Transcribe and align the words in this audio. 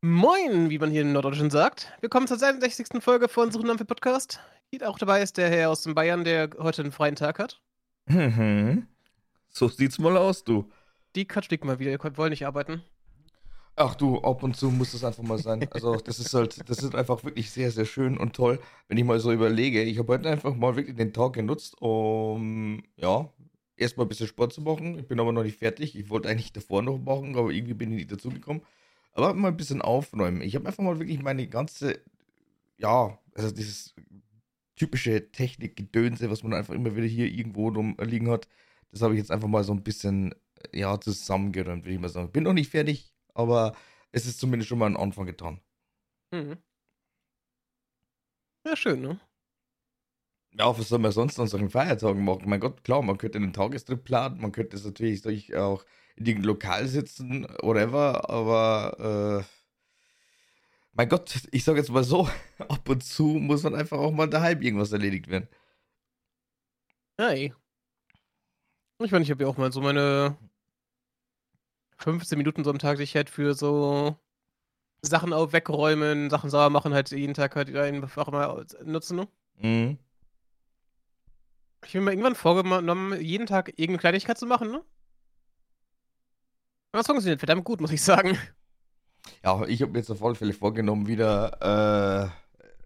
Moin, 0.00 0.70
wie 0.70 0.78
man 0.78 0.92
hier 0.92 1.02
in 1.02 1.12
Norddeutschland 1.12 1.50
sagt. 1.50 1.92
Willkommen 2.02 2.28
zur 2.28 2.38
66. 2.38 3.02
Folge 3.02 3.26
von 3.26 3.50
Suchen 3.50 3.76
für 3.78 3.84
Podcast. 3.84 4.38
Hier 4.70 4.88
auch 4.88 4.96
dabei 4.96 5.22
ist 5.22 5.38
der 5.38 5.50
Herr 5.50 5.70
aus 5.70 5.82
dem 5.82 5.96
Bayern, 5.96 6.22
der 6.22 6.50
heute 6.60 6.82
einen 6.82 6.92
freien 6.92 7.16
Tag 7.16 7.40
hat. 7.40 7.60
Mhm. 8.06 8.86
So 9.48 9.66
sieht's 9.66 9.98
mal 9.98 10.16
aus, 10.16 10.44
du. 10.44 10.70
Die 11.16 11.24
Katschlik 11.26 11.64
mal 11.64 11.80
wieder, 11.80 11.90
ihr 11.90 12.16
wollt 12.16 12.30
nicht 12.30 12.46
arbeiten. 12.46 12.84
Ach 13.74 13.96
du, 13.96 14.20
ab 14.20 14.44
und 14.44 14.56
zu 14.56 14.70
muss 14.70 14.92
das 14.92 15.02
einfach 15.02 15.24
mal 15.24 15.38
sein. 15.38 15.66
Also 15.72 15.96
das 15.96 16.20
ist 16.20 16.32
halt, 16.32 16.70
das 16.70 16.78
ist 16.78 16.94
einfach 16.94 17.24
wirklich 17.24 17.50
sehr, 17.50 17.72
sehr 17.72 17.84
schön 17.84 18.18
und 18.18 18.36
toll, 18.36 18.60
wenn 18.86 18.98
ich 18.98 19.04
mal 19.04 19.18
so 19.18 19.32
überlege. 19.32 19.82
Ich 19.82 19.98
habe 19.98 20.12
heute 20.12 20.30
einfach 20.30 20.54
mal 20.54 20.76
wirklich 20.76 20.94
den 20.94 21.12
Tag 21.12 21.32
genutzt, 21.32 21.74
um, 21.80 22.84
ja, 22.94 23.28
erstmal 23.76 24.06
ein 24.06 24.08
bisschen 24.08 24.28
Sport 24.28 24.52
zu 24.52 24.60
machen. 24.60 24.96
Ich 24.96 25.08
bin 25.08 25.18
aber 25.18 25.32
noch 25.32 25.42
nicht 25.42 25.58
fertig. 25.58 25.98
Ich 25.98 26.08
wollte 26.08 26.28
eigentlich 26.28 26.52
davor 26.52 26.82
noch 26.82 26.98
machen, 26.98 27.36
aber 27.36 27.50
irgendwie 27.50 27.74
bin 27.74 27.90
ich 27.90 27.96
nicht 27.96 28.12
dazugekommen. 28.12 28.62
Aber 29.18 29.34
mal 29.34 29.48
ein 29.48 29.56
bisschen 29.56 29.82
aufräumen. 29.82 30.42
Ich 30.42 30.54
habe 30.54 30.68
einfach 30.68 30.84
mal 30.84 31.00
wirklich 31.00 31.20
meine 31.20 31.48
ganze, 31.48 32.00
ja, 32.76 33.18
also 33.34 33.50
dieses 33.50 33.96
typische 34.76 35.32
Technikgedönse, 35.32 36.30
was 36.30 36.44
man 36.44 36.54
einfach 36.54 36.72
immer 36.72 36.94
wieder 36.94 37.08
hier 37.08 37.26
irgendwo 37.26 37.68
rumliegen 37.68 38.30
hat, 38.30 38.46
das 38.92 39.02
habe 39.02 39.14
ich 39.14 39.18
jetzt 39.18 39.32
einfach 39.32 39.48
mal 39.48 39.64
so 39.64 39.72
ein 39.72 39.82
bisschen, 39.82 40.36
ja, 40.72 41.00
zusammengeräumt, 41.00 41.84
würde 41.84 41.94
ich 41.94 42.00
mal 42.00 42.08
sagen. 42.08 42.30
Bin 42.30 42.44
noch 42.44 42.52
nicht 42.52 42.70
fertig, 42.70 43.12
aber 43.34 43.74
es 44.12 44.24
ist 44.24 44.38
zumindest 44.38 44.68
schon 44.68 44.78
mal 44.78 44.86
ein 44.86 44.96
Anfang 44.96 45.26
getan. 45.26 45.60
Mhm. 46.30 46.58
Ja, 48.64 48.76
schön, 48.76 49.00
ne? 49.00 49.18
Ja, 50.52 50.78
was 50.78 50.90
soll 50.90 51.00
man 51.00 51.10
sonst 51.10 51.40
an 51.40 51.48
solchen 51.48 51.70
Feiertagen 51.70 52.24
machen? 52.24 52.48
Mein 52.48 52.60
Gott, 52.60 52.84
klar, 52.84 53.02
man 53.02 53.18
könnte 53.18 53.38
einen 53.38 53.52
Tagestrip 53.52 54.04
planen, 54.04 54.40
man 54.40 54.52
könnte 54.52 54.76
es 54.76 54.84
natürlich 54.84 55.56
auch 55.56 55.84
in 56.18 56.26
irgendeinem 56.26 56.48
Lokal 56.48 56.88
sitzen, 56.88 57.46
whatever, 57.62 58.28
aber 58.28 59.44
äh, 59.44 59.54
mein 60.92 61.08
Gott, 61.08 61.32
ich 61.52 61.62
sage 61.64 61.78
jetzt 61.78 61.90
mal 61.90 62.04
so, 62.04 62.28
ab 62.58 62.88
und 62.88 63.04
zu 63.04 63.24
muss 63.24 63.62
man 63.62 63.74
einfach 63.74 63.98
auch 63.98 64.10
mal 64.10 64.28
daheim 64.28 64.60
irgendwas 64.60 64.92
erledigt 64.92 65.28
werden. 65.28 65.48
Hey. 67.16 67.54
Ich 69.00 69.12
meine, 69.12 69.22
ich 69.22 69.30
habe 69.30 69.44
ja 69.44 69.48
auch 69.48 69.56
mal 69.56 69.72
so 69.72 69.80
meine 69.80 70.36
15 71.98 72.36
Minuten 72.36 72.64
so 72.64 72.70
am 72.70 72.78
Tag, 72.78 72.96
die 72.96 73.04
ich 73.04 73.14
halt 73.14 73.30
für 73.30 73.54
so 73.54 74.16
Sachen 75.02 75.32
auf 75.32 75.52
wegräumen, 75.52 76.30
Sachen 76.30 76.50
sauber 76.50 76.70
machen, 76.70 76.94
halt 76.94 77.10
jeden 77.12 77.34
Tag 77.34 77.54
halt 77.54 77.74
einfach 77.74 78.26
mal 78.32 78.66
nutzen. 78.84 79.16
Ne? 79.16 79.28
Mhm. 79.60 79.98
Ich 81.86 81.94
habe 81.94 82.04
mir 82.04 82.10
irgendwann 82.10 82.34
vorgenommen, 82.34 83.20
jeden 83.20 83.46
Tag 83.46 83.68
irgendeine 83.68 83.98
Kleinigkeit 83.98 84.36
zu 84.36 84.46
machen, 84.46 84.72
ne? 84.72 84.84
Das 86.92 87.06
funktioniert 87.06 87.40
verdammt 87.40 87.64
gut, 87.64 87.80
muss 87.80 87.92
ich 87.92 88.02
sagen. 88.02 88.36
Ja, 89.44 89.64
ich 89.66 89.82
habe 89.82 89.92
mir 89.92 89.98
jetzt 89.98 90.10
auf 90.10 90.22
alle 90.22 90.34
Fälle 90.34 90.52
vorgenommen, 90.54 91.06
wieder 91.06 92.32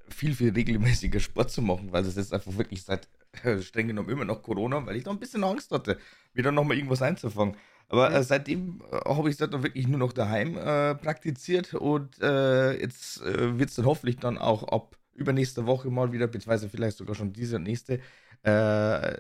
äh, 0.08 0.12
viel, 0.12 0.34
viel 0.34 0.52
regelmäßiger 0.52 1.20
Sport 1.20 1.50
zu 1.50 1.62
machen, 1.62 1.92
weil 1.92 2.04
es 2.04 2.16
jetzt 2.16 2.34
einfach 2.34 2.56
wirklich 2.56 2.82
seit 2.82 3.08
äh, 3.44 3.60
streng 3.60 3.88
genommen 3.88 4.08
immer 4.08 4.24
noch 4.24 4.42
Corona, 4.42 4.84
weil 4.84 4.96
ich 4.96 5.04
da 5.04 5.10
ein 5.10 5.20
bisschen 5.20 5.44
Angst 5.44 5.70
hatte, 5.70 5.98
wieder 6.34 6.50
nochmal 6.50 6.76
irgendwas 6.76 7.02
einzufangen. 7.02 7.56
Aber 7.88 8.12
äh, 8.12 8.24
seitdem 8.24 8.82
äh, 8.90 8.96
habe 9.08 9.28
ich 9.28 9.34
es 9.34 9.50
dann 9.50 9.62
wirklich 9.62 9.86
nur 9.86 9.98
noch 9.98 10.12
daheim 10.12 10.56
äh, 10.56 10.94
praktiziert 10.96 11.74
und 11.74 12.20
äh, 12.20 12.80
jetzt 12.80 13.20
wird 13.22 13.70
es 13.70 13.76
dann 13.76 13.86
hoffentlich 13.86 14.16
dann 14.16 14.36
auch 14.36 14.64
ab 14.64 14.96
übernächste 15.14 15.66
Woche 15.66 15.90
mal 15.90 16.10
wieder, 16.10 16.26
beziehungsweise 16.26 16.68
vielleicht 16.70 16.96
sogar 16.96 17.14
schon 17.14 17.32
diese 17.32 17.56
und 17.56 17.64
nächste, 17.64 18.00
mal 18.44 19.14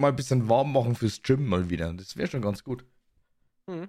ein 0.00 0.16
bisschen 0.16 0.48
warm 0.48 0.72
machen 0.72 0.96
fürs 0.96 1.22
Gym 1.22 1.46
mal 1.46 1.70
wieder. 1.70 1.92
Das 1.92 2.16
wäre 2.16 2.28
schon 2.28 2.42
ganz 2.42 2.64
gut. 2.64 2.84
Mhm. 3.66 3.88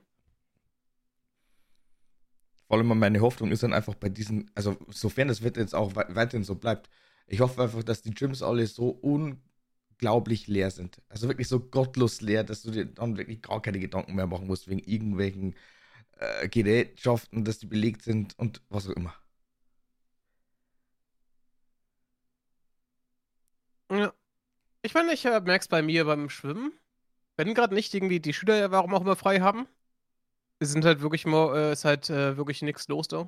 Vor 2.68 2.78
allem 2.78 2.88
meine 2.98 3.22
Hoffnung 3.22 3.52
ist 3.52 3.64
dann 3.64 3.74
einfach 3.74 3.96
bei 3.96 4.10
diesen, 4.10 4.50
also 4.56 4.78
sofern 4.90 5.28
das 5.28 5.44
Wetter 5.44 5.62
jetzt 5.62 5.76
auch 5.76 5.96
weiterhin 5.96 6.44
so 6.44 6.56
bleibt, 6.56 6.90
ich 7.28 7.40
hoffe 7.40 7.62
einfach, 7.64 7.84
dass 7.84 8.02
die 8.02 8.12
Gyms 8.14 8.42
alle 8.42 8.66
so 8.68 8.90
unglaublich 8.90 10.48
leer 10.48 10.72
sind. 10.72 11.02
Also 11.10 11.28
wirklich 11.28 11.48
so 11.48 11.60
gottlos 11.60 12.22
leer, 12.22 12.44
dass 12.44 12.64
du 12.64 12.72
dir 12.72 12.86
dann 12.86 13.18
wirklich 13.18 13.42
gar 13.42 13.62
keine 13.62 13.80
Gedanken 13.80 14.16
mehr 14.16 14.28
machen 14.28 14.48
musst 14.48 14.68
wegen 14.68 14.80
irgendwelchen 14.80 15.56
äh, 16.20 16.50
Gerätschaften, 16.50 17.46
dass 17.46 17.60
die 17.60 17.68
belegt 17.68 18.04
sind 18.04 18.38
und 18.40 18.62
was 18.70 18.88
auch 18.90 18.94
immer. 18.96 19.16
Ja. 23.92 24.14
Ich 24.84 24.94
meine, 24.96 25.14
ich 25.14 25.26
äh, 25.26 25.42
merke 25.42 25.64
es 25.64 25.68
bei 25.70 25.82
mir 25.84 26.06
beim 26.06 26.30
Schwimmen. 26.30 26.74
Wenn 27.36 27.54
gerade 27.54 27.74
nicht 27.74 27.94
irgendwie 27.94 28.20
die 28.20 28.34
Schüler, 28.34 28.72
warum 28.72 28.94
auch 28.94 29.02
immer, 29.02 29.16
frei 29.16 29.40
haben. 29.40 29.68
Wir 30.60 30.68
sind 30.68 30.86
halt 30.86 31.02
wirklich 31.02 31.26
mal, 31.26 31.56
äh, 31.56 31.74
ist 31.74 31.86
halt 31.86 32.10
äh, 32.10 32.38
wirklich 32.38 32.62
nichts 32.62 32.88
los 32.88 33.08
da. 33.08 33.28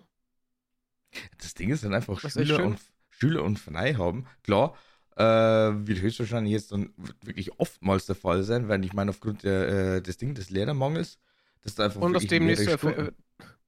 Das 1.38 1.54
Ding 1.54 1.70
ist 1.70 1.84
dann 1.84 1.94
einfach 1.94 2.20
Schüler 2.20 2.64
und, 2.64 2.80
Schüler 3.10 3.44
und 3.44 3.58
frei 3.58 3.96
haben. 3.96 4.26
Klar, 4.44 4.76
äh, 5.16 5.24
wird 5.24 6.02
höchstwahrscheinlich 6.02 6.54
jetzt 6.54 6.72
dann 6.72 6.94
wirklich 7.22 7.60
oftmals 7.60 8.06
der 8.06 8.16
Fall 8.16 8.44
sein, 8.44 8.68
weil 8.68 8.84
ich 8.86 8.94
meine, 8.94 9.12
aufgrund 9.12 9.44
der, 9.44 9.68
äh, 9.96 10.02
des 10.02 10.18
Ding, 10.18 10.36
des 10.36 10.50
Lehrermangels, 10.50 11.20
dass 11.64 11.76
da 11.76 11.86
einfach 11.86 12.02
und 12.02 12.14
dass 12.14 12.28
demnächst, 12.28 12.68
äh, 12.68 13.12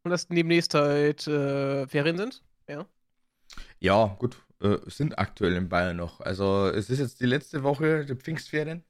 und 0.03 0.11
dass 0.11 0.27
demnächst 0.27 0.73
halt 0.73 1.27
äh, 1.27 1.87
Ferien 1.87 2.17
sind, 2.17 2.43
ja. 2.67 2.85
Ja, 3.79 4.15
gut, 4.19 4.37
sind 4.87 5.17
aktuell 5.17 5.55
in 5.55 5.69
Bayern 5.69 5.97
noch. 5.97 6.19
Also 6.19 6.67
es 6.67 6.89
ist 6.89 6.99
jetzt 6.99 7.21
die 7.21 7.25
letzte 7.25 7.63
Woche 7.63 8.05
der 8.05 8.15
Pfingstferien. 8.15 8.83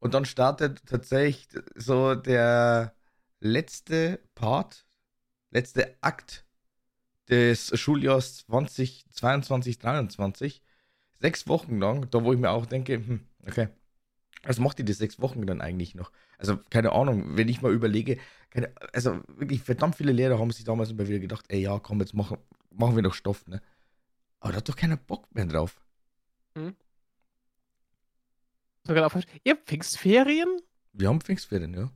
Und 0.00 0.14
dann 0.14 0.24
startet 0.24 0.84
tatsächlich 0.86 1.48
so 1.74 2.14
der 2.14 2.94
letzte 3.40 4.20
Part, 4.34 4.86
letzte 5.50 5.96
Akt 6.00 6.44
des 7.28 7.78
Schuljahrs 7.78 8.38
2022, 8.46 9.80
2023. 9.80 10.62
Sechs 11.20 11.48
Wochen 11.48 11.78
lang, 11.78 12.08
da 12.10 12.22
wo 12.22 12.32
ich 12.32 12.38
mir 12.38 12.50
auch 12.50 12.66
denke, 12.66 12.94
hm, 12.94 13.26
okay, 13.46 13.68
was 14.44 14.60
macht 14.60 14.78
ihr 14.78 14.84
die 14.84 14.92
sechs 14.92 15.20
Wochen 15.20 15.46
dann 15.46 15.60
eigentlich 15.60 15.94
noch? 15.94 16.12
Also, 16.38 16.58
keine 16.70 16.92
Ahnung, 16.92 17.36
wenn 17.36 17.48
ich 17.48 17.60
mal 17.60 17.72
überlege, 17.72 18.18
keine, 18.50 18.72
also 18.92 19.20
wirklich 19.26 19.62
verdammt 19.62 19.96
viele 19.96 20.12
Lehrer 20.12 20.38
haben 20.38 20.52
sich 20.52 20.64
damals 20.64 20.90
immer 20.90 21.08
wieder 21.08 21.18
gedacht, 21.18 21.44
ey, 21.48 21.60
ja, 21.60 21.78
komm, 21.80 22.00
jetzt 22.00 22.14
machen, 22.14 22.38
machen 22.70 22.94
wir 22.94 23.02
noch 23.02 23.14
Stoff, 23.14 23.46
ne? 23.48 23.60
Aber 24.40 24.52
da 24.52 24.58
hat 24.58 24.68
doch 24.68 24.76
keiner 24.76 24.96
Bock 24.96 25.26
mehr 25.34 25.46
drauf. 25.46 25.80
Hm? 26.54 26.76
Sogar 28.88 29.04
auf, 29.04 29.14
ihr 29.44 29.52
habt 29.52 29.68
Pfingstferien? 29.68 30.62
Wir 30.94 31.08
haben 31.08 31.20
Pfingstferien, 31.20 31.74
ja. 31.74 31.92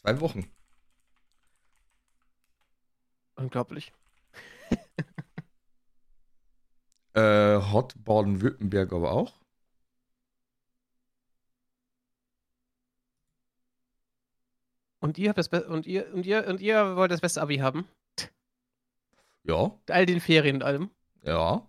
Zwei 0.00 0.18
Wochen. 0.20 0.50
Unglaublich. 3.34 3.92
äh, 7.12 7.60
hat 7.60 8.02
Baden-Württemberg 8.02 8.94
aber 8.94 9.12
auch. 9.12 9.38
Und 15.00 15.18
ihr 15.18 15.28
habt 15.28 15.38
das 15.38 15.50
Be 15.50 15.68
und 15.68 15.86
ihr 15.86 16.14
und 16.14 16.24
ihr 16.24 16.46
und 16.46 16.62
ihr 16.62 16.96
wollt 16.96 17.10
das 17.10 17.20
beste 17.20 17.42
Abi 17.42 17.58
haben? 17.58 17.86
Ja. 19.42 19.78
All 19.90 20.06
den 20.06 20.20
Ferien 20.20 20.56
und 20.56 20.62
allem. 20.62 20.90
Ja. 21.22 21.68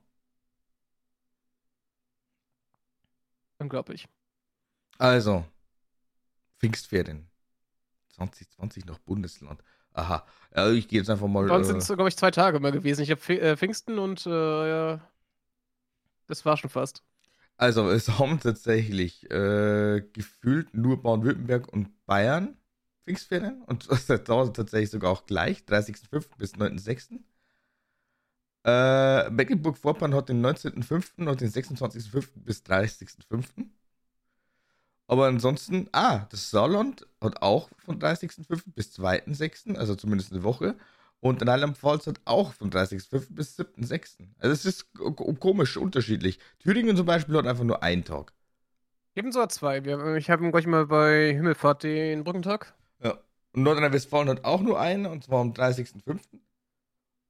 Unglaublich. 3.63 4.07
Also, 4.97 5.45
Pfingstferien. 6.59 7.29
2020 8.09 8.85
noch 8.85 8.99
Bundesland. 8.99 9.63
Aha. 9.93 10.25
Ja, 10.55 10.69
ich 10.69 10.87
gehe 10.87 10.99
jetzt 10.99 11.09
einfach 11.09 11.27
mal. 11.27 11.47
Sonst 11.47 11.67
sind 11.67 11.77
es, 11.77 11.87
glaube 11.87 12.09
ich, 12.09 12.17
zwei 12.17 12.29
Tage 12.29 12.59
mal 12.59 12.71
gewesen. 12.71 13.01
Ich 13.01 13.09
habe 13.09 13.39
äh, 13.39 13.55
Pfingsten 13.55 13.99
und 13.99 14.25
äh, 14.25 14.29
ja, 14.69 15.01
das 16.27 16.45
war 16.45 16.57
schon 16.57 16.69
fast. 16.69 17.03
Also, 17.57 17.89
es 17.89 18.19
haben 18.19 18.39
tatsächlich 18.39 19.29
äh, 19.31 20.01
gefühlt 20.13 20.73
nur 20.73 21.01
Baden-Württemberg 21.01 21.71
und 21.71 22.05
Bayern 22.05 22.57
Pfingstferien. 23.05 23.63
Und 23.63 23.89
das 24.09 24.23
dauert 24.25 24.55
tatsächlich 24.55 24.89
sogar 24.89 25.11
auch 25.11 25.25
gleich, 25.25 25.59
30.05. 25.59 26.37
bis 26.37 26.55
9.06. 26.55 27.19
Äh, 28.65 29.29
Mecklenburg-Vorpommern 29.29 30.15
hat 30.15 30.29
den 30.29 30.45
19.05. 30.45 31.27
und 31.27 31.41
den 31.41 31.49
26.05. 31.49 32.29
bis 32.35 32.61
30.05. 32.61 33.43
Aber 35.07 35.27
ansonsten, 35.27 35.89
ah, 35.91 36.25
das 36.29 36.49
Saarland 36.49 37.05
hat 37.21 37.41
auch 37.41 37.69
von 37.77 37.99
30.05. 37.99 38.63
bis 38.73 38.97
2.06., 38.97 39.75
also 39.75 39.95
zumindest 39.95 40.31
eine 40.31 40.43
Woche. 40.43 40.75
Und 41.19 41.45
Rheinland-Pfalz 41.45 42.07
hat 42.07 42.21
auch 42.25 42.53
von 42.53 42.69
30.05. 42.69 43.27
bis 43.29 43.59
7.06. 43.59 44.27
Also 44.39 44.53
es 44.53 44.65
ist 44.65 44.87
komisch 45.39 45.77
unterschiedlich. 45.77 46.39
Thüringen 46.59 46.95
zum 46.95 47.05
Beispiel 47.05 47.37
hat 47.37 47.47
einfach 47.47 47.63
nur 47.63 47.83
einen 47.83 48.03
Tag. 48.03 48.33
Ebenso 49.15 49.45
zwei. 49.47 49.77
Ich 50.17 50.29
habe 50.29 50.51
gleich 50.51 50.67
mal 50.67 50.87
bei 50.87 51.33
Himmelfahrt 51.33 51.83
den 51.83 52.23
Brückentag. 52.23 52.73
Ja. 53.01 53.19
Und 53.53 53.63
Nordrhein-Westfalen 53.63 54.29
hat 54.29 54.43
auch 54.43 54.61
nur 54.61 54.79
einen, 54.79 55.05
und 55.05 55.25
zwar 55.25 55.41
am 55.41 55.53
30.05. 55.53 56.19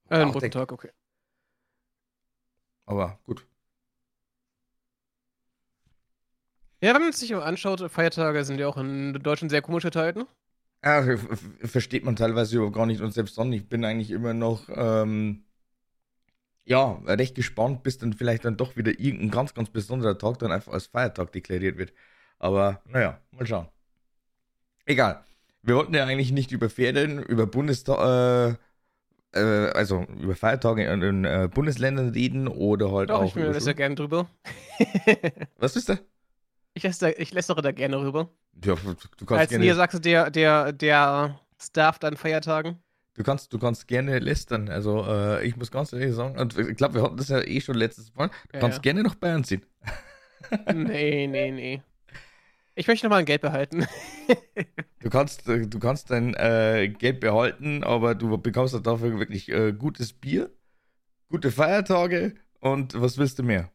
Äh, 0.08 0.18
den 0.18 0.32
Brückentag, 0.32 0.72
okay. 0.72 0.90
Aber 2.86 3.18
gut. 3.24 3.46
Ja, 6.80 6.94
wenn 6.94 7.02
man 7.02 7.12
sich 7.12 7.34
anschaut, 7.34 7.90
Feiertage 7.90 8.44
sind 8.44 8.58
ja 8.58 8.68
auch 8.68 8.76
in 8.76 9.14
Deutschland 9.14 9.50
sehr 9.50 9.62
komische 9.62 9.90
Zeiten. 9.90 10.24
Ja, 10.84 11.02
versteht 11.62 12.04
man 12.04 12.14
teilweise 12.14 12.56
überhaupt 12.56 12.76
gar 12.76 12.84
nicht 12.84 13.00
und 13.00 13.12
selbst 13.12 13.38
dann, 13.38 13.50
ich 13.54 13.68
bin 13.70 13.86
eigentlich 13.86 14.10
immer 14.10 14.34
noch, 14.34 14.68
ähm, 14.68 15.44
ja, 16.66 17.00
recht 17.06 17.34
gespannt, 17.34 17.82
bis 17.82 17.98
dann 17.98 18.12
vielleicht 18.12 18.44
dann 18.44 18.56
doch 18.56 18.76
wieder 18.76 18.98
irgendein 18.98 19.30
ganz, 19.30 19.54
ganz 19.54 19.70
besonderer 19.70 20.18
Tag 20.18 20.38
dann 20.38 20.52
einfach 20.52 20.72
als 20.72 20.86
Feiertag 20.86 21.32
deklariert 21.32 21.78
wird. 21.78 21.92
Aber 22.38 22.82
naja, 22.86 23.20
mal 23.32 23.46
schauen. 23.46 23.68
Egal. 24.86 25.24
Wir 25.62 25.76
wollten 25.76 25.94
ja 25.94 26.04
eigentlich 26.04 26.32
nicht 26.32 26.52
über 26.52 26.68
Ferien, 26.68 27.22
über 27.22 27.46
Bundestag, 27.46 28.52
äh, 28.52 28.56
äh, 29.34 29.70
also 29.74 30.06
über 30.20 30.34
Feiertage 30.36 30.84
in, 30.84 31.02
in 31.02 31.24
äh, 31.24 31.48
Bundesländern 31.52 32.10
reden 32.10 32.48
oder 32.48 32.92
halt 32.92 33.10
Doch, 33.10 33.22
auch. 33.22 33.36
ich 33.36 33.44
das 33.44 33.66
ja 33.66 33.72
gerne 33.72 33.94
drüber. 33.94 34.28
Was 35.58 35.76
ist 35.76 35.88
da? 35.88 35.98
Ich, 36.74 36.82
lästere, 36.82 37.12
ich 37.12 37.32
lästere 37.32 37.62
da 37.62 37.72
gerne 37.72 38.00
rüber. 38.00 38.30
Ja, 38.64 38.74
du 38.74 38.94
kannst 39.26 39.32
Als 39.32 39.48
gerne. 39.50 39.64
Niedersachse 39.64 40.00
der, 40.00 40.30
der, 40.30 40.72
der 40.72 41.40
Staff 41.60 41.98
an 42.02 42.16
Feiertagen. 42.16 42.78
Du 43.16 43.22
kannst, 43.22 43.52
du 43.52 43.58
kannst 43.58 43.86
gerne 43.86 44.18
lästern. 44.18 44.68
Also 44.68 45.04
äh, 45.06 45.46
ich 45.46 45.56
muss 45.56 45.70
ganz 45.70 45.92
ehrlich 45.92 46.14
sagen, 46.14 46.36
und 46.38 46.58
ich 46.58 46.76
glaube, 46.76 46.94
wir 46.94 47.02
hatten 47.02 47.16
das 47.16 47.28
ja 47.28 47.40
eh 47.40 47.60
schon 47.60 47.76
letztes 47.76 48.12
Mal. 48.14 48.28
Du 48.28 48.34
Ja, 48.54 48.60
kannst 48.60 48.78
ja. 48.78 48.82
gerne 48.82 49.02
nach 49.02 49.14
Bayern 49.14 49.44
ziehen. 49.44 49.64
Nee, 50.74 51.26
nee, 51.26 51.50
nee. 51.50 51.82
Ich 52.74 52.86
möchte 52.86 53.06
noch 53.06 53.10
mal 53.10 53.18
ein 53.18 53.24
Geld 53.24 53.42
behalten. 53.42 53.86
Du 55.00 55.10
kannst, 55.10 55.48
äh, 55.48 55.66
du 55.66 55.78
kannst 55.78 56.10
dein 56.10 56.34
äh, 56.34 56.88
Geld 56.88 57.20
behalten, 57.20 57.84
aber 57.84 58.14
du 58.14 58.36
bekommst 58.38 58.74
dafür 58.86 59.18
wirklich 59.18 59.48
äh, 59.50 59.72
gutes 59.72 60.12
Bier, 60.14 60.50
gute 61.30 61.50
Feiertage 61.52 62.34
und 62.60 63.00
was 63.00 63.18
willst 63.18 63.38
du 63.40 63.44
mehr? 63.44 63.70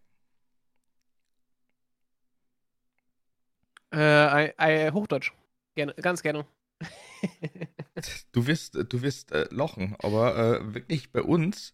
äh, 3.91 4.91
Hochdeutsch. 4.91 5.33
Gerne, 5.75 5.93
ganz 5.95 6.21
gerne. 6.21 6.45
Du 8.31 8.47
wirst, 8.47 8.75
du 8.75 9.01
wirst 9.01 9.31
äh, 9.31 9.47
lachen, 9.51 9.95
aber 9.99 10.37
äh, 10.61 10.73
wirklich 10.73 11.11
bei 11.11 11.21
uns 11.21 11.73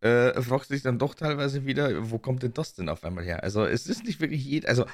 äh, 0.00 0.40
fragst 0.42 0.70
du 0.70 0.74
dich 0.74 0.82
dann 0.84 0.98
doch 0.98 1.14
teilweise 1.14 1.66
wieder, 1.66 2.10
wo 2.10 2.18
kommt 2.18 2.42
denn 2.42 2.54
das 2.54 2.74
denn 2.74 2.88
auf 2.88 3.04
einmal 3.04 3.24
her? 3.24 3.42
Also 3.44 3.64
es 3.66 3.86
ist 3.86 4.04
nicht 4.04 4.20
wirklich 4.20 4.44
jed, 4.44 4.66
also 4.66 4.86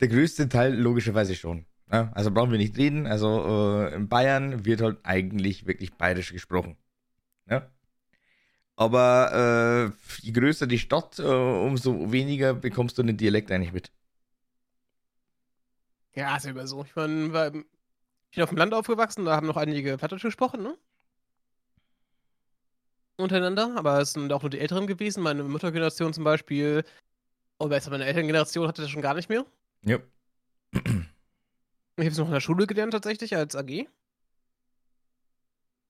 der 0.00 0.08
größte 0.08 0.48
Teil 0.48 0.74
logischerweise 0.74 1.34
schon. 1.34 1.66
Ja? 1.90 2.10
Also 2.14 2.30
brauchen 2.30 2.50
wir 2.50 2.58
nicht 2.58 2.76
reden. 2.76 3.06
Also 3.06 3.88
äh, 3.88 3.94
in 3.94 4.08
Bayern 4.08 4.64
wird 4.64 4.80
halt 4.80 4.98
eigentlich 5.04 5.66
wirklich 5.66 5.94
bayerisch 5.94 6.32
gesprochen. 6.32 6.76
Ja? 7.48 7.70
Aber 8.76 9.92
äh, 9.92 10.22
je 10.22 10.32
größer 10.32 10.66
die 10.66 10.78
Stadt, 10.78 11.18
äh, 11.18 11.22
umso 11.22 12.12
weniger 12.12 12.54
bekommst 12.54 12.98
du 12.98 13.02
den 13.02 13.16
Dialekt 13.16 13.50
eigentlich 13.50 13.72
mit. 13.72 13.90
Ja, 16.14 16.36
ist 16.36 16.46
immer 16.46 16.66
so. 16.66 16.84
Ich, 16.84 16.94
mein, 16.94 17.32
war, 17.32 17.54
ich 17.54 18.34
bin 18.34 18.42
auf 18.42 18.50
dem 18.50 18.58
Land 18.58 18.74
aufgewachsen, 18.74 19.24
da 19.24 19.36
haben 19.36 19.46
noch 19.46 19.56
einige 19.56 19.96
Plattdeutsch 19.96 20.22
gesprochen, 20.22 20.62
ne? 20.62 20.76
Untereinander, 23.18 23.74
aber 23.76 24.00
es 24.00 24.12
sind 24.12 24.30
auch 24.30 24.42
nur 24.42 24.50
die 24.50 24.58
Älteren 24.58 24.86
gewesen. 24.86 25.22
Meine 25.22 25.42
Muttergeneration 25.42 26.12
zum 26.12 26.24
Beispiel, 26.24 26.84
oder 27.58 27.70
besser, 27.70 27.90
meine 27.90 28.04
Elterngeneration 28.04 28.68
hatte 28.68 28.82
das 28.82 28.90
schon 28.90 29.00
gar 29.00 29.14
nicht 29.14 29.30
mehr. 29.30 29.46
Ja. 29.82 29.98
Ich 31.98 32.04
habe 32.04 32.08
es 32.10 32.18
noch 32.18 32.26
in 32.26 32.32
der 32.32 32.40
Schule 32.40 32.66
gelernt 32.66 32.92
tatsächlich 32.92 33.34
als 33.34 33.56
AG. 33.56 33.88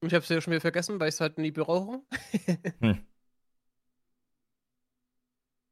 Und 0.00 0.08
ich 0.08 0.14
habe 0.14 0.22
es 0.22 0.28
ja 0.28 0.40
schon 0.40 0.52
wieder 0.52 0.60
vergessen, 0.60 1.00
weil 1.00 1.08
ich 1.08 1.16
es 1.16 1.20
halt 1.20 1.38
nie 1.38 1.50
brauche. 1.50 2.00
Hm. 2.80 3.04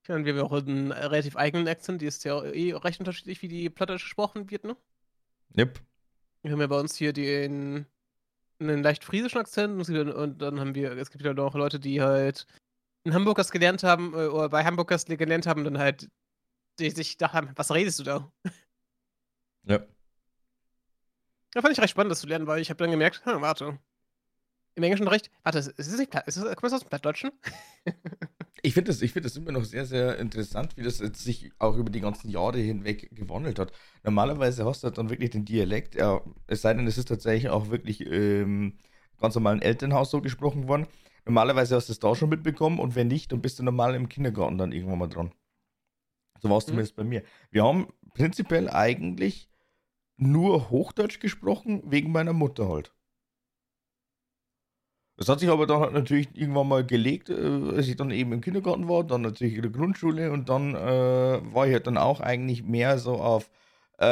Ich 0.03 0.09
meine, 0.09 0.25
wir 0.25 0.33
haben 0.33 0.39
ja 0.39 0.45
auch 0.45 0.53
einen 0.53 0.93
relativ 0.93 1.37
eigenen 1.37 1.67
Akzent, 1.67 2.03
die 2.03 2.07
ist 2.07 2.25
ja 2.25 2.43
eh 2.43 2.73
recht 2.75 2.99
unterschiedlich, 2.99 3.41
wie 3.41 3.49
die 3.49 3.71
Plattdeutsch 3.71 4.03
gesprochen 4.03 4.51
wird, 4.51 4.65
ne? 4.65 4.77
Yep. 5.57 5.81
Wir 6.43 6.53
haben 6.53 6.61
ja 6.61 6.67
bei 6.67 6.79
uns 6.79 6.97
hier 6.97 7.15
den 7.15 7.87
einen 8.59 8.83
leicht 8.83 9.03
friesischen 9.03 9.39
Akzent 9.39 9.89
und 9.89 10.43
dann 10.43 10.61
haben 10.61 10.75
wir, 10.75 10.93
es 10.99 11.11
gibt 11.11 11.25
ja 11.25 11.33
noch 11.33 11.55
Leute, 11.55 11.81
die 11.81 12.03
halt 12.03 12.47
in 13.05 13.15
Hamburg 13.15 13.37
das 13.37 13.51
gelernt 13.51 13.83
haben, 13.83 14.13
äh, 14.13 14.27
oder 14.27 14.49
bei 14.49 14.65
Hamburg 14.65 14.89
das 14.89 15.07
gelernt 15.07 15.47
haben, 15.47 15.65
dann 15.65 15.79
halt 15.79 16.11
die 16.79 16.91
sich 16.91 17.13
gedacht 17.13 17.35
haben, 17.35 17.51
was 17.57 17.73
redest 17.73 17.99
du 18.01 18.05
da? 18.05 18.33
Ja. 19.67 19.79
Da 21.53 21.63
fand 21.63 21.73
ich 21.73 21.81
recht 21.81 21.93
spannend, 21.93 22.11
das 22.11 22.21
zu 22.21 22.27
lernen, 22.27 22.47
weil 22.47 22.61
ich 22.61 22.69
habe 22.69 22.77
dann 22.77 22.91
gemerkt, 22.91 23.25
hm, 23.25 23.41
warte. 23.41 23.79
Im 24.75 24.83
Englischen 24.83 25.09
recht, 25.09 25.31
warte, 25.43 25.61
ist 25.61 25.73
es 25.79 25.97
nicht 25.97 26.11
Platt, 26.11 26.27
ist 26.27 26.37
es, 26.37 26.43
kommt 26.45 26.65
das 26.65 26.75
aus 26.75 26.81
dem 26.81 26.91
Plattdeutschen? 26.91 27.31
Ich 28.67 28.73
finde 28.73 28.93
das, 28.93 29.03
ich 29.03 29.13
find 29.13 29.27
das 29.27 29.37
immer 29.37 29.53
noch 29.53 29.65
sehr, 29.65 29.85
sehr 29.85 30.17
interessant, 30.19 30.79
wie 30.79 30.83
das 30.83 30.99
jetzt 30.99 31.23
sich 31.23 31.53
auch 31.59 31.77
über 31.77 31.91
die 31.91 32.01
ganzen 32.01 32.31
Jahre 32.31 32.57
hinweg 32.57 33.11
gewandelt 33.15 33.59
hat. 33.59 33.73
Normalerweise 34.05 34.65
hast 34.65 34.83
du 34.83 34.89
dann 34.89 35.11
wirklich 35.11 35.29
den 35.29 35.45
Dialekt, 35.45 35.97
ja, 35.97 36.23
es 36.47 36.63
sei 36.63 36.73
denn, 36.73 36.87
es 36.87 36.97
ist 36.97 37.09
tatsächlich 37.09 37.51
auch 37.51 37.69
wirklich 37.69 38.01
ähm, 38.07 38.79
ganz 39.21 39.35
normal 39.35 39.57
im 39.57 39.61
Elternhaus 39.61 40.11
so 40.11 40.23
gesprochen 40.23 40.67
worden. 40.67 40.87
Normalerweise 41.27 41.77
hast 41.77 41.91
du 41.91 41.93
es 41.93 41.99
da 41.99 42.15
schon 42.15 42.31
mitbekommen 42.31 42.79
und 42.79 42.95
wenn 42.95 43.09
nicht, 43.09 43.33
dann 43.33 43.43
bist 43.43 43.59
du 43.59 43.65
normal 43.65 43.95
im 43.95 44.09
Kindergarten 44.09 44.57
dann 44.57 44.73
irgendwann 44.73 44.99
mal 44.99 45.09
dran. 45.09 45.35
So 46.41 46.49
war 46.51 46.59
es 46.59 46.65
Mhm. 46.65 46.69
zumindest 46.71 46.97
bei 46.97 47.05
mir. 47.05 47.23
Wir 47.51 47.65
haben 47.65 47.89
prinzipiell 48.15 48.71
eigentlich 48.71 49.49
nur 50.17 50.71
Hochdeutsch 50.71 51.21
gesprochen, 51.21 51.83
wegen 51.87 52.13
meiner 52.13 52.33
Mutter 52.35 52.69
halt. 52.69 52.93
Das 55.17 55.29
hat 55.29 55.39
sich 55.41 55.49
aber 55.49 55.67
dann 55.67 55.81
halt 55.81 55.93
natürlich 55.93 56.29
irgendwann 56.35 56.67
mal 56.69 56.85
gelegt, 56.85 57.31
äh, 57.31 57.35
als 57.35 57.87
ich 57.87 57.97
dann 57.97 58.11
eben 58.11 58.33
im 58.33 58.41
Kindergarten 58.41 58.89
war, 58.89 59.05
dann 59.05 59.21
natürlich 59.23 59.55
in 59.55 59.63
der 59.63 59.71
Grundschule 59.71 60.33
und 60.33 60.49
dann 60.49 60.75
äh, 60.75 60.79
war 61.55 61.67
ich 61.69 61.73
halt 61.73 61.87
dann 61.87 61.97
auch 61.97 62.21
eigentlich 62.21 62.65
mehr 62.65 62.99
so 62.99 63.15
auf, 63.15 63.49
äh, 64.01 64.05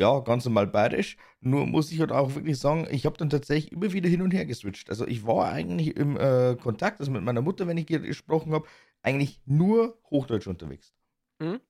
ja, 0.00 0.18
ganz 0.20 0.44
normal 0.44 0.66
bayerisch. 0.66 1.16
Nur 1.40 1.66
muss 1.66 1.92
ich 1.92 2.00
halt 2.00 2.10
auch 2.10 2.34
wirklich 2.34 2.58
sagen, 2.58 2.88
ich 2.90 3.06
habe 3.06 3.16
dann 3.16 3.30
tatsächlich 3.30 3.70
immer 3.72 3.92
wieder 3.92 4.08
hin 4.08 4.22
und 4.22 4.32
her 4.34 4.44
geswitcht. 4.44 4.90
Also 4.90 5.06
ich 5.06 5.24
war 5.24 5.52
eigentlich 5.52 5.96
im 5.96 6.16
äh, 6.16 6.56
Kontakt, 6.56 6.98
also 6.98 7.12
mit 7.12 7.22
meiner 7.22 7.42
Mutter, 7.42 7.68
wenn 7.68 7.78
ich 7.78 7.86
ge- 7.86 8.00
gesprochen 8.00 8.52
habe, 8.54 8.66
eigentlich 9.02 9.40
nur 9.46 9.98
Hochdeutsch 10.10 10.48
unterwegs. 10.48 10.92
Mhm. 11.38 11.60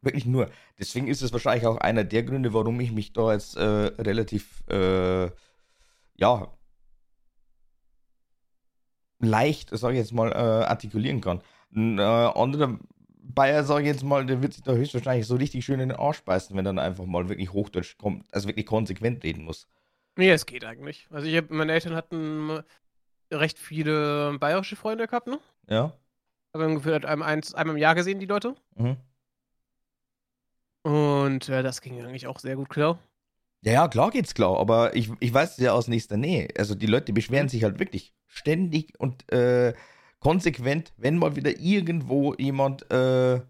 Wirklich 0.00 0.26
nur. 0.26 0.50
Deswegen 0.78 1.08
ist 1.08 1.22
es 1.22 1.32
wahrscheinlich 1.32 1.66
auch 1.66 1.78
einer 1.78 2.04
der 2.04 2.22
Gründe, 2.24 2.52
warum 2.52 2.78
ich 2.80 2.92
mich 2.92 3.12
da 3.12 3.32
jetzt 3.32 3.56
äh, 3.56 3.62
relativ, 3.62 4.62
äh, 4.68 5.30
ja, 6.16 6.52
leicht, 9.18 9.70
sage 9.70 9.94
ich 9.94 10.00
jetzt 10.00 10.12
mal, 10.12 10.30
äh, 10.30 10.64
artikulieren 10.66 11.20
kann. 11.20 11.40
Ein 11.74 11.98
äh, 11.98 12.02
anderer 12.02 12.78
Bayer, 13.06 13.64
sage 13.64 13.82
ich 13.82 13.88
jetzt 13.88 14.04
mal, 14.04 14.26
der 14.26 14.42
wird 14.42 14.52
sich 14.52 14.62
da 14.62 14.72
höchstwahrscheinlich 14.72 15.26
so 15.26 15.36
richtig 15.36 15.64
schön 15.64 15.80
in 15.80 15.88
den 15.88 15.98
Arsch 15.98 16.22
beißen, 16.22 16.54
wenn 16.54 16.66
er 16.66 16.74
dann 16.74 16.78
einfach 16.78 17.06
mal 17.06 17.28
wirklich 17.28 17.52
Hochdeutsch 17.52 17.96
kommt, 17.96 18.26
also 18.32 18.48
wirklich 18.48 18.66
konsequent 18.66 19.24
reden 19.24 19.44
muss. 19.44 19.66
Nee, 20.16 20.30
es 20.30 20.46
geht 20.46 20.64
eigentlich. 20.64 21.08
Also 21.10 21.26
ich 21.26 21.36
hab, 21.36 21.50
meine 21.50 21.72
Eltern 21.72 21.94
hatten 21.94 22.62
recht 23.32 23.58
viele 23.58 24.38
bayerische 24.38 24.76
Freunde 24.76 25.06
gehabt, 25.06 25.26
ne? 25.26 25.40
Ja? 25.68 25.96
Aber 26.52 26.66
ungefähr 26.66 27.04
einmal, 27.04 27.28
eins, 27.28 27.54
einmal 27.54 27.74
im 27.74 27.80
Jahr 27.80 27.94
gesehen, 27.94 28.20
die 28.20 28.26
Leute. 28.26 28.54
Mhm. 28.76 28.96
Und 30.84 31.48
äh, 31.48 31.62
das 31.64 31.80
ging 31.80 32.00
eigentlich 32.02 32.26
auch 32.28 32.38
sehr 32.38 32.56
gut 32.56 32.68
klar. 32.70 32.98
Ja, 33.62 33.72
ja, 33.72 33.88
klar 33.88 34.10
geht's 34.10 34.34
klar, 34.34 34.58
aber 34.60 34.94
ich, 34.94 35.10
ich 35.20 35.32
weiß 35.32 35.52
es 35.52 35.58
ja 35.58 35.72
aus 35.72 35.88
nächster 35.88 36.16
Nähe. 36.18 36.48
Also 36.58 36.74
die 36.74 36.86
Leute 36.86 37.12
beschweren 37.14 37.46
Mhm. 37.46 37.48
sich 37.48 37.64
halt 37.64 37.78
wirklich 37.78 38.14
ständig 38.26 38.94
und 39.00 39.30
äh, 39.32 39.74
konsequent, 40.20 40.92
wenn 40.98 41.18
mal 41.18 41.34
wieder 41.36 41.58
irgendwo 41.58 42.34
jemand 42.34 42.90
äh, 42.90 43.40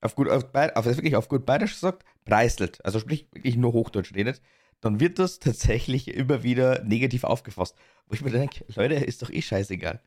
auf 0.00 0.14
gut, 0.14 0.28
auf, 0.28 0.44
auf, 0.54 0.84
wirklich 0.86 1.16
auf 1.16 1.28
gut 1.28 1.46
Bayerisch 1.46 1.76
sagt, 1.76 2.04
preiselt, 2.24 2.84
also 2.84 2.98
sprich 3.00 3.28
wirklich 3.32 3.56
nur 3.56 3.72
Hochdeutsch 3.72 4.14
redet, 4.14 4.40
dann 4.80 5.00
wird 5.00 5.18
das 5.18 5.38
tatsächlich 5.38 6.08
immer 6.08 6.42
wieder 6.42 6.82
negativ 6.84 7.24
aufgefasst. 7.24 7.76
Wo 8.06 8.14
ich 8.14 8.22
mir 8.22 8.30
denke, 8.30 8.64
Leute, 8.74 8.94
ist 8.96 9.22
doch 9.22 9.30
eh 9.30 9.42
scheißegal. 9.42 10.00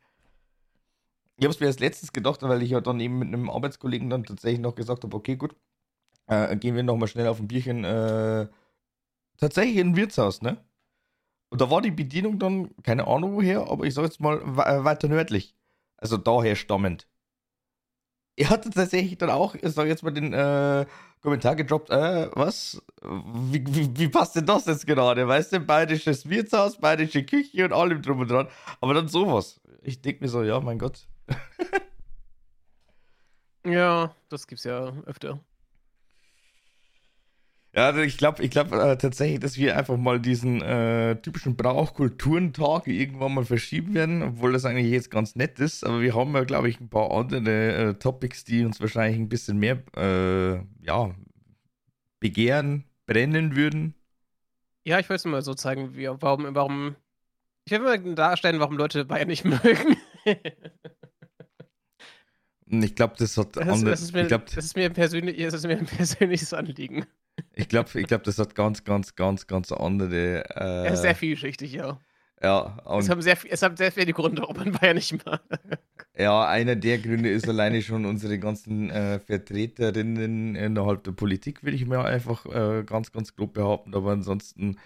Ich 1.36 1.44
habe 1.44 1.54
es 1.54 1.60
mir 1.60 1.66
als 1.68 1.78
letztes 1.78 2.12
gedacht, 2.12 2.42
weil 2.42 2.62
ich 2.62 2.70
ja 2.70 2.80
dann 2.80 3.00
eben 3.00 3.18
mit 3.18 3.28
einem 3.28 3.48
Arbeitskollegen 3.50 4.10
dann 4.10 4.24
tatsächlich 4.24 4.60
noch 4.60 4.74
gesagt 4.74 5.04
habe, 5.04 5.16
okay, 5.16 5.36
gut, 5.36 5.54
äh, 6.28 6.56
gehen 6.56 6.76
wir 6.76 6.82
nochmal 6.82 7.08
schnell 7.08 7.26
auf 7.26 7.40
ein 7.40 7.48
Bierchen, 7.48 7.84
äh, 7.84 8.46
tatsächlich 9.38 9.78
in 9.78 9.88
ein 9.88 9.96
Wirtshaus, 9.96 10.42
ne? 10.42 10.58
Und 11.50 11.60
da 11.60 11.70
war 11.70 11.80
die 11.80 11.90
Bedienung 11.90 12.38
dann, 12.38 12.70
keine 12.82 13.06
Ahnung 13.06 13.34
woher, 13.34 13.68
aber 13.70 13.84
ich 13.84 13.94
sag 13.94 14.04
jetzt 14.04 14.20
mal 14.20 14.38
äh, 14.40 14.84
weiter 14.84 15.08
nördlich. 15.08 15.54
Also 15.96 16.16
daher 16.18 16.56
stammend. 16.56 17.08
Er 18.36 18.50
hatte 18.50 18.70
tatsächlich 18.70 19.18
dann 19.18 19.30
auch, 19.30 19.54
ich 19.56 19.72
sag 19.72 19.88
jetzt 19.88 20.02
mal, 20.04 20.12
den 20.12 20.32
äh, 20.32 20.86
Kommentar 21.22 21.56
gedroppt, 21.56 21.90
äh, 21.90 22.30
was? 22.34 22.80
Wie, 23.02 23.64
wie, 23.66 23.98
wie 23.98 24.08
passt 24.08 24.36
denn 24.36 24.46
das 24.46 24.66
jetzt 24.66 24.86
gerade? 24.86 25.26
Weißt 25.26 25.52
du, 25.52 25.60
bayerisches 25.60 26.28
Wirtshaus, 26.28 26.78
bayerische 26.78 27.24
Küche 27.24 27.64
und 27.64 27.72
allem 27.72 28.00
drum 28.02 28.20
und 28.20 28.30
dran. 28.30 28.48
Aber 28.80 28.94
dann 28.94 29.08
sowas. 29.08 29.60
Ich 29.82 30.02
denk 30.02 30.20
mir 30.20 30.28
so, 30.28 30.42
ja, 30.44 30.60
mein 30.60 30.78
Gott. 30.78 31.08
Ja, 33.64 34.14
das 34.28 34.46
gibt's 34.46 34.64
ja 34.64 34.92
öfter. 35.04 35.40
Ja, 37.78 37.86
also 37.86 38.00
ich 38.00 38.16
glaube 38.16 38.42
ich 38.42 38.50
glaub, 38.50 38.72
äh, 38.72 38.96
tatsächlich, 38.96 39.38
dass 39.38 39.56
wir 39.56 39.76
einfach 39.76 39.96
mal 39.96 40.18
diesen 40.18 40.60
äh, 40.62 41.14
typischen 41.22 41.54
Brauchkulturentag 41.54 42.88
irgendwann 42.88 43.34
mal 43.34 43.44
verschieben 43.44 43.94
werden, 43.94 44.20
obwohl 44.24 44.52
das 44.52 44.64
eigentlich 44.64 44.90
jetzt 44.90 45.12
ganz 45.12 45.36
nett 45.36 45.60
ist. 45.60 45.86
Aber 45.86 46.00
wir 46.00 46.12
haben 46.16 46.34
ja, 46.34 46.42
glaube 46.42 46.68
ich, 46.68 46.80
ein 46.80 46.88
paar 46.88 47.12
andere 47.12 47.90
äh, 47.90 47.94
Topics, 47.94 48.42
die 48.42 48.64
uns 48.64 48.80
wahrscheinlich 48.80 49.20
ein 49.20 49.28
bisschen 49.28 49.58
mehr, 49.58 49.80
äh, 49.96 50.56
ja, 50.84 51.14
begehren, 52.18 52.82
brennen 53.06 53.54
würden. 53.54 53.94
Ja, 54.84 54.98
ich 54.98 55.08
wollte 55.08 55.20
es 55.20 55.24
mal 55.26 55.42
so 55.42 55.54
zeigen, 55.54 55.94
wie, 55.94 56.08
warum, 56.08 56.52
warum. 56.56 56.96
Ich 57.64 57.70
will 57.70 57.78
mal 57.78 58.14
darstellen, 58.16 58.58
warum 58.58 58.76
Leute 58.76 59.04
Bayern 59.04 59.28
nicht 59.28 59.44
mögen. 59.44 59.96
ich 62.66 62.94
glaube, 62.96 63.14
das 63.18 63.36
hat 63.36 63.54
das, 63.54 63.68
andere, 63.68 63.90
das, 63.90 64.02
ist 64.02 64.14
mir, 64.14 64.26
glaub, 64.26 64.46
das 64.46 64.64
ist 64.64 64.76
mir 64.76 64.86
ein 64.86 64.94
persönliches 65.86 66.52
Anliegen. 66.52 67.06
Ich 67.54 67.68
glaube, 67.68 67.88
ich 68.00 68.06
glaub, 68.06 68.22
das 68.24 68.38
hat 68.38 68.54
ganz, 68.54 68.84
ganz, 68.84 69.14
ganz, 69.16 69.46
ganz 69.46 69.72
andere. 69.72 70.44
Äh, 70.56 70.86
er 70.86 70.92
ist 70.92 71.02
sehr 71.02 71.14
vielschichtig, 71.14 71.72
ja. 71.72 71.98
Ja, 72.40 72.76
es, 72.98 73.10
haben 73.10 73.20
sehr, 73.20 73.36
es 73.50 73.62
haben 73.62 73.76
sehr 73.76 73.90
viele 73.90 74.12
Gründe, 74.12 74.42
warum 74.42 74.56
man 74.56 74.72
Bayern 74.72 74.94
nicht 74.94 75.26
mag. 75.26 75.42
Ja, 76.16 76.46
einer 76.46 76.76
der 76.76 76.98
Gründe 76.98 77.30
ist 77.30 77.48
alleine 77.48 77.82
schon 77.82 78.04
unsere 78.04 78.38
ganzen 78.38 78.90
äh, 78.90 79.18
Vertreterinnen 79.18 80.54
innerhalb 80.54 81.02
der 81.02 81.12
Politik, 81.12 81.64
will 81.64 81.74
ich 81.74 81.84
mir 81.86 82.04
einfach 82.04 82.46
äh, 82.46 82.84
ganz, 82.84 83.10
ganz 83.10 83.34
grob 83.34 83.54
behaupten. 83.54 83.94
Aber 83.94 84.12
ansonsten 84.12 84.78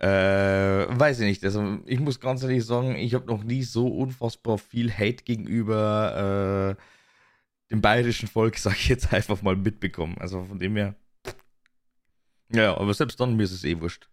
äh, 0.00 0.06
weiß 0.06 1.20
ich 1.20 1.26
nicht. 1.26 1.44
Also 1.44 1.78
ich 1.84 2.00
muss 2.00 2.20
ganz 2.20 2.42
ehrlich 2.42 2.64
sagen, 2.64 2.96
ich 2.96 3.14
habe 3.14 3.26
noch 3.26 3.44
nie 3.44 3.62
so 3.62 3.86
unfassbar 3.88 4.58
viel 4.58 4.92
Hate 4.92 5.24
gegenüber 5.24 6.76
äh, 6.78 6.82
dem 7.70 7.80
bayerischen 7.80 8.28
Volk, 8.28 8.56
sag 8.58 8.74
ich 8.74 8.88
jetzt 8.88 9.12
einfach 9.12 9.42
mal, 9.42 9.56
mitbekommen. 9.56 10.16
Also 10.18 10.44
von 10.44 10.58
dem 10.58 10.76
her. 10.76 10.94
Ja, 12.52 12.76
aber 12.76 12.94
selbst 12.94 13.20
dann 13.20 13.36
mir 13.36 13.44
ist 13.44 13.52
es 13.52 13.64
eh 13.64 13.80
wurscht. 13.80 14.08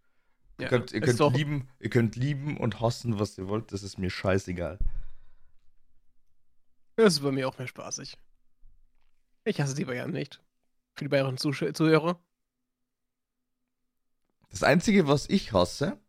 Ihr 0.60 0.64
ja, 0.64 0.70
könnt, 0.70 0.92
ihr 0.92 1.02
könnt 1.02 1.36
lieben, 1.36 1.70
ihr 1.80 1.90
könnt 1.90 2.16
lieben 2.16 2.58
und 2.58 2.82
hassen, 2.82 3.20
was 3.20 3.38
ihr 3.38 3.48
wollt, 3.48 3.72
das 3.72 3.84
ist 3.84 3.98
mir 3.98 4.10
scheißegal. 4.10 4.80
Das 6.96 7.14
ist 7.14 7.20
bei 7.20 7.32
mir 7.32 7.48
auch 7.48 7.58
mehr 7.58 7.68
spaßig. 7.68 8.18
Ich 9.44 9.62
hasse 9.62 9.76
die 9.76 9.86
Bayern 9.86 10.12
nicht. 10.12 10.42
Für 10.96 11.06
die 11.06 11.10
bayerischen 11.10 11.38
Zuhörer. 11.38 12.20
Das 14.50 14.64
Einzige, 14.64 15.08
was 15.08 15.30
ich 15.30 15.54
hasse, 15.54 16.00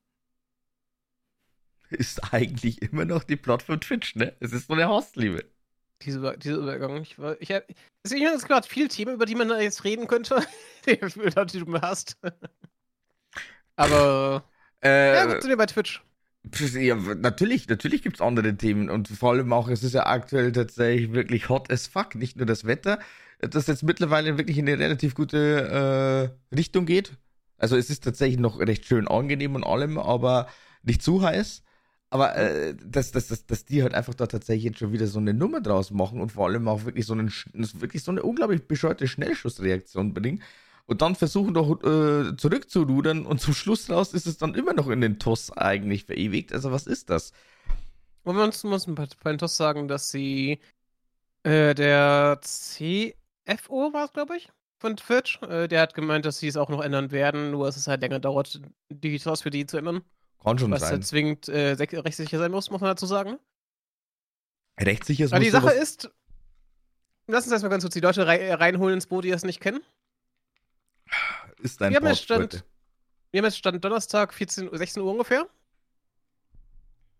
ist 1.90 2.32
eigentlich 2.32 2.82
immer 2.82 3.04
noch 3.04 3.24
die 3.24 3.36
Plattform 3.36 3.80
Twitch, 3.80 4.16
ne? 4.16 4.34
Es 4.40 4.52
ist 4.52 4.68
so 4.68 4.74
eine 4.74 4.88
Hassliebe. 4.88 5.44
Diese, 6.02 6.36
diese 6.38 6.54
Übergang. 6.54 7.02
Ich, 7.02 7.16
ich, 7.40 7.62
deswegen 8.04 8.26
ist 8.26 8.46
gerade 8.46 8.66
viel 8.66 8.88
Themen, 8.88 9.14
über 9.14 9.26
die 9.26 9.34
man 9.34 9.50
jetzt 9.60 9.84
reden 9.84 10.06
könnte, 10.06 10.42
die, 10.86 10.96
die 10.96 11.64
du 11.64 11.80
hast. 11.80 12.16
Aber. 13.76 14.44
Äh, 14.82 15.14
ja, 15.14 15.24
gut, 15.26 15.42
sind 15.42 15.50
wir 15.50 15.56
bei 15.56 15.66
Twitch. 15.66 16.02
Ja, 16.74 16.94
natürlich, 16.94 17.68
natürlich 17.68 18.02
gibt 18.02 18.16
es 18.16 18.20
andere 18.20 18.56
Themen 18.56 18.88
und 18.88 19.08
vor 19.08 19.32
allem 19.32 19.52
auch, 19.52 19.68
es 19.68 19.82
ist 19.82 19.92
ja 19.92 20.06
aktuell 20.06 20.52
tatsächlich 20.52 21.12
wirklich 21.12 21.48
hot 21.48 21.70
as 21.70 21.88
fuck. 21.88 22.14
Nicht 22.14 22.36
nur 22.36 22.46
das 22.46 22.64
Wetter, 22.64 23.00
das 23.40 23.66
jetzt 23.66 23.82
mittlerweile 23.82 24.38
wirklich 24.38 24.56
in 24.56 24.68
eine 24.68 24.78
relativ 24.78 25.14
gute 25.14 26.32
äh, 26.50 26.54
Richtung 26.54 26.86
geht. 26.86 27.12
Also 27.58 27.76
es 27.76 27.90
ist 27.90 28.04
tatsächlich 28.04 28.38
noch 28.38 28.60
recht 28.60 28.86
schön 28.86 29.08
angenehm 29.08 29.56
und 29.56 29.64
allem, 29.64 29.98
aber 29.98 30.48
nicht 30.82 31.02
zu 31.02 31.22
heiß. 31.22 31.62
Aber 32.10 32.36
äh, 32.36 32.74
dass, 32.82 33.12
dass, 33.12 33.28
dass, 33.28 33.46
dass 33.46 33.64
die 33.66 33.82
halt 33.82 33.94
einfach 33.94 34.14
da 34.14 34.26
tatsächlich 34.26 34.64
jetzt 34.64 34.78
schon 34.78 34.92
wieder 34.92 35.06
so 35.06 35.18
eine 35.18 35.34
Nummer 35.34 35.60
draus 35.60 35.90
machen 35.90 36.20
und 36.20 36.32
vor 36.32 36.46
allem 36.46 36.66
auch 36.66 36.84
wirklich 36.84 37.04
so, 37.04 37.12
einen, 37.12 37.30
wirklich 37.52 38.02
so 38.02 38.10
eine 38.10 38.22
unglaublich 38.22 38.66
bescheuerte 38.66 39.06
Schnellschussreaktion 39.06 40.14
bringen 40.14 40.42
und 40.88 41.02
dann 41.02 41.14
versuchen 41.16 41.52
doch 41.52 41.82
äh, 41.84 42.34
zurückzurudern 42.36 43.26
und 43.26 43.42
zum 43.42 43.52
Schluss 43.52 43.90
raus 43.90 44.14
ist 44.14 44.26
es 44.26 44.38
dann 44.38 44.54
immer 44.54 44.72
noch 44.72 44.88
in 44.88 45.02
den 45.02 45.18
TOS 45.18 45.50
eigentlich 45.52 46.04
verewigt. 46.04 46.50
Also 46.54 46.72
was 46.72 46.86
ist 46.86 47.10
das? 47.10 47.32
Und 48.24 48.36
man 48.36 48.52
muss 48.64 48.86
bei 49.22 49.30
den 49.30 49.38
TOS 49.38 49.56
sagen, 49.58 49.86
dass 49.86 50.10
sie 50.10 50.60
äh, 51.42 51.74
der 51.74 52.40
CFO 52.42 53.92
war 53.92 54.06
es, 54.06 54.12
glaube 54.14 54.38
ich, 54.38 54.48
von 54.78 54.96
Twitch, 54.96 55.42
äh, 55.42 55.68
der 55.68 55.82
hat 55.82 55.92
gemeint, 55.92 56.24
dass 56.24 56.38
sie 56.38 56.48
es 56.48 56.56
auch 56.56 56.70
noch 56.70 56.80
ändern 56.82 57.10
werden, 57.10 57.50
nur 57.50 57.66
dass 57.66 57.76
es 57.76 57.86
halt 57.86 58.00
länger 58.00 58.18
dauert, 58.18 58.58
die 58.88 59.18
TOS 59.18 59.42
für 59.42 59.50
die 59.50 59.66
zu 59.66 59.76
ändern. 59.76 60.02
Kann 60.42 60.58
schon 60.58 60.70
was 60.70 60.80
sein. 60.80 60.88
Was 60.88 60.92
halt 60.92 61.06
zwingend 61.06 61.48
äh, 61.48 61.72
rechtssicher 61.72 62.38
sein 62.38 62.50
muss, 62.50 62.70
muss 62.70 62.80
man 62.80 62.90
dazu 62.90 63.06
sagen. 63.06 63.38
Rechtssicher 64.80 65.24
ist 65.24 65.32
Weil 65.32 65.40
die 65.40 65.50
Sache 65.50 65.72
ist, 65.72 66.10
lass 67.26 67.44
uns 67.44 67.52
erstmal 67.52 67.70
ganz 67.70 67.82
kurz 67.82 67.94
die 67.94 68.00
Leute 68.00 68.26
reinholen 68.26 68.94
ins 68.94 69.06
Boot, 69.06 69.24
die 69.24 69.30
das 69.30 69.44
nicht 69.44 69.60
kennen 69.60 69.80
ist 71.60 71.80
dein 71.80 71.92
wir 71.92 72.00
haben, 72.00 72.14
Stand, 72.14 72.64
wir 73.30 73.38
haben 73.38 73.44
jetzt 73.44 73.58
Stand 73.58 73.84
Donnerstag 73.84 74.32
14, 74.32 74.70
16 74.72 75.02
Uhr 75.02 75.12
ungefähr. 75.12 75.46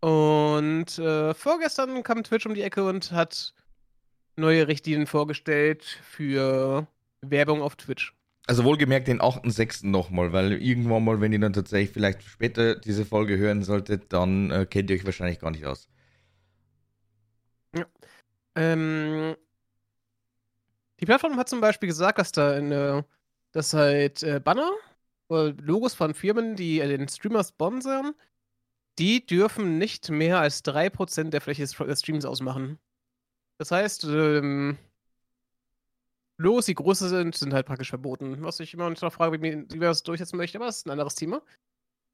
Und 0.01 0.97
äh, 0.97 1.33
vorgestern 1.33 2.03
kam 2.03 2.23
Twitch 2.23 2.45
um 2.45 2.53
die 2.53 2.61
Ecke 2.61 2.85
und 2.85 3.11
hat 3.11 3.53
neue 4.37 4.67
Richtlinien 4.67 5.07
vorgestellt 5.07 5.83
für 5.83 6.87
Werbung 7.21 7.61
auf 7.61 7.75
Twitch. 7.75 8.15
Also 8.49 8.63
wohlgemerkt 8.63 9.07
den 9.07 9.21
8.6. 9.21 9.85
nochmal, 9.85 10.33
weil 10.33 10.53
irgendwann 10.53 11.03
mal, 11.03 11.21
wenn 11.21 11.31
ihr 11.31 11.39
dann 11.39 11.53
tatsächlich 11.53 11.91
vielleicht 11.91 12.23
später 12.23 12.73
diese 12.73 13.05
Folge 13.05 13.37
hören 13.37 13.61
solltet, 13.61 14.11
dann 14.11 14.49
äh, 14.49 14.65
kennt 14.65 14.89
ihr 14.89 14.95
euch 14.95 15.05
wahrscheinlich 15.05 15.37
gar 15.37 15.51
nicht 15.51 15.67
aus. 15.67 15.87
Ja. 17.75 17.85
Ähm, 18.55 19.35
die 20.99 21.05
Plattform 21.05 21.37
hat 21.37 21.47
zum 21.47 21.61
Beispiel 21.61 21.85
gesagt, 21.85 22.17
dass 22.17 22.31
da 22.31 22.53
eine 22.53 23.05
dass 23.51 23.75
halt 23.75 24.23
äh, 24.23 24.41
Banner 24.43 24.71
oder 25.27 25.53
Logos 25.61 25.93
von 25.93 26.15
Firmen, 26.15 26.55
die 26.55 26.79
äh, 26.79 26.87
den 26.87 27.07
Streamer 27.07 27.43
sponsern, 27.43 28.15
die 28.97 29.23
dürfen 29.27 29.77
nicht 29.77 30.09
mehr 30.09 30.39
als 30.39 30.65
3% 30.65 31.29
der 31.29 31.41
Fläche 31.41 31.67
des 31.67 31.99
Streams 31.99 32.25
ausmachen. 32.25 32.79
Das 33.59 33.69
heißt, 33.69 34.05
ähm, 34.05 34.79
Logos, 36.39 36.67
die 36.67 36.73
größer 36.73 37.09
sind, 37.09 37.35
sind 37.35 37.53
halt 37.53 37.65
praktisch 37.65 37.89
verboten. 37.89 38.37
Was 38.43 38.61
ich 38.61 38.73
immer 38.73 38.89
noch 38.89 39.13
frage, 39.13 39.41
wie, 39.41 39.65
wie 39.69 39.77
man 39.77 39.87
das 39.89 40.03
durchsetzen 40.03 40.37
möchte, 40.37 40.57
aber 40.57 40.67
das 40.67 40.77
ist 40.77 40.87
ein 40.87 40.91
anderes 40.91 41.15
Thema. 41.15 41.41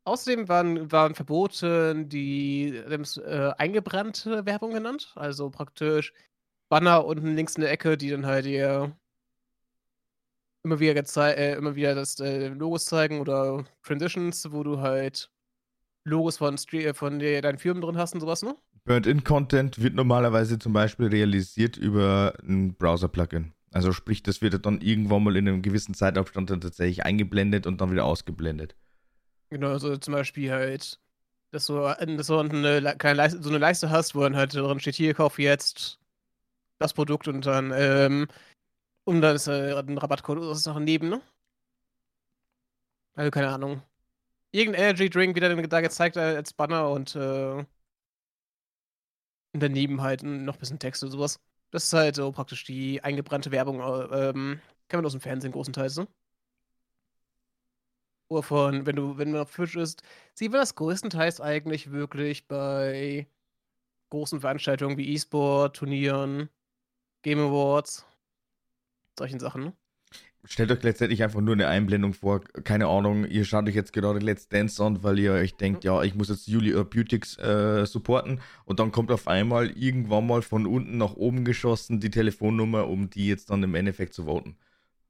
Außerdem 0.03 0.50
waren, 0.50 0.91
waren 0.91 1.13
Verbote, 1.13 2.05
die 2.05 2.75
äh, 2.75 3.53
eingebrannte 3.58 4.46
Werbung 4.48 4.74
genannt. 4.74 5.13
Also 5.15 5.51
praktisch 5.51 6.12
Banner 6.70 7.05
unten 7.05 7.36
links 7.36 7.55
in 7.55 7.62
der 7.62 7.72
Ecke, 7.72 7.98
die 7.98 8.10
dann 8.10 8.25
halt 8.25 8.48
ihr 8.48 8.96
immer 10.63 10.79
wieder, 10.79 10.96
äh, 11.38 11.53
immer 11.53 11.75
wieder 11.75 11.94
das 11.94 12.20
äh, 12.20 12.48
Logos 12.48 12.86
zeigen 12.86 13.20
oder 13.20 13.63
Transitions, 13.84 14.51
wo 14.51 14.63
du 14.63 14.79
halt 14.79 15.29
Logos 16.03 16.38
von, 16.38 16.55
äh, 16.72 16.96
von 16.96 17.20
der, 17.20 17.44
deinen 17.44 17.60
Firmen 17.60 17.82
drin 17.82 17.98
hast 17.98 18.15
und 18.15 18.22
sowas, 18.22 18.41
ne? 18.41 18.55
Burnt-in-Content 18.86 19.82
wird 19.82 19.94
normalerweise 19.94 20.58
zum 20.58 20.74
Beispiel 20.74 21.08
realisiert 21.08 21.77
über 21.77 22.34
ein 22.44 22.75
Browser-Plugin. 22.75 23.53
Also 23.75 23.91
sprich, 23.91 24.24
das 24.24 24.41
wird 24.41 24.65
dann 24.65 24.79
irgendwann 24.79 25.22
mal 25.22 25.36
in 25.36 25.50
einem 25.50 25.62
gewissen 25.62 25.94
Zeitabstand 25.94 26.50
dann 26.50 26.62
tatsächlich 26.62 27.03
eingeblendet 27.03 27.67
und 27.67 27.82
dann 27.82 27.91
wieder 27.91 28.05
ausgeblendet. 28.05 28.74
Genau, 29.50 29.67
also 29.72 29.98
zum 29.98 30.13
Beispiel 30.13 30.50
halt, 30.50 31.01
dass 31.51 31.65
du, 31.65 31.79
äh, 31.79 32.15
dass 32.15 32.27
du 32.27 32.38
eine, 32.39 32.96
keine 32.98 33.15
Leiste, 33.15 33.44
so 33.44 33.50
eine 33.50 33.58
Leiste 33.58 33.89
hast, 33.89 34.15
wo 34.15 34.22
dann 34.22 34.38
halt 34.38 34.53
drin 34.53 34.79
steht, 34.79 34.96
hier, 34.96 35.13
kauf 35.13 35.39
jetzt 35.39 36.00
das 36.79 36.94
Produkt 36.94 37.27
und 37.27 37.46
dann 37.46 37.74
ähm, 37.75 38.27
und 39.03 39.20
dann 39.20 39.36
ist 39.36 39.48
äh, 39.48 39.77
ein 39.77 39.98
Rabattcode 39.98 40.38
oder 40.38 40.51
ist 40.51 40.65
noch 40.65 40.79
neben, 40.79 41.10
ne? 41.10 41.22
Also 43.15 43.29
keine 43.29 43.50
Ahnung. 43.50 43.82
Irgendein 44.51 44.84
Energy 44.84 45.10
Drink 45.10 45.36
wieder 45.36 45.53
da 45.53 45.82
gezeigt 45.82 46.15
als 46.15 46.53
Banner 46.53 46.89
und 46.91 47.13
äh, 47.17 47.65
daneben 49.51 50.01
halt 50.01 50.24
noch 50.24 50.53
ein 50.53 50.60
bisschen 50.60 50.79
Text 50.79 51.03
oder 51.03 51.12
sowas. 51.12 51.41
Das 51.75 51.84
ist 51.84 51.94
halt 51.94 52.15
so 52.15 52.32
praktisch 52.32 52.63
die 52.63 53.03
eingebrannte 53.03 53.51
Werbung. 53.51 53.82
Äh, 53.82 54.29
ähm, 54.29 54.62
kann 54.88 55.00
man 55.00 55.05
aus 55.05 55.12
dem 55.12 55.20
Fernsehen 55.20 55.51
großenteils, 55.51 55.98
ne? 55.98 56.08
Oder 58.29 58.44
von, 58.44 58.86
wenn 58.86 58.96
du, 58.96 59.17
wenn 59.17 59.32
man 59.32 59.41
auf 59.41 59.51
Twitch 59.53 59.75
ist, 59.75 60.01
sieht 60.34 60.51
man 60.51 60.62
das 60.62 60.75
größtenteils 60.75 61.41
eigentlich 61.41 61.91
wirklich 61.91 62.48
bei 62.48 63.27
großen 64.10 64.39
Veranstaltungen 64.39 64.98
wie 64.98 65.13
E-Sport, 65.15 65.75
Turnieren, 65.75 66.50
Game 67.24 67.39
Awards 67.39 68.05
solchen 69.20 69.41
Sachen. 69.41 69.63
Ne? 69.65 69.74
Stellt 70.48 70.72
euch 70.72 70.84
letztendlich 70.84 71.24
einfach 71.24 71.42
nur 71.42 71.54
eine 71.54 71.68
Einblendung 71.68 72.14
vor. 72.14 72.42
Keine 72.64 72.88
Ahnung, 72.88 73.25
ihr 73.25 73.46
schaut 73.46 73.68
euch 73.68 73.75
jetzt 73.75 73.94
gerade 73.94 74.20
Let's 74.20 74.48
Dance 74.48 74.84
an, 74.84 75.04
weil 75.04 75.18
ihr 75.18 75.34
euch 75.34 75.56
denkt, 75.56 75.84
ja, 75.84 76.04
ich 76.04 76.14
muss 76.14 76.30
jetzt 76.30 76.48
Julia 76.48 76.84
Beautix 76.84 77.38
äh, 77.40 77.86
supporten. 77.86 78.40
Und 78.66 78.80
dann 78.80 78.92
kommt 78.92 79.12
auf 79.12 79.28
einmal 79.28 79.72
irgendwann 79.72 80.28
mal 80.28 80.42
von 80.44 80.68
unten 80.68 80.98
nach 80.98 81.14
oben 81.16 81.46
geschossen 81.46 82.00
die 82.00 82.12
Telefonnummer, 82.12 82.88
um 82.88 83.10
die 83.10 83.28
jetzt 83.28 83.50
dann 83.50 83.64
im 83.64 83.74
Endeffekt 83.74 84.14
zu 84.14 84.25
voten. 84.25 84.56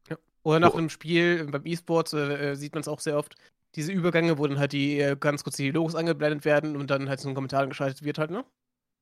Ja. 0.09 0.17
Oder 0.43 0.61
nach 0.61 0.73
oh. 0.73 0.77
einem 0.77 0.89
Spiel, 0.89 1.45
beim 1.45 1.65
E-Sport 1.65 2.13
äh, 2.13 2.51
äh 2.51 2.55
sieht 2.55 2.73
man 2.73 2.81
es 2.81 2.87
auch 2.87 3.01
sehr 3.01 3.17
oft, 3.17 3.35
diese 3.75 3.91
Übergänge, 3.91 4.37
wo 4.37 4.47
dann 4.47 4.59
halt 4.59 4.71
die 4.71 4.99
äh, 4.99 5.17
ganz 5.19 5.43
kurz 5.43 5.57
die 5.57 5.71
Logos 5.71 5.95
angeblendet 5.95 6.45
werden 6.45 6.77
und 6.77 6.89
dann 6.89 7.09
halt 7.09 7.19
so 7.19 7.27
ein 7.27 7.35
Kommentar 7.35 7.67
geschaltet 7.67 8.03
wird 8.03 8.17
halt, 8.17 8.31
ne? 8.31 8.45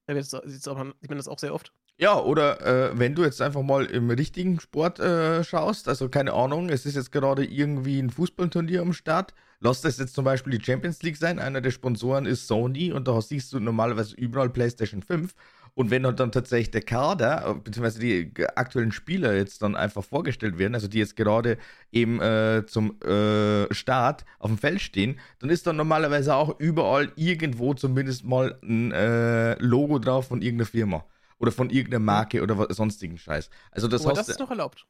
Da 0.07 0.21
sieht 0.21 0.65
man 0.67 0.93
das 1.17 1.27
auch 1.27 1.39
sehr 1.39 1.53
oft. 1.53 1.71
Ja, 1.99 2.19
oder 2.19 2.91
äh, 2.91 2.97
wenn 2.99 3.13
du 3.15 3.23
jetzt 3.23 3.41
einfach 3.41 3.61
mal 3.61 3.85
im 3.85 4.09
richtigen 4.09 4.59
Sport 4.59 4.99
äh, 4.99 5.43
schaust, 5.43 5.87
also 5.87 6.09
keine 6.09 6.33
Ahnung, 6.33 6.69
es 6.69 6.85
ist 6.85 6.95
jetzt 6.95 7.11
gerade 7.11 7.45
irgendwie 7.45 7.99
ein 7.99 8.09
Fußballturnier 8.09 8.81
am 8.81 8.93
Start, 8.93 9.33
lass 9.59 9.81
das 9.81 9.99
jetzt 9.99 10.15
zum 10.15 10.25
Beispiel 10.25 10.57
die 10.57 10.63
Champions 10.63 11.01
League 11.03 11.17
sein, 11.17 11.37
einer 11.39 11.61
der 11.61 11.69
Sponsoren 11.71 12.25
ist 12.25 12.47
Sony 12.47 12.91
und 12.91 13.07
da 13.07 13.21
siehst 13.21 13.53
du 13.53 13.59
normalerweise 13.59 14.15
überall 14.15 14.49
PlayStation 14.49 15.03
5 15.03 15.33
und 15.75 15.91
wenn 15.91 16.03
dann 16.03 16.31
tatsächlich 16.31 16.71
der 16.71 16.81
Kader, 16.81 17.45
äh, 17.47 17.53
beziehungsweise 17.53 17.99
die 17.99 18.33
aktuellen 18.55 18.91
Spieler 18.91 19.35
jetzt 19.35 19.61
dann 19.61 19.75
einfach 19.75 20.03
vorgestellt 20.03 20.57
werden, 20.57 20.73
also 20.73 20.87
die 20.87 20.99
jetzt 20.99 21.15
gerade 21.15 21.57
eben 21.91 22.19
äh, 22.21 22.63
zum 22.67 22.99
äh, 23.01 23.71
Start 23.73 24.25
auf 24.39 24.49
dem 24.49 24.57
Feld 24.57 24.81
stehen, 24.81 25.19
dann 25.39 25.51
ist 25.51 25.67
dann 25.67 25.77
normalerweise 25.77 26.35
auch 26.35 26.59
überall 26.59 27.11
irgendwo 27.15 27.75
zumindest 27.75 28.25
mal 28.25 28.59
ein 28.63 28.91
äh, 28.91 29.53
Logo 29.59 29.99
drauf 29.99 30.27
von 30.27 30.41
irgendeiner 30.41 30.67
Firma. 30.69 31.05
Oder 31.39 31.51
von 31.51 31.69
irgendeiner 31.69 32.03
Marke 32.03 32.41
oder 32.41 32.73
sonstigen 32.73 33.17
Scheiß. 33.17 33.49
Also 33.71 33.87
das, 33.87 34.05
Aber 34.05 34.13
das 34.13 34.29
ist 34.29 34.39
noch 34.39 34.49
erlaubt. 34.49 34.87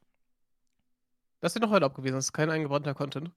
Das 1.40 1.54
ist 1.54 1.60
noch 1.60 1.72
erlaubt 1.72 1.96
gewesen, 1.96 2.14
das 2.14 2.26
ist 2.26 2.32
kein 2.32 2.50
eingebrannter 2.50 2.94
Content. 2.94 3.30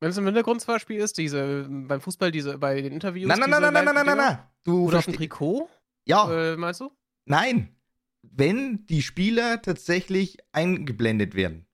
Wenn 0.00 0.10
es 0.10 0.16
im 0.16 0.24
Hintergrund 0.24 0.62
zum 0.62 0.74
Beispiel 0.74 0.98
ist, 0.98 1.18
diese 1.18 1.66
beim 1.68 2.00
Fußball, 2.00 2.30
diese 2.30 2.58
bei 2.58 2.80
den 2.80 2.92
Interviews. 2.92 3.28
Nein, 3.28 3.38
nein, 3.38 3.50
nein, 3.50 3.62
nein, 3.62 3.72
nein, 3.72 3.94
nein, 3.94 4.06
nein, 4.06 4.16
nein. 4.16 4.38
Du 4.64 4.88
Oder 4.88 4.98
auf 4.98 5.04
dem 5.04 5.14
Trikot? 5.14 5.68
Ja. 6.06 6.52
Äh, 6.52 6.56
meinst 6.56 6.80
du? 6.80 6.90
Nein. 7.26 7.76
Wenn 8.22 8.86
die 8.86 9.02
Spieler 9.02 9.62
tatsächlich 9.62 10.38
eingeblendet 10.52 11.34
werden. 11.34 11.66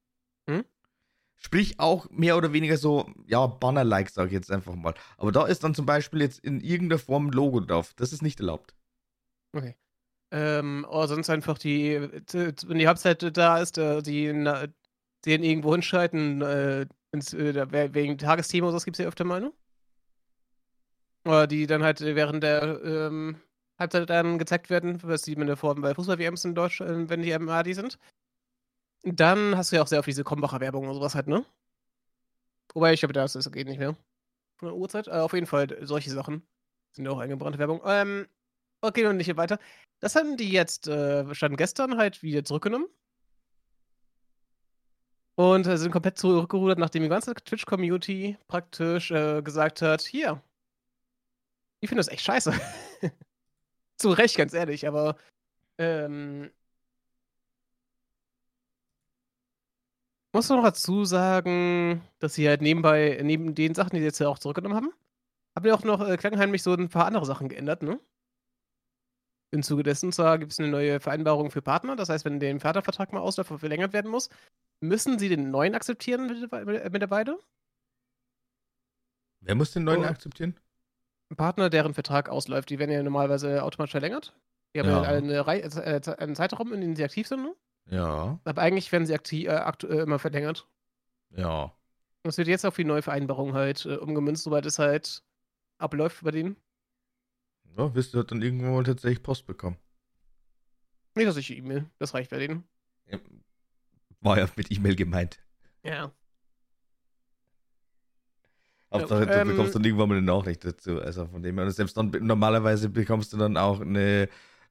Hm? 0.49 0.65
Sprich 1.37 1.81
auch 1.81 2.09
mehr 2.11 2.37
oder 2.37 2.53
weniger 2.53 2.77
so, 2.77 3.11
ja, 3.27 3.47
Banner-like, 3.47 4.11
sag 4.11 4.27
ich 4.27 4.33
jetzt 4.33 4.53
einfach 4.53 4.75
mal. 4.75 4.95
Aber 5.19 5.33
da 5.33 5.47
ist 5.47 5.65
dann 5.65 5.75
zum 5.75 5.87
Beispiel 5.87 6.21
jetzt 6.21 6.39
in 6.41 6.61
irgendeiner 6.61 7.01
Form 7.01 7.29
ein 7.29 7.33
Logo 7.33 7.61
drauf. 7.61 7.95
Das 7.95 8.13
ist 8.13 8.23
nicht 8.23 8.39
erlaubt. 8.39 8.76
Okay. 9.53 9.77
Ähm, 10.31 10.87
oder 10.89 11.09
sonst 11.09 11.31
einfach 11.31 11.59
die, 11.59 12.01
wenn 12.01 12.79
die 12.79 12.89
Halbzeit 12.89 13.37
da 13.37 13.59
ist, 13.59 13.79
äh, 13.79 14.03
die 14.03 14.27
den 15.25 15.43
irgendwo 15.43 15.73
hinschalten, 15.73 16.43
äh, 16.43 16.87
ins, 17.13 17.33
äh, 17.35 17.95
wegen 17.95 18.19
Tagesthema 18.19 18.71
so, 18.71 18.79
gibt 18.79 18.97
es 18.97 19.03
ja 19.03 19.09
öfter 19.09 19.25
mal, 19.25 19.41
ne? 19.41 19.53
Oder 21.25 21.47
die 21.47 21.67
dann 21.67 21.83
halt 21.83 22.01
während 22.01 22.43
der 22.45 22.81
ähm, 22.85 23.41
Halbzeit 23.79 24.09
dann 24.09 24.39
gezeigt 24.39 24.71
werden, 24.71 25.03
was 25.03 25.23
die 25.23 25.35
mit 25.37 25.49
der 25.49 25.57
Form 25.57 25.81
bei 25.81 25.95
Fußball-WMs 25.95 26.45
in 26.45 26.55
Deutschland, 26.55 27.11
wenn 27.11 27.23
die 27.23 27.37
MAD 27.37 27.75
sind. 27.75 27.99
Dann 29.03 29.57
hast 29.57 29.73
du 29.73 29.77
ja 29.77 29.83
auch 29.83 29.87
sehr 29.87 29.99
auf 30.01 30.05
diese 30.05 30.25
Kombacher 30.25 30.61
Werbung 30.61 30.89
und 30.89 30.95
sowas 30.95 31.15
halt, 31.15 31.27
ne? 31.27 31.45
Wobei 32.75 32.93
ich 32.93 33.01
glaube, 33.01 33.13
das, 33.13 33.33
das 33.33 33.51
geht 33.51 33.67
nicht 33.67 33.79
mehr. 33.79 33.97
Von 34.59 34.69
der 34.69 34.77
Uhrzeit. 34.77 35.09
Aber 35.09 35.25
auf 35.25 35.33
jeden 35.33 35.47
Fall 35.47 35.77
solche 35.83 36.11
Sachen 36.11 36.47
sind 36.93 37.05
ja 37.05 37.11
auch 37.11 37.19
eingebrannte 37.19 37.59
Werbung. 37.59 37.81
Ähm, 37.85 38.27
okay, 38.87 39.07
und 39.07 39.17
nicht 39.17 39.27
hier 39.27 39.37
weiter. 39.37 39.59
Das 40.01 40.17
haben 40.17 40.37
die 40.37 40.51
jetzt, 40.51 40.89
äh, 40.89 41.35
stand 41.35 41.57
gestern 41.59 41.97
halt 41.99 42.23
wieder 42.23 42.45
zurückgenommen. 42.45 42.87
Und 45.35 45.67
äh, 45.67 45.77
sind 45.77 45.93
komplett 45.93 46.19
zurückgerudert, 46.19 46.79
nachdem 46.79 47.03
die 47.03 47.09
ganze 47.11 47.35
Twitch-Community 47.35 48.39
praktisch 48.49 49.11
äh, 49.11 49.43
gesagt 49.43 49.83
hat: 49.83 50.03
Hier, 50.03 50.43
ich 51.81 51.89
finde 51.89 52.01
das 52.01 52.09
echt 52.09 52.23
scheiße. 52.25 52.53
Zu 53.99 54.11
Recht, 54.11 54.37
ganz 54.37 54.53
ehrlich, 54.55 54.87
aber 54.89 55.17
ähm, 55.79 56.51
muss 60.33 60.49
noch 60.51 60.63
dazu 60.63 61.05
sagen, 61.05 62.03
dass 62.19 62.35
sie 62.35 62.49
halt 62.49 62.61
nebenbei, 62.63 63.21
neben 63.23 63.55
den 63.55 63.75
Sachen, 63.75 63.91
die 63.95 64.01
sie 64.01 64.05
jetzt 64.07 64.19
ja 64.21 64.29
auch 64.29 64.39
zurückgenommen 64.39 64.77
haben, 64.77 64.93
haben 65.57 65.67
ja 65.67 65.75
auch 65.75 65.85
noch 65.85 66.07
äh, 66.07 66.17
klangheimlich 66.19 66.63
so 66.63 66.75
ein 66.75 66.89
paar 66.91 67.07
andere 67.07 67.27
Sachen 67.27 67.49
geändert, 67.49 67.83
ne? 67.83 68.01
Im 69.53 69.63
Zuge 69.63 69.83
dessen 69.83 70.13
zwar 70.13 70.39
gibt 70.39 70.53
es 70.53 70.59
eine 70.59 70.69
neue 70.69 71.01
Vereinbarung 71.01 71.51
für 71.51 71.63
Partner, 71.63 71.97
das 71.97 72.09
heißt, 72.09 72.25
wenn 72.25 72.41
der 72.41 72.59
Vatervertrag 72.59 73.13
mal 73.13 73.21
ausläuft 73.21 73.51
und 73.51 73.59
verlängert 73.59 73.93
werden 73.93 74.11
muss, 74.11 74.29
müssen 74.81 75.19
sie 75.19 75.29
den 75.29 75.51
neuen 75.51 75.75
akzeptieren 75.75 76.27
mittlerweile. 76.27 77.39
Wer 79.41 79.55
muss 79.55 79.73
den 79.73 79.85
neuen 79.85 80.03
oh. 80.03 80.07
akzeptieren? 80.07 80.59
Partner, 81.37 81.71
deren 81.71 81.95
Vertrag 81.95 82.29
ausläuft, 82.29 82.71
die 82.71 82.79
werden 82.79 82.91
ja 82.91 83.03
normalerweise 83.03 83.63
automatisch 83.63 83.93
verlängert. 83.93 84.35
Die 84.75 84.81
haben 84.81 84.89
ja, 84.89 85.03
eine 85.03 85.47
Rei 85.47 85.61
äh, 85.61 86.01
einen 86.19 86.37
Zeitraum, 86.37 86.73
in 86.73 86.81
dem 86.81 86.97
sie 86.97 87.05
aktiv 87.05 87.27
sind. 87.27 87.43
Ne? 87.43 87.55
Ja. 87.91 88.39
Aber 88.45 88.63
eigentlich 88.63 88.91
werden 88.93 89.07
sie 89.07 89.15
aktiv, 89.15 89.49
äh, 89.49 89.57
äh, 89.57 90.03
immer 90.03 90.19
verlängert. 90.19 90.67
Ja. 91.31 91.73
Das 92.23 92.39
wird 92.39 92.49
jetzt 92.49 92.67
auf 92.67 92.77
die 92.77 92.85
neue 92.85 93.03
Vereinbarung 93.03 93.55
halt 93.55 93.87
äh, 93.87 93.97
umgemünzt, 93.97 94.45
soweit 94.45 94.67
es 94.67 94.79
halt 94.79 95.23
abläuft 95.79 96.23
bei 96.25 96.31
denen. 96.31 96.57
Ja, 97.77 97.95
wirst 97.95 98.15
du 98.15 98.23
dann 98.23 98.43
irgendwann 98.43 98.73
mal 98.73 98.85
tatsächlich 98.85 99.23
Post 99.23 99.47
bekommen. 99.47 99.77
Nicht, 101.15 101.29
dass 101.29 101.37
ich 101.37 101.57
E-Mail. 101.57 101.87
Das 101.99 102.15
reicht 102.15 102.31
bei 102.31 102.39
denen. 102.39 102.65
Ja. 103.11 103.19
War 104.21 104.39
ja 104.39 104.49
mit 104.57 104.71
E-Mail 104.71 104.97
gemeint. 104.97 105.39
Ja. 105.83 106.13
Hauptsache, 108.93 109.21
ja, 109.21 109.27
du 109.27 109.41
ähm, 109.41 109.49
bekommst 109.49 109.75
dann 109.75 109.85
irgendwann 109.85 110.09
mal 110.09 110.17
eine 110.17 110.27
Nachricht 110.27 110.65
dazu. 110.65 111.01
Also 111.01 111.27
von 111.27 111.43
dem 111.43 111.59
her, 111.59 111.71
selbst 111.71 111.97
dann 111.97 112.11
normalerweise 112.21 112.89
bekommst 112.89 113.33
du 113.33 113.37
dann 113.37 113.57
auch 113.57 113.81
eine 113.81 114.29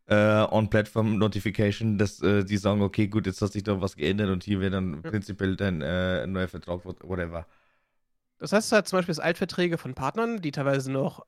äh, 0.07 0.15
On-Platform-Notification, 0.15 1.97
dass 1.97 2.21
äh, 2.21 2.43
die 2.43 2.57
sagen, 2.57 2.81
okay, 2.81 3.07
gut, 3.07 3.25
jetzt 3.25 3.41
hat 3.41 3.51
sich 3.51 3.63
da 3.63 3.81
was 3.81 3.95
geändert 3.95 4.29
und 4.29 4.43
hier 4.43 4.59
wäre 4.61 4.71
dann 4.71 5.01
ja. 5.03 5.09
prinzipiell 5.09 5.55
dein 5.55 5.81
äh, 5.81 6.25
neuer 6.27 6.47
Vertrag, 6.47 6.85
whatever. 6.85 7.45
Das 8.37 8.51
heißt 8.51 8.71
halt 8.71 8.87
zum 8.87 8.99
Beispiel, 8.99 9.19
Altverträge 9.19 9.77
von 9.77 9.93
Partnern, 9.93 10.41
die 10.41 10.51
teilweise 10.51 10.91
noch 10.91 11.25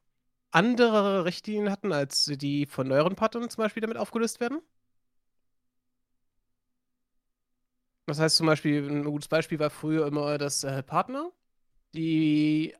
andere 0.51 1.25
Richtlinien 1.25 1.71
hatten, 1.71 1.91
als 1.93 2.25
die 2.25 2.65
von 2.65 2.88
neueren 2.88 3.15
Partnern 3.15 3.49
zum 3.49 3.63
Beispiel 3.63 3.81
damit 3.81 3.97
aufgelöst 3.97 4.39
werden. 4.39 4.62
Das 8.05 8.19
heißt 8.19 8.38
zum 8.38 8.47
Beispiel, 8.47 8.88
ein 8.89 9.03
gutes 9.03 9.27
Beispiel 9.27 9.60
war 9.60 9.69
früher 9.69 10.07
immer, 10.07 10.38
dass 10.38 10.63
äh, 10.63 10.81
Partner 10.83 11.31
die 11.93 12.75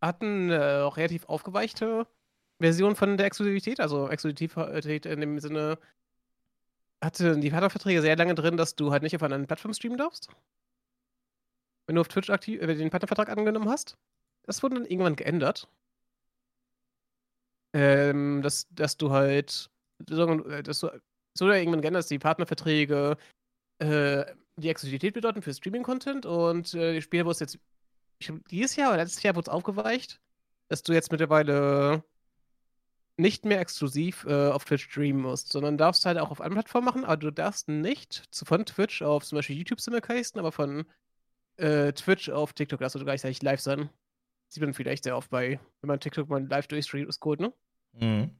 hatten 0.00 0.50
äh, 0.50 0.82
auch 0.84 0.96
relativ 0.96 1.24
aufgeweichte 1.26 2.06
Version 2.60 2.96
von 2.96 3.16
der 3.16 3.26
Exklusivität, 3.26 3.80
also 3.80 4.08
Exklusivität 4.08 5.06
in 5.06 5.20
dem 5.20 5.38
Sinne, 5.38 5.78
hatte 7.02 7.38
die 7.38 7.50
Partnerverträge 7.50 8.02
sehr 8.02 8.16
lange 8.16 8.34
drin, 8.34 8.56
dass 8.56 8.74
du 8.76 8.90
halt 8.90 9.02
nicht 9.02 9.14
auf 9.16 9.22
einer 9.22 9.38
Plattform 9.46 9.72
streamen 9.72 9.98
darfst. 9.98 10.28
Wenn 11.86 11.94
du 11.94 12.00
auf 12.00 12.08
Twitch 12.08 12.30
aktiv, 12.30 12.60
äh, 12.60 12.74
den 12.74 12.90
Partnervertrag 12.90 13.28
angenommen 13.30 13.68
hast. 13.68 13.96
Das 14.44 14.62
wurde 14.62 14.76
dann 14.76 14.86
irgendwann 14.86 15.16
geändert. 15.16 15.68
Ähm, 17.74 18.42
dass, 18.42 18.66
dass 18.70 18.96
du 18.96 19.10
halt, 19.10 19.70
äh, 20.10 20.62
dass 20.62 20.80
du, 20.80 20.88
so 21.34 21.50
irgendwann 21.50 21.82
geändert, 21.82 22.00
dass 22.00 22.08
die 22.08 22.18
Partnerverträge 22.18 23.16
äh, 23.78 24.24
die 24.56 24.68
Exklusivität 24.68 25.14
bedeuten 25.14 25.42
für 25.42 25.54
Streaming-Content 25.54 26.26
und 26.26 26.74
äh, 26.74 26.94
die 26.94 27.02
Spiele, 27.02 27.30
es 27.30 27.40
jetzt 27.40 27.58
dieses 28.50 28.76
Jahr 28.76 28.90
oder 28.90 28.98
letztes 28.98 29.22
Jahr 29.22 29.36
wurde 29.36 29.48
es 29.48 29.54
aufgeweicht, 29.54 30.20
dass 30.68 30.82
du 30.82 30.92
jetzt 30.92 31.12
mittlerweile 31.12 32.02
nicht 33.16 33.44
mehr 33.44 33.60
exklusiv 33.60 34.24
äh, 34.28 34.48
auf 34.48 34.64
Twitch 34.64 34.84
streamen 34.84 35.22
musst, 35.22 35.50
sondern 35.50 35.76
darfst 35.76 36.06
halt 36.06 36.18
auch 36.18 36.30
auf 36.30 36.40
anderen 36.40 36.62
Plattformen 36.62 36.84
machen, 36.84 37.04
aber 37.04 37.16
du 37.16 37.30
darfst 37.30 37.68
nicht 37.68 38.24
von 38.32 38.64
Twitch 38.64 39.02
auf 39.02 39.24
zum 39.24 39.36
Beispiel 39.36 39.56
YouTube 39.56 39.80
simulcasten, 39.80 40.38
aber 40.38 40.52
von 40.52 40.86
äh, 41.56 41.92
Twitch 41.92 42.30
auf 42.30 42.52
TikTok 42.52 42.80
darfst 42.80 42.94
du 42.94 43.04
gleichzeitig 43.04 43.42
live 43.42 43.60
sein. 43.60 43.90
Sieht 44.48 44.62
man 44.62 44.74
vielleicht 44.74 45.04
sehr 45.04 45.16
oft 45.16 45.30
bei, 45.30 45.60
wenn 45.80 45.88
man 45.88 46.00
TikTok 46.00 46.28
mal 46.28 46.46
live 46.46 46.68
gut, 47.20 47.40
ne? 47.40 47.52
Mhm. 47.92 48.30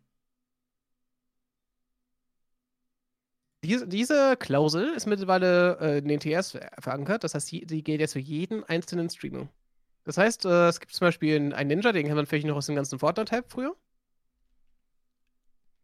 Diese, 3.65 3.89
diese 3.89 4.37
Klausel 4.37 4.95
ist 4.95 5.07
mittlerweile 5.07 5.79
äh, 5.81 5.99
in 5.99 6.09
den 6.09 6.21
TS 6.21 6.59
verankert, 6.79 7.25
das 7.25 7.35
heißt, 7.35 7.51
die 7.51 7.83
gilt 7.83 8.01
jetzt 8.01 8.13
für 8.13 8.21
jeden 8.21 8.63
einzelnen 8.65 9.11
Streamer. 9.11 9.49
Das 10.05 10.17
heißt, 10.17 10.45
äh, 10.47 10.69
es 10.69 10.81
gibt 10.81 10.93
zum 10.93 11.07
Beispiel 11.07 11.53
einen 11.53 11.69
Ninja, 11.69 11.93
den 11.93 12.05
kennt 12.05 12.17
man 12.17 12.27
vielleicht 12.27 12.47
noch 12.47 12.57
aus 12.57 12.67
dem 12.67 12.77
ganzen 12.77 12.99
Fortnite-Hype 12.99 13.51
früher. 13.51 13.77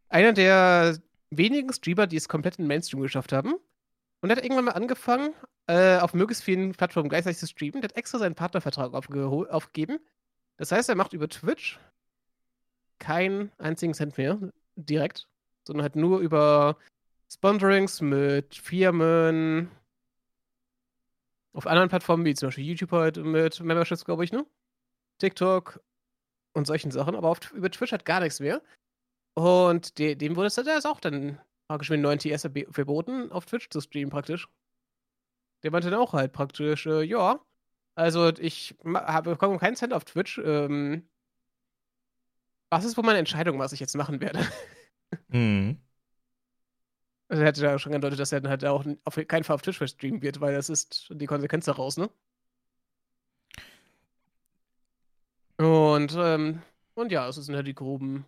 Einer 0.09 0.33
der 0.33 0.97
wenigen 1.29 1.71
Streamer, 1.73 2.07
die 2.07 2.15
es 2.15 2.29
komplett 2.29 2.57
in 2.57 2.63
den 2.63 2.69
Mainstream 2.69 3.01
geschafft 3.01 3.33
haben. 3.33 3.55
Und 4.25 4.29
der 4.29 4.37
hat 4.37 4.43
irgendwann 4.43 4.65
mal 4.65 4.71
angefangen, 4.71 5.35
äh, 5.67 5.99
auf 5.99 6.15
möglichst 6.15 6.43
vielen 6.43 6.71
Plattformen 6.71 7.09
gleichzeitig 7.09 7.37
zu 7.37 7.45
streamen. 7.45 7.81
Der 7.81 7.89
hat 7.89 7.95
extra 7.95 8.17
seinen 8.17 8.33
Partnervertrag 8.33 8.91
aufgegeben. 8.95 9.99
Das 10.57 10.71
heißt, 10.71 10.89
er 10.89 10.95
macht 10.95 11.13
über 11.13 11.29
Twitch 11.29 11.79
keinen 12.97 13.51
einzigen 13.59 13.93
Cent 13.93 14.17
mehr 14.17 14.39
direkt, 14.75 15.27
sondern 15.63 15.83
halt 15.83 15.95
nur 15.95 16.21
über 16.21 16.75
Sponsorings 17.31 18.01
mit 18.01 18.55
Firmen, 18.55 19.69
auf 21.53 21.67
anderen 21.67 21.89
Plattformen, 21.89 22.25
wie 22.25 22.33
zum 22.33 22.47
Beispiel 22.47 22.65
YouTube 22.65 22.93
halt 22.93 23.17
mit 23.17 23.59
Memberships, 23.59 24.05
glaube 24.05 24.23
ich, 24.23 24.31
ne? 24.31 24.43
TikTok 25.19 25.83
und 26.53 26.65
solchen 26.65 26.89
Sachen, 26.89 27.15
aber 27.15 27.29
auf, 27.29 27.51
über 27.51 27.69
Twitch 27.69 27.91
hat 27.91 28.05
gar 28.05 28.21
nichts 28.21 28.39
mehr. 28.39 28.63
Und 29.35 29.99
de, 29.99 30.15
dem 30.15 30.35
wurde 30.35 30.47
es 30.47 30.57
ist 30.57 30.87
auch 30.87 30.99
dann 30.99 31.39
praktisch 31.67 31.89
mit 31.89 32.01
9 32.01 32.19
TS 32.19 32.49
verboten, 32.71 33.31
auf 33.31 33.45
Twitch 33.45 33.69
zu 33.69 33.81
streamen 33.81 34.09
praktisch. 34.09 34.47
Der 35.63 35.71
meinte 35.71 35.89
dann 35.89 35.99
auch 35.99 36.13
halt 36.13 36.31
praktisch, 36.31 36.85
äh, 36.85 37.01
ja, 37.03 37.39
also 37.95 38.29
ich 38.37 38.75
habe 38.83 39.31
bekomme 39.31 39.57
keinen 39.57 39.75
Cent 39.75 39.93
auf 39.93 40.05
Twitch. 40.05 40.37
Ähm, 40.39 41.07
was 42.69 42.85
ist 42.85 42.97
wohl 42.97 43.03
meine 43.05 43.19
Entscheidung, 43.19 43.57
was 43.59 43.73
ich 43.73 43.79
jetzt 43.79 43.95
machen 43.95 44.21
werde? 44.21 44.39
Mhm. 45.29 45.79
Also, 47.29 47.41
er 47.41 47.47
hätte 47.47 47.61
ja 47.61 47.79
schon 47.79 47.93
angedeutet, 47.93 48.19
dass 48.19 48.31
er 48.31 48.41
dann 48.41 48.49
halt 48.49 48.65
auch 48.65 48.83
auf 49.05 49.15
keinen 49.27 49.43
Fall 49.43 49.53
auf 49.55 49.61
Twitch 49.61 49.81
streamen 49.87 50.21
wird, 50.21 50.41
weil 50.41 50.53
das 50.53 50.69
ist 50.69 51.07
die 51.11 51.25
Konsequenz 51.27 51.65
daraus, 51.65 51.95
ne? 51.97 52.09
Und, 55.57 56.15
ähm, 56.17 56.61
und 56.95 57.11
ja, 57.11 57.27
es 57.27 57.35
sind 57.35 57.55
halt 57.55 57.67
die 57.67 57.75
groben 57.75 58.25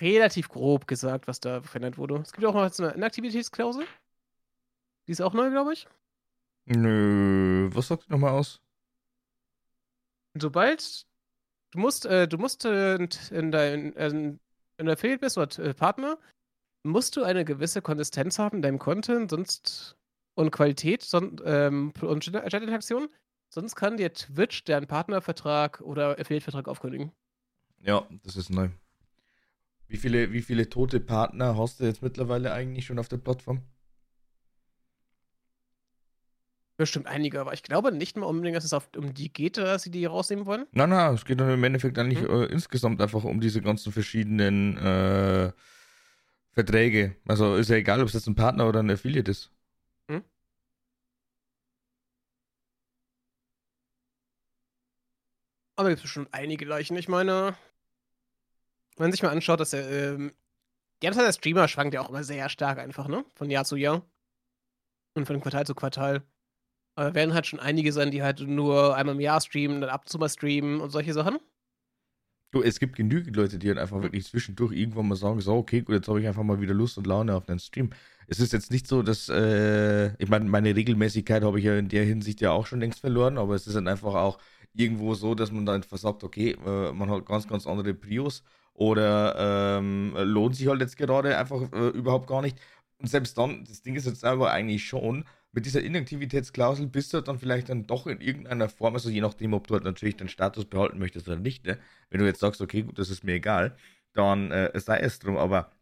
relativ 0.00 0.48
grob 0.48 0.86
gesagt, 0.86 1.26
was 1.26 1.40
da 1.40 1.62
verändert 1.62 1.98
wurde. 1.98 2.16
Es 2.16 2.32
gibt 2.32 2.46
auch 2.46 2.54
noch 2.54 2.64
jetzt 2.64 2.80
eine 2.80 2.92
Inaktivitätsklausel. 2.92 3.86
Die 5.06 5.12
ist 5.12 5.20
auch 5.20 5.34
neu, 5.34 5.50
glaube 5.50 5.72
ich. 5.72 5.86
Nö, 6.66 7.70
was 7.72 7.88
sagt 7.88 8.06
die 8.06 8.12
nochmal 8.12 8.32
aus? 8.32 8.60
Sobald 10.34 11.06
du 11.70 11.78
musst, 11.78 12.06
äh, 12.06 12.28
du 12.28 12.36
musst 12.38 12.64
äh, 12.64 12.96
in 13.30 13.50
dein, 13.50 13.96
äh, 13.96 14.08
in 14.08 14.88
Affiliate 14.88 15.20
bist 15.20 15.38
oder 15.38 15.58
äh, 15.58 15.74
Partner, 15.74 16.18
musst 16.82 17.16
du 17.16 17.22
eine 17.22 17.44
gewisse 17.44 17.82
Konsistenz 17.82 18.38
haben 18.38 18.58
in 18.58 18.62
deinem 18.62 18.78
Content, 18.78 19.30
sonst 19.30 19.96
und 20.34 20.52
Qualität 20.52 21.02
son, 21.02 21.40
ähm, 21.44 21.92
und 22.00 22.20
Chat-Interaktion, 22.22 23.08
sonst 23.48 23.74
kann 23.74 23.96
dir 23.96 24.12
Twitch 24.12 24.62
deren 24.64 24.86
Partnervertrag 24.86 25.80
oder 25.80 26.18
Affiliate-Vertrag 26.18 26.68
aufkündigen. 26.68 27.12
Ja, 27.80 28.06
das 28.22 28.36
ist 28.36 28.50
neu. 28.50 28.68
Wie 29.88 29.96
viele, 29.96 30.32
wie 30.32 30.42
viele 30.42 30.68
tote 30.68 31.00
Partner 31.00 31.56
hast 31.56 31.80
du 31.80 31.84
jetzt 31.84 32.02
mittlerweile 32.02 32.52
eigentlich 32.52 32.84
schon 32.84 32.98
auf 32.98 33.08
der 33.08 33.16
Plattform? 33.16 33.62
Bestimmt 36.76 37.06
einige, 37.06 37.40
aber 37.40 37.54
ich 37.54 37.64
glaube 37.64 37.90
nicht 37.90 38.16
mal 38.16 38.26
unbedingt, 38.26 38.56
dass 38.56 38.64
es 38.64 38.72
auf, 38.72 38.88
um 38.96 39.12
die 39.12 39.32
geht, 39.32 39.56
dass 39.56 39.82
sie 39.82 39.90
die 39.90 40.04
rausnehmen 40.04 40.46
wollen. 40.46 40.66
Nein, 40.70 40.90
nein, 40.90 41.14
es 41.14 41.24
geht 41.24 41.40
dann 41.40 41.50
im 41.50 41.64
Endeffekt 41.64 41.98
eigentlich 41.98 42.20
hm. 42.20 42.42
äh, 42.42 42.44
insgesamt 42.44 43.02
einfach 43.02 43.24
um 43.24 43.40
diese 43.40 43.60
ganzen 43.62 43.90
verschiedenen 43.90 44.76
äh, 44.76 45.50
Verträge. 46.52 47.16
Also 47.26 47.56
ist 47.56 47.70
ja 47.70 47.76
egal, 47.76 48.00
ob 48.00 48.06
es 48.06 48.14
jetzt 48.14 48.28
ein 48.28 48.36
Partner 48.36 48.68
oder 48.68 48.80
ein 48.80 48.90
Affiliate 48.90 49.30
ist. 49.30 49.50
Hm? 50.08 50.22
Aber 55.74 55.88
gibt 55.88 55.98
es 55.98 56.02
bestimmt 56.02 56.28
einige 56.30 56.64
Leichen. 56.64 56.96
Ich 56.96 57.08
meine, 57.08 57.56
wenn 58.98 59.04
man 59.04 59.12
sich 59.12 59.22
mal 59.22 59.30
anschaut, 59.30 59.60
dass 59.60 59.72
er, 59.72 59.88
ähm, 59.90 60.32
die 61.02 61.08
Anzahl 61.08 61.24
der 61.24 61.32
Streamer 61.32 61.68
schwankt 61.68 61.94
ja 61.94 62.00
auch 62.00 62.10
immer 62.10 62.24
sehr 62.24 62.48
stark 62.48 62.78
einfach, 62.78 63.08
ne? 63.08 63.24
Von 63.34 63.50
Jahr 63.50 63.64
zu 63.64 63.76
Jahr. 63.76 64.02
Und 65.14 65.26
von 65.26 65.40
Quartal 65.40 65.66
zu 65.66 65.74
Quartal. 65.74 66.22
Aber 66.94 67.14
werden 67.14 67.32
halt 67.32 67.46
schon 67.46 67.60
einige 67.60 67.92
sein, 67.92 68.10
die 68.10 68.22
halt 68.22 68.40
nur 68.40 68.96
einmal 68.96 69.14
im 69.14 69.20
Jahr 69.20 69.40
streamen, 69.40 69.80
dann 69.80 69.90
ab 69.90 70.02
und 70.02 70.08
zu 70.08 70.18
mal 70.18 70.28
streamen 70.28 70.80
und 70.80 70.90
solche 70.90 71.12
Sachen. 71.12 71.38
Du, 72.50 72.62
es 72.62 72.80
gibt 72.80 72.96
genügend 72.96 73.36
Leute, 73.36 73.58
die 73.58 73.68
halt 73.68 73.78
einfach 73.78 74.02
wirklich 74.02 74.24
zwischendurch 74.24 74.72
irgendwann 74.72 75.06
mal 75.06 75.16
sagen, 75.16 75.40
so, 75.40 75.54
okay, 75.54 75.82
gut, 75.82 75.94
jetzt 75.94 76.08
habe 76.08 76.20
ich 76.20 76.26
einfach 76.26 76.42
mal 76.42 76.60
wieder 76.60 76.72
Lust 76.72 76.96
und 76.96 77.06
Laune 77.06 77.34
auf 77.34 77.44
den 77.44 77.58
Stream. 77.58 77.90
Es 78.26 78.40
ist 78.40 78.52
jetzt 78.52 78.70
nicht 78.70 78.86
so, 78.86 79.02
dass, 79.02 79.28
äh, 79.28 80.14
ich 80.16 80.28
meine, 80.28 80.46
meine 80.46 80.74
Regelmäßigkeit 80.74 81.44
habe 81.44 81.58
ich 81.58 81.66
ja 81.66 81.76
in 81.76 81.88
der 81.88 82.04
Hinsicht 82.04 82.40
ja 82.40 82.52
auch 82.52 82.66
schon 82.66 82.80
längst 82.80 83.00
verloren, 83.00 83.36
aber 83.36 83.54
es 83.54 83.66
ist 83.66 83.74
dann 83.74 83.86
einfach 83.86 84.14
auch 84.14 84.38
irgendwo 84.72 85.14
so, 85.14 85.34
dass 85.34 85.52
man 85.52 85.66
dann 85.66 85.76
einfach 85.76 85.98
sagt, 85.98 86.24
okay, 86.24 86.56
äh, 86.64 86.92
man 86.92 87.10
hat 87.10 87.26
ganz, 87.26 87.46
ganz 87.46 87.66
andere 87.66 87.92
Prios 87.94 88.42
oder 88.78 89.78
ähm, 89.78 90.14
lohnt 90.16 90.54
sich 90.54 90.68
halt 90.68 90.80
jetzt 90.80 90.96
gerade 90.96 91.36
einfach 91.36 91.72
äh, 91.72 91.88
überhaupt 91.88 92.28
gar 92.28 92.42
nicht. 92.42 92.56
Und 92.98 93.08
selbst 93.08 93.36
dann, 93.36 93.64
das 93.64 93.82
Ding 93.82 93.96
ist 93.96 94.06
jetzt 94.06 94.24
aber 94.24 94.52
eigentlich 94.52 94.86
schon, 94.86 95.24
mit 95.50 95.66
dieser 95.66 95.82
Inaktivitätsklausel 95.82 96.86
bist 96.86 97.12
du 97.12 97.20
dann 97.20 97.40
vielleicht 97.40 97.70
dann 97.70 97.88
doch 97.88 98.06
in 98.06 98.20
irgendeiner 98.20 98.68
Form, 98.68 98.94
also 98.94 99.10
je 99.10 99.20
nachdem, 99.20 99.52
ob 99.52 99.66
du 99.66 99.74
halt 99.74 99.82
natürlich 99.82 100.16
den 100.16 100.28
Status 100.28 100.64
behalten 100.64 100.98
möchtest 101.00 101.26
oder 101.26 101.38
nicht, 101.38 101.66
ne? 101.66 101.78
wenn 102.10 102.20
du 102.20 102.26
jetzt 102.26 102.38
sagst, 102.38 102.60
okay, 102.60 102.82
gut, 102.82 102.98
das 102.98 103.10
ist 103.10 103.24
mir 103.24 103.34
egal, 103.34 103.76
dann 104.12 104.52
äh, 104.52 104.78
sei 104.78 104.98
es 104.98 105.18
drum, 105.18 105.36
aber 105.38 105.72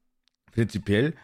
prinzipiell 0.53 1.15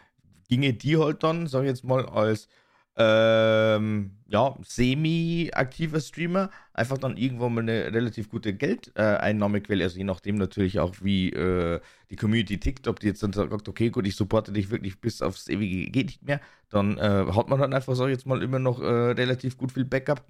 ginge 0.49 0.73
die 0.73 0.97
halt 0.97 1.23
dann, 1.23 1.47
sag 1.47 1.63
ich 1.63 1.69
jetzt 1.69 1.83
mal, 1.83 2.05
als 2.05 2.47
ähm, 2.95 4.11
ja, 4.27 4.55
semi-aktiver 4.63 5.99
Streamer 5.99 6.49
einfach 6.73 6.97
dann 6.97 7.17
irgendwann 7.17 7.53
mal 7.53 7.61
eine 7.61 7.91
relativ 7.93 8.29
gute 8.29 8.53
Geldeinnahmequelle, 8.53 9.83
also 9.83 9.97
je 9.97 10.03
nachdem 10.03 10.35
natürlich 10.35 10.79
auch, 10.79 10.95
wie 11.01 11.29
äh, 11.31 11.79
die 12.11 12.15
Community 12.15 12.59
tickt, 12.59 12.87
ob 12.87 12.99
die 12.99 13.07
jetzt 13.07 13.23
dann 13.23 13.33
sagt, 13.33 13.67
okay, 13.67 13.89
gut, 13.89 14.05
ich 14.07 14.15
supporte 14.15 14.51
dich 14.51 14.69
wirklich 14.69 15.01
bis 15.01 15.21
aufs 15.21 15.47
ewige 15.47 15.89
geht 15.91 16.07
nicht 16.07 16.23
mehr, 16.23 16.39
dann 16.69 16.97
äh, 16.97 17.25
hat 17.33 17.49
man 17.49 17.59
dann 17.59 17.73
einfach, 17.73 17.95
sag 17.95 18.07
ich 18.07 18.11
jetzt 18.13 18.27
mal, 18.27 18.43
immer 18.43 18.59
noch 18.59 18.79
äh, 18.81 18.85
relativ 18.85 19.57
gut 19.57 19.71
viel 19.71 19.85
Backup. 19.85 20.23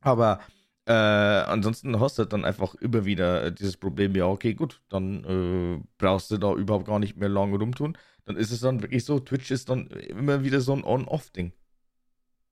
Aber 0.00 0.40
äh, 0.86 0.92
ansonsten 0.92 2.00
hast 2.00 2.18
du 2.18 2.24
dann 2.24 2.44
einfach 2.44 2.74
immer 2.76 3.04
wieder 3.04 3.50
dieses 3.52 3.76
Problem, 3.76 4.14
ja, 4.16 4.26
okay, 4.26 4.54
gut, 4.54 4.82
dann 4.88 5.24
äh, 5.24 5.84
brauchst 5.98 6.30
du 6.30 6.38
da 6.38 6.54
überhaupt 6.54 6.86
gar 6.86 6.98
nicht 6.98 7.16
mehr 7.16 7.28
lange 7.28 7.58
rumtun. 7.58 7.96
Dann 8.24 8.36
ist 8.36 8.50
es 8.50 8.60
dann 8.60 8.82
wirklich 8.82 9.04
so, 9.04 9.20
Twitch 9.20 9.50
ist 9.50 9.68
dann 9.68 9.88
immer 9.90 10.44
wieder 10.44 10.60
so 10.60 10.72
ein 10.74 10.84
On-Off-Ding. 10.84 11.52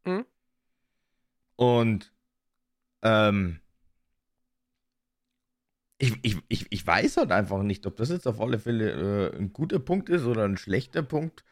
Mhm. 0.04 0.24
Und 1.56 2.12
ähm, 3.02 3.60
ich, 5.98 6.18
ich, 6.22 6.38
ich, 6.48 6.66
ich 6.70 6.86
weiß 6.86 7.18
halt 7.18 7.30
einfach 7.32 7.62
nicht, 7.62 7.86
ob 7.86 7.96
das 7.96 8.08
jetzt 8.08 8.26
auf 8.26 8.40
alle 8.40 8.58
Fälle 8.58 9.32
äh, 9.32 9.36
ein 9.36 9.52
guter 9.52 9.78
Punkt 9.78 10.08
ist 10.08 10.24
oder 10.24 10.44
ein 10.44 10.56
schlechter 10.56 11.02
Punkt. 11.02 11.44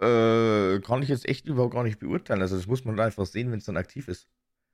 Äh, 0.00 0.78
kann 0.80 1.02
ich 1.02 1.08
jetzt 1.08 1.28
echt 1.28 1.46
überhaupt 1.46 1.74
gar 1.74 1.82
nicht 1.82 1.98
beurteilen. 1.98 2.40
Also 2.40 2.56
das 2.56 2.68
muss 2.68 2.84
man 2.84 2.98
einfach 3.00 3.26
sehen, 3.26 3.50
wenn 3.50 3.58
es 3.58 3.64
dann 3.64 3.76
aktiv 3.76 4.06
ist. 4.06 4.28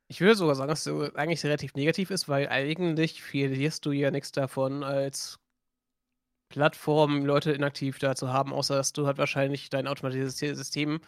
Ich 0.09 0.21
würde 0.21 0.35
sogar 0.35 0.55
sagen, 0.55 0.69
dass 0.69 0.85
es 0.85 1.15
eigentlich 1.15 1.43
relativ 1.45 1.75
negativ 1.75 2.11
ist, 2.11 2.29
weil 2.29 2.49
eigentlich 2.49 3.23
verlierst 3.23 3.87
du 3.87 3.93
ja 3.93 4.11
nichts 4.11 4.33
davon, 4.33 4.85
als 4.85 5.41
Plattform 6.51 7.25
Leute 7.25 7.53
inaktiv 7.53 7.99
da 7.99 8.15
zu 8.15 8.31
haben, 8.31 8.53
außer 8.53 8.77
dass 8.77 8.93
du 8.93 9.07
halt 9.07 9.17
wahrscheinlich 9.17 9.71
dein 9.71 9.87
automatisiertes 9.89 10.59
System 10.59 11.01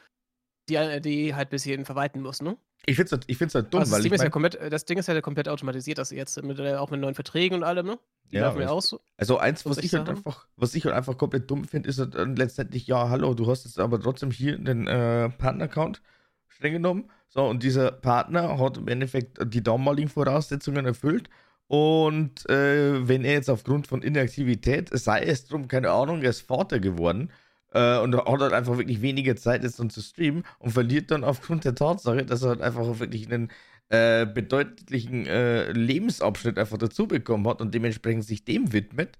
die, 0.68 1.00
die 1.00 1.34
halt 1.34 1.50
bis 1.50 1.64
hierhin 1.64 1.84
verwalten 1.84 2.20
muss, 2.20 2.42
ne? 2.42 2.56
Ich 2.84 2.96
finde 2.96 3.06
es 3.06 3.12
halt, 3.12 3.24
ich 3.26 3.36
find's 3.36 3.54
halt 3.54 3.72
dumm, 3.74 3.80
also 3.80 3.92
weil 3.92 4.04
ich. 4.04 4.10
Mein, 4.10 4.20
ja 4.20 4.30
komplett, 4.30 4.58
das 4.70 4.84
Ding 4.84 4.98
ist 4.98 5.08
ja 5.08 5.20
komplett 5.20 5.48
automatisiert, 5.48 5.98
dass 5.98 6.10
jetzt 6.10 6.40
mit, 6.42 6.58
äh, 6.60 6.74
auch 6.76 6.90
mit 6.90 7.00
neuen 7.00 7.14
Verträgen 7.14 7.58
und 7.58 7.64
allem, 7.64 7.86
ne? 7.86 7.98
Die 8.30 8.36
ja, 8.36 8.52
mir 8.52 8.70
aus. 8.70 8.96
Also 9.16 9.38
eins, 9.38 9.66
was 9.66 9.78
ich, 9.78 9.94
halt 9.94 10.08
einfach, 10.08 10.46
was 10.56 10.74
ich 10.74 10.84
halt 10.84 10.94
einfach 10.94 11.16
komplett 11.16 11.50
dumm 11.50 11.64
finde, 11.64 11.88
ist 11.88 11.98
halt 11.98 12.14
letztendlich, 12.38 12.86
ja, 12.86 13.08
hallo, 13.08 13.34
du 13.34 13.48
hast 13.48 13.64
jetzt 13.64 13.78
aber 13.78 14.00
trotzdem 14.00 14.30
hier 14.30 14.58
den 14.58 14.86
äh, 14.86 15.30
Partner-Account 15.30 16.02
streng 16.48 16.74
genommen. 16.74 17.10
So, 17.28 17.44
und 17.44 17.62
dieser 17.62 17.92
Partner 17.92 18.58
hat 18.58 18.78
im 18.78 18.88
Endeffekt 18.88 19.38
die 19.52 19.62
damaligen 19.62 20.08
Voraussetzungen 20.08 20.86
erfüllt. 20.86 21.28
Und 21.68 22.48
äh, 22.48 23.06
wenn 23.08 23.24
er 23.24 23.32
jetzt 23.32 23.50
aufgrund 23.50 23.88
von 23.88 24.02
Inaktivität, 24.02 24.90
sei 24.92 25.22
es 25.22 25.46
drum, 25.46 25.66
keine 25.66 25.90
Ahnung, 25.90 26.22
er 26.22 26.30
ist 26.30 26.42
Vater 26.42 26.78
geworden, 26.78 27.30
äh, 27.76 27.98
und 27.98 28.16
hat 28.16 28.40
halt 28.40 28.52
einfach 28.52 28.78
wirklich 28.78 29.02
weniger 29.02 29.36
Zeit 29.36 29.62
jetzt 29.62 29.78
dann 29.78 29.90
zu 29.90 30.00
streamen 30.00 30.44
und 30.58 30.70
verliert 30.70 31.10
dann 31.10 31.24
aufgrund 31.24 31.64
der 31.64 31.74
Tatsache, 31.74 32.24
dass 32.24 32.42
er 32.42 32.50
halt 32.50 32.62
einfach 32.62 32.98
wirklich 32.98 33.30
einen 33.30 33.50
äh, 33.88 34.26
bedeutlichen 34.26 35.26
äh, 35.26 35.70
Lebensabschnitt 35.72 36.58
einfach 36.58 36.78
dazu 36.78 37.06
bekommen 37.06 37.46
hat 37.48 37.60
und 37.60 37.74
dementsprechend 37.74 38.24
sich 38.24 38.44
dem 38.44 38.72
widmet, 38.72 39.18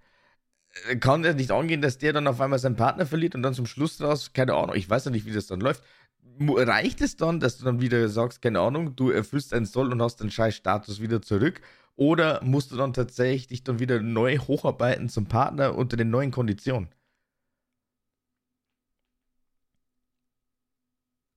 äh, 0.88 0.96
kann 0.96 1.24
er 1.24 1.34
nicht 1.34 1.50
angehen, 1.50 1.82
dass 1.82 1.98
der 1.98 2.12
dann 2.12 2.26
auf 2.26 2.40
einmal 2.40 2.58
seinen 2.58 2.76
Partner 2.76 3.06
verliert 3.06 3.34
und 3.34 3.42
dann 3.42 3.54
zum 3.54 3.66
Schluss 3.66 4.00
raus, 4.00 4.32
keine 4.32 4.54
Ahnung, 4.54 4.76
ich 4.76 4.88
weiß 4.88 5.04
ja 5.06 5.10
nicht, 5.10 5.26
wie 5.26 5.32
das 5.32 5.46
dann 5.46 5.60
läuft. 5.60 5.82
Reicht 6.40 7.00
es 7.00 7.16
dann, 7.16 7.40
dass 7.40 7.58
du 7.58 7.64
dann 7.64 7.80
wieder 7.80 8.08
sagst, 8.08 8.42
keine 8.42 8.60
Ahnung, 8.60 8.96
du 8.96 9.10
erfüllst 9.10 9.54
einen 9.54 9.66
Soll 9.66 9.92
und 9.92 10.02
hast 10.02 10.20
den 10.20 10.30
scheiß 10.30 10.54
Status 10.56 11.00
wieder 11.00 11.22
zurück? 11.22 11.60
Oder 11.96 12.42
musst 12.44 12.72
du 12.72 12.76
dann 12.76 12.92
tatsächlich 12.92 13.46
dich 13.48 13.64
dann 13.64 13.78
wieder 13.80 14.02
neu 14.02 14.38
hocharbeiten 14.38 15.08
zum 15.08 15.26
Partner 15.26 15.74
unter 15.76 15.96
den 15.96 16.10
neuen 16.10 16.30
Konditionen? 16.30 16.88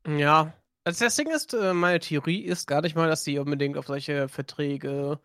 Ja. 0.07 0.53
Also 0.83 1.05
das 1.05 1.15
Ding 1.15 1.29
ist, 1.29 1.53
äh, 1.53 1.73
meine 1.73 1.99
Theorie 1.99 2.41
ist 2.41 2.67
gar 2.67 2.81
nicht 2.81 2.95
mal, 2.95 3.09
dass 3.09 3.23
sie 3.23 3.38
unbedingt 3.39 3.77
auf 3.77 3.88
solche 3.88 4.27
Verträge 4.27 5.19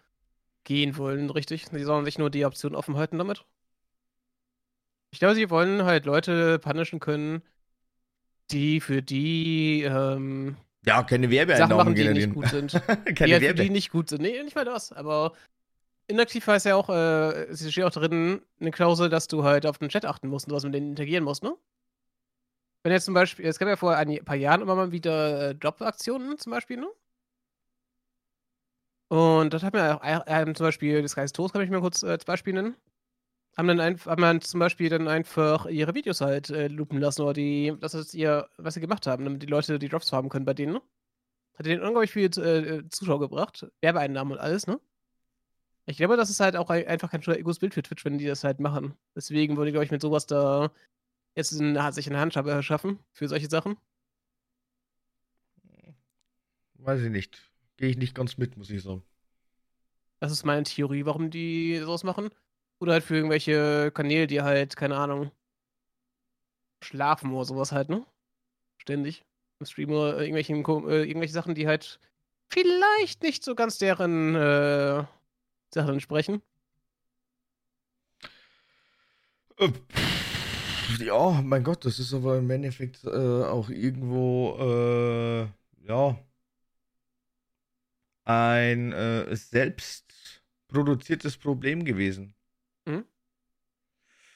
gehen 0.64 0.96
wollen, 0.96 1.30
richtig? 1.30 1.66
Sie 1.70 1.84
sollen 1.84 2.04
sich 2.04 2.18
nur 2.18 2.30
die 2.30 2.44
Option 2.44 2.74
offen 2.74 2.96
halten 2.96 3.18
damit. 3.18 3.44
Ich 5.10 5.20
glaube, 5.20 5.34
sie 5.36 5.48
wollen 5.50 5.84
halt 5.84 6.06
Leute 6.06 6.58
punishen 6.58 6.98
können, 6.98 7.42
die 8.50 8.80
für 8.80 9.00
die 9.00 9.82
ähm, 9.84 10.56
ja, 10.86 11.02
keine 11.02 11.30
Werbeeinnahmen 11.30 11.76
machen, 11.76 11.94
die 11.94 12.08
nicht 12.08 12.34
gut 12.34 12.48
sind. 12.48 12.72
keine 13.14 13.26
die 13.26 13.32
halt 13.34 13.44
für 13.44 13.54
die 13.54 13.70
nicht 13.70 13.90
gut 13.90 14.10
sind. 14.10 14.20
Nee, 14.22 14.42
nicht 14.42 14.54
mal 14.54 14.64
das. 14.64 14.92
Aber 14.92 15.32
inaktiv 16.08 16.46
heißt 16.46 16.66
ja 16.66 16.76
auch, 16.76 16.90
äh, 16.90 17.44
es 17.44 17.70
steht 17.70 17.84
auch 17.84 17.90
drin, 17.90 18.42
eine 18.60 18.70
Klausel, 18.70 19.08
dass 19.08 19.28
du 19.28 19.44
halt 19.44 19.66
auf 19.66 19.78
den 19.78 19.88
Chat 19.88 20.04
achten 20.04 20.28
musst 20.28 20.48
und 20.48 20.54
was 20.54 20.64
mit 20.64 20.74
denen 20.74 20.90
interagieren 20.90 21.24
musst, 21.24 21.42
ne? 21.42 21.54
Wenn 22.84 22.92
jetzt 22.92 23.06
zum 23.06 23.14
Beispiel, 23.14 23.46
es 23.46 23.58
gab 23.58 23.68
ja 23.68 23.76
vor 23.76 23.96
ein 23.96 24.24
paar 24.26 24.36
Jahren 24.36 24.60
immer 24.60 24.74
mal 24.74 24.92
wieder 24.92 25.50
äh, 25.50 25.52
Jobaktionen 25.52 26.38
zum 26.38 26.52
Beispiel, 26.52 26.76
ne? 26.76 26.88
Und 29.08 29.54
das 29.54 29.62
hat 29.62 29.72
mir 29.72 29.96
auch 29.96 30.26
äh, 30.26 30.52
zum 30.54 30.66
Beispiel, 30.66 31.00
das 31.00 31.14
Geist 31.14 31.34
Toast 31.34 31.54
kann 31.54 31.62
ich 31.62 31.70
mir 31.70 31.80
kurz 31.80 32.02
äh, 32.02 32.08
als 32.10 32.26
Beispiel 32.26 32.52
nennen. 32.52 32.76
Haben 33.56 33.68
dann, 33.68 33.80
ein, 33.80 33.98
haben 34.04 34.22
dann 34.22 34.40
zum 34.42 34.60
Beispiel 34.60 34.90
dann 34.90 35.08
einfach 35.08 35.66
ihre 35.66 35.94
Videos 35.94 36.20
halt 36.20 36.50
äh, 36.50 36.68
loopen 36.68 37.00
lassen 37.00 37.22
oder 37.22 37.32
die, 37.32 37.74
das 37.80 37.94
ist 37.94 38.14
ihr, 38.14 38.48
was 38.58 38.74
sie 38.74 38.80
gemacht 38.80 39.06
haben, 39.06 39.24
damit 39.24 39.42
die 39.42 39.46
Leute 39.46 39.78
die 39.78 39.88
Drops 39.88 40.12
haben 40.12 40.28
können 40.28 40.44
bei 40.44 40.54
denen, 40.54 40.74
ne? 40.74 40.82
Hat 41.56 41.66
denen 41.66 41.82
unglaublich 41.82 42.12
viel 42.12 42.26
äh, 42.26 42.88
Zuschauer 42.90 43.20
gebracht, 43.20 43.66
Werbeeinnahmen 43.80 44.34
und 44.34 44.40
alles, 44.40 44.66
ne? 44.66 44.80
Ich 45.86 45.96
glaube, 45.98 46.16
das 46.16 46.30
ist 46.30 46.40
halt 46.40 46.56
auch 46.56 46.70
einfach 46.70 47.10
kein 47.10 47.22
gutes 47.22 47.58
Bild 47.60 47.74
für 47.74 47.82
Twitch, 47.82 48.04
wenn 48.04 48.18
die 48.18 48.26
das 48.26 48.44
halt 48.44 48.60
machen. 48.60 48.94
Deswegen 49.14 49.56
würde 49.56 49.70
ich, 49.70 49.74
glaube 49.74 49.84
ich, 49.84 49.90
mit 49.90 50.02
sowas 50.02 50.26
da 50.26 50.70
jetzt 51.34 51.52
ein, 51.52 51.82
hat 51.82 51.94
sich 51.94 52.08
eine 52.08 52.18
Handschrift 52.18 52.48
erschaffen 52.48 52.98
für 53.12 53.28
solche 53.28 53.48
Sachen? 53.48 53.76
Weiß 56.74 57.00
ich 57.00 57.10
nicht. 57.10 57.50
Gehe 57.76 57.88
ich 57.88 57.96
nicht 57.96 58.14
ganz 58.14 58.36
mit, 58.36 58.56
muss 58.56 58.70
ich 58.70 58.82
sagen. 58.82 59.02
Das 60.20 60.32
ist 60.32 60.44
meine 60.44 60.64
Theorie, 60.64 61.06
warum 61.06 61.30
die 61.30 61.78
sowas 61.78 62.04
machen. 62.04 62.30
Oder 62.78 62.92
halt 62.92 63.04
für 63.04 63.16
irgendwelche 63.16 63.90
Kanäle, 63.92 64.26
die 64.26 64.42
halt, 64.42 64.76
keine 64.76 64.96
Ahnung, 64.96 65.30
schlafen 66.82 67.32
oder 67.32 67.44
sowas 67.44 67.72
halt, 67.72 67.88
ne? 67.88 68.04
Ständig. 68.78 69.24
Im 69.60 69.66
Stream 69.66 69.90
oder 69.90 70.20
irgendwelche, 70.20 70.52
äh, 70.52 71.08
irgendwelche 71.08 71.32
Sachen, 71.32 71.54
die 71.54 71.66
halt 71.66 72.00
vielleicht 72.48 73.22
nicht 73.22 73.44
so 73.44 73.54
ganz 73.54 73.78
deren 73.78 74.34
äh, 74.34 75.04
Sachen 75.72 75.94
entsprechen. 75.94 76.42
Äh, 79.58 79.70
ja, 80.98 81.42
mein 81.42 81.62
Gott, 81.64 81.84
das 81.84 81.98
ist 81.98 82.12
aber 82.14 82.38
im 82.38 82.50
Endeffekt 82.50 83.04
äh, 83.04 83.08
auch 83.08 83.68
irgendwo, 83.70 84.56
äh, 84.58 85.86
ja, 85.86 86.18
ein 88.24 88.92
äh, 88.92 89.34
selbst 89.36 90.42
produziertes 90.68 91.36
Problem 91.36 91.84
gewesen. 91.84 92.34
Mhm. 92.86 93.04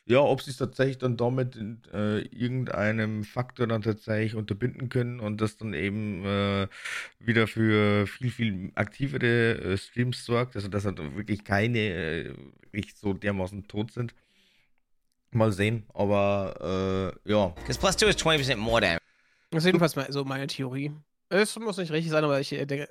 Ja, 0.06 0.20
ob 0.20 0.40
sie 0.40 0.50
es 0.52 0.56
tatsächlich 0.56 0.96
dann 0.98 1.18
damit 1.18 1.54
in 1.54 1.82
äh, 1.92 2.20
irgendeinem 2.20 3.24
Faktor 3.24 3.66
dann 3.66 3.82
tatsächlich 3.82 4.34
unterbinden 4.34 4.88
können 4.88 5.20
und 5.20 5.38
das 5.42 5.58
dann 5.58 5.74
eben 5.74 6.24
äh, 6.24 6.66
wieder 7.18 7.46
für 7.46 8.06
viel, 8.06 8.30
viel 8.30 8.72
aktivere 8.74 9.58
äh, 9.60 9.76
Streams 9.76 10.24
sorgt, 10.24 10.56
also 10.56 10.68
dass 10.68 10.86
halt 10.86 10.98
wirklich 11.14 11.44
keine 11.44 12.34
wirklich 12.72 12.96
so 12.96 13.12
dermaßen 13.12 13.68
tot 13.68 13.92
sind. 13.92 14.14
Mal 15.30 15.52
sehen, 15.52 15.86
aber 15.92 17.14
äh, 17.24 17.30
ja. 17.30 17.48
Because 17.48 17.78
plus 17.78 17.96
2 17.96 18.08
is 18.08 18.16
20% 18.16 18.56
more 18.56 18.80
damage. 18.80 19.02
Das 19.50 19.62
ist 19.62 19.66
jedenfalls 19.66 19.96
mal 19.96 20.10
so 20.10 20.24
meine 20.24 20.46
Theorie. 20.46 20.92
Es 21.28 21.58
muss 21.58 21.76
nicht 21.76 21.92
richtig 21.92 22.10
sein, 22.10 22.24
aber 22.24 22.40
ich 22.40 22.52
äh, 22.52 22.64
denke, 22.64 22.88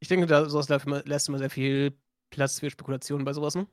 ich 0.00 0.08
denke, 0.08 0.26
da 0.26 0.48
sowas 0.48 0.68
lässt 1.04 1.28
immer 1.28 1.38
sehr 1.38 1.50
viel 1.50 1.96
Platz 2.30 2.60
für 2.60 2.70
Spekulationen 2.70 3.24
bei 3.24 3.32
sowas, 3.32 3.54
ne? 3.54 3.66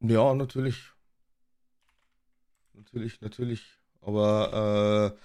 Ja, 0.00 0.34
natürlich. 0.34 0.92
Natürlich, 2.72 3.20
natürlich. 3.20 3.78
Aber 4.00 5.12
äh, 5.14 5.18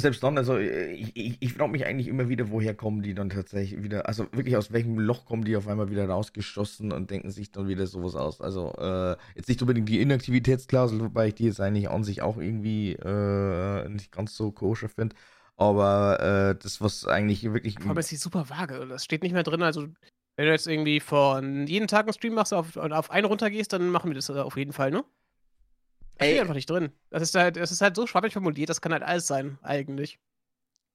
selbst 0.00 0.22
dann, 0.22 0.38
also 0.38 0.56
ich, 0.56 1.14
ich, 1.14 1.36
ich 1.40 1.52
frage 1.52 1.70
mich 1.70 1.84
eigentlich 1.84 2.08
immer 2.08 2.28
wieder, 2.28 2.50
woher 2.50 2.74
kommen 2.74 3.02
die 3.02 3.14
dann 3.14 3.28
tatsächlich 3.28 3.82
wieder, 3.82 4.08
also 4.08 4.24
wirklich 4.32 4.56
aus 4.56 4.72
welchem 4.72 4.98
Loch 4.98 5.26
kommen 5.26 5.44
die 5.44 5.54
auf 5.54 5.68
einmal 5.68 5.90
wieder 5.90 6.08
rausgeschossen 6.08 6.92
und 6.92 7.10
denken 7.10 7.30
sich 7.30 7.52
dann 7.52 7.68
wieder 7.68 7.86
sowas 7.86 8.14
aus. 8.14 8.40
Also 8.40 8.72
äh, 8.78 9.16
jetzt 9.34 9.48
nicht 9.48 9.60
unbedingt 9.60 9.88
die 9.90 10.00
Inaktivitätsklausel, 10.00 11.00
wobei 11.00 11.28
ich 11.28 11.34
die 11.34 11.44
jetzt 11.44 11.60
eigentlich 11.60 11.90
an 11.90 12.04
sich 12.04 12.22
auch 12.22 12.38
irgendwie 12.38 12.92
äh, 12.92 13.88
nicht 13.90 14.12
ganz 14.12 14.34
so 14.34 14.50
koscher 14.50 14.88
finde. 14.88 15.14
Aber 15.56 16.20
äh, 16.20 16.62
das, 16.62 16.80
was 16.80 17.06
eigentlich 17.06 17.44
wirklich. 17.44 17.76
Aber 17.86 18.00
es 18.00 18.10
ist 18.10 18.22
super 18.22 18.48
vage. 18.48 18.86
Das 18.88 19.04
steht 19.04 19.22
nicht 19.22 19.32
mehr 19.32 19.42
drin. 19.42 19.62
Also 19.62 19.88
wenn 20.36 20.46
du 20.46 20.52
jetzt 20.52 20.66
irgendwie 20.66 21.00
von 21.00 21.66
jeden 21.66 21.86
Tag 21.86 22.06
einen 22.06 22.14
Stream 22.14 22.34
machst 22.34 22.54
auf, 22.54 22.76
und 22.76 22.92
auf 22.92 23.10
einen 23.10 23.26
runtergehst, 23.26 23.72
dann 23.72 23.90
machen 23.90 24.10
wir 24.10 24.14
das 24.14 24.30
auf 24.30 24.56
jeden 24.56 24.72
Fall, 24.72 24.90
ne? 24.90 25.04
Das 26.16 26.28
steht 26.28 26.40
einfach 26.40 26.54
nicht 26.54 26.70
drin. 26.70 26.92
Das 27.10 27.22
ist 27.22 27.34
halt, 27.34 27.56
das 27.56 27.72
ist 27.72 27.80
halt 27.80 27.96
so 27.96 28.06
schwammig 28.06 28.32
formuliert, 28.32 28.68
das 28.68 28.80
kann 28.80 28.92
halt 28.92 29.02
alles 29.02 29.26
sein, 29.26 29.58
eigentlich. 29.62 30.20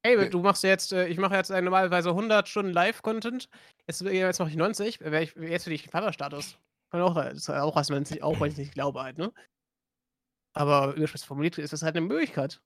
Ey, 0.03 0.29
du 0.29 0.39
machst 0.41 0.63
jetzt, 0.63 0.93
äh, 0.93 1.07
ich 1.07 1.17
mache 1.17 1.35
jetzt 1.35 1.49
normalerweise 1.49 2.09
100 2.09 2.47
Stunden 2.47 2.71
Live-Content, 2.71 3.49
jetzt, 3.87 4.01
jetzt 4.01 4.39
mache 4.39 4.49
ich 4.49 4.55
90, 4.55 5.01
ich, 5.01 5.35
jetzt 5.35 5.65
will 5.65 5.73
ich 5.73 5.89
Vaterstatus. 5.89 6.57
Kann 6.91 7.01
auch, 7.01 7.15
das 7.15 7.33
ist 7.33 7.49
auch, 7.49 7.75
was 7.75 7.89
man 7.89 8.05
auch 8.21 8.39
wenn 8.39 8.51
ich 8.51 8.57
nicht 8.57 8.73
glaube 8.73 9.01
halt, 9.01 9.17
ne? 9.17 9.33
Aber 10.53 10.95
überspitzt 10.95 11.25
formuliert 11.25 11.57
ist 11.57 11.73
das 11.73 11.83
halt 11.83 11.95
eine 11.95 12.05
Möglichkeit. 12.05 12.61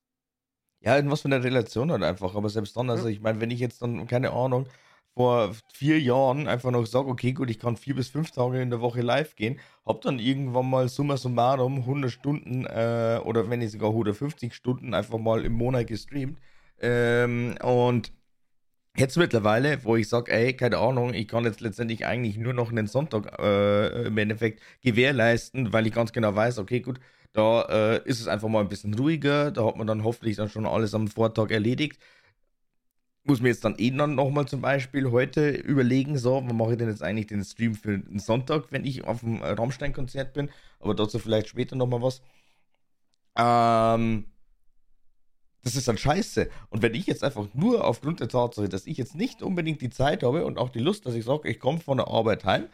Ja, 0.82 0.98
in 0.98 1.10
was 1.12 1.22
für 1.22 1.28
einer 1.28 1.44
Relation 1.44 1.92
halt 1.92 2.04
einfach. 2.04 2.36
Aber 2.36 2.50
selbst 2.50 2.76
dann, 2.78 2.90
also 2.90 3.08
ich 3.08 3.22
meine, 3.22 3.42
wenn 3.42 3.52
ich 3.52 3.60
jetzt 3.60 3.82
dann, 3.82 4.08
keine 4.08 4.32
Ahnung, 4.32 4.68
vor 5.16 5.54
vier 5.74 6.00
Jahren 6.00 6.48
einfach 6.48 6.72
noch 6.72 6.86
sage, 6.86 7.10
okay, 7.10 7.34
gut, 7.34 7.50
ich 7.50 7.60
kann 7.60 7.76
vier 7.78 7.96
bis 7.96 8.10
fünf 8.10 8.32
Tage 8.32 8.62
in 8.62 8.70
der 8.70 8.82
Woche 8.82 9.02
live 9.02 9.36
gehen, 9.36 9.60
hab 9.86 10.02
dann 10.02 10.20
irgendwann 10.20 10.70
mal 10.70 10.88
summa 10.90 11.18
summarum 11.18 11.80
100 11.80 12.12
Stunden 12.12 12.66
äh, 12.66 13.20
oder 13.24 13.50
wenn 13.50 13.60
nicht 13.60 13.72
sogar 13.72 13.90
150 13.90 14.54
Stunden 14.54 14.94
einfach 14.94 15.18
mal 15.18 15.44
im 15.46 15.54
Monat 15.54 15.88
gestreamt. 15.88 16.40
Ähm, 16.80 17.56
und 17.62 18.14
jetzt 18.98 19.18
mittlerweile, 19.18 19.84
wo 19.84 19.96
ich 19.96 20.10
sage, 20.10 20.32
ey, 20.32 20.54
keine 20.56 20.78
Ahnung, 20.78 21.14
ich 21.14 21.28
kann 21.28 21.46
jetzt 21.46 21.62
letztendlich 21.62 22.06
eigentlich 22.06 22.38
nur 22.38 22.54
noch 22.54 22.72
einen 22.72 22.88
Sonntag 22.88 23.40
äh, 23.40 24.08
im 24.08 24.18
Endeffekt 24.18 24.62
gewährleisten, 24.82 25.74
weil 25.74 25.88
ich 25.88 25.94
ganz 25.94 26.14
genau 26.14 26.36
weiß, 26.36 26.60
okay, 26.60 26.82
gut, 26.82 27.00
da 27.34 27.64
äh, 27.64 28.02
ist 28.06 28.20
es 28.22 28.28
einfach 28.28 28.50
mal 28.50 28.62
ein 28.62 28.70
bisschen 28.70 28.94
ruhiger, 28.94 29.52
da 29.52 29.66
hat 29.66 29.78
man 29.78 29.88
dann 29.88 30.04
hoffentlich 30.04 30.38
dann 30.38 30.50
schon 30.50 30.66
alles 30.66 30.94
am 30.94 31.08
Vortag 31.08 31.52
erledigt 31.52 32.00
muss 33.24 33.42
mir 33.42 33.50
jetzt 33.50 33.64
dann 33.64 33.76
eh 33.78 33.92
dann 33.92 34.16
nochmal 34.16 34.48
zum 34.48 34.62
Beispiel 34.62 35.12
heute 35.12 35.50
überlegen, 35.50 36.18
so, 36.18 36.44
wann 36.44 36.58
mache 36.58 36.72
ich 36.72 36.78
denn 36.78 36.90
jetzt 36.90 37.04
eigentlich 37.04 37.28
den 37.28 37.44
Stream 37.44 37.76
für 37.76 38.00
den 38.00 38.20
Sonntag, 38.20 38.72
wenn 38.72 38.86
ich 38.86 39.04
auf 39.04 39.20
dem 39.20 39.42
Rammstein-Konzert 39.42 40.34
bin, 40.34 40.50
aber 40.80 40.96
dazu 40.96 41.20
vielleicht 41.20 41.48
später 41.50 41.76
nochmal 41.76 42.02
was. 42.02 42.22
Ähm, 43.38 44.26
das 45.64 45.76
ist 45.76 45.88
dann 45.88 45.98
scheiße. 45.98 46.50
Und 46.70 46.82
wenn 46.82 46.96
ich 46.96 47.06
jetzt 47.06 47.24
einfach 47.24 47.48
nur 47.54 47.86
aufgrund 47.86 48.20
der 48.20 48.28
Tatsache, 48.28 48.68
dass 48.68 48.88
ich 48.88 48.98
jetzt 48.98 49.16
nicht 49.16 49.44
unbedingt 49.44 49.82
die 49.82 49.92
Zeit 49.92 50.24
habe 50.24 50.46
und 50.46 50.58
auch 50.58 50.70
die 50.70 50.80
Lust, 50.80 51.06
dass 51.06 51.14
ich 51.14 51.26
sage, 51.26 51.50
ich 51.50 51.60
komme 51.60 51.80
von 51.80 51.98
der 51.98 52.08
Arbeit 52.08 52.46
heim, 52.46 52.68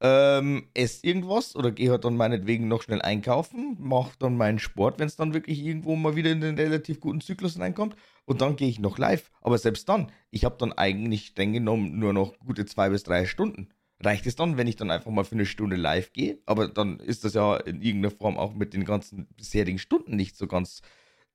ähm, 0.00 0.68
esse 0.74 1.04
irgendwas 1.04 1.56
oder 1.56 1.72
gehe 1.72 1.90
halt 1.90 2.04
dann 2.04 2.16
meinetwegen 2.16 2.68
noch 2.68 2.82
schnell 2.82 3.02
einkaufen, 3.02 3.76
mache 3.80 4.12
dann 4.20 4.36
meinen 4.36 4.60
Sport, 4.60 5.00
wenn 5.00 5.08
es 5.08 5.16
dann 5.16 5.34
wirklich 5.34 5.58
irgendwo 5.58 5.96
mal 5.96 6.14
wieder 6.14 6.30
in 6.30 6.40
den 6.40 6.54
relativ 6.54 7.00
guten 7.00 7.20
Zyklus 7.20 7.58
reinkommt 7.58 7.96
und 8.28 8.42
dann 8.42 8.56
gehe 8.56 8.68
ich 8.68 8.78
noch 8.78 8.98
live. 8.98 9.30
Aber 9.40 9.56
selbst 9.56 9.88
dann, 9.88 10.12
ich 10.30 10.44
habe 10.44 10.56
dann 10.58 10.74
eigentlich 10.74 11.28
streng 11.28 11.54
genommen 11.54 11.98
nur 11.98 12.12
noch 12.12 12.38
gute 12.40 12.66
zwei 12.66 12.90
bis 12.90 13.02
drei 13.02 13.24
Stunden. 13.24 13.70
Reicht 14.00 14.26
es 14.26 14.36
dann, 14.36 14.58
wenn 14.58 14.66
ich 14.66 14.76
dann 14.76 14.90
einfach 14.90 15.10
mal 15.10 15.24
für 15.24 15.34
eine 15.34 15.46
Stunde 15.46 15.76
live 15.76 16.12
gehe? 16.12 16.38
Aber 16.44 16.68
dann 16.68 17.00
ist 17.00 17.24
das 17.24 17.32
ja 17.32 17.56
in 17.56 17.80
irgendeiner 17.80 18.14
Form 18.14 18.36
auch 18.36 18.52
mit 18.52 18.74
den 18.74 18.84
ganzen 18.84 19.28
bisherigen 19.28 19.78
Stunden 19.78 20.14
nicht 20.14 20.36
so 20.36 20.46
ganz, 20.46 20.82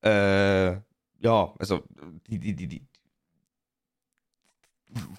äh, 0.03 0.73
ja, 0.73 1.53
also 1.57 1.83
die, 2.27 2.37
die, 2.37 2.55
die, 2.55 2.67
die, 2.67 2.87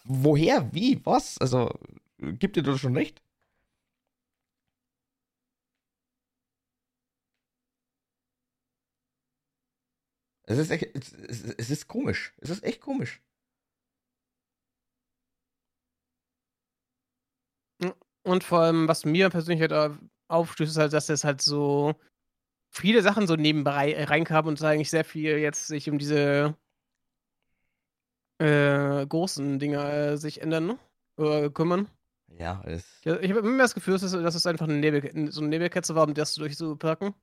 woher, 0.05 0.73
wie, 0.73 1.05
was? 1.05 1.39
Also, 1.39 1.77
gibt 2.19 2.55
dir 2.55 2.63
das 2.63 2.79
schon 2.79 2.97
recht? 2.97 3.21
Es 10.47 10.59
ist 10.59 10.71
echt, 10.71 10.95
es, 10.95 11.43
es 11.57 11.71
ist 11.71 11.89
komisch. 11.89 12.35
Es 12.39 12.51
ist 12.51 12.65
echt 12.65 12.81
komisch. 12.81 13.21
Und 18.23 18.45
vor 18.45 18.61
allem, 18.61 18.89
was 18.89 19.05
mir 19.05 19.29
persönlich 19.31 19.61
halt 19.71 19.99
aufstößt, 20.29 20.73
ist 20.73 20.79
halt, 20.79 20.93
dass 20.93 21.09
es 21.09 21.25
halt 21.25 21.43
so 21.43 21.95
viele 22.71 23.03
Sachen 23.03 23.27
so 23.27 23.37
nebenbei 23.37 24.05
reinkamen 24.05 24.49
und 24.51 24.63
eigentlich 24.63 24.91
sehr 24.91 25.05
viel 25.05 25.39
jetzt 25.39 25.67
sich 25.67 25.91
um 25.91 25.99
diese 25.99 26.57
äh, 28.39 29.07
großen 29.07 29.59
Dinger 29.59 29.93
äh, 29.93 30.17
sich 30.17 30.41
ändern, 30.41 30.67
ne? 30.67 30.79
Oder 31.17 31.51
kümmern. 31.51 31.89
Ja, 32.29 32.63
es. 32.65 32.85
Ja, 33.05 33.21
ich 33.21 33.31
habe 33.31 33.41
immer 33.41 33.59
das 33.59 33.75
Gefühl, 33.75 33.95
dass 33.95 34.03
es, 34.03 34.13
dass 34.13 34.35
es 34.35 34.47
einfach 34.47 34.67
eine 34.67 34.79
Nebel, 34.79 35.31
so 35.31 35.41
eine 35.41 35.51
Nebelketze 35.51 35.95
war, 35.95 36.07
um 36.07 36.15
das 36.15 36.35
durch 36.35 36.57
zu 36.57 36.77
packen 36.77 37.15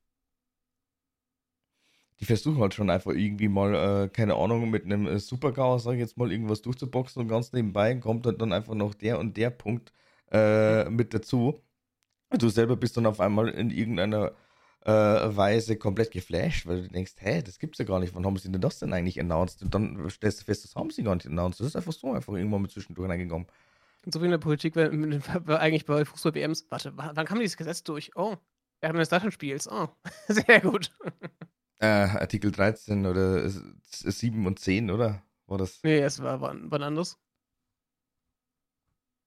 die 2.20 2.24
versuchen 2.24 2.60
halt 2.60 2.74
schon 2.74 2.90
einfach 2.90 3.12
irgendwie 3.12 3.48
mal, 3.48 3.74
äh, 4.04 4.08
keine 4.08 4.36
Ahnung, 4.36 4.70
mit 4.70 4.84
einem 4.84 5.06
äh, 5.06 5.18
Supergau, 5.18 5.78
sag 5.78 5.94
ich 5.94 6.00
jetzt 6.00 6.16
mal, 6.16 6.30
irgendwas 6.30 6.62
durchzuboxen 6.62 7.22
und 7.22 7.28
ganz 7.28 7.52
nebenbei 7.52 7.94
kommt 7.96 8.26
halt 8.26 8.40
dann 8.40 8.52
einfach 8.52 8.74
noch 8.74 8.94
der 8.94 9.18
und 9.18 9.36
der 9.36 9.50
Punkt 9.50 9.92
äh, 10.30 10.88
mit 10.88 11.14
dazu. 11.14 11.60
Du 12.30 12.48
selber 12.48 12.76
bist 12.76 12.96
dann 12.96 13.06
auf 13.06 13.20
einmal 13.20 13.48
in 13.48 13.70
irgendeiner 13.70 14.32
äh, 14.84 14.90
Weise 14.90 15.76
komplett 15.76 16.10
geflasht, 16.10 16.66
weil 16.66 16.82
du 16.82 16.88
denkst, 16.88 17.14
hä, 17.18 17.42
das 17.42 17.58
gibt's 17.58 17.78
ja 17.78 17.84
gar 17.84 18.00
nicht, 18.00 18.14
wann 18.14 18.24
haben 18.24 18.36
sie 18.36 18.50
denn 18.50 18.60
das 18.60 18.78
denn 18.78 18.92
eigentlich 18.92 19.20
announced? 19.20 19.62
Und 19.62 19.74
dann 19.74 20.08
stellst 20.10 20.40
du 20.40 20.44
fest, 20.44 20.64
das 20.64 20.74
haben 20.74 20.90
sie 20.90 21.02
gar 21.02 21.14
nicht 21.14 21.26
announced. 21.26 21.60
Das 21.60 21.68
ist 21.68 21.76
einfach 21.76 21.92
so 21.92 22.12
einfach 22.12 22.32
irgendwann 22.32 22.62
mit 22.62 22.70
zwischendurch 22.70 23.08
reingegangen. 23.08 23.46
So 24.06 24.20
wie 24.20 24.24
in 24.24 24.32
der 24.32 24.38
Politik, 24.38 24.74
wenn, 24.74 25.22
eigentlich 25.48 25.86
bei 25.86 26.04
Fußball-WMs, 26.04 26.66
warte, 26.70 26.92
wann 26.96 27.26
kam 27.26 27.38
dieses 27.38 27.56
Gesetz 27.56 27.84
durch? 27.84 28.10
Oh, 28.16 28.36
während 28.80 28.98
des 28.98 29.08
Datenspiels. 29.08 29.70
Oh, 29.70 29.88
sehr 30.28 30.60
gut. 30.60 30.90
Äh, 31.82 31.86
Artikel 31.86 32.52
13 32.52 33.06
oder 33.06 33.50
7 33.50 34.46
und 34.46 34.60
10, 34.60 34.88
oder? 34.88 35.20
War 35.48 35.58
das? 35.58 35.80
Nee, 35.82 35.98
es 35.98 36.22
war 36.22 36.40
wann, 36.40 36.70
wann 36.70 36.84
anders. 36.84 37.18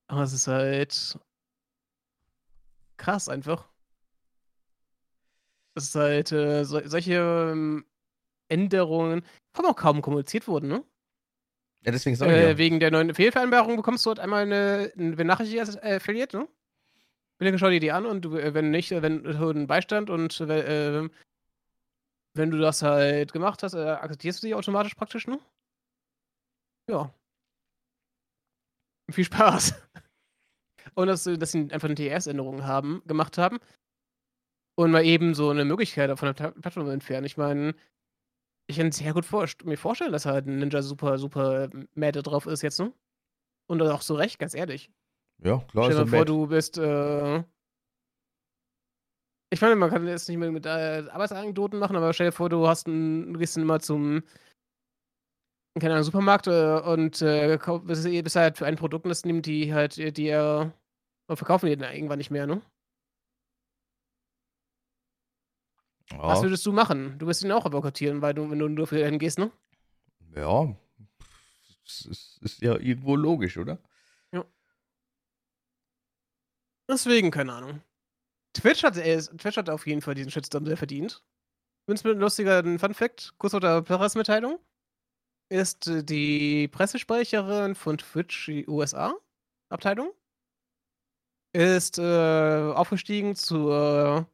Aber 0.08 0.24
es 0.24 0.32
ist 0.32 0.48
halt 0.48 1.20
krass 2.96 3.28
einfach. 3.28 3.68
Es 5.74 5.90
ist 5.90 5.96
halt 5.96 6.32
äh, 6.32 6.64
so, 6.64 6.80
solche 6.88 7.16
ähm, 7.52 7.84
Änderungen, 8.48 9.26
haben 9.58 9.66
auch 9.66 9.76
kaum 9.76 10.02
kommuniziert 10.02 10.48
wurden, 10.48 10.70
ne? 10.70 10.84
Ja, 11.82 11.92
deswegen 11.92 12.16
sage 12.16 12.32
ich 12.32 12.38
äh, 12.38 12.50
ja. 12.52 12.58
Wegen 12.58 12.80
der 12.80 12.90
neuen 12.90 13.14
Fehlvereinbarung 13.14 13.76
bekommst 13.76 14.06
du 14.06 14.12
halt 14.12 14.20
einmal 14.20 14.44
eine, 14.44 14.94
eine 14.98 15.18
Benachrichtigung 15.18 15.76
äh, 15.82 16.00
verliert, 16.00 16.34
ne? 16.34 16.48
Bitte 17.38 17.60
schau 17.60 17.70
dir 17.70 17.82
die 17.82 17.92
an 17.92 18.06
und 18.06 18.22
du, 18.24 18.38
äh, 18.38 18.54
wenn 18.54 18.72
nicht, 18.72 18.94
äh, 18.94 19.02
wenn 19.02 19.24
du 19.24 19.50
einen 19.50 19.68
Beistand 19.68 20.10
und 20.10 20.40
äh, 20.40 21.10
wenn 22.36 22.52
du 22.52 22.58
das 22.58 22.82
halt 22.82 23.32
gemacht 23.34 23.64
hast, 23.64 23.74
äh, 23.74 23.80
akzeptierst 23.80 24.44
du 24.44 24.48
die 24.48 24.56
automatisch 24.56 24.96
praktisch, 24.96 25.28
ne? 25.28 25.40
Ja. 26.90 27.14
Viel 29.12 29.26
Spaß. 29.26 29.74
Und 30.96 31.08
dass, 31.08 31.24
dass 31.24 31.52
sie 31.52 31.72
einfach 31.72 31.90
eine 31.90 31.96
TS-Änderung 31.96 32.64
haben, 32.64 33.02
gemacht 33.06 33.38
haben. 33.38 33.60
Und 34.78 34.92
mal 34.92 35.06
eben 35.06 35.34
so 35.34 35.50
eine 35.50 35.66
Möglichkeit 35.66 36.18
von 36.20 36.34
der 36.34 36.52
Plattform 36.52 36.90
entfernen. 36.90 37.26
Ich 37.26 37.38
meine, 37.38 37.76
ich 38.68 38.78
kann 38.78 38.92
sehr 38.92 39.14
gut 39.14 39.26
vor 39.26 39.48
mir 39.64 39.78
vorstellen, 39.78 40.12
dass 40.12 40.26
halt 40.26 40.48
ein 40.48 40.60
Ninja 40.60 40.82
super, 40.82 41.18
super 41.18 41.70
mad 41.94 42.22
drauf 42.22 42.46
ist 42.46 42.62
jetzt, 42.62 42.80
ne? 42.80 42.94
Und 43.68 43.82
auch 43.82 44.02
so 44.02 44.16
recht, 44.16 44.38
ganz 44.38 44.54
ehrlich. 44.54 44.92
Ja, 45.44 45.60
klar. 45.60 45.86
Stell 45.86 45.98
dir 45.98 46.06
mal 46.06 46.18
vor, 46.18 46.26
du 46.26 46.48
bist, 46.48 46.78
äh, 46.78 47.44
ich 49.56 49.62
meine, 49.62 49.78
man 49.78 49.90
kann 49.90 50.06
jetzt 50.06 50.28
nicht 50.28 50.38
mehr 50.38 50.52
mit 50.52 50.66
äh, 50.66 51.06
Arbeitsanekdoten 51.10 51.80
machen, 51.80 51.96
aber 51.96 52.12
stell 52.12 52.28
dir 52.28 52.34
vor, 52.34 52.50
du 52.50 52.68
hast 52.68 52.88
ein, 52.90 53.32
du 53.32 53.40
gehst 53.40 53.56
dann 53.56 53.64
immer 53.64 53.80
zum, 53.80 54.22
keine 55.80 55.94
Ahnung, 55.94 56.04
Supermarkt 56.04 56.48
äh, 56.48 56.82
und 56.82 57.22
äh, 57.22 57.58
bist, 57.84 58.04
bist 58.04 58.36
halt 58.36 58.58
für 58.58 58.66
ein 58.66 58.76
Produkt, 58.76 59.06
das 59.06 59.24
nimmt 59.24 59.46
die 59.46 59.74
halt, 59.74 59.96
die 60.18 60.28
äh, 60.28 60.70
verkaufen 61.30 61.68
die 61.68 61.78
dann 61.78 61.94
irgendwann 61.94 62.18
nicht 62.18 62.32
mehr, 62.32 62.46
ne? 62.46 62.62
Ja. 66.12 66.22
Was 66.22 66.44
würdest 66.44 66.66
du 66.66 66.74
machen? 66.74 67.18
Du 67.18 67.26
wirst 67.26 67.42
ihn 67.42 67.52
auch 67.54 67.70
boykottieren, 67.70 68.22
weil 68.22 68.34
du, 68.34 68.52
wenn 68.52 68.60
du 68.60 68.68
nur 68.68 68.88
für 68.88 69.00
ihn 69.00 69.20
gehst, 69.20 69.40
ne? 69.40 69.52
Ja, 70.36 70.76
das 71.86 72.06
ist, 72.08 72.40
ist 72.42 72.62
ja 72.62 72.76
irgendwo 72.76 73.16
logisch, 73.16 73.58
oder? 73.58 73.80
Ja. 74.34 74.44
Deswegen, 76.90 77.32
keine 77.32 77.54
Ahnung. 77.54 77.82
Twitch 78.56 78.84
hat, 78.84 78.98
äh, 78.98 79.22
Twitch 79.22 79.58
hat 79.58 79.70
auf 79.70 79.86
jeden 79.86 80.02
Fall 80.02 80.16
diesen 80.16 80.32
Shitstorm 80.32 80.66
sehr 80.66 80.78
verdient. 80.78 81.24
Übrigens 81.86 82.04
mit 82.04 82.12
einem 82.14 82.22
lustigen 82.22 82.80
Fun-Fact, 82.80 83.36
kurz 83.38 83.52
vor 83.52 83.60
der 83.60 83.82
Pressemitteilung, 83.84 84.60
ist 85.50 85.88
äh, 85.88 86.04
die 86.04 86.68
Pressesprecherin 86.70 87.76
von 87.76 87.98
Twitch, 87.98 88.48
die 88.48 88.68
USA-Abteilung, 88.68 90.12
ist 91.54 92.00
äh, 92.00 92.72
aufgestiegen 92.74 93.36
zur, 93.36 94.28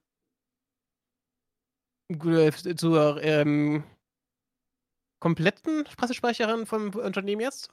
äh, 2.09 2.75
zur 2.75 3.21
ähm, 3.21 3.83
kompletten 5.19 5.83
Pressesprecherin 5.83 6.65
vom 6.65 6.89
Unternehmen 6.95 7.41
jetzt. 7.41 7.69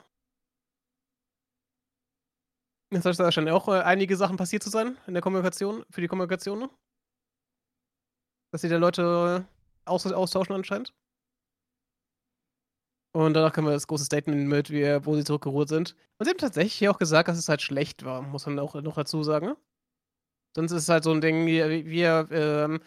Jetzt 2.91 3.03
sollte 3.03 3.23
da 3.23 3.33
schon 3.33 3.49
auch 3.49 3.69
äh, 3.69 3.83
einige 3.83 4.17
Sachen 4.17 4.37
passiert 4.37 4.63
zu 4.63 4.71
sein 4.71 4.97
in 5.07 5.15
der 5.15 5.23
Kommunikation, 5.23 5.85
für 5.91 6.01
die 6.01 6.09
Kommunikation. 6.09 6.59
Ne? 6.59 6.71
Dass 8.51 8.63
sie 8.63 8.69
da 8.69 8.79
Leute 8.79 9.47
aus 9.85 10.07
austauschen 10.07 10.55
anscheinend. 10.55 10.95
Und 13.15 13.35
danach 13.35 13.53
können 13.53 13.67
wir 13.67 13.73
das 13.73 13.87
große 13.87 14.05
Statement 14.05 14.49
mit, 14.49 14.71
wie, 14.71 14.85
wo 15.05 15.17
sie 15.17 15.25
zurückgeruht 15.25 15.69
sind. 15.69 15.95
Und 16.19 16.25
sie 16.25 16.31
haben 16.31 16.39
tatsächlich 16.39 16.89
auch 16.89 16.99
gesagt, 16.99 17.29
dass 17.29 17.39
es 17.39 17.49
halt 17.49 17.63
schlecht 17.63 18.05
war, 18.05 18.23
muss 18.23 18.47
man 18.47 18.59
auch 18.59 18.75
noch 18.75 18.95
dazu 18.95 19.23
sagen. 19.23 19.55
Sonst 20.55 20.73
ist 20.73 20.85
es 20.85 20.89
halt 20.89 21.05
so 21.05 21.13
ein 21.13 21.21
Ding, 21.21 21.47
wir, 21.47 21.69
wir 21.87 22.29
ähm, 22.31 22.81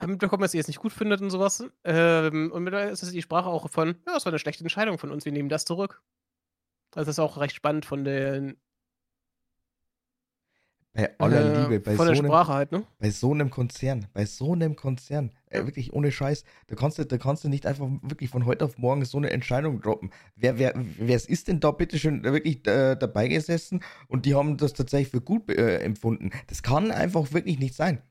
haben 0.00 0.10
mitbekommen, 0.12 0.42
dass 0.42 0.54
ihr 0.54 0.60
es 0.60 0.68
nicht 0.68 0.80
gut 0.80 0.92
findet 0.92 1.20
und 1.20 1.30
sowas. 1.30 1.64
Ähm, 1.84 2.50
und 2.52 2.62
mittlerweile 2.62 2.90
ist 2.90 3.02
es 3.02 3.10
die 3.10 3.22
Sprache 3.22 3.48
auch 3.48 3.70
von, 3.70 3.88
ja, 4.06 4.14
das 4.14 4.24
war 4.24 4.32
eine 4.32 4.38
schlechte 4.38 4.64
Entscheidung 4.64 4.98
von 4.98 5.10
uns, 5.10 5.24
wir 5.24 5.32
nehmen 5.32 5.48
das 5.48 5.64
zurück. 5.64 6.02
Das 6.92 7.08
ist 7.08 7.18
auch 7.18 7.36
recht 7.38 7.54
spannend 7.54 7.86
von 7.86 8.04
den 8.04 8.60
bei 10.92 11.18
aller 11.18 11.40
äh, 11.40 11.62
Liebe, 11.62 11.80
bei 11.80 11.94
so, 11.94 12.02
einem, 12.02 12.32
halt, 12.32 12.72
ne? 12.72 12.82
bei 12.98 13.10
so 13.10 13.32
einem 13.32 13.50
Konzern, 13.50 14.06
bei 14.12 14.26
so 14.26 14.54
einem 14.54 14.74
Konzern, 14.74 15.30
ja. 15.50 15.60
äh, 15.60 15.66
wirklich 15.66 15.92
ohne 15.92 16.10
Scheiß, 16.10 16.44
da 16.66 16.74
kannst, 16.74 16.98
du, 16.98 17.06
da 17.06 17.16
kannst 17.16 17.44
du 17.44 17.48
nicht 17.48 17.64
einfach 17.64 17.88
wirklich 18.02 18.30
von 18.30 18.44
heute 18.44 18.64
auf 18.64 18.76
morgen 18.76 19.04
so 19.04 19.18
eine 19.18 19.30
Entscheidung 19.30 19.80
droppen. 19.80 20.10
Wer, 20.34 20.58
wer, 20.58 20.74
wer 20.74 21.16
ist 21.16 21.48
denn 21.48 21.60
da 21.60 21.70
bitte 21.70 21.98
schon 21.98 22.24
wirklich 22.24 22.66
äh, 22.66 22.96
dabei 22.96 23.28
gesessen 23.28 23.82
und 24.08 24.26
die 24.26 24.34
haben 24.34 24.56
das 24.56 24.72
tatsächlich 24.72 25.10
für 25.10 25.20
gut 25.20 25.48
äh, 25.48 25.78
empfunden? 25.78 26.30
Das 26.48 26.62
kann 26.62 26.90
einfach 26.90 27.32
wirklich 27.32 27.60
nicht 27.60 27.74
sein. 27.74 28.02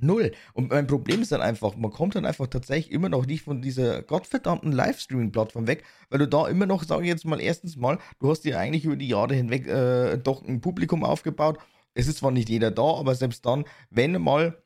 Null. 0.00 0.32
Und 0.54 0.70
mein 0.70 0.86
Problem 0.86 1.22
ist 1.22 1.32
dann 1.32 1.40
einfach, 1.40 1.76
man 1.76 1.90
kommt 1.90 2.14
dann 2.14 2.24
einfach 2.24 2.46
tatsächlich 2.46 2.92
immer 2.92 3.08
noch 3.08 3.26
nicht 3.26 3.42
von 3.42 3.62
dieser 3.62 4.02
gottverdammten 4.02 4.70
Livestreaming-Plattform 4.72 5.66
weg, 5.66 5.84
weil 6.08 6.20
du 6.20 6.28
da 6.28 6.46
immer 6.46 6.66
noch, 6.66 6.84
sage 6.84 7.02
ich 7.02 7.08
jetzt 7.08 7.24
mal, 7.24 7.40
erstens 7.40 7.76
mal, 7.76 7.98
du 8.20 8.30
hast 8.30 8.42
dir 8.42 8.58
eigentlich 8.58 8.84
über 8.84 8.96
die 8.96 9.08
Jahre 9.08 9.34
hinweg 9.34 9.66
äh, 9.66 10.16
doch 10.18 10.46
ein 10.46 10.60
Publikum 10.60 11.04
aufgebaut 11.04 11.58
es 11.98 12.06
ist 12.06 12.18
zwar 12.18 12.30
nicht 12.30 12.48
jeder 12.48 12.70
da, 12.70 12.94
aber 12.94 13.16
selbst 13.16 13.44
dann, 13.44 13.64
wenn 13.90 14.22
mal 14.22 14.62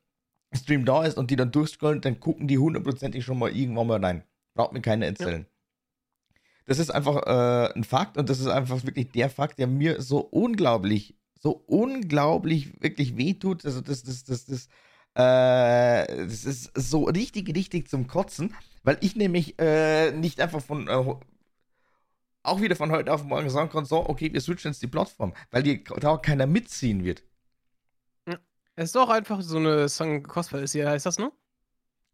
Stream 0.55 0.85
da 0.85 1.05
ist 1.05 1.17
und 1.17 1.31
die 1.31 1.37
dann 1.37 1.51
durchscrollen, 1.51 2.03
dann 2.03 2.21
gucken 2.21 2.47
die 2.47 2.59
hundertprozentig 2.59 3.25
schon 3.25 3.39
mal 3.39 3.51
irgendwann 3.51 3.87
mal 3.87 4.05
rein. 4.05 4.23
Braucht 4.55 4.75
mir 4.75 4.83
keiner 4.83 5.07
erzählen. 5.07 5.47
Ja. 5.47 6.37
Das 6.67 6.79
ist 6.79 6.91
einfach 6.91 7.23
äh, 7.27 7.73
ein 7.73 7.85
Fakt 7.85 8.19
und 8.19 8.29
das 8.29 8.39
ist 8.39 8.49
einfach 8.49 8.85
wirklich 8.85 9.11
der 9.13 9.31
Fakt, 9.31 9.59
der 9.59 9.67
mir 9.67 10.03
so 10.03 10.19
unglaublich, 10.19 11.17
so 11.41 11.53
unglaublich 11.67 12.83
wirklich 12.83 13.17
wehtut. 13.17 13.65
Also 13.65 13.81
das, 13.81 14.03
das, 14.03 14.25
das, 14.25 14.45
das, 14.45 14.67
äh, 15.15 16.25
das 16.25 16.45
ist 16.45 16.71
so 16.75 17.05
richtig, 17.05 17.57
richtig 17.57 17.89
zum 17.89 18.09
Kotzen, 18.09 18.55
weil 18.83 18.99
ich 19.01 19.17
nämlich 19.17 19.59
äh, 19.59 20.13
nicht 20.13 20.39
einfach 20.39 20.61
von 20.61 20.87
äh, 20.87 21.15
auch 22.43 22.61
wieder 22.61 22.77
von 22.77 22.91
heute 22.91 23.13
auf 23.13 23.25
morgen 23.25 23.49
sagen 23.51 23.71
kann, 23.71 23.85
so, 23.85 24.09
okay, 24.09 24.33
wir 24.33 24.41
switchen 24.41 24.73
jetzt 24.73 24.83
die 24.83 24.89
Plattform, 24.89 25.33
weil 25.51 25.63
die, 25.63 25.83
da 25.85 26.17
keiner 26.17 26.47
mitziehen 26.47 27.05
wird. 27.05 27.23
Ja. 28.29 28.39
Es 28.75 28.87
ist 28.87 28.97
doch 28.97 29.09
einfach 29.09 29.41
so 29.43 29.59
eine 29.59 29.89
Sunk 29.89 30.29
Cost 30.29 30.51
Fallacy, 30.51 30.81
heißt 30.81 31.07
das, 31.07 31.19
ne? 31.19 31.31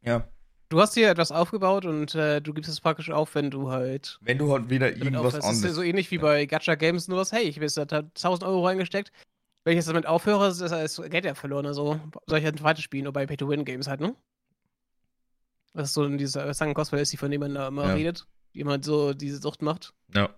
Ja. 0.02 0.28
Du 0.68 0.80
hast 0.80 0.94
hier 0.94 1.08
etwas 1.10 1.32
aufgebaut 1.32 1.86
und 1.86 2.14
äh, 2.14 2.42
du 2.42 2.52
gibst 2.52 2.70
es 2.70 2.80
praktisch 2.80 3.10
auf, 3.10 3.34
wenn 3.34 3.50
du 3.50 3.70
halt. 3.70 4.18
Wenn 4.20 4.36
du 4.36 4.52
halt 4.52 4.68
wieder 4.68 4.90
irgendwas 4.90 5.36
anderes. 5.36 5.62
Das 5.62 5.70
ist 5.70 5.76
so 5.76 5.82
ähnlich 5.82 6.10
wie 6.10 6.16
ja. 6.16 6.22
bei 6.22 6.44
Gacha 6.44 6.74
Games, 6.74 7.08
nur 7.08 7.18
was, 7.18 7.32
hey, 7.32 7.44
ich 7.44 7.56
habe 7.56 7.64
jetzt 7.64 7.78
da 7.78 7.98
1000 7.98 8.44
Euro 8.44 8.66
reingesteckt. 8.66 9.10
Wenn 9.64 9.72
ich 9.72 9.76
jetzt 9.78 9.88
damit 9.88 10.06
aufhöre, 10.06 10.48
ist 10.48 10.60
das 10.60 11.00
Geld 11.08 11.24
ja 11.24 11.34
verloren. 11.34 11.66
Also 11.66 11.98
soll 12.26 12.38
ich 12.38 12.44
halt 12.44 12.56
ein 12.56 12.58
zweites 12.58 12.84
spielen, 12.84 13.06
oder 13.06 13.12
bei 13.12 13.26
Pay-to-Win-Games 13.26 13.86
halt, 13.86 14.00
ne? 14.00 14.14
Das 15.72 15.88
ist 15.88 15.94
so 15.94 16.06
dieser 16.06 16.52
Sunk 16.52 16.74
Cost 16.74 16.90
Fallacy, 16.90 17.16
von 17.16 17.30
dem 17.30 17.40
man 17.40 17.54
da 17.54 17.68
immer 17.68 17.86
ja. 17.86 17.94
redet 17.94 18.26
jemand 18.52 18.84
so 18.84 19.14
diese 19.14 19.38
Sucht 19.40 19.62
macht. 19.62 19.94
Ja. 20.14 20.34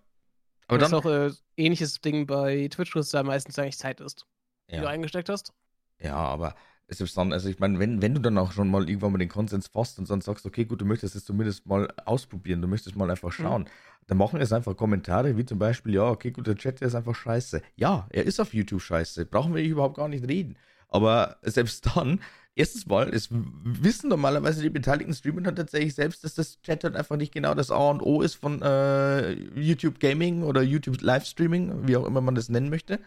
Aber 0.66 0.78
das 0.78 0.90
dann, 0.90 1.00
ist 1.00 1.06
auch 1.06 1.10
äh, 1.10 1.30
ähnliches 1.56 2.00
Ding 2.00 2.26
bei 2.26 2.68
Twitch, 2.68 2.94
es 2.96 3.10
da 3.10 3.22
meistens 3.22 3.58
eigentlich 3.58 3.78
Zeit 3.78 4.00
ist, 4.00 4.26
ja. 4.68 4.76
die 4.76 4.82
du 4.82 4.88
eingesteckt 4.88 5.28
hast. 5.28 5.52
Ja, 5.98 6.16
aber 6.16 6.54
es 6.90 7.00
ist 7.00 7.16
dann, 7.16 7.32
also 7.32 7.48
ich 7.48 7.60
meine, 7.60 7.78
wenn, 7.78 8.02
wenn 8.02 8.14
du 8.14 8.20
dann 8.20 8.36
auch 8.36 8.52
schon 8.52 8.68
mal 8.68 8.88
irgendwann 8.88 9.12
mal 9.12 9.18
den 9.18 9.28
Konsens 9.28 9.68
fasst 9.68 9.98
und 9.98 10.10
dann 10.10 10.20
sagst, 10.20 10.44
okay, 10.44 10.64
gut, 10.64 10.80
du 10.80 10.84
möchtest 10.84 11.14
es 11.14 11.24
zumindest 11.24 11.66
mal 11.66 11.88
ausprobieren, 12.04 12.60
du 12.60 12.68
möchtest 12.68 12.96
mal 12.96 13.10
einfach 13.10 13.28
mhm. 13.28 13.42
schauen, 13.42 13.62
mhm. 13.62 13.68
dann 14.08 14.18
machen 14.18 14.40
es 14.40 14.52
einfach 14.52 14.76
Kommentare, 14.76 15.36
wie 15.36 15.44
zum 15.44 15.58
Beispiel, 15.58 15.94
ja, 15.94 16.08
okay, 16.08 16.32
gut, 16.32 16.48
der 16.48 16.56
Chat, 16.56 16.80
der 16.80 16.88
ist 16.88 16.96
einfach 16.96 17.14
scheiße. 17.14 17.62
Ja, 17.76 18.08
er 18.10 18.24
ist 18.24 18.40
auf 18.40 18.52
YouTube 18.54 18.82
scheiße, 18.82 19.26
brauchen 19.26 19.54
wir 19.54 19.62
überhaupt 19.62 19.96
gar 19.96 20.08
nicht 20.08 20.26
reden. 20.26 20.56
Aber 20.90 21.36
selbst 21.42 21.86
dann 21.94 22.20
erstens 22.54 22.86
mal, 22.86 23.08
es 23.14 23.28
wissen 23.30 24.08
normalerweise 24.08 24.62
die 24.62 24.70
beteiligten 24.70 25.14
Streamer 25.14 25.40
dann 25.42 25.56
tatsächlich 25.56 25.94
selbst, 25.94 26.24
dass 26.24 26.34
das 26.34 26.60
Chat 26.62 26.84
halt 26.84 26.96
einfach 26.96 27.16
nicht 27.16 27.32
genau 27.32 27.54
das 27.54 27.70
A 27.70 27.90
und 27.90 28.02
O 28.02 28.22
ist 28.22 28.34
von 28.34 28.60
äh, 28.62 29.32
YouTube 29.32 30.00
Gaming 30.00 30.42
oder 30.42 30.62
YouTube 30.62 31.00
Livestreaming, 31.00 31.86
wie 31.88 31.96
auch 31.96 32.06
immer 32.06 32.20
man 32.20 32.34
das 32.34 32.48
nennen 32.48 32.68
möchte. 32.70 32.98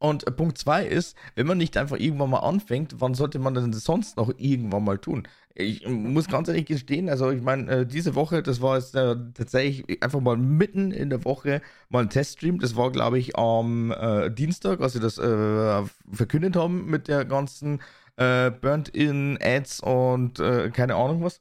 Und 0.00 0.26
äh, 0.26 0.30
Punkt 0.30 0.58
zwei 0.58 0.86
ist, 0.86 1.16
wenn 1.34 1.46
man 1.46 1.58
nicht 1.58 1.76
einfach 1.76 1.96
irgendwann 1.98 2.30
mal 2.30 2.38
anfängt, 2.38 2.96
wann 2.98 3.14
sollte 3.14 3.38
man 3.38 3.54
denn 3.54 3.72
sonst 3.72 4.16
noch 4.16 4.32
irgendwann 4.36 4.84
mal 4.84 4.98
tun? 4.98 5.26
Ich 5.54 5.86
muss 5.88 6.28
ganz 6.28 6.46
ehrlich 6.46 6.66
gestehen, 6.66 7.08
also 7.08 7.30
ich 7.32 7.42
meine, 7.42 7.68
äh, 7.70 7.86
diese 7.86 8.14
Woche, 8.14 8.44
das 8.44 8.60
war 8.62 8.76
jetzt 8.76 8.94
äh, 8.94 9.16
tatsächlich 9.34 10.00
einfach 10.02 10.20
mal 10.20 10.36
mitten 10.36 10.92
in 10.92 11.10
der 11.10 11.24
Woche 11.24 11.62
mal 11.88 12.02
ein 12.04 12.10
Teststream. 12.10 12.60
Das 12.60 12.76
war, 12.76 12.92
glaube 12.92 13.18
ich, 13.18 13.36
am 13.36 13.90
äh, 13.90 14.30
Dienstag, 14.30 14.80
als 14.80 14.92
sie 14.92 15.00
das 15.00 15.18
äh, 15.18 15.82
verkündet 16.12 16.54
haben 16.54 16.86
mit 16.86 17.08
der 17.08 17.24
ganzen 17.24 17.80
Burnt-in-Ads 18.16 19.78
und 19.78 20.38
keine 20.72 20.96
Ahnung 20.96 21.22
was. 21.22 21.40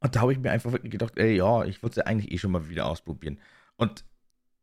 Und 0.00 0.16
da 0.16 0.20
habe 0.22 0.32
ich 0.32 0.38
mir 0.38 0.50
einfach 0.50 0.72
wirklich 0.72 0.92
gedacht, 0.92 1.18
ey, 1.18 1.36
ja, 1.36 1.64
ich 1.64 1.82
würde 1.82 1.90
es 1.90 1.96
ja 1.96 2.04
eigentlich 2.04 2.32
eh 2.32 2.38
schon 2.38 2.52
mal 2.52 2.70
wieder 2.70 2.86
ausprobieren. 2.86 3.38
Und 3.76 4.04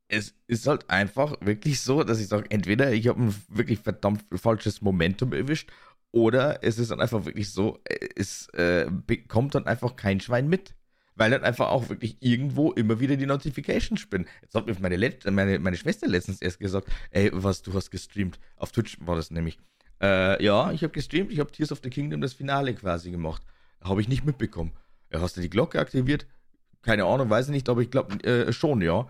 es 0.08 0.36
ist 0.48 0.68
halt 0.68 0.89
einfach 0.89 1.36
wirklich 1.41 1.82
so, 1.82 2.04
dass 2.04 2.20
ich 2.20 2.28
sage, 2.28 2.50
entweder 2.50 2.91
ich 2.94 3.08
habe 3.08 3.22
ein 3.22 3.36
wirklich 3.50 3.80
verdammt 3.80 4.24
falsches 4.36 4.82
Momentum 4.82 5.34
erwischt 5.34 5.72
oder 6.12 6.63
es 6.63 6.80
ist 6.80 6.91
dann 6.91 7.02
einfach 7.02 7.26
wirklich 7.26 7.52
so, 7.52 7.80
es 8.15 8.48
äh, 8.50 8.88
bekommt 8.89 9.56
dann 9.56 9.68
einfach 9.68 9.96
kein 9.96 10.20
Schwein 10.20 10.48
mit. 10.48 10.76
Weil 11.18 11.32
dann 11.32 11.44
einfach 11.46 11.70
auch 11.70 11.88
wirklich 11.88 12.18
irgendwo 12.20 12.74
immer 12.74 12.99
wieder 12.99 13.16
die 13.16 13.26
Notifications 13.26 14.01
spinnen. 14.01 14.28
Jetzt 14.41 14.53
hat 14.53 14.68
mir 14.68 14.76
meine, 14.82 14.97
meine, 15.32 15.60
meine 15.60 15.78
Schwester 15.78 16.08
letztens 16.08 16.41
erst 16.41 16.60
gesagt, 16.60 16.89
ey, 17.12 17.30
was, 17.34 17.62
du 17.62 17.74
hast 17.74 17.89
gestreamt. 17.89 18.38
Auf 18.58 18.74
Twitch 18.74 18.97
war 18.99 19.16
das 19.16 19.32
nämlich. 19.32 19.58
Äh, 20.01 20.43
ja, 20.43 20.74
ich 20.74 20.84
habe 20.84 20.91
gestreamt, 20.91 21.32
ich 21.32 21.39
habe 21.39 21.51
Tears 21.51 21.72
of 21.72 21.80
the 21.82 21.89
Kingdom 21.89 22.20
das 22.20 22.34
Finale 22.34 22.74
quasi 22.74 23.12
gemacht. 23.12 23.43
Habe 23.82 24.01
ich 24.01 24.10
nicht 24.10 24.26
mitbekommen. 24.26 24.74
Ja, 25.10 25.22
hast 25.22 25.38
du 25.38 25.41
die 25.41 25.49
Glocke 25.49 25.80
aktiviert? 25.80 26.28
Keine 26.82 27.06
Ahnung, 27.06 27.30
weiß 27.30 27.45
ich 27.45 27.51
nicht, 27.51 27.70
aber 27.70 27.82
ich 27.82 27.91
glaube 27.91 28.22
äh, 28.26 28.51
schon, 28.51 28.82
ja. 28.82 29.10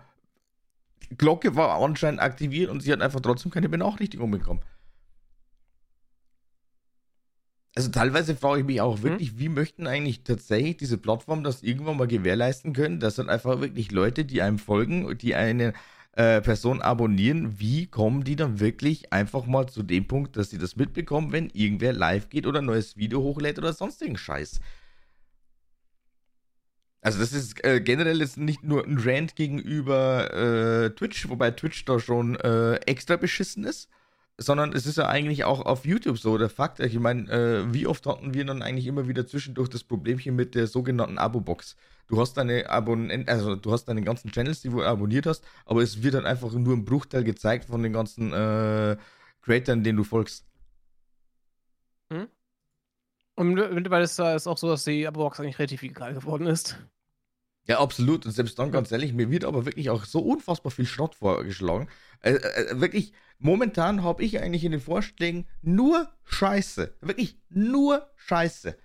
Glocke 1.16 1.54
war 1.56 1.80
anscheinend 1.80 2.20
aktiviert 2.20 2.70
und 2.70 2.80
sie 2.80 2.92
hat 2.92 3.00
einfach 3.00 3.20
trotzdem 3.20 3.50
keine 3.50 3.68
Benachrichtigung 3.68 4.30
bekommen. 4.30 4.60
Also 7.76 7.90
teilweise 7.90 8.34
frage 8.34 8.60
ich 8.60 8.66
mich 8.66 8.80
auch 8.80 8.98
mhm. 8.98 9.02
wirklich, 9.02 9.32
mhm. 9.34 9.38
wie 9.38 9.48
möchten 9.50 9.86
eigentlich 9.86 10.24
tatsächlich 10.24 10.78
diese 10.78 10.96
Plattformen 10.96 11.44
das 11.44 11.62
irgendwann 11.62 11.98
mal 11.98 12.06
gewährleisten 12.06 12.72
können, 12.72 13.00
dass 13.00 13.16
dann 13.16 13.28
einfach 13.28 13.60
wirklich 13.60 13.92
Leute, 13.92 14.24
die 14.24 14.40
einem 14.40 14.58
folgen, 14.58 15.04
und 15.04 15.20
die 15.20 15.34
eine 15.34 15.74
äh, 16.12 16.40
Person 16.40 16.80
abonnieren, 16.80 17.60
wie 17.60 17.86
kommen 17.86 18.24
die 18.24 18.36
dann 18.36 18.58
wirklich 18.60 19.12
einfach 19.12 19.44
mal 19.44 19.68
zu 19.68 19.82
dem 19.82 20.08
Punkt, 20.08 20.36
dass 20.36 20.48
sie 20.48 20.56
das 20.56 20.76
mitbekommen, 20.76 21.32
wenn 21.32 21.50
irgendwer 21.50 21.92
live 21.92 22.30
geht 22.30 22.46
oder 22.46 22.60
ein 22.60 22.64
neues 22.64 22.96
Video 22.96 23.20
hochlädt 23.20 23.58
oder 23.58 23.74
sonstigen 23.74 24.16
Scheiß. 24.16 24.60
Also 27.06 27.20
das 27.20 27.32
ist 27.32 27.64
äh, 27.64 27.80
generell 27.80 28.20
ist 28.20 28.36
nicht 28.36 28.64
nur 28.64 28.84
ein 28.84 28.98
Rant 28.98 29.36
gegenüber 29.36 30.34
äh, 30.34 30.90
Twitch, 30.90 31.28
wobei 31.28 31.52
Twitch 31.52 31.84
da 31.84 32.00
schon 32.00 32.34
äh, 32.34 32.74
extra 32.78 33.14
beschissen 33.14 33.62
ist, 33.62 33.88
sondern 34.38 34.72
es 34.72 34.86
ist 34.86 34.98
ja 34.98 35.06
eigentlich 35.06 35.44
auch 35.44 35.64
auf 35.64 35.86
YouTube 35.86 36.18
so 36.18 36.36
der 36.36 36.48
Fakt. 36.48 36.80
Ich 36.80 36.98
meine, 36.98 37.30
äh, 37.30 37.72
wie 37.72 37.86
oft 37.86 38.06
hatten 38.06 38.34
wir 38.34 38.44
dann 38.44 38.60
eigentlich 38.60 38.88
immer 38.88 39.06
wieder 39.06 39.24
zwischendurch 39.24 39.68
das 39.68 39.84
Problemchen 39.84 40.34
mit 40.34 40.56
der 40.56 40.66
sogenannten 40.66 41.16
Abo-Box? 41.16 41.76
Du 42.08 42.20
hast 42.20 42.38
deine 42.38 42.68
Abonnenten, 42.70 43.28
also 43.28 43.54
du 43.54 43.70
hast 43.70 43.84
deine 43.84 44.02
ganzen 44.02 44.32
Channels, 44.32 44.62
die 44.62 44.70
du 44.70 44.82
abonniert 44.82 45.26
hast, 45.26 45.44
aber 45.64 45.82
es 45.82 46.02
wird 46.02 46.14
dann 46.14 46.26
einfach 46.26 46.52
nur 46.54 46.74
ein 46.74 46.84
Bruchteil 46.84 47.22
gezeigt 47.22 47.66
von 47.66 47.84
den 47.84 47.92
ganzen 47.92 48.32
äh, 48.32 48.96
Creators, 49.42 49.78
denen 49.80 49.96
du 49.96 50.02
folgst. 50.02 50.44
Hm? 52.12 52.26
Und 53.36 53.54
mittlerweile 53.54 54.02
ist 54.02 54.18
es 54.18 54.46
auch 54.48 54.58
so, 54.58 54.68
dass 54.70 54.82
die 54.82 55.06
Abo-Box 55.06 55.38
eigentlich 55.38 55.60
relativ 55.60 55.84
egal 55.84 56.12
geworden 56.12 56.48
ist. 56.48 56.76
Ja, 57.66 57.80
absolut. 57.80 58.24
Und 58.24 58.32
selbst 58.32 58.58
dann, 58.58 58.70
ganz 58.70 58.92
ehrlich, 58.92 59.12
mir 59.12 59.30
wird 59.30 59.44
aber 59.44 59.66
wirklich 59.66 59.90
auch 59.90 60.04
so 60.04 60.20
unfassbar 60.20 60.70
viel 60.70 60.86
Schrott 60.86 61.16
vorgeschlagen. 61.16 61.88
Äh, 62.20 62.34
äh, 62.34 62.80
wirklich, 62.80 63.12
momentan 63.38 64.02
habe 64.04 64.22
ich 64.22 64.40
eigentlich 64.40 64.64
in 64.64 64.72
den 64.72 64.80
Vorschlägen 64.80 65.46
nur 65.62 66.08
Scheiße. 66.24 66.96
Wirklich 67.00 67.38
nur 67.48 68.08
Scheiße. 68.16 68.76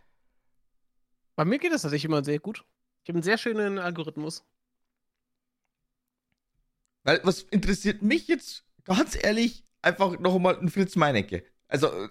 Bei 1.35 1.45
mir 1.45 1.59
geht 1.59 1.71
das 1.71 1.83
tatsächlich 1.83 2.05
immer 2.05 2.23
sehr 2.23 2.39
gut. 2.39 2.65
Ich 3.03 3.09
habe 3.09 3.17
einen 3.17 3.23
sehr 3.23 3.37
schönen 3.37 3.77
Algorithmus. 3.77 4.43
Weil, 7.03 7.19
was 7.23 7.43
interessiert 7.43 8.01
mich 8.01 8.27
jetzt, 8.27 8.65
ganz 8.83 9.17
ehrlich, 9.21 9.63
einfach 9.81 10.19
noch 10.19 10.35
einmal 10.35 10.57
ein 10.57 10.69
Fritz 10.69 10.95
Meinecke. 10.95 11.43
Also, 11.67 12.09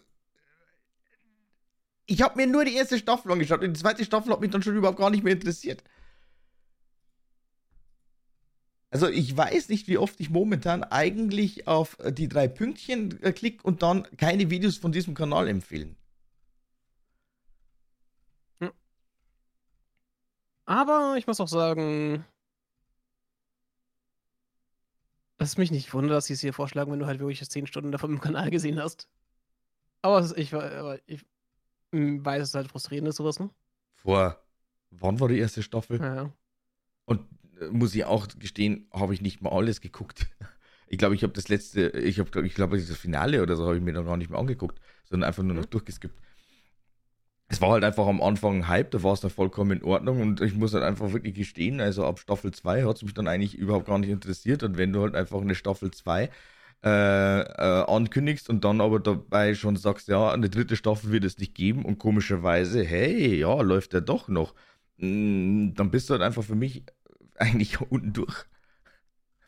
ich 2.06 2.22
habe 2.22 2.36
mir 2.36 2.46
nur 2.46 2.64
die 2.64 2.74
erste 2.74 2.98
Staffel 2.98 3.30
angeschaut 3.30 3.62
und 3.62 3.76
die 3.76 3.80
zweite 3.80 4.04
Staffel 4.04 4.32
hat 4.32 4.40
mich 4.40 4.50
dann 4.50 4.62
schon 4.62 4.76
überhaupt 4.76 4.98
gar 4.98 5.10
nicht 5.10 5.22
mehr 5.22 5.32
interessiert. 5.32 5.84
Also 8.90 9.08
ich 9.08 9.36
weiß 9.36 9.68
nicht, 9.68 9.86
wie 9.86 9.98
oft 9.98 10.18
ich 10.18 10.30
momentan 10.30 10.82
eigentlich 10.82 11.68
auf 11.68 11.96
die 12.10 12.28
drei 12.28 12.48
Pünktchen 12.48 13.22
äh, 13.22 13.32
klicke 13.32 13.62
und 13.62 13.82
dann 13.82 14.04
keine 14.16 14.50
Videos 14.50 14.76
von 14.76 14.92
diesem 14.92 15.14
Kanal 15.14 15.48
empfehlen. 15.48 15.96
Aber 20.70 21.16
ich 21.18 21.26
muss 21.26 21.40
auch 21.40 21.48
sagen, 21.48 22.24
dass 25.36 25.56
mich 25.56 25.72
nicht 25.72 25.92
wundert, 25.92 26.16
dass 26.16 26.26
sie 26.26 26.34
es 26.34 26.42
hier 26.42 26.52
vorschlagen, 26.52 26.92
wenn 26.92 27.00
du 27.00 27.06
halt 27.06 27.18
wirklich 27.18 27.42
10 27.44 27.66
Stunden 27.66 27.90
davon 27.90 28.12
im 28.12 28.20
Kanal 28.20 28.50
gesehen 28.50 28.78
hast. 28.80 29.08
Aber 30.00 30.20
ich, 30.36 30.52
ich 31.06 31.24
hm, 31.92 32.24
weiß, 32.24 32.42
es 32.42 32.48
ist 32.50 32.54
halt 32.54 32.68
frustrierend 32.68 33.08
ist, 33.08 33.16
sowas, 33.16 33.40
ne? 33.40 33.50
Vor, 33.94 34.40
wann 34.90 35.18
war 35.18 35.26
die 35.26 35.40
erste 35.40 35.64
Staffel? 35.64 35.98
Ja. 35.98 36.32
Und 37.04 37.20
äh, 37.20 37.39
muss 37.70 37.94
ich 37.94 38.04
auch 38.04 38.28
gestehen, 38.38 38.86
habe 38.92 39.14
ich 39.14 39.22
nicht 39.22 39.42
mal 39.42 39.50
alles 39.50 39.80
geguckt. 39.80 40.26
Ich 40.92 40.98
glaube, 40.98 41.14
ich 41.14 41.22
habe 41.22 41.32
das 41.32 41.48
letzte, 41.48 41.90
ich 41.90 42.18
habe, 42.18 42.44
ich 42.44 42.54
glaube, 42.54 42.76
das 42.76 42.96
Finale 42.96 43.42
oder 43.42 43.54
so 43.54 43.64
habe 43.64 43.76
ich 43.76 43.82
mir 43.82 43.92
noch 43.92 44.04
gar 44.04 44.16
nicht 44.16 44.28
mehr 44.28 44.40
angeguckt, 44.40 44.80
sondern 45.04 45.28
einfach 45.28 45.44
nur 45.44 45.54
noch 45.54 45.66
mhm. 45.66 45.70
durchgeskippt 45.70 46.20
es 47.50 47.60
war 47.60 47.72
halt 47.72 47.82
einfach 47.82 48.06
am 48.06 48.22
Anfang 48.22 48.58
ein 48.58 48.68
Hype, 48.68 48.92
da 48.92 49.02
war 49.02 49.12
es 49.12 49.20
dann 49.20 49.30
vollkommen 49.30 49.78
in 49.78 49.84
Ordnung 49.84 50.20
und 50.20 50.40
ich 50.40 50.54
muss 50.54 50.72
halt 50.72 50.84
einfach 50.84 51.12
wirklich 51.12 51.34
gestehen, 51.34 51.80
also 51.80 52.06
ab 52.06 52.20
Staffel 52.20 52.52
2 52.52 52.84
hat 52.84 52.96
es 52.96 53.02
mich 53.02 53.12
dann 53.12 53.26
eigentlich 53.26 53.56
überhaupt 53.58 53.86
gar 53.86 53.98
nicht 53.98 54.08
interessiert 54.08 54.62
und 54.62 54.78
wenn 54.78 54.92
du 54.92 55.02
halt 55.02 55.16
einfach 55.16 55.40
eine 55.40 55.56
Staffel 55.56 55.90
2 55.90 56.30
äh, 56.84 57.40
äh, 57.40 57.84
ankündigst 57.88 58.48
und 58.48 58.64
dann 58.64 58.80
aber 58.80 59.00
dabei 59.00 59.54
schon 59.56 59.74
sagst, 59.74 60.06
ja, 60.06 60.30
eine 60.32 60.48
dritte 60.48 60.76
Staffel 60.76 61.10
wird 61.10 61.24
es 61.24 61.38
nicht 61.38 61.56
geben 61.56 61.84
und 61.84 61.98
komischerweise, 61.98 62.84
hey, 62.84 63.36
ja, 63.40 63.60
läuft 63.62 63.94
der 63.94 64.00
doch 64.00 64.28
noch, 64.28 64.54
mm, 64.98 65.74
dann 65.74 65.90
bist 65.90 66.08
du 66.08 66.12
halt 66.12 66.22
einfach 66.22 66.44
für 66.44 66.54
mich 66.54 66.84
eigentlich 67.40 67.80
unten 67.80 68.12
durch. 68.12 68.44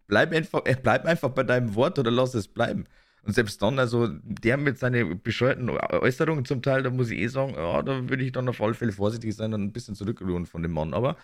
Bleib 0.06 0.32
einfach, 0.32 0.64
äh, 0.64 0.76
bleib 0.80 1.06
einfach 1.06 1.30
bei 1.30 1.42
deinem 1.42 1.74
Wort 1.74 1.98
oder 1.98 2.10
lass 2.10 2.34
es 2.34 2.48
bleiben. 2.48 2.86
Und 3.24 3.34
selbst 3.34 3.62
dann, 3.62 3.78
also 3.78 4.08
der 4.08 4.56
mit 4.56 4.78
seinen 4.78 5.22
bescheuerten 5.22 5.70
Äußerungen 5.70 6.44
zum 6.44 6.60
Teil, 6.60 6.82
da 6.82 6.90
muss 6.90 7.10
ich 7.10 7.18
eh 7.18 7.28
sagen, 7.28 7.54
ja, 7.54 7.80
da 7.82 8.08
würde 8.08 8.24
ich 8.24 8.32
dann 8.32 8.48
auf 8.48 8.60
alle 8.60 8.74
Fälle 8.74 8.92
vorsichtig 8.92 9.34
sein 9.34 9.54
und 9.54 9.62
ein 9.62 9.72
bisschen 9.72 9.94
zurückruhen 9.94 10.44
von 10.44 10.62
dem 10.62 10.72
Mann. 10.72 10.92
Aber 10.92 11.16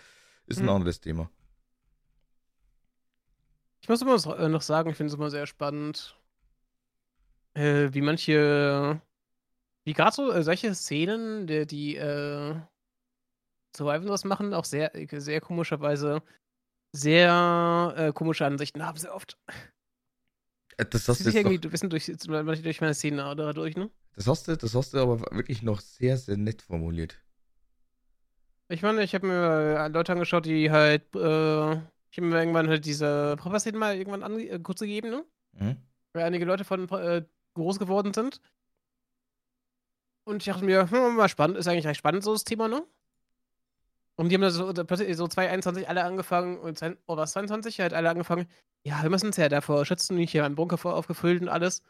ist 0.47 0.59
ein 0.59 0.69
hm. 0.69 0.77
anderes 0.77 1.01
Thema. 1.01 1.29
Ich 3.81 3.89
muss 3.89 4.03
immer 4.03 4.39
äh, 4.39 4.49
noch 4.49 4.63
sagen, 4.63 4.91
ich 4.91 4.97
finde 4.97 5.13
es 5.13 5.19
immer 5.19 5.31
sehr 5.31 5.47
spannend, 5.47 6.17
äh, 7.55 7.89
wie 7.93 8.01
manche, 8.01 9.01
wie 9.85 9.93
gerade 9.93 10.15
so 10.15 10.31
äh, 10.31 10.43
solche 10.43 10.75
Szenen, 10.75 11.47
die, 11.47 11.67
die 11.67 11.97
äh, 11.97 12.55
Survival 13.77 14.09
was 14.09 14.25
machen, 14.25 14.55
auch 14.55 14.65
sehr, 14.65 14.93
sehr 15.13 15.41
komischerweise 15.41 16.23
sehr 16.93 17.95
äh, 17.97 18.13
komische 18.13 18.47
Ansichten 18.47 18.85
haben 18.85 18.99
sehr 18.99 19.15
oft. 19.15 19.39
Äh, 20.77 20.87
das 20.87 21.09
hast 21.09 21.25
du 21.25 21.31
irgendwie 21.31 21.59
ein 21.59 21.71
bisschen 21.71 21.91
durch, 21.91 22.07
durch 22.07 22.81
meine 22.81 22.95
Szene 22.95 23.31
oder 23.31 23.53
durch, 23.53 23.77
ne? 23.77 23.91
Das 24.15 24.27
hast 24.27 24.49
du, 24.49 24.57
das 24.57 24.75
hast 24.75 24.95
du 24.95 24.99
aber 24.99 25.21
wirklich 25.31 25.63
noch 25.63 25.81
sehr, 25.81 26.17
sehr 26.17 26.37
nett 26.37 26.63
formuliert. 26.63 27.21
Ich 28.69 28.83
meine, 28.83 29.03
ich 29.03 29.15
habe 29.15 29.27
mir 29.27 29.79
äh, 29.79 29.89
Leute 29.89 30.13
angeschaut, 30.13 30.45
die 30.45 30.71
halt, 30.71 31.15
äh, 31.15 31.73
ich 31.73 32.17
habe 32.17 32.27
mir 32.27 32.39
irgendwann 32.39 32.69
halt 32.69 32.85
diese 32.85 33.37
Proper-Szenen 33.39 33.79
mal 33.79 33.97
irgendwann 33.97 34.23
an, 34.23 34.39
äh, 34.39 34.59
kurz 34.59 34.81
gegeben, 34.81 35.11
ne? 35.11 35.25
Mhm. 35.53 35.77
Weil 36.13 36.25
einige 36.25 36.45
Leute 36.45 36.65
von 36.65 36.89
äh, 36.91 37.25
groß 37.55 37.79
geworden 37.79 38.13
sind. 38.13 38.41
Und 40.25 40.43
ich 40.43 40.45
dachte 40.45 40.65
mir, 40.65 40.91
hm, 40.91 41.17
mal 41.17 41.29
spannend, 41.29 41.57
ist 41.57 41.67
eigentlich 41.67 41.87
recht 41.87 41.99
spannend, 41.99 42.23
so 42.23 42.33
das 42.33 42.45
Thema, 42.45 42.69
ne? 42.69 42.87
Und 44.19 44.31
die 44.31 44.35
haben 44.35 44.43
da 44.43 44.51
so, 44.51 44.73
so 44.75 45.29
2021 45.29 45.89
alle 45.89 46.03
angefangen, 46.03 46.59
was, 47.07 47.33
22 47.33 47.81
halt 47.81 47.95
alle 47.95 48.11
angefangen. 48.11 48.49
Ja, 48.85 49.03
wir 49.03 49.11
müssen 49.11 49.27
uns 49.27 49.37
ja 49.37 49.49
davor 49.49 49.87
schützen, 49.87 50.19
ich 50.19 50.33
hier 50.33 50.43
meinen 50.43 50.57
Bunker 50.57 50.77
vor 50.77 50.95
aufgefüllt 50.95 51.41
und 51.41 51.49
alles. 51.49 51.83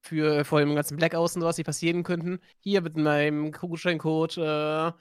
Für 0.00 0.44
vor 0.44 0.60
dem 0.60 0.74
ganzen 0.74 0.96
Blackouts 0.96 1.34
und 1.34 1.42
sowas, 1.42 1.56
die 1.56 1.64
passieren 1.64 2.04
könnten. 2.04 2.38
Hier 2.60 2.80
mit 2.80 2.96
meinem 2.96 3.50
Gutscheincode 3.50 4.38
äh, 4.38 4.92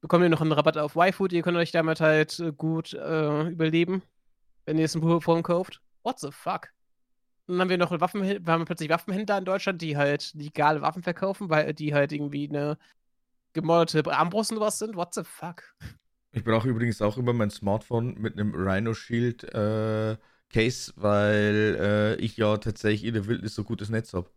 bekommt 0.00 0.24
ihr 0.24 0.28
noch 0.28 0.40
einen 0.40 0.52
Rabatt 0.52 0.76
auf 0.76 0.96
Y-Food. 0.96 1.32
Ihr 1.32 1.42
könnt 1.42 1.56
euch 1.56 1.70
damit 1.70 2.00
halt 2.00 2.38
äh, 2.40 2.52
gut 2.52 2.92
äh, 2.92 3.48
überleben, 3.48 4.02
wenn 4.66 4.76
ihr 4.76 4.84
es 4.84 4.94
in 4.94 5.00
pure 5.00 5.22
Form 5.22 5.42
kauft. 5.42 5.80
What 6.02 6.18
the 6.18 6.30
fuck? 6.30 6.68
dann 7.48 7.60
haben 7.60 7.70
wir 7.70 7.78
noch 7.78 7.98
Waffen, 7.98 8.22
wir 8.22 8.52
haben 8.52 8.66
plötzlich 8.66 8.90
Waffenhändler 8.90 9.38
in 9.38 9.46
Deutschland, 9.46 9.80
die 9.80 9.96
halt 9.96 10.34
legale 10.34 10.82
Waffen 10.82 11.02
verkaufen, 11.02 11.48
weil 11.48 11.72
die 11.72 11.94
halt 11.94 12.12
irgendwie 12.12 12.46
eine 12.46 12.76
gemordete 13.54 14.12
Armbrust 14.12 14.52
und 14.52 14.60
was 14.60 14.78
sind. 14.78 14.96
What 14.96 15.14
the 15.14 15.24
fuck? 15.24 15.62
Ich 16.32 16.44
brauche 16.44 16.68
übrigens 16.68 17.00
auch 17.00 17.16
immer 17.16 17.32
mein 17.32 17.50
Smartphone 17.50 18.14
mit 18.20 18.34
einem 18.34 18.54
Rhino 18.54 18.94
Shield 18.94 19.44
äh, 19.44 20.16
Case, 20.50 20.92
weil 20.96 21.76
äh, 21.80 22.14
ich 22.16 22.36
ja 22.36 22.56
tatsächlich 22.58 23.04
in 23.04 23.14
der 23.14 23.26
Wildnis 23.26 23.54
so 23.54 23.64
gutes 23.64 23.88
Netz 23.88 24.12
habe. 24.14 24.30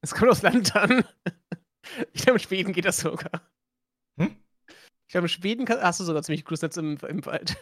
Es 0.00 0.14
kommt 0.14 0.30
aus 0.30 0.42
Land 0.42 0.74
an. 0.76 1.04
Ich 2.12 2.22
glaube, 2.22 2.38
in 2.38 2.44
Schweden 2.44 2.72
geht 2.74 2.84
das 2.84 2.98
sogar. 2.98 3.40
Hm? 4.18 4.36
Ich 5.06 5.12
glaube, 5.12 5.24
in 5.24 5.28
Schweden 5.30 5.66
hast 5.66 5.98
du 5.98 6.04
sogar 6.04 6.22
ziemlich 6.22 6.44
gutes 6.44 6.60
Netz 6.60 6.76
im, 6.76 6.98
im 7.08 7.24
Wald. 7.24 7.56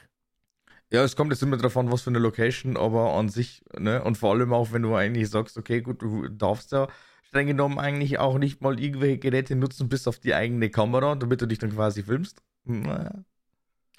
Ja, 0.91 1.05
es 1.05 1.17
kommt 1.17 1.31
jetzt 1.31 1.43
immer 1.43 1.57
drauf 1.57 1.77
an, 1.77 1.91
was 1.93 2.03
für 2.03 2.11
eine 2.11 2.19
Location, 2.19 2.77
aber 2.77 3.15
an 3.15 3.29
sich, 3.29 3.63
ne, 3.79 4.03
und 4.03 4.19
vor 4.19 4.33
allem 4.33 4.53
auch, 4.53 4.73
wenn 4.73 4.83
du 4.83 4.95
eigentlich 4.95 5.31
sagst, 5.31 5.57
okay, 5.57 5.83
gut, 5.83 6.03
du 6.03 6.29
darfst 6.29 6.73
ja 6.73 6.89
streng 7.29 7.47
genommen 7.47 7.79
eigentlich 7.79 8.19
auch 8.19 8.39
nicht 8.39 8.61
mal 8.63 8.81
irgendwelche 8.81 9.19
Geräte 9.19 9.55
nutzen, 9.55 9.89
bis 9.89 10.09
auf 10.09 10.19
die 10.19 10.35
eigene 10.35 10.71
Kamera, 10.71 11.15
damit 11.15 11.41
du 11.41 11.47
dich 11.47 11.59
dann 11.59 11.73
quasi 11.73 12.03
filmst. 12.03 12.43
Naja. 12.65 13.25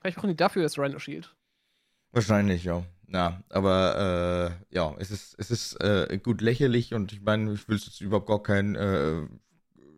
Vielleicht 0.01 0.17
brauchen 0.17 0.30
die 0.30 0.36
dafür 0.36 0.63
das 0.63 0.77
Rhino 0.77 0.99
Shield. 0.99 1.36
Wahrscheinlich, 2.11 2.63
ja. 2.63 2.84
Na, 3.05 3.43
aber 3.49 4.59
äh, 4.71 4.75
ja, 4.75 4.95
es 4.99 5.11
ist, 5.11 5.36
es 5.38 5.51
ist 5.51 5.75
äh, 5.82 6.19
gut 6.21 6.41
lächerlich 6.41 6.93
und 6.93 7.11
ich 7.11 7.21
meine, 7.21 7.53
ich 7.53 7.67
will 7.67 7.77
jetzt 7.77 8.01
überhaupt 8.01 8.27
gar 8.27 8.41
kein 8.41 8.75
äh, 8.75 9.21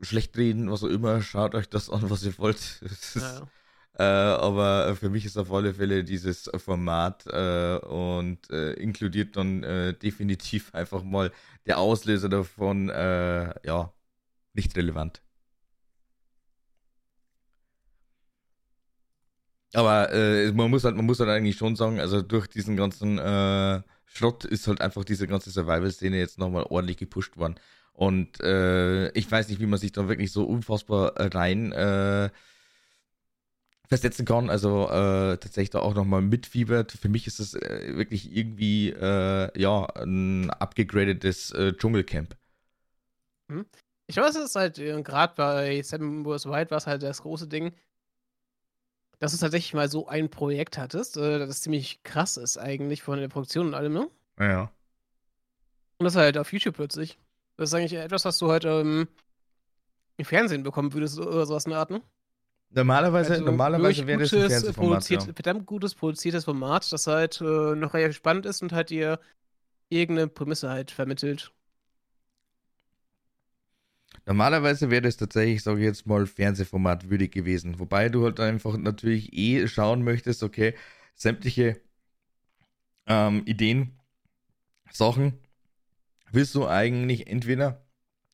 schlecht 0.01 0.37
reden, 0.37 0.71
was 0.71 0.83
auch 0.83 0.87
immer. 0.87 1.21
Schaut 1.21 1.55
euch 1.55 1.69
das 1.69 1.89
an, 1.89 2.09
was 2.09 2.23
ihr 2.23 2.37
wollt. 2.37 2.57
Es 2.81 3.15
ist, 3.15 3.23
ja. 3.23 3.47
Äh, 3.97 4.03
aber 4.03 4.95
für 4.95 5.09
mich 5.09 5.25
ist 5.25 5.37
auf 5.37 5.51
alle 5.51 5.73
Fälle 5.73 6.03
dieses 6.03 6.49
Format 6.57 7.25
äh, 7.27 7.77
und 7.77 8.49
äh, 8.49 8.73
inkludiert 8.73 9.35
dann 9.35 9.63
äh, 9.63 9.93
definitiv 9.93 10.73
einfach 10.73 11.03
mal 11.03 11.31
der 11.65 11.77
Auslöser 11.77 12.29
davon, 12.29 12.89
äh, 12.89 13.53
ja, 13.67 13.93
nicht 14.53 14.75
relevant. 14.77 15.21
Aber 19.73 20.11
äh, 20.11 20.51
man 20.51 20.69
muss 20.69 20.83
halt, 20.83 20.95
man 20.95 21.05
muss 21.05 21.19
halt 21.19 21.29
eigentlich 21.29 21.57
schon 21.57 21.75
sagen, 21.75 21.99
also 21.99 22.21
durch 22.21 22.47
diesen 22.47 22.75
ganzen 22.75 23.17
Schrott 24.05 24.43
ist 24.45 24.67
halt 24.67 24.81
einfach 24.81 25.05
diese 25.05 25.27
ganze 25.27 25.51
Survival-Szene 25.51 26.17
jetzt 26.17 26.37
nochmal 26.39 26.63
ordentlich 26.63 26.97
gepusht 26.97 27.37
worden. 27.37 27.55
Und 27.93 28.39
ich 28.39 29.31
weiß 29.31 29.47
nicht, 29.49 29.61
wie 29.61 29.65
man 29.67 29.79
sich 29.79 29.93
da 29.93 30.09
wirklich 30.09 30.31
so 30.33 30.43
unfassbar 30.43 31.13
rein 31.17 31.71
versetzen 33.91 34.25
kann. 34.25 34.49
Also 34.49 34.85
äh, 34.85 35.37
tatsächlich 35.37 35.71
da 35.71 35.79
auch 35.79 35.93
nochmal 35.93 36.21
mitfiebert. 36.21 36.93
Für 36.93 37.09
mich 37.09 37.27
ist 37.27 37.41
das 37.41 37.55
äh, 37.55 37.97
wirklich 37.97 38.33
irgendwie 38.33 38.89
äh, 38.89 39.59
ja 39.59 39.85
ein 39.97 40.49
abgegradetes 40.49 41.51
äh, 41.51 41.73
Dschungelcamp. 41.73 42.37
Hm. 43.51 43.65
Ich 44.07 44.15
weiß, 44.15 44.35
es 44.37 44.45
ist 44.45 44.55
halt 44.55 44.79
äh, 44.79 45.01
gerade 45.01 45.33
bei 45.35 45.81
Seven 45.81 46.23
Wars 46.25 46.45
White 46.45 46.71
war 46.71 46.77
es 46.77 46.87
halt 46.87 47.03
das 47.03 47.21
große 47.23 47.49
Ding, 47.49 47.73
dass 49.19 49.33
du 49.33 49.37
tatsächlich 49.37 49.73
mal 49.73 49.89
so 49.89 50.07
ein 50.07 50.29
Projekt 50.29 50.77
hattest, 50.77 51.17
äh, 51.17 51.39
das 51.39 51.59
ziemlich 51.59 52.01
krass 52.03 52.37
ist 52.37 52.57
eigentlich 52.57 53.03
von 53.03 53.19
der 53.19 53.27
Produktion 53.27 53.67
und 53.67 53.73
allem, 53.73 53.91
ne? 53.91 54.09
Ja. 54.39 54.71
Und 55.97 56.05
das 56.05 56.15
halt 56.15 56.37
auf 56.37 56.53
YouTube 56.53 56.75
plötzlich. 56.75 57.19
Das 57.57 57.71
ist 57.71 57.73
eigentlich 57.73 57.93
etwas, 57.99 58.23
was 58.23 58.37
du 58.37 58.47
heute 58.47 58.69
ähm, 58.69 59.09
im 60.15 60.25
Fernsehen 60.25 60.63
bekommen 60.63 60.93
würdest 60.93 61.19
oder 61.19 61.45
sowas 61.45 61.65
in 61.65 61.71
der 61.71 61.79
Art, 61.79 61.89
ne? 61.89 62.01
Normalerweise, 62.73 63.33
Also 63.33 63.45
normalerweise 63.45 64.07
wäre 64.07 64.19
das 64.19 64.33
ein 64.33 64.43
Fernsehformat. 64.43 65.09
Ja. 65.09 65.19
verdammt 65.19 65.65
gutes 65.65 65.93
produziertes 65.95 66.45
Format, 66.45 66.91
das 66.91 67.07
halt 67.07 67.41
äh, 67.41 67.75
noch 67.75 67.93
relativ 67.93 68.17
spannend 68.17 68.45
ist 68.45 68.61
und 68.61 68.71
halt 68.71 68.89
dir 68.89 69.19
irgendeine 69.89 70.27
Prämisse 70.27 70.69
halt 70.69 70.91
vermittelt. 70.91 71.51
Normalerweise 74.25 74.89
wäre 74.89 75.01
das 75.01 75.17
tatsächlich, 75.17 75.63
sage 75.63 75.79
ich 75.79 75.85
jetzt 75.85 76.05
mal, 76.05 76.25
Fernsehformat 76.27 77.09
würdig 77.09 77.31
gewesen. 77.31 77.79
Wobei 77.79 78.09
du 78.09 78.23
halt 78.23 78.39
einfach 78.39 78.77
natürlich 78.77 79.33
eh 79.33 79.67
schauen 79.67 80.03
möchtest, 80.03 80.43
okay, 80.43 80.75
sämtliche 81.15 81.81
ähm, 83.07 83.43
Ideen, 83.45 83.99
Sachen 84.91 85.39
willst 86.31 86.55
du 86.55 86.67
eigentlich 86.67 87.27
entweder 87.27 87.85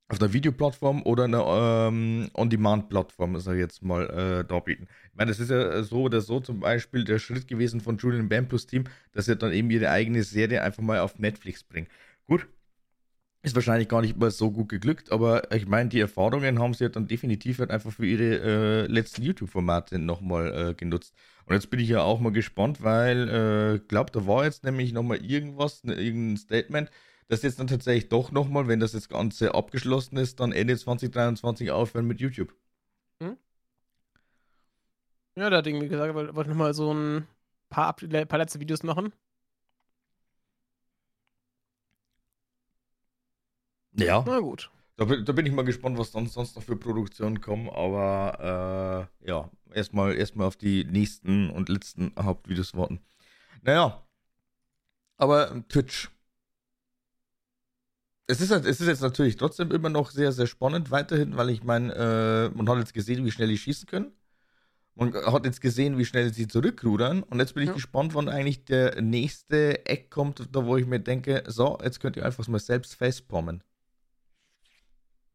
auf 0.10 0.22
einer 0.22 0.32
Videoplattform 0.32 1.04
oder 1.04 1.26
einer 1.26 1.88
ähm, 1.90 2.30
On-Demand-Plattform, 2.34 3.40
sag 3.40 3.56
ich 3.56 3.60
jetzt 3.60 3.84
mal, 3.84 4.10
äh, 4.10 4.46
darbieten. 4.48 4.88
Ich 5.12 5.18
meine, 5.18 5.32
das 5.32 5.40
ist 5.40 5.50
ja 5.50 5.84
so 5.84 6.04
oder 6.04 6.22
so 6.22 6.40
zum 6.40 6.62
Beispiel 6.62 7.04
der 7.04 7.20
Schritt 7.20 7.48
gewesen 7.48 7.82
von 7.82 7.98
Julian 7.98 8.30
Bam 8.30 8.48
plus 8.48 8.68
Team, 8.68 8.86
dass 9.12 9.26
sie 9.26 9.36
dann 9.36 9.52
eben 9.52 9.70
ihre 9.70 9.90
eigene 9.90 10.24
Serie 10.24 10.64
einfach 10.64 10.82
mal 10.82 11.00
auf 11.00 11.20
Netflix 11.20 11.64
bringen. 11.64 11.88
Gut, 12.26 12.48
ist 13.44 13.56
wahrscheinlich 13.56 13.88
gar 13.88 14.02
nicht 14.02 14.18
mal 14.18 14.32
so 14.32 14.52
gut 14.52 14.70
geglückt, 14.70 15.12
aber 15.12 15.52
ich 15.54 15.68
meine, 15.68 15.90
die 15.90 16.00
Erfahrungen 16.00 16.60
haben 16.60 16.74
sie 16.74 16.86
ja 16.86 16.90
dann 16.90 17.08
definitiv 17.08 17.60
halt 17.60 17.72
einfach 17.72 17.92
für 17.92 18.06
ihre 18.06 18.40
äh, 18.40 18.88
letzten 18.88 19.24
YouTube-Formate 19.24 20.00
nochmal 20.00 20.70
äh, 20.70 20.74
genutzt. 20.74 21.14
Und 21.46 21.54
jetzt 21.54 21.70
bin 21.70 21.80
ich 21.80 21.90
ja 21.90 22.02
auch 22.02 22.20
mal 22.20 22.32
gespannt, 22.32 22.84
weil, 22.84 23.30
äh, 23.30 23.80
glaube, 23.88 24.12
da 24.12 24.26
war 24.28 24.44
jetzt 24.46 24.64
nämlich 24.64 24.92
nochmal 24.92 25.24
irgendwas, 25.24 25.84
ne, 25.84 25.94
irgendein 25.96 26.38
Statement, 26.38 26.92
dass 27.28 27.42
jetzt 27.44 27.60
dann 27.60 27.68
tatsächlich 27.68 28.10
doch 28.10 28.32
nochmal, 28.32 28.68
wenn 28.68 28.80
das 28.80 28.94
jetzt 28.94 29.10
Ganze 29.10 29.54
abgeschlossen 29.56 30.18
ist, 30.18 30.40
dann 30.40 30.52
Ende 30.52 30.78
2023 30.78 31.72
aufhören 31.72 32.08
mit 32.08 32.20
YouTube. 32.20 32.54
Ja, 35.36 35.50
da 35.50 35.58
hat 35.58 35.68
irgendwie 35.68 35.88
gesagt, 35.88 36.14
wollte 36.16 36.36
wollte 36.36 36.50
nochmal 36.50 36.74
so 36.74 36.94
ein 36.94 37.28
paar, 37.70 37.94
paar 37.96 38.40
letzte 38.40 38.60
Videos 38.60 38.84
machen. 38.84 39.14
Ja. 43.94 44.24
Na 44.26 44.40
gut. 44.40 44.70
Da, 44.96 45.06
bin- 45.06 45.26
da 45.26 45.32
bin 45.34 45.46
ich 45.46 45.52
mal 45.52 45.64
gespannt, 45.64 45.98
was 45.98 46.12
dann 46.12 46.28
sonst 46.28 46.56
noch 46.56 46.64
für 46.64 46.76
Produktionen 46.76 47.40
kommen, 47.40 47.70
aber 47.70 49.10
äh, 49.24 49.28
ja, 49.30 49.52
erstmal 49.74 50.16
erstmal 50.16 50.48
auf 50.48 50.56
die 50.56 50.86
nächsten 50.86 51.52
und 51.52 51.70
letzten 51.70 52.14
Hauptvideos 52.20 52.74
warten. 52.76 53.00
Naja, 53.62 54.04
aber 55.18 55.52
ähm, 55.52 55.68
Twitch. 55.68 56.10
Es 58.30 58.42
ist, 58.42 58.52
halt- 58.52 58.66
es 58.66 58.82
ist 58.82 58.88
jetzt 58.88 59.02
natürlich 59.02 59.38
trotzdem 59.38 59.72
immer 59.72 59.90
noch 59.90 60.12
sehr, 60.12 60.32
sehr 60.34 60.48
spannend 60.48 60.92
weiterhin, 60.92 61.38
weil 61.38 61.50
ich 61.50 61.64
meine, 61.64 61.94
äh, 62.54 62.58
man 62.58 62.68
hat 62.70 62.78
jetzt 62.80 62.94
gesehen, 62.94 63.26
wie 63.26 63.32
schnell 63.32 63.48
die 63.48 63.58
schießen 63.58 63.88
können. 63.88 64.12
Man 64.96 65.14
hat 65.14 65.46
jetzt 65.46 65.62
gesehen, 65.62 65.98
wie 65.98 66.06
schnell 66.06 66.34
sie 66.34 66.48
zurückrudern. 66.48 67.24
Und 67.24 67.40
jetzt 67.40 67.54
bin 67.54 67.64
ich 67.64 67.68
Ja. 67.70 67.74
gespannt, 67.74 68.16
wann 68.16 68.28
eigentlich 68.28 68.66
der 68.66 69.02
nächste 69.02 69.86
Eck 69.86 70.10
kommt, 70.10 70.50
da 70.52 70.66
wo 70.66 70.76
ich 70.76 70.86
mir 70.88 71.00
denke, 71.00 71.44
so, 71.48 71.78
jetzt 71.84 72.00
könnt 72.00 72.18
ihr 72.18 72.26
einfach 72.26 72.46
mal 72.48 72.60
selbst 72.60 72.96
facepalmen. 72.96 73.64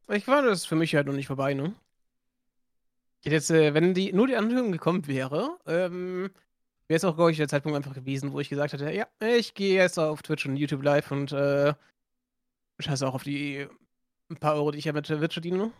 Ich 0.09 0.27
war 0.27 0.41
das 0.43 0.59
ist 0.59 0.65
für 0.65 0.75
mich 0.75 0.93
halt 0.95 1.07
noch 1.07 1.13
nicht 1.13 1.27
vorbei, 1.27 1.53
ne? 1.53 1.73
Hätte 3.23 3.35
jetzt, 3.35 3.49
äh, 3.51 3.73
wenn 3.73 3.93
die, 3.93 4.11
nur 4.11 4.27
die 4.27 4.35
Anhörung 4.35 4.71
gekommen 4.73 5.07
wäre, 5.07 5.57
ähm, 5.65 6.29
wäre 6.87 6.97
es 6.97 7.05
auch, 7.05 7.15
glaube 7.15 7.31
ich, 7.31 7.37
der 7.37 7.47
Zeitpunkt 7.47 7.77
einfach 7.77 7.93
gewesen, 7.95 8.33
wo 8.33 8.39
ich 8.41 8.49
gesagt 8.49 8.73
hätte, 8.73 8.91
ja, 8.91 9.07
ich 9.21 9.53
gehe 9.53 9.75
jetzt 9.75 9.97
auf 9.97 10.21
Twitch 10.21 10.45
und 10.45 10.57
YouTube 10.57 10.83
live 10.83 11.09
und 11.09 11.31
äh, 11.31 11.73
scheiße 12.83 13.07
auch 13.07 13.15
auf 13.15 13.23
die 13.23 13.67
ein 14.29 14.37
paar 14.37 14.55
Euro, 14.55 14.71
die 14.71 14.79
ich 14.79 14.85
ja 14.85 14.93
mit 14.93 15.05
Twitch 15.05 15.33
verdiene. 15.33 15.71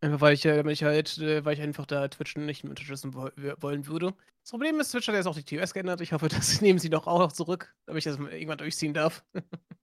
Einfach 0.00 0.20
weil 0.20 0.34
ich, 0.34 0.44
äh, 0.44 0.56
damit 0.56 0.72
ich 0.74 0.84
halt, 0.84 1.18
äh, 1.18 1.44
weil 1.44 1.54
ich 1.54 1.60
einfach 1.60 1.86
da 1.86 2.06
Twitch 2.06 2.36
nicht 2.36 2.62
mehr 2.62 2.70
unterstützen 2.70 3.14
wo 3.14 3.30
wollen 3.60 3.86
würde. 3.86 4.14
Das 4.42 4.50
Problem 4.50 4.78
ist, 4.78 4.92
Twitch 4.92 5.08
hat 5.08 5.14
jetzt 5.16 5.26
auch 5.26 5.36
die 5.36 5.42
TOS 5.42 5.74
geändert. 5.74 6.00
Ich 6.00 6.12
hoffe, 6.12 6.28
das 6.28 6.60
nehmen 6.60 6.78
sie 6.78 6.90
doch 6.90 7.06
auch 7.06 7.18
noch 7.18 7.32
zurück, 7.32 7.74
damit 7.86 7.98
ich 7.98 8.04
das 8.04 8.18
irgendwann 8.18 8.58
durchziehen 8.58 8.94
darf. 8.94 9.24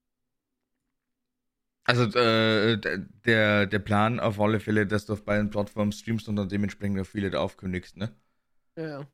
Also 1.87 2.05
äh, 2.17 2.79
der, 2.79 3.67
der 3.67 3.79
Plan 3.79 4.19
auf 4.19 4.39
alle 4.39 4.59
Fälle, 4.59 4.87
dass 4.87 5.05
du 5.05 5.13
auf 5.13 5.23
beiden 5.23 5.51
Plattformen 5.51 5.91
streamst 5.91 6.27
und 6.27 6.35
dann 6.35 6.49
dementsprechend 6.49 7.05
viele 7.05 7.29
da 7.29 7.41
aufkündigst, 7.41 7.97
ne? 7.97 8.11
ja. 8.75 9.07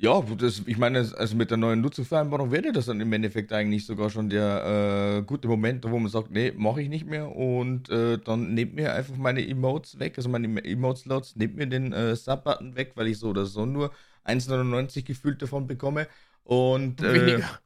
Ja, 0.00 0.20
das, 0.22 0.62
ich 0.66 0.78
meine, 0.78 0.98
also 1.16 1.34
mit 1.34 1.50
der 1.50 1.56
neuen 1.56 1.80
Nutzungsvereinbarung 1.80 2.52
wäre 2.52 2.70
das 2.70 2.86
dann 2.86 3.00
im 3.00 3.12
Endeffekt 3.12 3.52
eigentlich 3.52 3.84
sogar 3.84 4.10
schon 4.10 4.30
der 4.30 5.18
äh, 5.18 5.22
gute 5.22 5.48
Moment, 5.48 5.84
wo 5.90 5.98
man 5.98 6.08
sagt, 6.08 6.30
nee, 6.30 6.52
mache 6.56 6.82
ich 6.82 6.88
nicht 6.88 7.04
mehr 7.04 7.34
und 7.34 7.88
äh, 7.90 8.16
dann 8.18 8.54
nehmt 8.54 8.76
mir 8.76 8.94
einfach 8.94 9.16
meine 9.16 9.44
Emotes 9.44 9.98
weg, 9.98 10.14
also 10.16 10.28
meine 10.28 10.64
Emote-Slots, 10.64 11.34
nehmt 11.34 11.56
mir 11.56 11.66
den 11.66 11.92
äh, 11.92 12.14
Sub-Button 12.14 12.76
weg, 12.76 12.92
weil 12.94 13.08
ich 13.08 13.18
so 13.18 13.30
oder 13.30 13.44
so 13.44 13.66
nur 13.66 13.90
1,99 14.24 15.04
gefühlt 15.04 15.42
davon 15.42 15.66
bekomme 15.66 16.06
und 16.44 17.02
äh, 17.02 17.14
Weniger. 17.14 17.58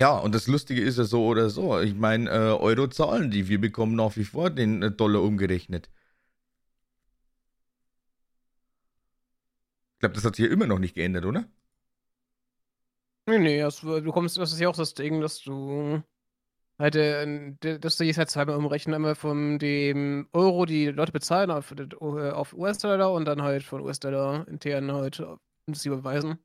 Ja, 0.00 0.18
und 0.18 0.34
das 0.34 0.48
Lustige 0.48 0.80
ist 0.82 0.98
ja 0.98 1.04
so 1.04 1.26
oder 1.26 1.48
so. 1.50 1.78
Ich 1.80 1.94
meine, 1.94 2.28
äh, 2.30 2.34
Euro 2.54 2.88
zahlen 2.88 3.30
die. 3.30 3.48
Wir 3.48 3.60
bekommen 3.60 3.94
nach 3.94 4.16
wie 4.16 4.24
vor 4.24 4.50
den 4.50 4.82
äh, 4.82 4.90
Dollar 4.90 5.22
umgerechnet. 5.22 5.90
Glaube, 10.02 10.14
das 10.14 10.24
hat 10.24 10.36
sich 10.36 10.44
ja 10.46 10.52
immer 10.52 10.66
noch 10.66 10.78
nicht 10.78 10.94
geändert, 10.94 11.24
oder? 11.24 11.46
Nee, 13.26 13.38
nee, 13.38 13.60
das, 13.60 13.80
du 13.80 14.12
kommst, 14.12 14.36
das 14.36 14.52
ist 14.52 14.60
ja 14.60 14.68
auch 14.68 14.76
das 14.76 14.94
Ding, 14.94 15.20
dass 15.20 15.40
du 15.40 16.02
halt, 16.78 16.96
äh, 16.96 17.78
dass 17.78 17.96
du 17.96 18.04
jetzt 18.04 18.18
halt 18.18 18.30
zweimal 18.30 18.56
umrechnen, 18.56 18.94
einmal 18.96 19.14
von 19.14 19.58
dem 19.60 20.28
Euro, 20.32 20.66
die 20.66 20.86
Leute 20.86 21.12
bezahlen, 21.12 21.50
auf, 21.52 21.72
äh, 21.72 21.94
auf 22.30 22.52
US-Dollar 22.52 23.12
und 23.12 23.24
dann 23.26 23.42
halt 23.42 23.62
von 23.62 23.80
US-Dollar 23.80 24.46
intern 24.48 24.90
halt 24.92 25.20
äh, 25.20 25.36
das 25.66 25.84
überweisen. 25.86 26.38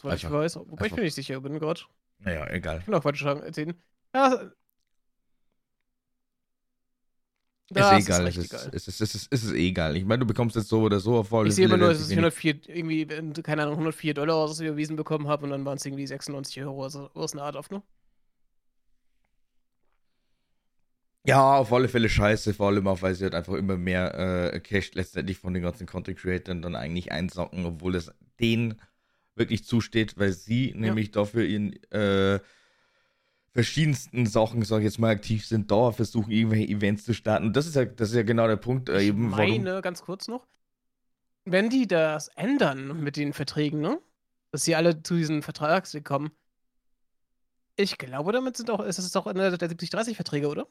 Soweit 0.00 0.18
ich 0.18 0.26
Einfach- 0.26 0.38
weiß, 0.38 0.56
wobei 0.56 0.86
ich 0.86 0.92
mir 0.96 1.02
nicht 1.02 1.14
sicher 1.14 1.40
bin 1.40 1.58
gerade. 1.58 1.80
Naja, 2.18 2.46
egal. 2.50 2.80
Ich 2.80 2.86
will 2.86 2.94
auch 2.94 3.02
Quatsch 3.02 3.22
sagen, 3.22 3.40
erzählen. 3.42 3.74
Ja, 4.14 4.52
Ist 7.61 7.61
das 7.72 7.92
eh 7.92 7.98
ist 7.98 8.08
egal. 8.08 8.24
recht 8.24 8.38
Es 8.38 8.44
ist, 8.44 8.52
egal. 8.52 8.70
es, 8.72 8.88
ist, 8.88 9.00
es, 9.00 9.14
ist, 9.14 9.28
es 9.30 9.44
ist 9.44 9.52
eh 9.52 9.68
egal. 9.68 9.96
Ich 9.96 10.04
meine, 10.04 10.20
du 10.20 10.26
bekommst 10.26 10.56
jetzt 10.56 10.68
so 10.68 10.82
oder 10.82 11.00
so 11.00 11.16
auf 11.16 11.32
alle 11.32 11.48
Ich 11.48 11.54
sehe 11.54 11.66
immer 11.66 11.76
nur, 11.76 11.88
dass 11.88 12.10
ich 12.10 12.16
relativ 12.16 12.44
104, 12.44 12.76
irgendwie, 12.76 13.06
keine 13.42 13.62
Ahnung, 13.62 13.74
104 13.74 14.14
Dollar 14.14 14.36
aus 14.36 14.60
überwiesen 14.60 14.96
bekommen 14.96 15.28
habe 15.28 15.44
und 15.44 15.50
dann 15.50 15.64
waren 15.64 15.76
es 15.76 15.86
irgendwie 15.86 16.06
96 16.06 16.62
Euro, 16.62 16.84
also 16.84 17.10
aus 17.14 17.32
einer 17.32 17.42
Art 17.42 17.56
auf, 17.56 17.70
ne? 17.70 17.82
Ja, 21.24 21.56
auf 21.56 21.72
alle 21.72 21.86
Fälle 21.88 22.08
scheiße, 22.08 22.52
vor 22.52 22.68
allem 22.68 22.88
auch, 22.88 23.00
weil 23.02 23.14
sie 23.14 23.24
halt 23.24 23.34
einfach 23.36 23.54
immer 23.54 23.76
mehr 23.76 24.52
äh, 24.52 24.58
Cash 24.60 24.92
letztendlich 24.94 25.38
von 25.38 25.54
den 25.54 25.62
ganzen 25.62 25.86
Content 25.86 26.18
Creatern 26.18 26.62
dann 26.62 26.74
eigentlich 26.74 27.12
einsacken, 27.12 27.64
obwohl 27.64 27.94
es 27.94 28.10
denen 28.40 28.80
wirklich 29.36 29.64
zusteht, 29.64 30.18
weil 30.18 30.32
sie 30.32 30.72
nämlich 30.74 31.12
dafür 31.12 31.44
in 31.44 31.74
äh, 31.92 32.40
verschiedensten 33.52 34.26
Sachen, 34.26 34.62
sag 34.64 34.78
ich 34.78 34.84
jetzt 34.84 34.98
mal, 34.98 35.10
aktiv 35.10 35.46
sind, 35.46 35.70
da 35.70 35.92
versuchen, 35.92 36.30
irgendwelche 36.30 36.68
Events 36.72 37.04
zu 37.04 37.14
starten. 37.14 37.46
Und 37.46 37.56
das 37.56 37.66
ist 37.66 37.76
ja, 37.76 37.84
das 37.84 38.10
ist 38.10 38.14
ja 38.16 38.22
genau 38.22 38.46
der 38.46 38.56
Punkt, 38.56 38.88
äh, 38.88 39.00
Ich 39.00 39.08
eben, 39.08 39.30
warum. 39.30 39.64
meine, 39.64 39.82
ganz 39.82 40.02
kurz 40.02 40.28
noch, 40.28 40.46
wenn 41.44 41.70
die 41.70 41.86
das 41.86 42.28
ändern 42.28 43.02
mit 43.02 43.16
den 43.16 43.32
Verträgen, 43.32 43.80
ne? 43.80 44.00
Dass 44.52 44.62
sie 44.64 44.76
alle 44.76 45.02
zu 45.02 45.14
diesen 45.16 45.42
Vertragsweg 45.42 46.04
kommen. 46.04 46.30
Ich 47.76 47.98
glaube, 47.98 48.32
damit 48.32 48.56
sind 48.56 48.70
auch, 48.70 48.80
ist 48.80 48.98
es 48.98 49.12
doch 49.12 49.26
einer 49.26 49.56
der 49.56 49.68
70-30-Verträge, 49.70 50.48
oder? 50.48 50.68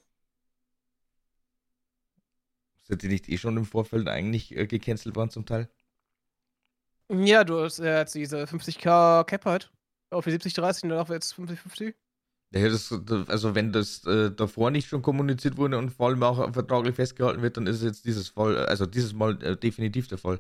Sind 2.84 3.02
die 3.02 3.08
nicht 3.08 3.28
eh 3.28 3.40
schon 3.40 3.58
im 3.58 3.66
Vorfeld 3.66 4.08
eigentlich 4.08 4.56
äh, 4.56 4.68
gecancelt 4.68 5.16
worden 5.16 5.32
zum 5.32 5.48
Teil? 5.48 5.68
Ja, 7.10 7.44
du 7.44 7.60
hast 7.62 7.80
ja 7.80 8.00
jetzt 8.00 8.16
diese 8.16 8.48
50k 8.48 9.24
Cap 9.26 9.46
halt. 9.46 9.72
Auf 10.10 10.26
die 10.26 10.32
70-30 10.32 10.84
und 10.84 10.90
danach 10.90 11.10
jetzt 11.10 11.34
50-50. 11.34 11.94
Ja, 12.54 12.68
das, 12.68 12.92
also 13.30 13.56
wenn 13.56 13.72
das 13.72 14.06
äh, 14.06 14.30
davor 14.30 14.72
nicht 14.72 14.90
schon 14.90 15.02
kommuniziert 15.02 15.56
wurde 15.58 15.78
und 15.78 15.92
vor 15.92 16.10
allem 16.10 16.22
auch 16.24 16.54
vertraglich 16.54 16.96
festgehalten 16.96 17.42
wird, 17.42 17.56
dann 17.56 17.66
ist 17.66 17.78
es 17.78 17.84
jetzt 17.84 18.06
dieses 18.06 18.28
Fall, 18.30 18.58
also 18.66 18.86
dieses 18.86 19.14
Mal 19.14 19.42
äh, 19.42 19.56
definitiv 19.56 20.10
der 20.10 20.18
Fall. 20.18 20.38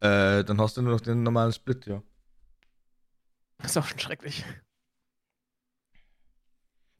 Äh, 0.00 0.44
dann 0.44 0.60
hast 0.60 0.76
du 0.76 0.82
nur 0.82 0.92
noch 0.92 1.00
den 1.02 1.22
normalen 1.22 1.52
Split, 1.52 1.86
ja. 1.86 2.02
Das 3.58 3.72
ist 3.72 3.76
auch 3.76 3.86
schon 3.86 3.98
schrecklich. 3.98 4.44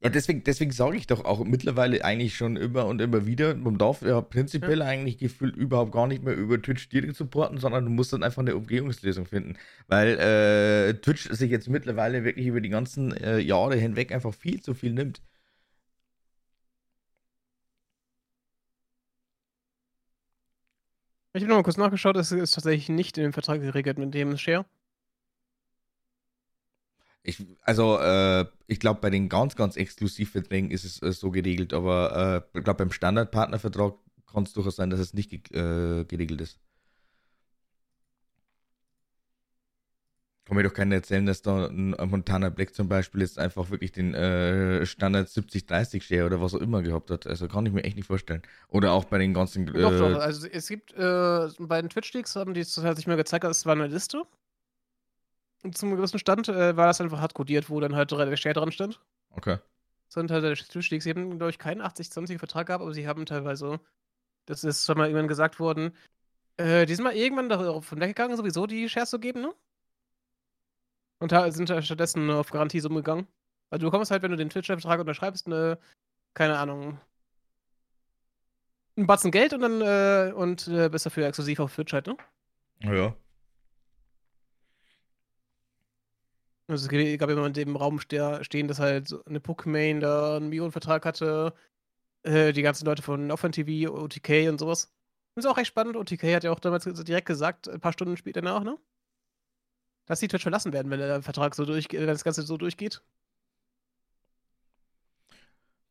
Ja, 0.05 0.11
deswegen, 0.11 0.45
deswegen 0.45 0.71
sage 0.71 0.99
ich 0.99 1.07
doch 1.07 1.25
auch 1.25 1.43
mittlerweile 1.45 2.05
eigentlich 2.05 2.37
schon 2.37 2.57
immer 2.57 2.85
und 2.87 3.01
immer 3.01 3.25
wieder, 3.25 3.55
man 3.55 3.79
darf 3.79 4.03
ja 4.03 4.21
prinzipiell 4.21 4.81
ja. 4.81 4.85
eigentlich 4.85 5.17
gefühlt 5.17 5.57
überhaupt 5.57 5.93
gar 5.93 6.07
nicht 6.07 6.23
mehr 6.23 6.37
über 6.37 6.61
Twitch 6.61 6.91
direkt 6.91 7.17
supporten, 7.17 7.57
sondern 7.57 7.87
du 7.87 7.91
musst 7.91 8.13
dann 8.13 8.23
einfach 8.23 8.43
eine 8.43 8.55
Umgehungslösung 8.55 9.25
finden. 9.25 9.57
Weil 9.89 10.19
äh, 10.19 10.95
Twitch 11.01 11.31
sich 11.31 11.51
jetzt 11.51 11.71
mittlerweile 11.71 12.23
wirklich 12.23 12.47
über 12.47 12.61
die 12.61 12.69
ganzen 12.69 13.13
äh, 13.17 13.39
Jahre 13.39 13.77
hinweg 13.77 14.13
einfach 14.13 14.35
viel 14.35 14.61
zu 14.61 14.75
viel 14.75 14.93
nimmt. 14.93 15.23
Ich 21.33 21.43
habe 21.43 21.49
nochmal 21.49 21.65
kurz 21.65 21.79
nachgeschaut, 21.79 22.17
es 22.17 22.31
ist 22.31 22.53
tatsächlich 22.53 22.91
nicht 22.91 23.17
in 23.17 23.25
dem 23.25 23.33
Vertrag 23.33 23.61
geregelt 23.61 23.99
mit 23.99 24.13
dem 24.13 24.37
Share. 24.37 24.67
Ich, 27.27 27.43
also, 27.63 27.99
äh, 27.99 28.45
ich 28.67 28.79
glaube, 28.81 29.01
bei 29.01 29.09
den 29.09 29.31
ganz, 29.31 29.57
ganz 29.57 29.77
Exklusivverträgen 29.77 30.71
ist 30.71 30.85
es 30.85 31.03
äh, 31.03 31.11
so 31.11 31.31
geregelt, 31.31 31.73
aber 31.73 32.45
äh, 32.55 32.59
ich 32.59 32.65
glaube, 32.65 32.85
beim 32.85 32.93
Standardpartnervertrag 32.93 33.95
kann 34.31 34.43
es 34.43 34.53
durchaus 34.53 34.77
sein, 34.77 34.91
dass 34.91 35.01
es 35.01 35.15
nicht 35.15 35.31
ge 35.31 35.41
äh, 35.59 36.05
geregelt 36.05 36.43
ist. 36.43 36.61
Kann 40.45 40.59
mir 40.59 40.65
doch 40.65 40.75
keiner 40.75 40.97
erzählen, 40.97 41.25
dass 41.25 41.41
da 41.41 41.69
ein 41.69 41.97
Montana 42.11 42.51
Black 42.51 42.75
zum 42.75 42.91
Beispiel 42.91 43.23
jetzt 43.23 43.39
einfach 43.39 43.71
wirklich 43.71 43.93
den 43.93 44.13
äh, 44.13 44.85
Standard 44.85 45.29
70-30-Share 45.29 46.27
oder 46.27 46.43
was 46.43 46.55
auch 46.55 46.61
immer 46.61 46.83
gehabt 46.83 47.11
hat. 47.11 47.27
Also 47.27 47.49
kann 47.49 47.65
ich 47.65 47.73
mir 47.73 47.85
echt 47.85 47.97
nicht 47.97 48.07
vorstellen. 48.07 48.43
Oder 48.69 48.93
auch 48.93 49.05
bei 49.05 49.17
den 49.17 49.33
ganzen. 49.33 49.65
Doch, 49.65 49.73
doch. 49.73 50.11
Äh, 50.11 50.17
also 50.17 50.47
es 50.47 50.69
gibt 50.69 50.93
äh, 50.93 51.49
bei 51.61 51.81
den 51.81 51.89
Twitch-Leaks 51.89 52.37
haben 52.37 52.53
die 52.53 52.61
es 52.61 52.77
hat 52.77 52.97
sich 52.97 53.07
mir 53.07 53.17
gezeigt, 53.17 53.45
es 53.45 53.65
war 53.65 53.73
eine 53.73 53.87
Liste 53.87 54.25
zum 55.73 55.97
gewissen 55.97 56.19
Stand 56.19 56.49
äh, 56.49 56.77
war 56.77 56.87
das 56.87 57.01
einfach 57.01 57.21
hart 57.21 57.35
codiert, 57.35 57.71
wo 57.71 57.81
dann 57.81 57.97
halt 57.97 58.11
der 58.11 58.37
Share 58.37 58.55
dran 58.55 58.73
stand. 58.73 59.01
Okay. 59.31 59.59
Sind 60.09 60.31
halt 60.31 60.45
der 60.45 60.55
Zustieg. 60.55 61.03
Sie 61.03 61.11
haben, 61.11 61.39
glaube 61.39 61.51
ich, 61.51 61.59
keinen 61.59 61.83
80-20-Vertrag 61.83 62.67
gehabt, 62.67 62.83
aber 62.83 62.93
sie 62.93 63.09
haben 63.09 63.27
teilweise, 63.27 63.81
das 64.47 64.65
ist 64.65 64.87
schon 64.87 64.99
mal 64.99 65.07
irgendwann 65.07 65.29
gesagt 65.29 65.59
worden, 65.59 65.97
äh, 66.57 66.87
die 66.87 66.95
sind 66.95 67.05
mal 67.05 67.17
irgendwann 67.17 67.49
davon 67.49 68.01
weggegangen, 68.01 68.37
sowieso 68.37 68.67
die 68.67 68.89
Shares 68.89 69.11
zu 69.11 69.19
geben, 69.19 69.43
ne? 69.43 69.55
Und 71.19 71.31
sind 71.31 71.71
halt 71.71 71.85
stattdessen 71.85 72.31
auf 72.31 72.51
Garantiesumme 72.51 72.97
gegangen. 72.97 73.27
Also 73.71 73.87
du 73.87 73.91
bekommst 73.91 74.11
halt, 74.11 74.23
wenn 74.23 74.31
du 74.31 74.37
den 74.37 74.51
Twitch-Vertrag 74.51 75.01
unterschreibst, 75.01 75.47
eine, 75.47 75.79
keine 76.35 76.59
Ahnung, 76.59 77.01
einen 78.97 79.07
Batzen 79.07 79.31
Geld 79.31 79.53
und 79.55 79.61
dann 79.61 79.81
äh, 79.81 80.33
und 80.33 80.69
äh, 80.69 80.89
bist 80.89 81.07
dafür 81.07 81.27
exklusiv 81.27 81.61
auf 81.61 81.75
Twitch 81.75 81.93
halt, 81.93 82.07
ne? 82.07 82.17
Ja. 82.81 83.17
Also 86.67 86.89
es 86.91 87.19
gab 87.19 87.29
in 87.29 87.53
dem 87.53 87.77
Raum 87.77 88.01
stehen, 88.01 88.69
dass 88.69 88.79
halt 88.79 89.15
eine 89.27 89.41
Bookmain 89.41 90.01
da 90.01 90.37
einen 90.37 90.49
Millionenvertrag 90.49 91.05
hatte. 91.05 91.53
Äh, 92.23 92.53
die 92.53 92.63
ganzen 92.63 92.87
Leute 92.87 93.03
von 93.03 93.31
Offline 93.31 93.53
TV, 93.53 93.93
OTK 93.93 94.49
und 94.49 94.59
sowas. 94.59 94.91
Das 95.35 95.45
ist 95.45 95.51
auch 95.51 95.59
recht 95.59 95.69
spannend. 95.69 95.97
OTK 95.97 96.35
hat 96.35 96.45
ja 96.45 96.53
auch 96.53 96.61
damals 96.61 96.85
direkt 96.85 97.27
gesagt, 97.27 97.69
ein 97.69 97.81
paar 97.81 97.93
Stunden 97.93 98.17
später 98.17 98.41
danach, 98.41 98.65
ne? 98.65 98.79
Dass 100.07 100.21
die 100.21 100.29
Twitch 100.29 100.43
verlassen 100.43 100.73
werden, 100.73 100.91
wenn 100.91 101.01
der 101.01 101.23
Vertrag 101.23 101.55
so 101.55 101.65
durchgeht, 101.67 102.01
wenn 102.01 102.07
das 102.07 102.25
Ganze 102.25 102.43
so 102.43 102.57
durchgeht. 102.57 103.03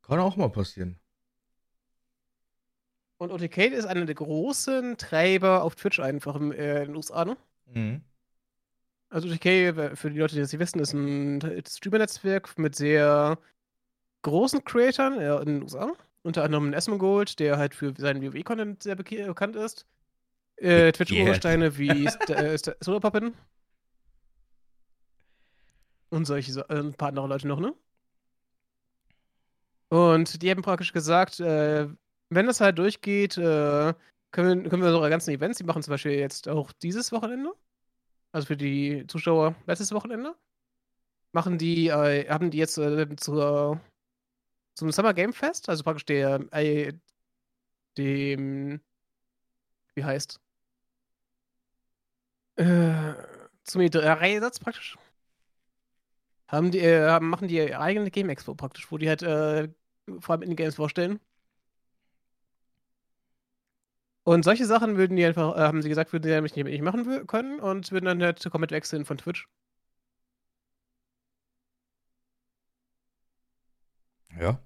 Kann 0.01 0.19
auch 0.19 0.35
mal 0.37 0.49
passieren. 0.49 0.99
Und 3.17 3.31
OTK 3.31 3.57
ist 3.71 3.85
einer 3.85 4.05
der 4.05 4.15
großen 4.15 4.97
Treiber 4.97 5.63
auf 5.63 5.75
Twitch 5.75 5.99
einfach 5.99 6.35
in, 6.35 6.51
äh, 6.51 6.81
in 6.81 6.87
den 6.87 6.95
USA, 6.95 7.25
ne? 7.25 7.37
Mhm. 7.65 8.03
Also 9.13 9.29
DK, 9.29 9.95
für 9.95 10.09
die 10.09 10.17
Leute, 10.17 10.33
die 10.33 10.41
das 10.41 10.51
nicht 10.51 10.59
wissen, 10.59 10.79
ist 10.79 10.91
ein 10.93 11.39
Streamer-Netzwerk 11.67 12.57
mit 12.57 12.75
sehr 12.75 13.37
großen 14.23 14.63
Creatoren 14.63 15.19
in 15.19 15.45
den 15.45 15.61
USA. 15.61 15.91
Unter 16.23 16.43
anderem 16.43 16.73
Esmongold, 16.73 17.37
der 17.39 17.59
halt 17.59 17.75
für 17.75 17.93
seinen 17.95 18.23
WoW-Content 18.23 18.81
sehr 18.81 18.95
bekannt 18.95 19.55
ist. 19.55 19.85
Äh, 20.55 20.91
Twitch-Ursteine 20.93 21.77
wie 21.77 22.05
äh, 22.27 22.57
Solarpuppet. 22.79 23.33
Und 26.09 26.25
solche, 26.25 26.61
äh, 26.61 26.79
ein 26.79 26.95
paar 26.95 27.09
andere 27.09 27.27
Leute 27.27 27.47
noch, 27.47 27.59
ne? 27.59 27.75
Und 29.89 30.41
die 30.41 30.49
haben 30.49 30.63
praktisch 30.63 30.91
gesagt, 30.91 31.39
äh, 31.39 31.87
wenn 32.31 32.47
das 32.47 32.61
halt 32.61 32.79
durchgeht, 32.79 33.37
äh, 33.37 33.93
können, 34.31 34.63
wir, 34.63 34.69
können 34.71 34.81
wir 34.81 34.89
unsere 34.89 35.11
ganzen 35.11 35.29
Events, 35.29 35.59
die 35.59 35.65
machen 35.65 35.83
zum 35.83 35.91
Beispiel 35.91 36.13
jetzt 36.13 36.49
auch 36.49 36.71
dieses 36.71 37.11
Wochenende, 37.11 37.53
also 38.33 38.47
für 38.47 38.57
die 38.57 39.05
Zuschauer 39.07 39.55
letztes 39.67 39.93
Wochenende, 39.93 40.35
machen 41.31 41.57
die, 41.57 41.87
äh, 41.87 42.27
haben 42.29 42.51
die 42.51 42.57
jetzt 42.57 42.77
äh, 42.77 43.15
zur, 43.15 43.79
zum 44.75 44.91
Summer 44.91 45.13
Game 45.13 45.33
Fest, 45.33 45.69
also 45.69 45.83
praktisch 45.83 46.05
der, 46.05 46.41
äh, 46.51 46.93
dem, 47.97 48.81
wie 49.95 50.03
heißt, 50.03 50.39
äh, 52.57 53.13
zum 53.63 53.81
E3-Satz 53.81 54.59
praktisch, 54.59 54.97
haben 56.47 56.71
die, 56.71 56.79
äh, 56.79 57.19
machen 57.19 57.47
die 57.47 57.75
eigene 57.75 58.11
Game 58.11 58.29
Expo 58.29 58.55
praktisch, 58.55 58.91
wo 58.91 58.97
die 58.97 59.09
halt 59.09 59.23
äh, 59.23 59.69
vor 60.19 60.33
allem 60.35 60.43
in 60.43 60.55
Games 60.55 60.75
vorstellen. 60.75 61.19
Und 64.23 64.43
solche 64.43 64.65
Sachen 64.65 64.97
würden 64.97 65.17
die 65.17 65.25
einfach, 65.25 65.55
äh, 65.57 65.61
haben 65.61 65.81
sie 65.81 65.89
gesagt, 65.89 66.13
würden 66.13 66.23
sie 66.23 66.29
nämlich 66.29 66.55
nicht, 66.55 66.81
machen 66.81 67.27
können 67.27 67.59
und 67.59 67.91
würden 67.91 68.05
dann 68.05 68.23
halt 68.23 68.43
komplett 68.49 68.71
wechseln 68.71 69.05
von 69.05 69.17
Twitch. 69.17 69.47
Ja. 74.39 74.59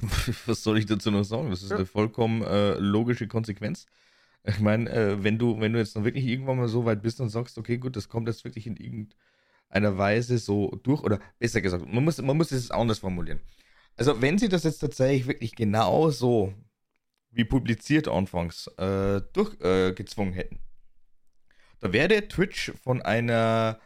Was 0.46 0.62
soll 0.62 0.78
ich 0.78 0.86
dazu 0.86 1.10
noch 1.10 1.24
sagen? 1.24 1.50
Das 1.50 1.62
ist 1.62 1.70
ja. 1.70 1.76
eine 1.76 1.86
vollkommen 1.86 2.42
äh, 2.42 2.74
logische 2.78 3.26
Konsequenz. 3.28 3.86
Ich 4.44 4.60
meine, 4.60 4.90
äh, 4.90 5.22
wenn 5.22 5.38
du, 5.38 5.60
wenn 5.60 5.72
du 5.72 5.78
jetzt 5.78 5.96
noch 5.96 6.04
wirklich 6.04 6.26
irgendwann 6.26 6.58
mal 6.58 6.68
so 6.68 6.84
weit 6.84 7.02
bist 7.02 7.20
und 7.20 7.28
sagst, 7.28 7.58
okay, 7.58 7.78
gut, 7.78 7.96
das 7.96 8.08
kommt 8.08 8.28
jetzt 8.28 8.44
wirklich 8.44 8.66
in 8.66 8.76
irgendeiner 8.76 9.98
Weise 9.98 10.38
so 10.38 10.78
durch, 10.82 11.02
oder 11.02 11.20
besser 11.38 11.60
gesagt, 11.60 11.86
man 11.86 12.04
muss, 12.04 12.20
man 12.20 12.36
muss 12.36 12.50
es 12.52 12.70
anders 12.70 13.00
formulieren. 13.00 13.40
Also, 13.96 14.20
wenn 14.20 14.38
sie 14.38 14.48
das 14.48 14.64
jetzt 14.64 14.78
tatsächlich 14.78 15.26
wirklich 15.26 15.54
genau 15.54 16.10
so 16.10 16.54
wie 17.32 17.44
publiziert 17.44 18.08
anfangs, 18.08 18.68
äh, 18.78 19.20
durchgezwungen 19.32 20.34
äh, 20.34 20.36
hätten. 20.36 20.58
Da 21.80 21.92
wäre 21.92 22.28
Twitch 22.28 22.72
von 22.82 23.02
einer 23.02 23.80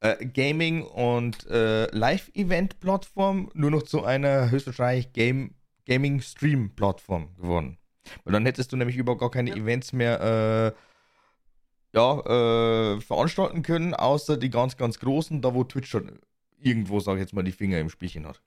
äh, 0.00 0.24
Gaming- 0.24 0.84
und 0.84 1.46
äh, 1.48 1.86
Live-Event-Plattform 1.94 3.50
nur 3.54 3.70
noch 3.70 3.82
zu 3.82 4.04
einer 4.04 4.50
höchstwahrscheinlich 4.50 5.12
Game 5.12 5.54
Gaming-Stream-Plattform 5.86 7.34
geworden. 7.36 7.78
Weil 8.24 8.32
dann 8.32 8.46
hättest 8.46 8.72
du 8.72 8.76
nämlich 8.76 8.96
überhaupt 8.96 9.20
gar 9.20 9.30
keine 9.30 9.50
ja. 9.50 9.56
Events 9.56 9.92
mehr 9.92 10.74
äh, 10.74 10.78
ja, 11.94 12.94
äh, 12.94 13.00
veranstalten 13.00 13.62
können, 13.62 13.94
außer 13.94 14.36
die 14.36 14.50
ganz, 14.50 14.76
ganz 14.76 14.98
großen, 14.98 15.42
da 15.42 15.54
wo 15.54 15.64
Twitch 15.64 15.90
schon 15.90 16.20
irgendwo, 16.58 17.00
sag 17.00 17.14
ich 17.14 17.20
jetzt 17.20 17.34
mal, 17.34 17.42
die 17.42 17.52
Finger 17.52 17.78
im 17.78 17.90
Spielchen 17.90 18.26
hat. 18.26 18.40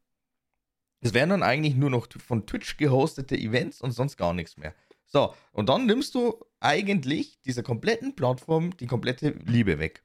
Es 1.05 1.13
wären 1.13 1.29
dann 1.29 1.43
eigentlich 1.43 1.75
nur 1.75 1.91
noch 1.91 2.07
von 2.17 2.47
Twitch 2.47 2.77
gehostete 2.77 3.37
Events 3.37 3.79
und 3.79 3.91
sonst 3.91 4.17
gar 4.17 4.33
nichts 4.33 4.57
mehr. 4.57 4.73
So, 5.05 5.35
und 5.51 5.69
dann 5.69 5.85
nimmst 5.85 6.15
du 6.15 6.43
eigentlich 6.59 7.39
dieser 7.43 7.61
kompletten 7.61 8.15
Plattform 8.15 8.75
die 8.77 8.87
komplette 8.87 9.35
Liebe 9.45 9.77
weg. 9.77 10.03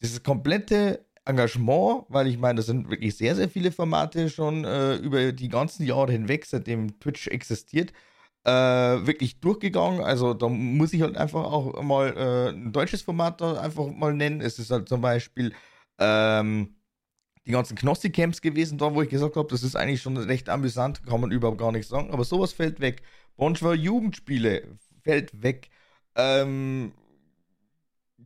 Dieses 0.00 0.22
komplette 0.22 1.04
Engagement, 1.24 2.04
weil 2.08 2.28
ich 2.28 2.38
meine, 2.38 2.58
das 2.58 2.66
sind 2.66 2.88
wirklich 2.88 3.16
sehr, 3.16 3.34
sehr 3.34 3.48
viele 3.48 3.72
Formate 3.72 4.30
schon 4.30 4.64
äh, 4.64 4.94
über 4.98 5.32
die 5.32 5.48
ganzen 5.48 5.84
Jahre 5.84 6.12
hinweg, 6.12 6.46
seitdem 6.46 7.00
Twitch 7.00 7.26
existiert, 7.26 7.92
äh, 8.44 8.52
wirklich 8.52 9.40
durchgegangen. 9.40 10.00
Also 10.00 10.32
da 10.32 10.48
muss 10.48 10.92
ich 10.92 11.02
halt 11.02 11.16
einfach 11.16 11.42
auch 11.42 11.82
mal 11.82 12.16
äh, 12.16 12.50
ein 12.50 12.72
deutsches 12.72 13.02
Format 13.02 13.40
da 13.40 13.60
einfach 13.60 13.88
mal 13.88 14.14
nennen. 14.14 14.40
Es 14.40 14.60
ist 14.60 14.70
halt 14.70 14.88
zum 14.88 15.00
Beispiel 15.00 15.52
ähm, 15.98 16.76
die 17.50 17.56
ganzen 17.56 17.76
Knossi-Camps 17.76 18.40
gewesen, 18.40 18.78
da 18.78 18.94
wo 18.94 19.02
ich 19.02 19.08
gesagt 19.08 19.36
habe, 19.36 19.48
das 19.48 19.62
ist 19.62 19.76
eigentlich 19.76 20.00
schon 20.00 20.16
recht 20.16 20.48
amüsant, 20.48 21.04
kann 21.04 21.20
man 21.20 21.32
überhaupt 21.32 21.58
gar 21.58 21.72
nichts 21.72 21.88
sagen, 21.88 22.10
aber 22.12 22.24
sowas 22.24 22.52
fällt 22.52 22.80
weg. 22.80 23.02
Bonchwar 23.36 23.74
Jugendspiele 23.74 24.78
fällt 25.02 25.42
weg. 25.42 25.70
Ähm, 26.14 26.92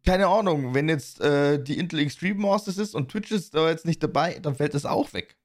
keine 0.04 0.26
Ahnung, 0.26 0.74
wenn 0.74 0.88
jetzt 0.88 1.20
äh, 1.20 1.62
die 1.62 1.78
Intel 1.78 2.00
Extreme 2.00 2.40
Masters 2.40 2.76
ist 2.76 2.94
und 2.94 3.10
Twitch 3.10 3.30
ist 3.30 3.54
da 3.54 3.70
jetzt 3.70 3.86
nicht 3.86 4.02
dabei, 4.02 4.38
dann 4.40 4.54
fällt 4.54 4.74
das 4.74 4.84
auch 4.84 5.12
weg. 5.14 5.36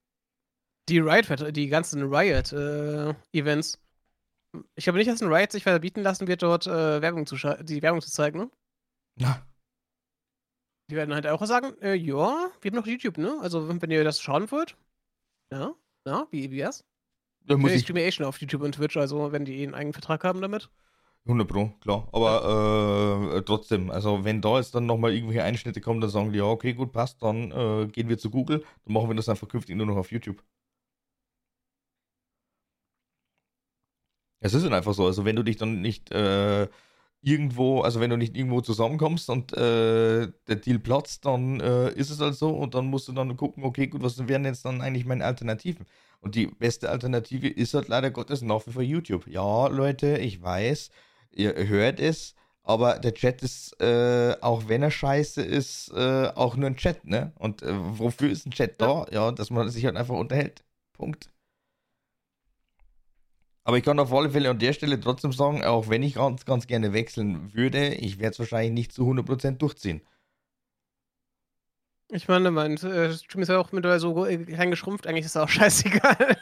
Die 0.90 1.00
Riot, 1.00 1.56
die 1.56 1.68
ganzen 1.68 2.04
Riot-Events. 2.04 3.76
Äh, 3.76 4.60
ich 4.76 4.84
glaube 4.84 4.98
nicht, 4.98 5.10
dass 5.10 5.22
ein 5.22 5.32
Riot 5.32 5.52
sich 5.52 5.64
verbieten 5.64 6.02
lassen 6.02 6.28
wird, 6.28 6.42
dort 6.42 6.68
äh, 6.68 7.02
Werbung 7.02 7.26
zu 7.26 7.36
die 7.62 7.82
Werbung 7.82 8.02
zu 8.02 8.12
zeigen, 8.12 8.40
ne? 8.40 8.52
Na, 9.16 9.46
die 10.90 10.96
werden 10.96 11.14
halt 11.14 11.28
auch 11.28 11.46
sagen, 11.46 11.74
äh, 11.82 11.94
ja, 11.94 12.50
wir 12.62 12.72
haben 12.72 12.78
noch 12.78 12.88
YouTube, 12.88 13.18
ne? 13.18 13.38
Also, 13.42 13.68
wenn 13.82 13.92
ihr 13.92 14.04
das 14.04 14.22
schauen 14.22 14.50
wollt, 14.52 14.76
ja, 15.52 15.74
ja, 16.06 16.28
wie, 16.32 16.52
wie 16.52 16.58
wär's? 16.58 16.86
Da 17.46 17.58
muss 17.58 17.72
ich 17.72 17.82
streame 17.82 18.04
eh 18.04 18.12
schon 18.12 18.26
auf 18.26 18.40
YouTube 18.42 18.62
und 18.62 18.76
Twitch, 18.76 18.98
also 18.98 19.32
wenn 19.32 19.46
die 19.46 19.60
eh 19.60 19.64
einen 19.64 19.74
eigenen 19.74 19.94
Vertrag 19.94 20.24
haben 20.24 20.42
damit. 20.42 20.70
100 21.26 21.48
Pro, 21.48 21.70
klar. 21.82 22.08
Aber 22.12 23.36
äh, 23.36 23.42
trotzdem, 23.44 23.92
also 23.92 24.24
wenn 24.24 24.42
da 24.42 24.58
jetzt 24.58 24.74
dann 24.74 24.86
nochmal 24.86 25.14
irgendwelche 25.14 25.44
Einschnitte 25.44 25.82
kommen, 25.82 26.02
dann 26.02 26.10
sagen 26.10 26.32
die, 26.32 26.40
ja, 26.40 26.46
okay, 26.46 26.74
gut, 26.74 26.92
passt, 26.92 27.22
dann 27.22 27.52
äh, 27.52 27.88
gehen 27.88 28.10
wir 28.10 28.18
zu 28.18 28.30
Google, 28.30 28.64
dann 28.86 28.94
machen 28.94 29.10
wir 29.10 29.16
das 29.16 29.30
einfach 29.30 29.48
künftig 29.48 29.76
nur 29.76 29.86
noch 29.86 29.98
auf 29.98 30.12
YouTube. 30.12 30.44
Es 34.42 34.54
ist 34.54 34.64
dann 34.64 34.74
einfach 34.74 34.94
so, 34.94 35.06
also 35.06 35.26
wenn 35.26 35.36
du 35.36 35.44
dich 35.44 35.58
dann 35.58 35.82
nicht 35.82 36.12
äh, 36.12 36.68
irgendwo, 37.22 37.82
also 37.82 38.00
wenn 38.00 38.10
du 38.10 38.18
nicht 38.18 38.36
irgendwo 38.38 38.62
zusammenkommst 38.62 39.30
und 39.30 39.52
äh, 39.54 40.32
der 40.48 40.56
Deal 40.56 40.80
platzt, 40.80 41.26
dann 41.26 41.60
äh, 41.60 41.92
ist 41.92 42.10
es 42.10 42.20
halt 42.20 42.36
so 42.36 42.52
und 42.52 42.76
dann 42.76 42.88
musst 42.88 43.08
du 43.08 43.12
dann 43.12 43.36
gucken, 43.36 43.64
okay, 43.64 43.88
gut, 43.88 44.02
was 44.04 44.28
wären 44.28 44.46
jetzt 44.46 44.66
dann 44.66 44.82
eigentlich 44.82 45.06
meine 45.06 45.26
Alternativen? 45.26 45.86
Und 46.22 46.36
die 46.36 46.48
beste 46.48 46.90
Alternative 46.90 47.48
ist 47.48 47.74
halt 47.74 47.88
leider 47.88 48.12
Gottes 48.12 48.42
nach 48.42 48.66
wie 48.68 48.72
vor 48.72 48.82
YouTube. 48.82 49.28
Ja, 49.28 49.68
Leute, 49.68 50.18
ich 50.18 50.42
weiß, 50.42 50.90
ihr 51.32 51.56
hört 51.68 52.00
es, 52.00 52.36
aber 52.64 53.00
der 53.00 53.14
Chat 53.14 53.42
ist, 53.42 53.80
äh, 53.82 54.36
auch 54.42 54.68
wenn 54.68 54.84
er 54.84 54.92
scheiße 54.92 55.42
ist, 55.42 55.92
äh, 55.94 56.28
auch 56.36 56.56
nur 56.56 56.68
ein 56.68 56.76
Chat, 56.76 57.06
ne? 57.06 57.34
Und 57.36 57.62
äh, 57.64 57.74
wofür 57.74 58.30
ist 58.30 58.46
ein 58.46 58.52
Chat 58.52 58.82
da? 58.82 59.06
Ja, 59.12 59.32
dass 59.32 59.50
man 59.50 59.70
sich 59.70 59.86
halt 59.86 59.98
einfach 59.98 60.16
unterhält. 60.16 60.64
Punkt. 60.94 61.30
Aber 63.70 63.78
ich 63.78 63.84
kann 63.84 64.00
auf 64.00 64.12
alle 64.12 64.32
Fälle 64.32 64.50
an 64.50 64.58
der 64.58 64.74
Stelle 64.74 65.00
trotzdem 65.00 65.32
sagen, 65.32 65.64
auch 65.64 65.90
wenn 65.90 66.02
ich 66.02 66.16
ganz, 66.16 66.44
ganz 66.44 66.66
gerne 66.66 66.92
wechseln 66.92 67.54
würde, 67.54 67.94
ich 67.94 68.18
werde 68.18 68.32
es 68.32 68.40
wahrscheinlich 68.40 68.72
nicht 68.72 68.92
zu 68.92 69.04
100% 69.04 69.58
durchziehen. 69.58 70.02
Ich 72.10 72.28
meine, 72.28 72.50
mein 72.50 72.78
äh, 72.78 73.14
Stream 73.14 73.44
ist 73.44 73.50
ja 73.50 73.60
auch 73.60 73.72
mittlerweile 73.72 74.00
so 74.00 74.26
äh, 74.26 74.40
klein 74.40 74.72
geschrumpft, 74.72 75.06
eigentlich 75.06 75.26
ist 75.26 75.36
es 75.36 75.38
auch 75.38 75.50
scheißegal. 75.50 76.36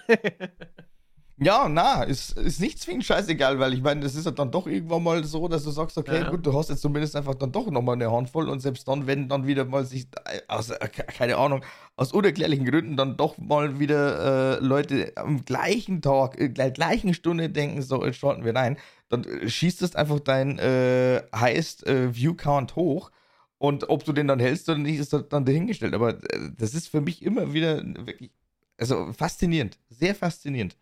Ja, 1.40 1.70
na, 1.70 2.02
ist, 2.02 2.36
ist 2.36 2.60
nicht 2.60 2.80
zwingend 2.80 3.06
scheißegal, 3.06 3.60
weil 3.60 3.72
ich 3.76 3.84
meine, 3.84 4.02
das 4.02 4.16
ist 4.16 4.26
halt 4.26 4.40
dann 4.40 4.50
doch 4.50 4.66
irgendwann 4.66 5.04
mal 5.04 5.24
so, 5.24 5.48
dass 5.48 5.64
du 5.64 5.70
sagst, 5.70 5.96
okay, 5.96 6.22
ja. 6.22 6.30
gut, 6.32 6.44
du 6.44 6.58
hast 6.58 6.72
jetzt 6.72 6.82
zumindest 6.82 7.16
einfach 7.16 7.36
dann 7.36 7.52
doch 7.52 7.70
nochmal 7.70 7.94
eine 7.94 8.12
Handvoll 8.12 8.50
und 8.50 8.60
selbst 8.60 8.88
dann, 8.88 9.06
wenn 9.06 9.30
dann 9.30 9.46
wieder 9.46 9.64
mal 9.64 9.86
sich, 9.86 10.08
aus, 10.48 10.72
äh, 10.72 10.88
keine 10.88 11.38
Ahnung, 11.38 11.64
aus 11.96 12.12
unerklärlichen 12.12 12.66
Gründen 12.66 12.98
dann 12.98 13.18
doch 13.18 13.38
mal 13.38 13.80
wieder 13.80 14.58
äh, 14.58 14.66
Leute 14.66 15.14
am 15.16 15.46
gleichen 15.46 16.02
Tag, 16.02 16.42
äh, 16.42 16.50
gleichen 16.50 17.14
Stunde 17.14 17.52
denken, 17.52 17.84
so, 17.84 18.04
jetzt 18.04 18.18
schalten 18.18 18.44
wir 18.44 18.56
rein, 18.56 18.78
dann 19.08 19.24
äh, 19.24 19.48
schießt 19.48 19.84
es 19.84 19.96
einfach 19.96 20.20
dein 20.20 20.58
äh, 20.58 21.22
Highest 21.36 21.86
äh, 21.86 22.16
View 22.16 22.34
Count 22.34 22.76
hoch. 22.76 23.12
Und 23.60 23.90
ob 23.90 24.04
du 24.06 24.14
den 24.14 24.28
dann 24.28 24.40
hältst 24.40 24.70
oder 24.70 24.80
nicht, 24.80 25.00
ist 25.00 25.14
dann 25.14 25.46
dahingestellt. 25.46 25.94
Aber 25.94 26.16
äh, 26.16 26.50
das 26.58 26.74
ist 26.74 26.88
für 26.88 27.02
mich 27.02 27.24
immer 27.24 27.54
wieder 27.54 27.84
wirklich, 27.84 28.32
also 28.78 29.14
faszinierend, 29.14 29.78
sehr 29.90 30.16
faszinierend 30.16 30.76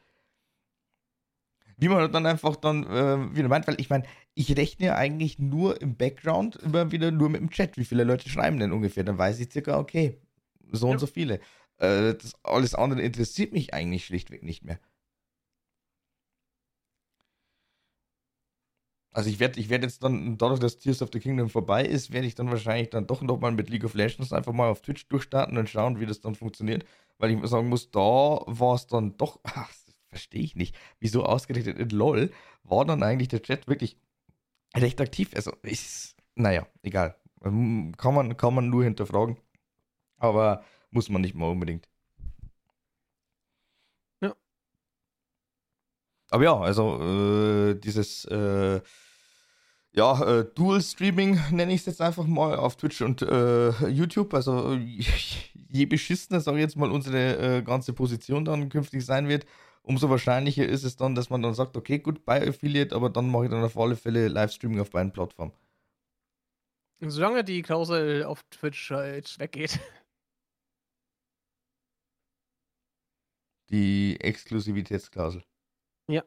wie 1.77 1.89
man 1.89 2.11
dann 2.11 2.25
einfach 2.25 2.55
dann 2.55 2.83
äh, 2.85 3.35
wieder 3.35 3.47
meint, 3.47 3.67
weil 3.67 3.79
ich 3.79 3.89
meine, 3.89 4.05
ich 4.33 4.55
rechne 4.57 4.87
ja 4.87 4.95
eigentlich 4.95 5.39
nur 5.39 5.81
im 5.81 5.95
Background 5.95 6.55
immer 6.57 6.91
wieder 6.91 7.11
nur 7.11 7.29
mit 7.29 7.41
dem 7.41 7.49
Chat, 7.49 7.77
wie 7.77 7.85
viele 7.85 8.03
Leute 8.03 8.29
schreiben 8.29 8.59
denn 8.59 8.71
ungefähr, 8.71 9.03
dann 9.03 9.17
weiß 9.17 9.39
ich 9.39 9.51
circa, 9.51 9.79
okay, 9.79 10.17
so 10.71 10.87
ja. 10.87 10.93
und 10.93 10.99
so 10.99 11.07
viele. 11.07 11.35
Äh, 11.77 12.15
das, 12.15 12.33
alles 12.43 12.75
andere 12.75 13.01
interessiert 13.01 13.53
mich 13.53 13.73
eigentlich 13.73 14.05
schlichtweg 14.05 14.43
nicht 14.43 14.63
mehr. 14.63 14.79
Also 19.15 19.29
ich 19.29 19.39
werde 19.39 19.59
ich 19.61 19.69
werd 19.69 19.83
jetzt 19.83 20.03
dann, 20.03 20.37
dadurch, 20.37 20.59
dass 20.59 20.77
Tears 20.77 21.01
of 21.01 21.09
the 21.13 21.19
Kingdom 21.21 21.49
vorbei 21.49 21.85
ist, 21.85 22.11
werde 22.11 22.27
ich 22.27 22.35
dann 22.35 22.49
wahrscheinlich 22.49 22.89
dann 22.89 23.07
doch 23.07 23.21
nochmal 23.21 23.53
mit 23.53 23.69
League 23.69 23.85
of 23.85 23.93
Legends 23.93 24.33
einfach 24.33 24.51
mal 24.51 24.69
auf 24.69 24.81
Twitch 24.81 25.07
durchstarten 25.07 25.57
und 25.57 25.69
schauen, 25.69 26.01
wie 26.01 26.05
das 26.05 26.19
dann 26.19 26.35
funktioniert. 26.35 26.85
Weil 27.17 27.31
ich 27.31 27.47
sagen 27.47 27.69
muss, 27.69 27.89
da 27.91 27.99
war 28.01 28.75
es 28.75 28.87
dann 28.87 29.15
doch, 29.15 29.39
ach, 29.43 29.71
verstehe 30.15 30.43
ich 30.43 30.55
nicht, 30.55 30.73
wieso 31.01 31.25
ausgerechnet 31.25 31.77
in 31.77 31.89
LOL 31.89 32.31
war 32.63 32.85
dann 32.85 33.03
eigentlich 33.03 33.27
der 33.27 33.41
Chat 33.41 33.67
wirklich 33.67 33.97
recht 34.73 35.01
aktiv. 35.01 35.31
Also, 35.35 35.51
ist, 35.61 36.15
naja, 36.35 36.65
egal. 36.83 37.17
Ähm, 37.43 37.93
kann 37.97 38.13
man, 38.15 38.37
kann 38.37 38.55
man 38.55 38.69
nur 38.69 38.85
hinterfragen. 38.85 39.37
Aber 40.17 40.63
muss 40.89 41.09
man 41.09 41.21
nicht 41.21 41.35
mal 41.35 41.49
unbedingt. 41.49 41.89
Ja. 44.21 44.33
Aber 46.29 46.43
ja, 46.45 46.57
also 46.57 47.01
äh, 47.01 47.75
dieses 47.75 48.23
äh, 48.25 48.79
ja, 49.91 50.39
äh, 50.39 50.45
Dual 50.55 50.81
Streaming 50.81 51.39
nenne 51.51 51.73
ich 51.73 51.81
es 51.81 51.87
jetzt 51.87 52.01
einfach 52.01 52.25
mal 52.25 52.55
auf 52.55 52.77
Twitch 52.77 53.01
und 53.01 53.21
äh, 53.21 53.87
YouTube. 53.87 54.33
Also 54.33 54.73
je 55.69 55.85
beschissener, 55.85 56.39
sage 56.39 56.57
ich 56.57 56.63
jetzt 56.63 56.77
mal, 56.77 56.91
unsere 56.91 57.57
äh, 57.57 57.61
ganze 57.61 57.91
Position 57.93 58.45
dann 58.45 58.69
künftig 58.69 59.05
sein 59.05 59.27
wird, 59.27 59.45
umso 59.85 60.09
wahrscheinlicher 60.09 60.67
ist 60.67 60.83
es 60.83 60.95
dann, 60.95 61.15
dass 61.15 61.29
man 61.29 61.41
dann 61.41 61.53
sagt, 61.53 61.77
okay, 61.77 61.99
gut, 61.99 62.25
bei 62.25 62.47
Affiliate, 62.47 62.95
aber 62.95 63.09
dann 63.09 63.29
mache 63.29 63.45
ich 63.45 63.51
dann 63.51 63.63
auf 63.63 63.77
alle 63.77 63.95
Fälle 63.95 64.27
Livestreaming 64.27 64.79
auf 64.79 64.89
beiden 64.89 65.13
Plattformen. 65.13 65.53
Solange 66.99 67.43
die 67.43 67.61
Klausel 67.61 68.23
auf 68.23 68.43
Twitch 68.49 68.89
halt 68.91 69.37
weggeht. 69.39 69.79
Die 73.69 74.17
Exklusivitätsklausel. 74.19 75.43
Ja. 76.07 76.23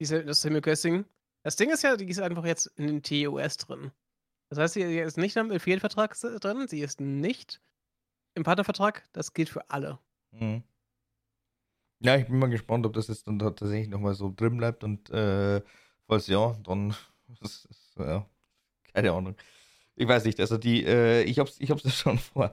Diese, 0.00 0.24
das 0.24 0.42
Simulcasting. 0.42 1.04
Das 1.44 1.56
Ding 1.56 1.70
ist 1.70 1.82
ja, 1.82 1.96
die 1.96 2.08
ist 2.08 2.20
einfach 2.20 2.44
jetzt 2.44 2.66
in 2.76 2.86
den 2.86 3.02
TOS 3.02 3.56
drin. 3.56 3.92
Das 4.50 4.58
heißt, 4.58 4.74
sie 4.74 4.82
ist 4.82 5.16
nicht 5.16 5.36
im 5.36 5.50
Affiliate-Vertrag 5.50 6.18
drin, 6.40 6.66
sie 6.68 6.80
ist 6.80 7.00
nicht 7.00 7.60
im 8.34 8.42
Partnervertrag. 8.42 9.08
Das 9.12 9.32
gilt 9.32 9.48
für 9.48 9.70
alle. 9.70 9.98
Mhm. 10.32 10.62
Ja, 12.00 12.16
ich 12.16 12.26
bin 12.26 12.38
mal 12.38 12.48
gespannt, 12.48 12.86
ob 12.86 12.92
das 12.92 13.08
jetzt 13.08 13.26
dann 13.26 13.38
tatsächlich 13.40 13.88
nochmal 13.88 14.14
so 14.14 14.32
drin 14.34 14.56
bleibt 14.56 14.84
und 14.84 15.10
äh, 15.10 15.60
falls 16.06 16.28
ja, 16.28 16.56
dann 16.62 16.94
ist, 17.42 17.64
ist, 17.66 17.94
ja, 17.98 18.24
keine 18.94 19.12
Ahnung. 19.12 19.36
Ich 19.96 20.08
weiß 20.08 20.24
nicht, 20.26 20.40
also 20.40 20.58
die, 20.58 20.84
äh, 20.84 21.22
ich 21.24 21.38
hab's, 21.40 21.56
ich 21.60 21.70
hab's 21.70 21.84
ja 21.84 21.90
schon 21.90 22.18
vor, 22.18 22.52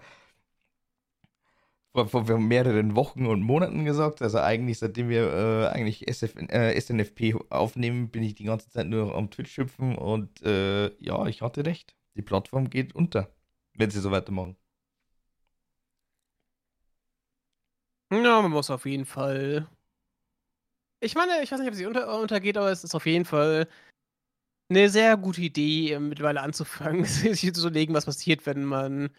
vor, 1.94 2.08
vor 2.26 2.40
mehreren 2.40 2.96
Wochen 2.96 3.26
und 3.26 3.42
Monaten 3.42 3.86
gesagt. 3.86 4.22
Also 4.22 4.40
eigentlich, 4.40 4.80
seitdem 4.80 5.10
wir 5.10 5.34
äh, 5.34 5.68
eigentlich 5.68 6.08
SF, 6.08 6.36
äh, 6.50 6.76
SNFP 6.76 7.36
aufnehmen, 7.50 8.10
bin 8.10 8.24
ich 8.24 8.36
die 8.36 8.44
ganze 8.46 8.70
Zeit 8.70 8.88
nur 8.88 9.16
am 9.16 9.30
Twitch 9.32 9.58
hüpfen 9.58 9.96
und 9.96 10.42
äh, 10.44 10.88
ja, 11.04 11.26
ich 11.28 11.42
hatte 11.42 11.66
recht. 11.66 11.96
Die 12.16 12.22
Plattform 12.22 12.70
geht 12.70 12.96
unter, 12.96 13.30
wenn 13.76 13.90
sie 13.92 14.00
so 14.00 14.12
weitermachen. 14.12 14.56
Ja, 18.24 18.42
man 18.42 18.52
muss 18.52 18.70
auf 18.70 18.86
jeden 18.86 19.06
Fall. 19.06 19.68
Ich 21.00 21.16
meine, 21.16 21.44
ich 21.44 21.52
weiß 21.52 21.60
nicht, 21.60 21.70
ob 21.70 21.76
sie 21.76 21.86
unter, 21.86 22.20
untergeht, 22.20 22.58
aber 22.58 22.72
es 22.72 22.84
ist 22.84 22.96
auf 22.96 23.06
jeden 23.06 23.26
Fall 23.26 23.68
eine 24.70 24.90
sehr 24.90 25.18
gute 25.18 25.42
Idee, 25.42 25.94
äh, 25.94 26.00
mittlerweile 26.00 26.42
anzufangen, 26.42 27.06
sich 27.06 27.54
zu 27.54 27.62
überlegen, 27.62 27.94
was 27.94 28.06
passiert, 28.06 28.46
wenn 28.46 28.66
man 28.66 29.10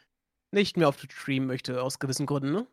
nicht 0.52 0.76
mehr 0.76 0.88
auf 0.88 0.96
Twitch 0.96 1.16
streamen 1.16 1.46
möchte, 1.46 1.82
aus 1.82 1.98
gewissen 1.98 2.26
Gründen, 2.26 2.52
ne? 2.52 2.66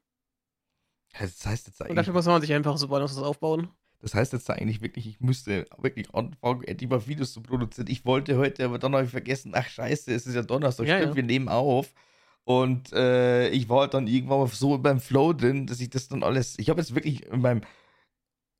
Das 1.19 1.45
heißt 1.45 1.67
jetzt 1.67 1.81
eigentlich. 1.81 1.91
Und 1.91 1.95
dafür 1.97 2.13
muss 2.13 2.25
man 2.25 2.41
sich 2.41 2.53
einfach 2.53 2.77
so 2.77 2.89
was 2.89 3.17
aufbauen. 3.17 3.69
Das 3.99 4.15
heißt 4.15 4.33
jetzt 4.33 4.49
eigentlich 4.49 4.81
wirklich, 4.81 5.07
ich 5.07 5.21
müsste 5.21 5.65
wirklich 5.77 6.13
anfangen, 6.13 6.63
endlich 6.63 6.89
mal 6.89 7.07
Videos 7.07 7.31
zu 7.31 7.41
produzieren. 7.41 7.87
Ich 7.87 8.03
wollte 8.03 8.37
heute, 8.37 8.65
aber 8.65 8.79
dann 8.79 8.93
habe 8.93 9.05
ich 9.05 9.11
vergessen, 9.11 9.53
ach 9.55 9.67
scheiße, 9.67 10.13
es 10.13 10.27
ist 10.27 10.35
ja 10.35 10.41
Donnerstag, 10.41 10.87
ja, 10.87 10.97
stimmt, 10.97 11.11
ja. 11.11 11.15
wir 11.15 11.23
nehmen 11.23 11.47
auf. 11.47 11.93
Und 12.45 12.91
äh, 12.93 13.49
ich 13.49 13.69
war 13.69 13.81
halt 13.81 13.93
dann 13.93 14.07
irgendwann 14.07 14.47
so 14.47 14.77
beim 14.77 14.99
Flow 14.99 15.33
drin, 15.33 15.65
dass 15.67 15.79
ich 15.79 15.89
das 15.89 16.09
dann 16.09 16.23
alles. 16.23 16.59
Ich 16.59 16.69
habe 16.69 16.81
jetzt 16.81 16.93
wirklich 16.93 17.25
in 17.25 17.41
meinem 17.41 17.61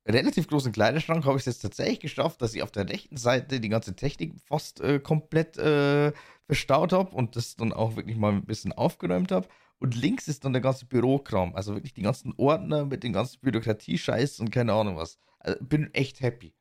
relativ 0.06 0.48
großen 0.48 0.72
Kleiderschrank 0.72 1.24
habe 1.24 1.36
ich 1.36 1.42
es 1.42 1.46
jetzt 1.46 1.60
tatsächlich 1.60 2.00
geschafft, 2.00 2.42
dass 2.42 2.54
ich 2.54 2.62
auf 2.62 2.70
der 2.70 2.88
rechten 2.88 3.16
Seite 3.16 3.60
die 3.60 3.68
ganze 3.68 3.94
Technik 3.96 4.34
fast 4.44 4.80
äh, 4.80 5.00
komplett 5.00 5.56
äh, 5.58 6.12
verstaut 6.46 6.92
habe 6.92 7.14
und 7.14 7.36
das 7.36 7.56
dann 7.56 7.72
auch 7.72 7.96
wirklich 7.96 8.16
mal 8.16 8.32
ein 8.32 8.44
bisschen 8.44 8.72
aufgeräumt 8.72 9.32
habe. 9.32 9.48
Und 9.78 9.94
links 9.96 10.28
ist 10.28 10.44
dann 10.44 10.52
der 10.52 10.62
ganze 10.62 10.86
Bürokram, 10.86 11.54
also 11.54 11.74
wirklich 11.74 11.94
die 11.94 12.02
ganzen 12.02 12.34
Ordner 12.36 12.86
mit 12.86 13.02
den 13.02 13.12
ganzen 13.12 13.40
Bürokratie-Scheiß 13.40 14.40
und 14.40 14.50
keine 14.50 14.72
Ahnung 14.72 14.96
was. 14.96 15.18
Also 15.40 15.62
bin 15.64 15.92
echt 15.94 16.20
happy. 16.20 16.54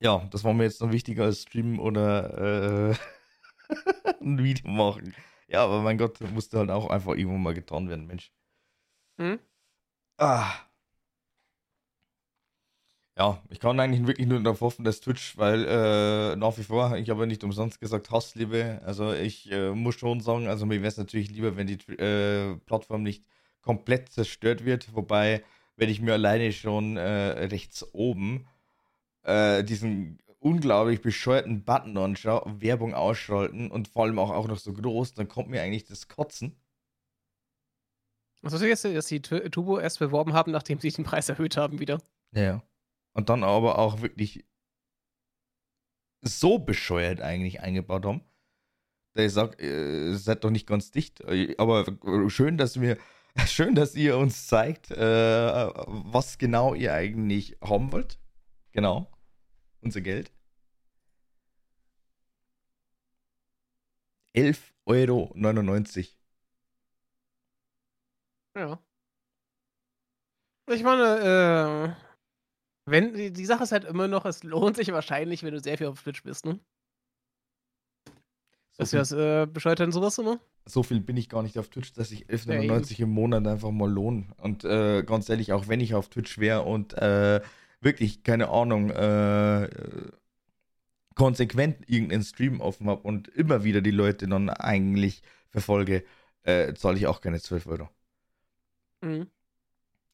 Ja, 0.00 0.26
das 0.30 0.44
war 0.44 0.54
mir 0.54 0.64
jetzt 0.64 0.80
noch 0.80 0.92
wichtiger 0.92 1.24
als 1.24 1.42
Streamen 1.42 1.78
oder 1.80 2.90
äh, 2.90 2.94
ein 4.20 4.42
Video 4.42 4.70
machen. 4.70 5.14
Ja, 5.48 5.64
aber 5.64 5.82
mein 5.82 5.98
Gott, 5.98 6.20
musste 6.32 6.58
halt 6.58 6.70
auch 6.70 6.90
einfach 6.90 7.14
irgendwo 7.14 7.38
mal 7.38 7.54
getan 7.54 7.88
werden, 7.88 8.06
Mensch. 8.06 8.32
Hm? 9.18 9.38
Ah. 10.18 10.68
Ja, 13.18 13.42
ich 13.50 13.58
kann 13.58 13.80
eigentlich 13.80 14.06
wirklich 14.06 14.28
nur 14.28 14.40
darauf 14.40 14.60
hoffen, 14.60 14.84
dass 14.84 15.00
Twitch, 15.00 15.36
weil 15.36 15.64
äh, 15.64 16.36
nach 16.36 16.56
wie 16.56 16.62
vor, 16.62 16.96
ich 16.96 17.10
habe 17.10 17.20
ja 17.20 17.26
nicht 17.26 17.42
umsonst 17.42 17.80
gesagt, 17.80 18.12
Hassliebe. 18.12 18.80
Also 18.84 19.12
ich 19.12 19.50
äh, 19.50 19.70
muss 19.72 19.96
schon 19.96 20.20
sagen, 20.20 20.46
also 20.46 20.66
mir 20.66 20.76
wäre 20.76 20.86
es 20.86 20.98
natürlich 20.98 21.28
lieber, 21.30 21.56
wenn 21.56 21.66
die 21.66 21.78
äh, 21.94 22.56
Plattform 22.66 23.02
nicht 23.02 23.24
komplett 23.60 24.10
zerstört 24.10 24.64
wird. 24.64 24.94
Wobei, 24.94 25.42
wenn 25.76 25.88
ich 25.88 26.00
mir 26.00 26.12
alleine 26.12 26.52
schon 26.52 26.96
äh, 26.96 27.46
rechts 27.46 27.84
oben 27.92 28.46
äh, 29.24 29.64
diesen 29.64 30.20
unglaublich 30.48 31.00
bescheuerten 31.00 31.64
Button 31.64 31.96
anschaue, 31.98 32.60
Werbung 32.60 32.94
ausschalten 32.94 33.70
und 33.70 33.88
vor 33.88 34.04
allem 34.04 34.18
auch, 34.18 34.30
auch 34.30 34.48
noch 34.48 34.58
so 34.58 34.72
groß, 34.72 35.14
dann 35.14 35.28
kommt 35.28 35.50
mir 35.50 35.62
eigentlich 35.62 35.84
das 35.84 36.08
Kotzen. 36.08 36.56
Was 38.42 38.52
ist 38.54 38.62
jetzt, 38.62 38.84
dass 38.84 39.06
die 39.06 39.20
Turbo 39.20 39.78
erst 39.78 39.98
beworben 39.98 40.32
haben, 40.32 40.52
nachdem 40.52 40.78
sie 40.78 40.90
den 40.90 41.04
Preis 41.04 41.28
erhöht 41.28 41.56
haben 41.56 41.80
wieder? 41.80 42.00
Ja. 42.32 42.62
und 43.14 43.30
dann 43.30 43.42
aber 43.42 43.78
auch 43.78 44.02
wirklich 44.02 44.44
so 46.20 46.58
bescheuert 46.58 47.20
eigentlich 47.20 47.60
eingebaut 47.60 48.04
haben, 48.04 48.20
dass 49.14 49.26
ich 49.26 49.32
sage, 49.32 49.58
äh, 49.62 50.14
seid 50.14 50.44
doch 50.44 50.50
nicht 50.50 50.66
ganz 50.66 50.90
dicht. 50.90 51.24
Aber 51.58 51.84
schön, 52.28 52.58
dass 52.58 52.80
wir, 52.80 52.98
schön, 53.46 53.74
dass 53.74 53.94
ihr 53.94 54.16
uns 54.18 54.46
zeigt, 54.46 54.90
äh, 54.90 54.98
was 55.00 56.38
genau 56.38 56.74
ihr 56.74 56.92
eigentlich 56.92 57.56
haben 57.62 57.92
wollt. 57.92 58.18
Genau. 58.72 59.10
Unser 59.80 60.00
Geld. 60.00 60.32
11,99 64.38 64.56
Euro. 64.86 65.34
Ja. 68.56 68.78
Ich 70.70 70.82
meine, 70.82 71.94
äh, 71.96 72.90
wenn, 72.90 73.14
die, 73.14 73.32
die 73.32 73.44
Sache 73.46 73.64
ist 73.64 73.72
halt 73.72 73.84
immer 73.84 74.08
noch, 74.08 74.24
es 74.24 74.42
lohnt 74.42 74.76
sich 74.76 74.92
wahrscheinlich, 74.92 75.42
wenn 75.42 75.54
du 75.54 75.60
sehr 75.60 75.78
viel 75.78 75.86
auf 75.86 76.02
Twitch 76.02 76.22
bist, 76.22 76.44
ne? 76.44 76.60
So 78.72 78.82
Ist 78.82 78.92
das 78.94 79.12
äh, 79.12 79.46
bescheuert 79.46 79.80
denn 79.80 79.92
sowas 79.92 80.18
immer? 80.18 80.40
so 80.68 80.82
viel 80.82 81.00
bin 81.00 81.16
ich 81.16 81.28
gar 81.28 81.42
nicht 81.42 81.58
auf 81.58 81.68
Twitch, 81.68 81.92
dass 81.92 82.10
sich 82.10 82.26
11,99 82.26 83.00
im 83.00 83.10
Monat 83.10 83.46
einfach 83.46 83.70
mal 83.70 83.90
lohnt. 83.90 84.26
Und 84.40 84.64
äh, 84.64 85.02
ganz 85.02 85.28
ehrlich, 85.28 85.52
auch 85.52 85.68
wenn 85.68 85.80
ich 85.80 85.94
auf 85.94 86.08
Twitch 86.08 86.38
wäre 86.38 86.62
und 86.62 86.94
äh, 86.94 87.40
wirklich, 87.80 88.22
keine 88.22 88.48
Ahnung, 88.50 88.90
äh, 88.90 89.68
konsequent 91.18 91.88
irgendeinen 91.90 92.24
Stream 92.24 92.60
offen 92.62 92.88
habe 92.88 93.02
und 93.02 93.28
immer 93.28 93.64
wieder 93.64 93.82
die 93.82 93.90
Leute 93.90 94.28
dann 94.28 94.48
eigentlich 94.50 95.22
verfolge, 95.50 96.04
äh, 96.44 96.74
zahle 96.74 96.98
ich 96.98 97.06
auch 97.08 97.20
keine 97.20 97.40
12 97.40 97.66
Euro. 97.66 97.90
Mhm. 99.02 99.28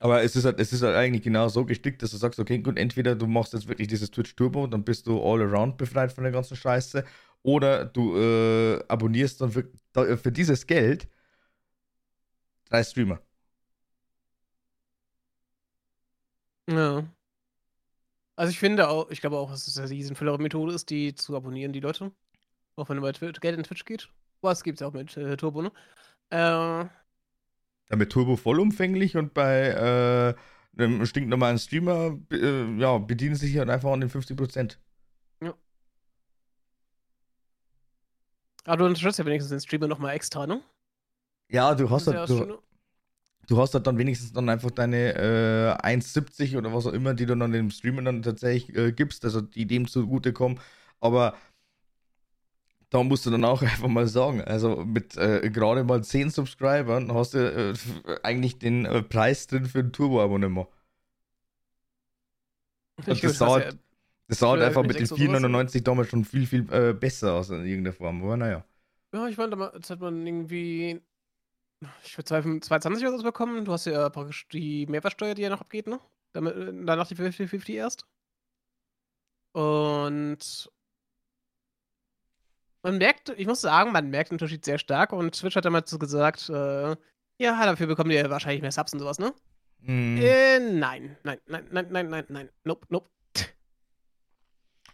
Aber 0.01 0.23
es 0.23 0.37
ist, 0.37 0.45
halt, 0.45 0.61
es 0.61 0.73
ist 0.73 0.83
halt 0.83 0.97
eigentlich 0.97 1.23
genau 1.25 1.49
so 1.49 1.65
gestickt, 1.65 2.03
dass 2.03 2.11
du 2.11 2.17
sagst, 2.19 2.39
okay, 2.41 2.59
gut, 2.59 2.79
entweder 2.79 3.15
du 3.17 3.27
machst 3.27 3.55
jetzt 3.55 3.69
wirklich 3.69 3.89
dieses 3.89 4.11
Twitch 4.11 4.37
Turbo, 4.37 4.67
dann 4.67 4.85
bist 4.85 5.07
du 5.07 5.23
all 5.23 5.43
around 5.43 5.79
befreit 5.79 6.13
von 6.13 6.25
der 6.25 6.33
ganzen 6.33 6.57
Scheiße, 6.57 7.05
oder 7.43 7.85
du 7.87 8.17
äh, 8.17 8.85
abonnierst 8.89 9.41
dann 9.41 9.53
für, 9.53 9.69
für 10.19 10.33
dieses 10.33 10.67
Geld 10.67 11.09
drei 12.69 12.83
Streamer. 12.85 13.21
Ja. 16.67 17.05
Also 18.37 18.51
ich 18.51 18.59
finde 18.59 18.89
auch, 18.89 19.11
ich 19.11 19.21
glaube 19.21 19.39
auch, 19.39 19.51
dass 19.51 19.67
es 19.67 19.79
eine 19.79 19.91
riesenfüllere 19.91 20.39
Methode 20.39 20.73
ist, 20.73 20.91
die 20.91 21.15
zu 21.15 21.37
abonnieren, 21.37 21.73
die 21.73 21.81
Leute. 21.81 22.13
Auch 22.77 22.89
wenn 22.89 22.99
über 22.99 23.13
Geld 23.13 23.45
in 23.45 23.63
Twitch 23.63 23.85
geht. 23.85 24.09
Was 24.41 24.65
gibt 24.65 24.81
es 24.81 24.87
auch 24.87 24.93
mit 24.93 25.17
äh, 25.17 25.37
Turbo, 25.37 25.63
ne? 25.63 25.73
Äh, 26.31 26.37
Ja, 26.39 26.89
mit 27.97 28.11
Turbo 28.11 28.37
vollumfänglich 28.37 29.17
und 29.17 29.35
bei 29.35 30.35
äh, 30.77 30.83
einem 30.83 31.07
stinknormalen 31.07 31.59
Streamer 31.59 32.19
äh, 32.33 32.77
ja, 32.79 32.99
bedienen 32.99 33.37
sich 33.37 33.57
halt 33.57 33.71
einfach 33.71 33.93
an 33.93 34.01
den 34.01 34.11
50%. 34.11 34.79
aber 38.65 38.79
du 38.79 38.87
unterstützt 38.87 39.19
ja 39.19 39.27
wenigstens 39.27 39.51
den 39.51 39.61
Streamer 39.61 39.89
nochmal 39.89 40.15
extra, 40.15 40.47
ne? 40.47 40.63
Ja, 41.51 41.75
du 41.75 41.91
hast 41.91 42.07
ja 42.07 42.15
halt, 42.15 42.31
das 42.31 42.37
du. 42.37 42.59
Du 43.49 43.59
hast 43.61 43.75
halt 43.75 43.87
dann 43.87 43.99
wenigstens 43.99 44.33
dann 44.33 44.49
einfach 44.49 44.71
deine 44.71 45.15
äh, 45.81 45.83
1,70 45.83 46.57
oder 46.57 46.73
was 46.73 46.87
auch 46.87 46.93
immer, 46.93 47.15
die 47.15 47.27
du 47.27 47.37
dann 47.37 47.53
dem 47.53 47.71
Streamer 47.71 48.03
dann 48.03 48.23
tatsächlich 48.23 48.77
äh, 48.77 48.93
gibst, 48.93 49.25
also 49.25 49.41
die 49.41 49.67
dem 49.67 49.87
zugutekommen. 49.89 50.61
Aber 51.01 51.35
da 52.91 53.03
musst 53.03 53.27
du 53.27 53.31
dann 53.31 53.45
auch 53.45 53.63
einfach 53.63 53.89
mal 53.89 54.07
sagen, 54.07 54.41
also 54.43 54.85
mit 54.85 55.17
äh, 55.17 55.51
gerade 55.51 55.85
mal 55.85 56.03
10 56.05 56.31
Subscribern 56.31 57.13
hast 57.13 57.35
du 57.35 57.39
äh, 57.39 57.75
eigentlich 58.23 58.59
den 58.59 58.85
äh, 58.87 59.03
Preis 59.03 59.47
drin 59.47 59.67
für 59.67 59.81
ein 59.81 59.93
Turbo-Abonnement. 59.93 60.69
Das 63.07 63.21
glaube, 63.21 63.37
dauert- 63.39 63.65
das 63.67 63.77
Das 64.29 64.39
sah 64.39 64.53
Für 64.53 64.63
einfach 64.67 64.83
mit 64.85 64.99
den 64.99 65.09
sechs 65.09 65.13
oder 65.13 65.19
sowas? 65.19 65.41
4,99 65.41 65.85
damals 65.85 66.09
schon 66.09 66.25
viel, 66.25 66.47
viel 66.47 66.67
äh, 66.73 66.95
besser 66.95 67.35
aus 67.35 67.51
in 67.51 67.65
irgendeiner 67.67 67.93
Form. 67.95 68.23
Aber 68.23 68.37
naja. 68.37 68.65
ja, 69.13 69.29
ich 69.29 69.37
meine, 69.37 69.51
damals 69.51 69.89
hat 69.91 70.01
man 70.01 70.27
irgendwie, 70.27 71.01
ich 72.05 72.17
würde 72.17 72.27
220 72.61 73.07
oder 73.07 73.19
so 73.19 73.25
bekommen. 73.25 73.65
Du 73.65 73.73
hast 73.73 73.87
ja 73.87 74.09
praktisch 74.11 74.47
die 74.49 74.87
Mehrwertsteuer, 74.87 75.35
die 75.35 75.43
ja 75.43 75.51
noch 75.51 75.61
abgeht, 75.61 75.87
ne? 75.87 76.01
Damit, 76.33 76.57
äh, 76.57 76.73
danach 76.85 77.09
die 77.09 77.17
50-50 77.17 77.75
erst. 77.75 78.07
Und 79.53 80.71
man 82.83 82.99
merkt, 82.99 83.31
ich 83.31 83.47
muss 83.47 83.61
sagen, 83.61 83.93
man 83.93 84.11
merkt 84.11 84.31
den 84.31 84.35
Unterschied 84.35 84.65
sehr 84.65 84.79
stark. 84.79 85.13
Und 85.13 85.39
Twitch 85.39 85.57
hat 85.57 85.65
damals 85.65 85.91
so 85.91 85.99
gesagt, 85.99 86.49
äh, 86.49 86.97
ja, 87.39 87.67
dafür 87.67 87.87
bekommt 87.87 88.13
ihr 88.13 88.29
wahrscheinlich 88.31 88.63
mehr 88.63 88.73
Subs 88.73 88.93
und 88.93 88.99
sowas, 88.99 89.19
ne? 89.19 89.33
Hm. 89.81 90.19
Äh, 90.19 90.59
nein, 90.59 91.17
nein, 91.23 91.39
nein, 91.47 91.67
nein, 91.71 91.87
nein, 91.91 92.11
nein, 92.11 92.25
nein, 92.29 92.49
nope, 92.65 92.87
nope. 92.91 93.09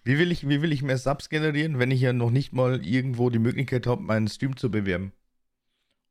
Wie, 0.03 0.19
will 0.19 0.33
ich, 0.33 0.49
wie 0.49 0.63
will 0.63 0.73
ich 0.73 0.83
mehr 0.83 0.97
Subs 0.97 1.29
generieren, 1.29 1.79
wenn 1.79 1.91
ich 1.91 2.01
ja 2.01 2.13
noch 2.13 2.31
nicht 2.31 2.53
mal 2.53 2.85
irgendwo 2.85 3.29
die 3.29 3.39
Möglichkeit 3.39 3.87
habe, 3.87 4.03
meinen 4.03 4.29
Stream 4.29 4.57
zu 4.57 4.71
bewerben? 4.71 5.13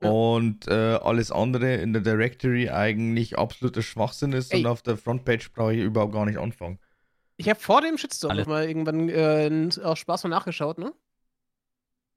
Ja. 0.02 0.10
Und 0.10 0.68
äh, 0.68 0.96
alles 1.02 1.32
andere 1.32 1.76
in 1.76 1.92
der 1.92 2.02
Directory 2.02 2.70
eigentlich 2.70 3.38
absoluter 3.38 3.82
Schwachsinn 3.82 4.32
ist 4.32 4.54
Ey. 4.54 4.60
und 4.62 4.68
auf 4.68 4.82
der 4.82 4.96
Frontpage 4.98 5.52
brauche 5.52 5.74
ich 5.74 5.82
überhaupt 5.84 6.14
gar 6.14 6.26
nicht 6.26 6.38
anfangen. 6.40 6.80
Ich 7.36 7.50
habe 7.50 7.60
vor 7.60 7.82
dem 7.82 7.98
Shitstorm 7.98 8.32
Alles- 8.32 8.48
mal 8.48 8.66
irgendwann 8.68 9.10
äh, 9.10 9.70
aus 9.84 10.00
Spaß 10.00 10.24
mal 10.24 10.30
nachgeschaut, 10.30 10.78
ne? 10.78 10.94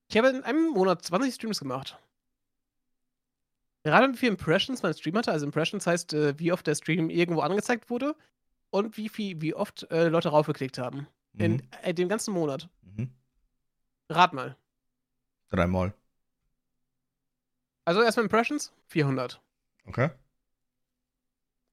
Ich 0.08 0.16
habe 0.18 0.28
in 0.28 0.42
einem 0.44 0.70
Monat 0.70 1.02
20 1.04 1.34
Streams 1.34 1.58
gemacht. 1.58 1.98
Gerade 3.84 4.12
wie 4.12 4.16
viele 4.16 4.32
Impressions 4.32 4.82
mein 4.82 4.94
Stream 4.94 5.16
hatte, 5.16 5.32
also 5.32 5.44
Impressions 5.44 5.86
heißt, 5.86 6.12
äh, 6.14 6.38
wie 6.38 6.52
oft 6.52 6.66
der 6.66 6.74
Stream 6.76 7.10
irgendwo 7.10 7.40
angezeigt 7.40 7.90
wurde 7.90 8.14
und 8.70 8.96
wie 8.96 9.08
viel, 9.08 9.40
wie 9.40 9.54
oft 9.54 9.90
äh, 9.90 10.08
Leute 10.08 10.28
raufgeklickt 10.28 10.78
haben. 10.78 11.08
In 11.36 11.54
Mhm. 11.54 11.60
äh, 11.82 11.94
dem 11.94 12.08
ganzen 12.08 12.32
Monat. 12.34 12.68
Mhm. 12.82 13.10
Rat 14.08 14.32
mal. 14.34 14.56
Dreimal. 15.50 15.94
Also 17.84 18.02
erstmal 18.02 18.24
Impressions, 18.24 18.72
400. 18.88 19.40
Okay. 19.86 20.10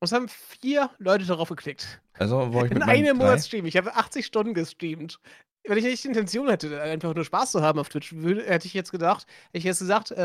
Und 0.01 0.05
es 0.05 0.11
haben 0.11 0.29
vier 0.29 0.89
Leute 0.97 1.25
darauf 1.25 1.49
geklickt. 1.49 2.01
Also 2.13 2.53
war 2.53 2.65
ich 2.65 2.71
In 2.71 2.77
mit 2.79 2.87
meinen 2.87 3.05
einem. 3.09 3.17
Monat 3.17 3.41
Stream. 3.41 3.65
Ich 3.65 3.75
habe 3.77 3.93
80 3.95 4.25
Stunden 4.25 4.53
gestreamt. 4.53 5.19
Wenn 5.65 5.77
ich 5.77 5.83
nicht 5.83 6.03
die 6.03 6.07
Intention 6.07 6.49
hätte, 6.49 6.81
einfach 6.81 7.13
nur 7.13 7.25
Spaß 7.25 7.51
zu 7.51 7.61
haben 7.61 7.79
auf 7.79 7.89
Twitch, 7.89 8.13
würde, 8.13 8.45
hätte 8.45 8.65
ich 8.65 8.73
jetzt 8.73 8.91
gedacht, 8.91 9.27
hätte 9.47 9.57
ich 9.57 9.63
jetzt 9.65 9.79
gesagt, 9.79 10.09
äh, 10.11 10.15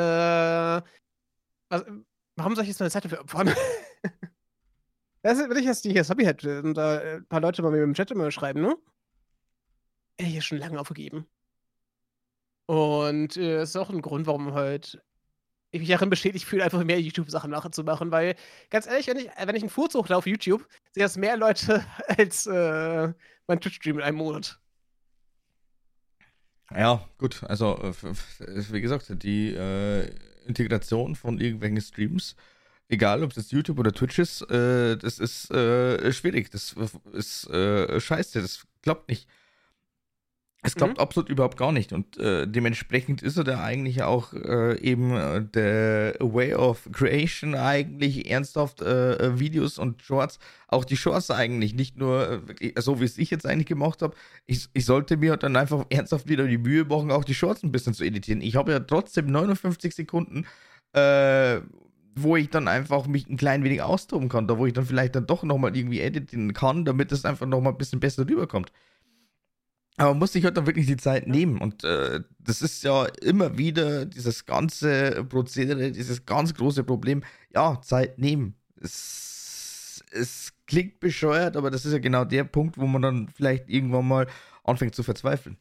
was, 1.69 1.85
warum 2.37 2.55
soll 2.55 2.63
ich 2.63 2.69
jetzt 2.69 2.79
meine 2.81 2.91
Zeit 2.91 3.05
dafür 3.05 3.21
opfern? 3.21 3.49
das, 5.23 5.39
ist- 5.39 5.51
wenn 5.51 5.57
ich 5.59 5.65
jetzt 5.67 5.85
nicht 5.85 5.99
als 5.99 6.09
Hobby 6.09 6.25
hätte 6.25 6.63
und 6.63 6.75
da 6.75 7.01
äh, 7.01 7.17
ein 7.17 7.27
paar 7.27 7.41
Leute 7.41 7.63
mal 7.63 7.73
mir 7.73 7.83
im 7.83 7.95
Chat 7.95 8.13
immer 8.13 8.31
schreiben, 8.31 8.63
ne? 8.63 8.77
Hätte 10.19 10.29
ich 10.31 10.37
ja 10.37 10.41
schon 10.41 10.59
lange 10.59 10.79
aufgegeben. 10.81 11.27
Und 12.67 13.37
äh, 13.37 13.57
das 13.57 13.71
ist 13.71 13.77
auch 13.77 13.91
ein 13.91 14.01
Grund, 14.03 14.27
warum 14.27 14.55
halt 14.55 15.03
ich 15.75 15.81
mich 15.81 15.89
darin 15.89 16.09
bestätigt 16.09 16.45
fühle, 16.45 16.63
einfach 16.63 16.85
mehr 16.85 17.01
YouTube-Sachen 17.01 17.51
nachzumachen, 17.51 18.13
weil, 18.13 18.37
ganz 18.71 18.87
ehrlich, 18.87 19.09
wenn 19.09 19.19
ich, 19.19 19.29
wenn 19.45 19.57
ich 19.57 19.63
einen 19.63 19.71
Furz 19.71 19.95
hochlade 19.95 20.19
auf 20.19 20.27
YouTube, 20.27 20.67
sehen 20.93 21.03
das 21.03 21.17
mehr 21.17 21.37
Leute 21.37 21.85
als 22.17 22.47
äh, 22.47 23.13
mein 23.49 23.61
Twitch-Stream 23.61 23.99
in 23.99 24.05
einem 24.05 24.19
Monat. 24.19 24.61
Ja, 26.71 27.09
gut, 27.19 27.43
also 27.45 27.77
äh, 27.83 27.93
wie 28.71 28.81
gesagt, 28.81 29.23
die 29.23 29.53
äh, 29.53 30.11
Integration 30.47 31.17
von 31.17 31.41
irgendwelchen 31.41 31.81
Streams, 31.81 32.37
egal 32.89 33.25
ob 33.25 33.35
jetzt 33.35 33.51
YouTube 33.51 33.79
oder 33.81 33.93
Twitch 33.93 34.19
ist, 34.21 34.43
äh, 34.51 34.97
das 34.97 35.19
ist 35.19 35.51
äh, 35.51 36.13
schwierig, 36.13 36.51
das 36.51 36.77
ist 37.13 37.51
äh, 37.51 38.01
scheiße, 38.01 38.41
das 38.41 38.65
klappt 38.83 39.09
nicht. 39.09 39.29
Es 40.67 40.75
klappt 40.77 40.97
Mhm. 40.97 41.03
absolut 41.03 41.29
überhaupt 41.29 41.59
gar 41.59 41.73
nicht 41.73 41.93
und 41.93 42.17
äh, 42.17 42.47
dementsprechend 42.49 43.23
ist 43.23 43.37
er 43.37 43.45
da 43.45 43.63
eigentlich 43.63 44.03
auch 44.03 44.33
äh, 44.33 44.79
eben 44.81 45.15
äh, 45.15 45.45
der 45.45 46.17
Way 46.21 46.55
of 46.55 46.89
Creation 46.91 47.55
eigentlich 47.55 48.31
ernsthaft 48.31 48.81
äh, 48.81 49.15
äh, 49.17 49.39
Videos 49.39 49.79
und 49.79 50.03
Shorts, 50.03 50.39
auch 50.69 50.87
die 50.87 50.97
Shorts 50.97 51.31
eigentlich, 51.31 51.75
nicht 51.75 51.99
nur 51.99 52.43
äh, 52.61 52.73
so 52.81 52.99
wie 53.01 53.05
es 53.05 53.19
ich 53.19 53.31
jetzt 53.31 53.47
eigentlich 53.47 53.67
gemacht 53.67 54.01
habe, 54.01 54.17
ich, 54.47 54.69
ich 54.73 54.87
sollte 54.87 55.19
mir 55.19 55.37
dann 55.37 55.55
einfach 55.57 55.85
ernsthaft 55.91 56.29
wieder 56.29 56.47
die 56.47 56.59
Mühe 56.59 56.85
machen, 56.87 57.11
auch 57.11 57.25
die 57.25 57.35
Shorts 57.35 57.63
ein 57.63 57.71
bisschen 57.71 57.93
zu 57.93 58.03
editieren. 58.03 58.41
Ich 58.41 58.57
habe 58.57 58.73
ja 58.73 58.81
trotzdem 58.81 59.27
59 59.27 59.95
Sekunden, 59.95 60.47
wo 62.17 62.37
ich 62.37 62.49
dann 62.51 62.69
einfach 62.69 63.07
mich 63.09 63.29
ein 63.29 63.37
klein 63.37 63.65
wenig 63.65 63.83
austoben 63.83 64.29
kann, 64.29 64.47
da 64.47 64.57
wo 64.57 64.67
ich 64.67 64.73
dann 64.73 64.87
vielleicht 64.87 65.17
dann 65.17 65.27
doch 65.27 65.43
nochmal 65.43 65.77
irgendwie 65.77 66.01
editieren 66.01 66.53
kann, 66.55 66.85
damit 66.85 67.11
es 67.13 67.25
einfach 67.25 67.47
nochmal 67.47 67.73
ein 67.73 67.79
bisschen 67.79 67.99
besser 68.01 68.27
rüberkommt. 68.29 68.71
Aber 69.97 70.11
man 70.11 70.19
muss 70.19 70.33
sich 70.33 70.45
halt 70.45 70.57
dann 70.57 70.67
wirklich 70.67 70.87
die 70.87 70.97
Zeit 70.97 71.29
nehmen 71.29 71.59
und 71.59 71.85
äh, 71.85 72.21
das 72.41 72.63
ist 72.63 72.83
ja 72.83 73.05
immer 73.23 73.57
wieder 73.59 74.07
dieses 74.07 74.45
ganze 74.45 75.25
Prozedere, 75.25 75.93
dieses 75.93 76.27
ganz 76.27 76.53
große 76.55 76.83
Problem, 76.83 77.23
ja, 77.55 77.81
Zeit 77.81 78.19
nehmen. 78.19 78.57
Es, 78.81 80.03
es 80.11 80.53
klingt 80.67 80.99
bescheuert, 80.99 81.57
aber 81.57 81.71
das 81.71 81.87
ist 81.87 81.93
ja 81.93 82.01
genau 82.01 82.25
der 82.25 82.43
Punkt, 82.45 82.77
wo 82.77 82.87
man 82.87 83.03
dann 83.03 83.29
vielleicht 83.29 83.69
irgendwann 83.69 84.09
mal 84.09 84.27
anfängt 84.65 84.97
zu 84.97 85.05
verzweifeln. 85.05 85.59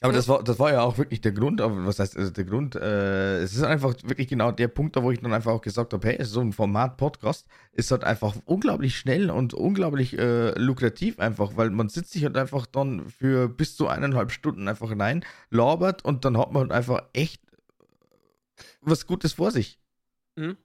Aber 0.00 0.12
das 0.12 0.28
war, 0.28 0.44
das 0.44 0.58
war 0.58 0.72
ja 0.72 0.82
auch 0.82 0.98
wirklich 0.98 1.22
der 1.22 1.32
Grund, 1.32 1.60
aber 1.62 1.86
was 1.86 1.98
heißt 1.98 2.18
also 2.18 2.30
der 2.30 2.44
Grund? 2.44 2.74
Äh, 2.74 3.38
es 3.38 3.54
ist 3.54 3.62
einfach 3.62 3.94
wirklich 4.04 4.28
genau 4.28 4.52
der 4.52 4.68
Punkt, 4.68 4.94
da 4.94 5.02
wo 5.02 5.10
ich 5.10 5.20
dann 5.20 5.32
einfach 5.32 5.52
auch 5.52 5.62
gesagt 5.62 5.94
habe, 5.94 6.06
hey, 6.06 6.22
so 6.22 6.40
ein 6.40 6.52
Format 6.52 6.98
Podcast 6.98 7.46
ist 7.72 7.90
halt 7.90 8.04
einfach 8.04 8.36
unglaublich 8.44 8.98
schnell 8.98 9.30
und 9.30 9.54
unglaublich 9.54 10.18
äh, 10.18 10.50
lukrativ 10.58 11.18
einfach, 11.18 11.56
weil 11.56 11.70
man 11.70 11.88
sitzt 11.88 12.12
sich 12.12 12.24
halt 12.24 12.36
einfach 12.36 12.66
dann 12.66 13.08
für 13.08 13.48
bis 13.48 13.74
zu 13.74 13.88
eineinhalb 13.88 14.32
Stunden 14.32 14.68
einfach 14.68 14.90
rein, 14.98 15.24
labert 15.48 16.04
und 16.04 16.26
dann 16.26 16.36
hat 16.36 16.52
man 16.52 16.64
halt 16.64 16.72
einfach 16.72 17.02
echt 17.14 17.40
was 18.82 19.06
Gutes 19.06 19.32
vor 19.32 19.50
sich. 19.50 19.80
Mhm. 20.36 20.58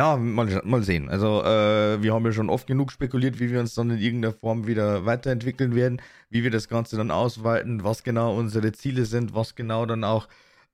Ja, 0.00 0.16
mal, 0.16 0.62
mal 0.64 0.82
sehen. 0.82 1.10
Also, 1.10 1.42
äh, 1.44 2.02
wir 2.02 2.14
haben 2.14 2.24
ja 2.24 2.32
schon 2.32 2.48
oft 2.48 2.66
genug 2.66 2.90
spekuliert, 2.90 3.38
wie 3.38 3.50
wir 3.50 3.60
uns 3.60 3.74
dann 3.74 3.90
in 3.90 3.98
irgendeiner 3.98 4.32
Form 4.32 4.66
wieder 4.66 5.04
weiterentwickeln 5.04 5.74
werden, 5.74 6.00
wie 6.30 6.42
wir 6.42 6.50
das 6.50 6.68
Ganze 6.70 6.96
dann 6.96 7.10
ausweiten, 7.10 7.84
was 7.84 8.02
genau 8.02 8.34
unsere 8.34 8.72
Ziele 8.72 9.04
sind, 9.04 9.34
was 9.34 9.54
genau 9.56 9.84
dann 9.84 10.02
auch 10.02 10.26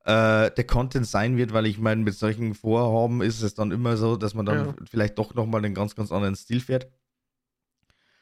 äh, 0.04 0.52
der 0.52 0.64
Content 0.64 1.08
sein 1.08 1.36
wird, 1.36 1.52
weil 1.52 1.66
ich 1.66 1.80
meine, 1.80 2.04
mit 2.04 2.14
solchen 2.14 2.54
Vorhaben 2.54 3.20
ist 3.20 3.42
es 3.42 3.54
dann 3.54 3.72
immer 3.72 3.96
so, 3.96 4.16
dass 4.16 4.34
man 4.34 4.46
dann 4.46 4.64
Ja. 4.64 4.74
vielleicht 4.88 5.18
doch 5.18 5.34
nochmal 5.34 5.64
einen 5.64 5.74
ganz, 5.74 5.96
ganz 5.96 6.12
anderen 6.12 6.36
Stil 6.36 6.60
fährt. 6.60 6.86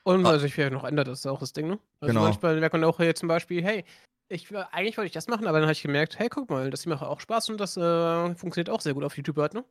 Und 0.05 0.25
Ah. 0.25 0.31
weil 0.31 0.39
sich 0.41 0.55
vielleicht 0.55 0.73
noch 0.73 0.85
ändert, 0.85 1.09
das 1.09 1.19
ist 1.19 1.27
auch 1.27 1.41
das 1.41 1.53
Ding, 1.53 1.67
ne? 1.69 1.79
Also 2.01 2.15
Genau. 2.15 2.25
manchmal 2.25 2.59
merkt 2.61 2.73
man 2.73 2.85
auch 2.85 2.97
hier 2.97 3.15
zum 3.15 3.29
Beispiel, 3.29 3.63
hey, 3.63 3.85
ich, 4.29 4.51
eigentlich 4.73 4.97
wollte 4.97 5.09
ich 5.09 5.13
das 5.13 5.29
machen, 5.29 5.47
aber 5.47 5.59
dann 5.59 5.67
habe 5.67 5.73
ich 5.75 5.83
gemerkt, 5.83 6.19
hey, 6.19 6.31
guck 6.31 6.49
mal, 6.49 6.71
das 6.71 6.87
macht 6.87 7.03
auch 7.03 7.21
Spaß 7.21 7.51
und 7.51 7.61
das 7.61 7.77
äh, 7.77 8.35
funktioniert 8.37 8.71
auch 8.71 8.81
sehr 8.81 8.95
gut 8.95 9.05
auf 9.05 9.19
YouTube 9.19 9.37
halt, 9.37 9.53
ne? 9.53 9.65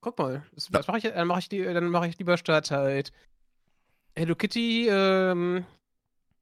Guck 0.00 0.18
mal, 0.18 0.42
das, 0.54 0.68
das 0.68 0.86
mache 0.86 0.98
ich, 0.98 1.04
dann 1.04 1.26
mache 1.26 1.40
ich, 1.40 1.48
die- 1.48 1.62
dann 1.62 1.88
mache 1.90 2.08
ich 2.08 2.18
lieber 2.18 2.36
statt 2.36 2.70
halt 2.70 3.12
Hello 4.16 4.34
Kitty 4.34 4.88
ähm, 4.88 5.64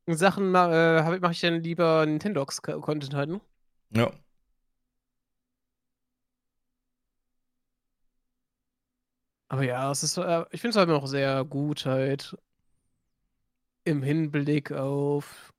Sachen 0.06 0.54
äh, 0.54 1.18
mache 1.20 1.32
ich 1.32 1.40
dann 1.40 1.62
lieber 1.62 2.06
Nintendogs 2.06 2.62
Content 2.62 3.14
halt, 3.14 3.30
ne? 3.30 3.40
Ja. 3.90 4.12
Aber 9.48 9.62
ja, 9.62 9.90
es 9.90 10.02
ist, 10.02 10.16
äh, 10.18 10.44
ich 10.50 10.61
finde 10.61 10.70
es 10.70 10.76
halt 10.76 10.88
noch 10.88 11.06
sehr 11.06 11.44
gut 11.44 11.86
halt 11.86 12.36
im 13.84 14.02
Hinblick 14.02 14.70
auf 14.72 15.52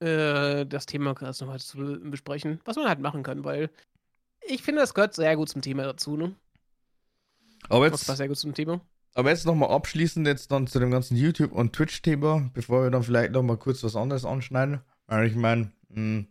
äh, 0.00 0.66
das 0.66 0.86
Thema 0.86 1.14
gerade 1.14 1.36
nochmal 1.40 1.60
zu 1.60 1.78
be- 1.78 1.98
besprechen, 2.10 2.60
was 2.64 2.76
man 2.76 2.88
halt 2.88 3.00
machen 3.00 3.22
kann, 3.22 3.44
weil 3.44 3.70
ich 4.46 4.62
finde, 4.62 4.80
das 4.80 4.94
gehört 4.94 5.14
sehr 5.14 5.36
gut 5.36 5.48
zum 5.48 5.62
Thema 5.62 5.84
dazu, 5.84 6.16
ne? 6.16 6.34
Aber 7.68 7.88
Das 7.90 8.00
passt 8.04 8.08
jetzt, 8.08 8.16
sehr 8.18 8.28
gut 8.28 8.36
zum 8.38 8.54
Thema. 8.54 8.80
aber 9.14 9.30
jetzt 9.30 9.46
nochmal 9.46 9.70
abschließend 9.70 10.26
jetzt 10.26 10.50
dann 10.52 10.66
zu 10.66 10.78
dem 10.80 10.90
ganzen 10.90 11.16
YouTube- 11.16 11.52
und 11.52 11.72
Twitch-Thema, 11.72 12.50
bevor 12.52 12.82
wir 12.84 12.90
dann 12.90 13.02
vielleicht 13.02 13.32
nochmal 13.32 13.56
kurz 13.56 13.82
was 13.82 13.96
anderes 13.96 14.24
anschneiden. 14.24 14.80
Weil 15.06 15.26
ich 15.26 15.34
meine, 15.36 15.72
hm, 15.92 16.28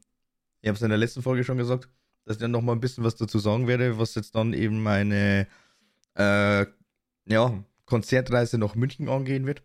ich 0.61 0.67
habe 0.67 0.75
es 0.75 0.81
in 0.81 0.89
der 0.89 0.97
letzten 0.97 1.21
Folge 1.21 1.43
schon 1.43 1.57
gesagt, 1.57 1.89
dass 2.25 2.35
ich 2.37 2.41
dann 2.41 2.51
nochmal 2.51 2.75
ein 2.75 2.79
bisschen 2.81 3.03
was 3.03 3.15
dazu 3.15 3.39
sagen 3.39 3.67
werde, 3.67 3.97
was 3.99 4.15
jetzt 4.15 4.35
dann 4.35 4.53
eben 4.53 4.81
meine 4.83 5.47
äh, 6.15 6.65
ja, 7.25 7.63
Konzertreise 7.85 8.57
nach 8.57 8.75
München 8.75 9.09
angehen 9.09 9.45
wird. 9.45 9.63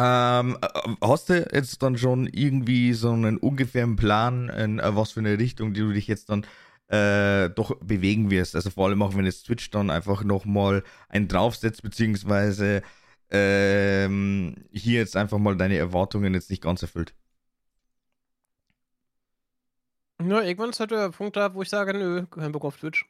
Ähm, 0.00 0.56
äh, 0.62 0.68
hast 1.02 1.28
du 1.28 1.48
jetzt 1.52 1.82
dann 1.82 1.98
schon 1.98 2.28
irgendwie 2.28 2.92
so 2.92 3.10
einen 3.10 3.36
ungefähren 3.36 3.96
Plan, 3.96 4.48
in 4.48 4.78
äh, 4.78 4.94
was 4.96 5.12
für 5.12 5.20
eine 5.20 5.38
Richtung, 5.38 5.74
die 5.74 5.80
du 5.80 5.92
dich 5.92 6.06
jetzt 6.06 6.30
dann 6.30 6.46
äh, 6.88 7.50
doch 7.50 7.74
bewegen 7.80 8.30
wirst? 8.30 8.54
Also 8.54 8.70
vor 8.70 8.86
allem 8.86 9.02
auch, 9.02 9.16
wenn 9.16 9.24
jetzt 9.26 9.44
Twitch 9.46 9.70
dann 9.70 9.90
einfach 9.90 10.22
nochmal 10.22 10.84
einen 11.08 11.26
draufsetzt, 11.26 11.82
beziehungsweise 11.82 12.82
ähm, 13.30 14.54
hier 14.72 15.00
jetzt 15.00 15.16
einfach 15.16 15.38
mal 15.38 15.56
deine 15.56 15.76
Erwartungen 15.78 16.34
jetzt 16.34 16.50
nicht 16.50 16.62
ganz 16.62 16.82
erfüllt. 16.82 17.14
Ja, 20.20 20.42
irgendwann 20.42 20.70
ist 20.70 20.80
halt 20.80 20.90
der 20.92 21.10
Punkt 21.10 21.36
da, 21.36 21.54
wo 21.54 21.62
ich 21.62 21.68
sage, 21.70 21.92
nö, 21.94 22.26
kein 22.26 22.52
Bock 22.52 22.64
auf 22.64 22.76
Twitch. 22.76 23.04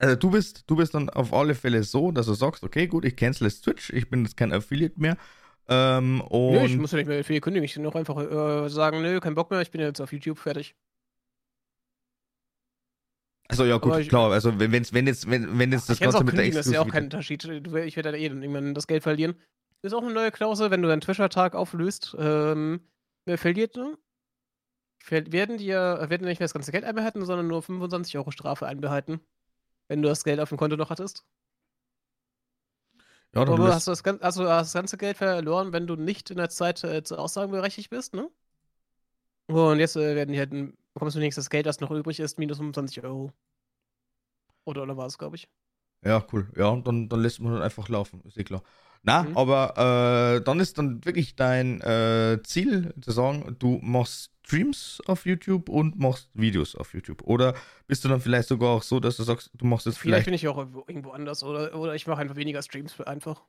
Also 0.00 0.14
du 0.16 0.30
bist, 0.30 0.64
du 0.68 0.76
bist 0.76 0.94
dann 0.94 1.10
auf 1.10 1.32
alle 1.32 1.54
Fälle 1.54 1.82
so, 1.82 2.12
dass 2.12 2.26
du 2.26 2.34
sagst, 2.34 2.62
okay, 2.62 2.86
gut, 2.86 3.04
ich 3.04 3.16
cancel 3.16 3.46
jetzt 3.48 3.62
Twitch, 3.62 3.90
ich 3.90 4.08
bin 4.08 4.24
jetzt 4.24 4.36
kein 4.36 4.52
Affiliate 4.52 5.00
mehr. 5.00 5.16
Ähm, 5.68 6.20
und 6.22 6.52
Nö, 6.52 6.64
ich 6.64 6.76
muss 6.76 6.92
ja 6.92 6.98
nicht 6.98 7.08
mehr 7.08 7.24
viel 7.24 7.40
kündigen. 7.40 7.64
Ich 7.64 7.74
kann 7.74 7.84
auch 7.86 7.94
einfach 7.96 8.16
äh, 8.18 8.68
sagen, 8.70 9.02
nö, 9.02 9.18
kein 9.20 9.34
Bock 9.34 9.50
mehr, 9.50 9.60
ich 9.60 9.70
bin 9.70 9.80
jetzt 9.80 10.00
auf 10.00 10.12
YouTube 10.12 10.38
fertig. 10.38 10.76
also 13.48 13.64
ja 13.64 13.78
gut, 13.78 13.96
ich- 13.98 14.08
klar, 14.08 14.30
also 14.30 14.58
wenn, 14.60 14.72
wenn's- 14.72 14.92
wenn 14.92 15.06
jetzt, 15.06 15.28
wenn, 15.28 15.58
wenn 15.58 15.72
jetzt 15.72 15.88
das 15.88 15.98
Ganze 16.00 16.18
mit 16.22 16.28
der 16.34 16.44
kündigen, 16.44 16.56
das 16.56 16.66
ist 16.66 16.72
ja 16.72 16.80
auch 16.80 16.86
Exklusivität. 16.86 16.92
kein 16.92 17.04
Unterschied. 17.04 17.86
Ich 17.88 17.96
werde 17.96 18.12
da 18.12 18.18
eh 18.18 18.28
dann 18.28 18.42
irgendwann 18.42 18.74
das 18.74 18.86
Geld 18.86 19.02
verlieren. 19.02 19.34
Ist 19.82 19.94
auch 19.94 20.02
eine 20.02 20.12
neue 20.12 20.30
Klausel, 20.32 20.70
wenn 20.70 20.82
du 20.82 20.88
deinen 20.88 21.00
Twitch-Tag 21.00 21.54
auflöst, 21.54 22.14
ähm, 22.18 22.80
verliert, 23.26 23.76
ne? 23.76 23.96
Werden 25.08 25.56
dir, 25.58 26.06
werden 26.08 26.26
nicht 26.26 26.40
mehr 26.40 26.44
das 26.44 26.52
ganze 26.52 26.72
Geld 26.72 26.84
einbehalten, 26.84 27.24
sondern 27.24 27.46
nur 27.48 27.62
25 27.62 28.16
Euro 28.18 28.30
Strafe 28.30 28.66
einbehalten. 28.66 29.20
Wenn 29.88 30.02
du 30.02 30.08
das 30.08 30.24
Geld 30.24 30.40
auf 30.40 30.48
dem 30.50 30.58
Konto 30.58 30.76
noch 30.76 30.90
hattest. 30.90 31.24
Ja, 33.34 33.44
dann 33.44 33.60
hast 33.62 33.86
du 33.86 33.90
das, 33.92 34.04
also 34.22 34.48
hast 34.48 34.68
das 34.68 34.72
ganze 34.74 34.96
Geld 34.98 35.16
verloren, 35.16 35.72
wenn 35.72 35.86
du 35.86 35.96
nicht 35.96 36.30
in 36.30 36.36
der 36.38 36.50
Zeit 36.50 36.82
äh, 36.84 37.02
zu 37.02 37.16
Aussagen 37.18 37.52
berechtigt 37.52 37.90
bist, 37.90 38.14
ne? 38.14 38.30
Und 39.46 39.78
jetzt 39.80 39.96
äh, 39.96 40.14
werden 40.14 40.32
die 40.32 40.38
halt, 40.38 40.50
bekommst 40.94 41.16
du 41.16 41.20
wenigstens 41.20 41.44
das 41.46 41.50
Geld, 41.50 41.66
das 41.66 41.80
noch 41.80 41.90
übrig 41.90 42.20
ist, 42.20 42.38
minus 42.38 42.58
25 42.58 43.02
Euro. 43.04 43.32
Oder, 44.64 44.82
oder 44.84 44.96
war 44.96 45.06
es, 45.06 45.18
glaube 45.18 45.34
ich. 45.36 45.48
Ja, 46.04 46.24
cool. 46.32 46.48
Ja, 46.56 46.74
dann, 46.76 47.08
dann 47.08 47.20
lässt 47.20 47.40
man 47.40 47.52
halt 47.52 47.62
einfach 47.62 47.88
laufen, 47.88 48.22
ist 48.24 48.38
eh 48.38 48.44
klar. 48.44 48.62
Na, 49.02 49.28
Mhm. 49.28 49.34
aber 49.34 50.36
äh, 50.38 50.44
dann 50.44 50.60
ist 50.60 50.78
dann 50.78 51.04
wirklich 51.04 51.36
dein 51.36 51.80
äh, 51.80 52.40
Ziel 52.44 52.94
zu 53.00 53.10
sagen, 53.12 53.56
du 53.58 53.78
machst 53.82 54.32
Streams 54.48 55.02
auf 55.04 55.26
YouTube 55.26 55.68
und 55.68 55.98
machst 55.98 56.30
Videos 56.32 56.74
auf 56.74 56.94
YouTube. 56.94 57.22
Oder 57.24 57.54
bist 57.86 58.02
du 58.02 58.08
dann 58.08 58.22
vielleicht 58.22 58.48
sogar 58.48 58.70
auch 58.70 58.82
so, 58.82 58.98
dass 58.98 59.18
du 59.18 59.22
sagst, 59.22 59.50
du 59.52 59.66
machst 59.66 59.84
jetzt 59.84 59.98
Vielleicht 59.98 60.24
vielleicht. 60.24 60.24
bin 60.24 60.34
ich 60.34 60.48
auch 60.48 60.56
irgendwo- 60.56 61.10
anders 61.10 61.42
oder, 61.42 61.78
oder 61.78 61.94
ich 61.94 62.06
mache 62.06 62.22
einfach 62.22 62.36
weniger 62.36 62.62
Streams 62.62 62.94
für 62.94 63.06
einfach. 63.06 63.44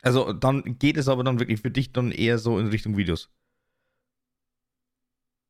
Also 0.00 0.32
dann 0.32 0.78
geht 0.78 0.96
es 0.96 1.08
aber 1.08 1.24
dann 1.24 1.40
wirklich 1.40 1.60
für 1.60 1.70
dich 1.70 1.92
dann 1.92 2.10
eher 2.10 2.38
so 2.38 2.58
in 2.58 2.68
Richtung 2.68 2.96
Videos. 2.96 3.28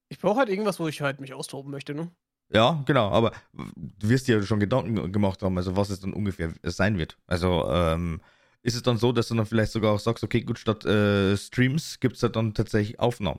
Ich 0.09 0.19
brauche 0.19 0.41
halt 0.41 0.49
irgendwas, 0.49 0.81
wo 0.81 0.89
ich 0.89 1.01
halt 1.03 1.21
mich 1.21 1.35
austoben 1.35 1.71
möchte, 1.71 1.95
ne? 1.95 2.11
Ja, 2.53 2.83
genau, 2.85 3.11
aber 3.11 3.31
du 3.53 4.09
wirst 4.09 4.27
dir 4.27 4.39
ja 4.39 4.43
schon 4.43 4.59
Gedanken 4.59 5.13
gemacht 5.13 5.41
haben, 5.45 5.57
also 5.57 5.77
was 5.77 5.91
es 5.91 6.01
dann 6.01 6.13
ungefähr 6.13 6.53
sein 6.65 6.99
wird. 6.99 7.17
Also 7.29 7.65
ähm, 7.71 8.21
ist 8.63 8.75
es 8.75 8.83
dann 8.83 8.97
so, 8.99 9.13
dass 9.13 9.29
du 9.29 9.37
dann 9.37 9.47
vielleicht 9.47 9.71
sogar 9.71 9.93
auch 9.93 10.01
sagst, 10.01 10.25
okay, 10.25 10.41
gut, 10.41 10.59
statt 10.59 10.85
äh, 10.85 11.37
Streams 11.37 12.01
gibt 12.01 12.17
es 12.17 12.25
halt 12.25 12.35
dann 12.35 12.55
tatsächlich 12.55 12.99
Aufnahmen. 12.99 13.39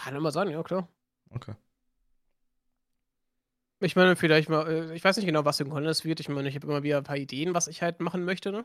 Kann 0.00 0.16
immer 0.16 0.30
sein, 0.30 0.48
ja 0.48 0.62
klar. 0.62 0.88
Okay. 1.30 1.54
Ich 3.80 3.96
meine, 3.96 4.16
vielleicht 4.16 4.48
mal, 4.48 4.66
äh, 4.66 4.94
ich 4.94 5.04
weiß 5.04 5.16
nicht 5.16 5.26
genau, 5.26 5.44
was 5.44 5.58
Content 5.58 5.86
es 5.86 6.04
wird. 6.04 6.20
Ich 6.20 6.28
meine, 6.28 6.48
ich 6.48 6.54
habe 6.54 6.66
immer 6.66 6.82
wieder 6.82 6.98
ein 6.98 7.04
paar 7.04 7.16
Ideen, 7.16 7.54
was 7.54 7.68
ich 7.68 7.82
halt 7.82 8.00
machen 8.00 8.24
möchte, 8.24 8.50
ne? 8.50 8.64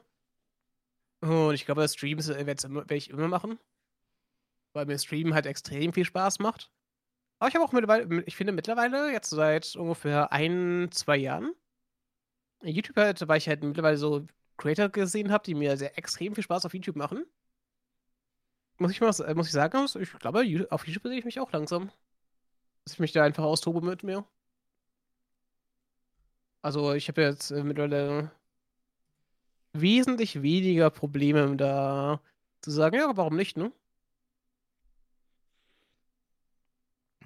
Und 1.22 1.54
ich 1.54 1.66
glaube, 1.66 1.88
Streams 1.88 2.30
äh, 2.30 2.46
werde 2.46 2.96
ich 2.96 3.10
immer 3.10 3.28
machen. 3.28 3.60
Weil 4.74 4.86
mir 4.86 4.98
Streamen 4.98 5.34
halt 5.34 5.46
extrem 5.46 5.92
viel 5.92 6.06
Spaß 6.06 6.40
macht. 6.40 6.72
Aber 7.40 7.50
ich 7.50 7.56
habe 7.56 7.66
auch 7.66 7.74
mittlerweile, 7.74 8.24
ich 8.24 8.36
finde 8.36 8.54
mittlerweile, 8.54 9.12
jetzt 9.12 9.30
seit 9.30 9.76
ungefähr 9.76 10.32
ein, 10.32 10.90
zwei 10.92 11.18
Jahren, 11.18 11.54
YouTube 12.64 12.96
halt, 12.96 13.28
weil 13.28 13.38
ich 13.38 13.48
halt 13.50 13.64
mittlerweile 13.64 13.98
so 13.98 14.26
Creator 14.58 14.88
gesehen 14.90 15.32
habe, 15.32 15.44
die 15.44 15.56
mir 15.56 15.76
sehr 15.76 15.98
extrem 15.98 16.34
viel 16.34 16.44
Spaß 16.44 16.66
auf 16.66 16.74
YouTube 16.74 16.96
machen. 16.96 17.26
Muss 18.78 18.92
ich 18.92 19.02
mal, 19.02 19.10
äh, 19.22 19.34
muss 19.36 19.48
ich 19.48 19.54
sagen, 19.54 19.86
ich 20.00 20.12
glaube, 20.20 20.68
auf 20.70 20.88
YouTube 20.88 21.04
sehe 21.04 21.20
ich 21.20 21.26
mich 21.26 21.40
auch 21.40 21.52
langsam. 21.52 21.92
Dass 22.84 22.94
ich 22.94 23.00
mich 23.00 23.14
da 23.14 23.24
einfach 23.24 23.44
austobe 23.44 23.82
mit 23.82 24.04
mir. 24.04 24.26
Also 26.62 26.94
ich 26.94 27.08
habe 27.08 27.22
jetzt 27.22 27.52
äh, 27.52 27.64
mittlerweile 27.64 28.32
wesentlich 29.74 30.42
weniger 30.42 30.90
Probleme 30.90 31.56
da 31.56 32.22
zu 32.62 32.72
sagen, 32.72 32.96
ja, 32.98 33.16
warum 33.16 33.36
nicht, 33.36 33.58
ne? 33.58 33.72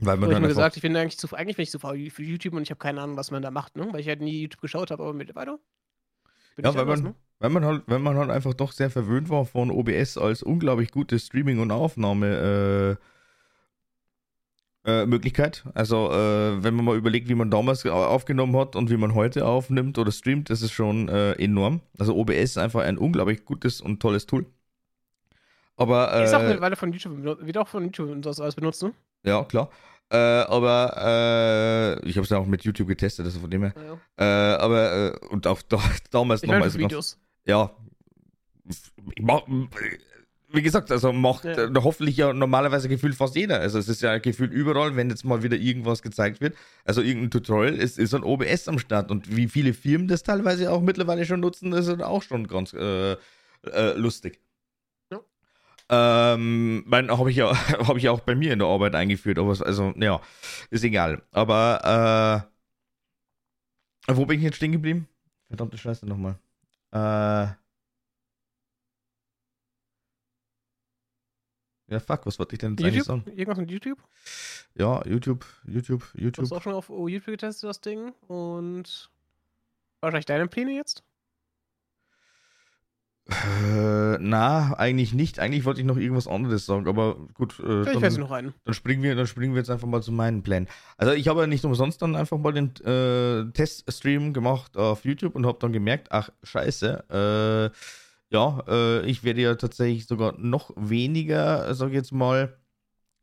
Weil 0.02 0.18
So, 0.18 0.22
man 0.22 0.30
ich 0.30 0.34
dann 0.34 0.41
mir 0.41 0.47
gesagt, 0.47 0.78
ich 0.78 0.82
bin 0.82 0.95
eigentlich 0.95 1.18
zu, 1.18 1.34
eigentlich 1.36 1.58
bin 1.58 1.64
ich 1.64 1.72
zu 1.72 1.80
faul 1.80 2.10
für 2.10 2.24
YouTube 2.24 2.54
und 2.54 2.64
ich 2.64 2.70
habe 2.70 2.80
keine 2.80 3.02
Ahnung, 3.02 3.18
was 3.18 3.32
man 3.32 3.41
da 3.41 3.52
macht, 3.52 3.76
ne? 3.76 3.91
Weil 3.91 4.00
ich 4.02 4.08
halt 4.08 4.22
nie 4.22 4.41
YouTube 4.41 4.62
geschaut 4.62 4.91
habe, 4.91 5.04
aber 5.04 5.14
mittlerweile. 5.14 5.60
Bin 6.56 6.66
ja, 6.66 6.72
ich 6.72 6.76
weil 6.76 6.82
anders, 6.84 7.02
man, 7.02 7.12
ne? 7.12 7.16
Weil 7.40 7.50
man 7.50 7.66
halt, 7.66 7.84
wenn 7.88 8.02
man 8.02 8.18
halt 8.18 8.30
einfach 8.30 8.54
doch 8.54 8.72
sehr 8.72 8.90
verwöhnt 8.90 9.30
war 9.30 9.46
von 9.46 9.72
OBS 9.72 10.18
als 10.18 10.44
unglaublich 10.44 10.92
gute 10.92 11.18
Streaming- 11.20 11.60
und 11.60 11.72
Aufnahme 11.72 12.98
äh, 14.86 14.92
äh, 14.92 15.06
Möglichkeit. 15.06 15.64
Also 15.74 16.12
äh, 16.12 16.64
wenn 16.64 16.74
man 16.74 16.86
mal 16.86 16.96
überlegt, 16.98 17.28
wie 17.30 17.36
man 17.36 17.52
damals 17.52 17.86
au- 17.86 17.92
aufgenommen 18.06 18.56
hat 18.58 18.76
und 18.76 18.90
wie 18.90 18.98
man 18.98 19.14
heute 19.14 19.46
aufnimmt 19.46 19.98
oder 19.98 20.12
streamt, 20.12 20.50
das 20.50 20.62
ist 20.62 20.72
schon 20.72 21.10
äh, 21.10 21.34
enorm. 21.34 21.82
Also 21.98 22.16
OBS 22.16 22.36
ist 22.52 22.58
einfach 22.58 22.82
ein 22.84 22.98
unglaublich 22.98 23.46
gutes 23.46 23.82
und 23.82 24.00
tolles 24.02 24.26
Tool. 24.26 24.46
Aber 25.76 26.22
Ist 26.22 26.34
auch 26.34 26.42
äh, 26.42 26.48
mittlerweile 26.48 26.76
von 26.76 26.92
YouTube, 26.92 27.24
wird 27.24 27.58
auch 27.58 27.68
von 27.68 27.84
YouTube 27.86 28.10
und 28.10 28.26
das 28.26 28.40
alles 28.42 28.56
benutzt, 28.56 28.84
ne? 28.84 28.94
Ja, 29.24 29.44
klar. 29.46 29.70
Äh, 30.12 30.18
aber 30.18 32.00
äh, 32.04 32.08
ich 32.10 32.18
habe 32.18 32.24
es 32.24 32.30
ja 32.32 32.38
auch 32.38 32.48
mit 32.48 32.64
YouTube 32.64 32.88
getestet, 32.88 33.26
also 33.26 33.40
von 33.40 33.50
dem 33.50 33.64
her. 33.64 33.74
Ja. 34.18 34.54
Äh, 34.54 34.58
aber 34.58 35.14
äh, 35.22 35.26
und 35.28 35.46
auch 35.48 35.62
da, 35.62 35.80
damals 36.12 36.42
nochmal 36.42 36.64
für 36.64 36.70
so 36.72 36.80
ganz, 36.80 36.90
Videos. 36.92 37.18
Ja. 37.50 37.72
Wie 40.52 40.64
gesagt, 40.64 40.91
also 40.91 41.14
macht 41.14 41.45
Ja. 41.45 41.66
äh, 41.66 41.72
hoffentlich 41.76 42.18
ja 42.18 42.34
normalerweise 42.34 42.89
gefühlt 42.89 43.14
fast 43.16 43.36
jeder. 43.36 43.60
Also 43.60 43.78
es 43.78 43.88
ist 43.88 44.02
ja 44.02 44.18
gefühlt 44.18 44.52
überall, 44.52 44.95
wenn 44.95 45.10
jetzt 45.10 45.24
mal 45.24 45.43
wieder 45.43 45.58
irgendwas 45.58 46.02
gezeigt 46.02 46.41
wird. 46.41 46.56
Also 46.86 47.02
irgendein 47.02 47.30
Tutorial 47.30 47.76
ist, 47.76 48.00
ist 48.00 48.16
ein 48.16 48.24
OBS 48.24 48.68
am 48.68 48.80
Start. 48.80 49.12
Und 49.12 49.36
wie 49.36 49.47
viele 49.47 49.74
Firmen 49.76 50.08
das 50.08 50.24
teilweise 50.24 50.72
auch 50.72 50.82
mittlerweile 50.82 51.24
schon 51.26 51.39
nutzen, 51.39 51.72
ist 51.74 51.88
halt 51.88 52.02
auch 52.02 52.24
schon 52.24 52.47
ganz 52.47 52.74
äh, 52.74 53.12
äh, 53.14 53.93
lustig. 53.95 54.39
Ja. 55.12 55.20
Ähm, 55.91 56.84
mein, 56.88 57.12
habe 57.16 57.30
ich 57.30 57.38
ja, 57.38 57.56
habe 57.88 58.00
ich 58.00 58.10
auch 58.10 58.22
bei 58.22 58.34
mir 58.34 58.52
in 58.54 58.60
der 58.60 58.68
Arbeit 58.70 58.95
eingeführt, 58.95 59.38
aber 59.38 59.52
es- 59.52 59.62
also, 59.62 59.93
ja, 59.97 60.20
ist 60.72 60.84
egal. 60.84 61.22
Aber, 61.32 62.47
äh, 64.08 64.14
wo 64.16 64.26
bin 64.26 64.39
ich 64.39 64.43
jetzt 64.45 64.56
stehen 64.58 64.72
geblieben? 64.72 65.08
Verdammte 65.47 65.78
Scheiße 65.78 66.08
nochmal. 66.08 66.39
Äh, 66.92 66.98
ja, 71.88 72.00
fuck, 72.00 72.26
was 72.26 72.40
wollte 72.40 72.56
ich 72.56 72.60
denn 72.60 72.76
YouTube? 72.78 73.04
sagen? 73.04 73.24
Irgendwas 73.28 73.58
mit 73.58 73.72
YouTube? 73.72 74.00
Ja, 74.76 75.06
YouTube, 75.06 75.46
YouTube, 75.66 76.12
Du 76.14 76.22
YouTube. 76.22 76.44
hast 76.44 76.52
auch 76.52 76.62
schon 76.62 76.74
auf 76.74 76.90
YouTube 76.90 77.26
getestet, 77.26 77.70
das 77.70 77.82
Ding. 77.82 78.12
Und 78.28 79.12
wahrscheinlich 80.02 80.26
deine 80.26 80.48
Pläne 80.48 80.74
jetzt? 80.74 81.04
Äh, 83.30 84.17
na, 84.19 84.73
eigentlich 84.77 85.13
nicht. 85.13 85.39
Eigentlich 85.39 85.65
wollte 85.65 85.82
ich 85.82 85.88
noch 85.88 85.97
irgendwas 85.97 86.27
anderes 86.27 86.65
sagen, 86.65 86.88
aber 86.88 87.15
gut, 87.34 87.59
äh, 87.59 87.84
Vielleicht 87.84 88.01
dann, 88.01 88.13
noch 88.19 88.32
ein. 88.32 88.53
dann, 88.65 88.73
springen 88.73 89.03
wir, 89.03 89.15
dann 89.15 89.27
springen 89.27 89.53
wir 89.53 89.59
jetzt 89.59 89.69
einfach 89.69 89.88
mal 89.88 90.01
zu 90.01 90.11
meinen 90.11 90.41
Plänen. 90.41 90.67
Also 90.97 91.13
ich 91.13 91.27
habe 91.27 91.41
ja 91.41 91.47
nicht 91.47 91.63
umsonst 91.63 92.01
dann 92.01 92.15
einfach 92.15 92.38
mal 92.38 92.53
den 92.53 92.75
äh, 92.86 93.51
Teststream 93.51 94.34
gemacht 94.34 94.77
auf 94.77 95.05
YouTube 95.05 95.36
und 95.36 95.45
habe 95.45 95.59
dann 95.59 95.73
gemerkt, 95.73 96.07
ach 96.11 96.30
scheiße, 96.43 97.71
äh, 97.71 98.36
ja, 98.36 98.63
äh, 98.67 99.05
ich 99.05 99.23
werde 99.23 99.41
ja 99.41 99.55
tatsächlich 99.55 100.07
sogar 100.07 100.36
noch 100.38 100.71
weniger, 100.75 101.73
sage 101.75 101.91
ich 101.91 101.97
jetzt 101.97 102.11
mal, 102.11 102.57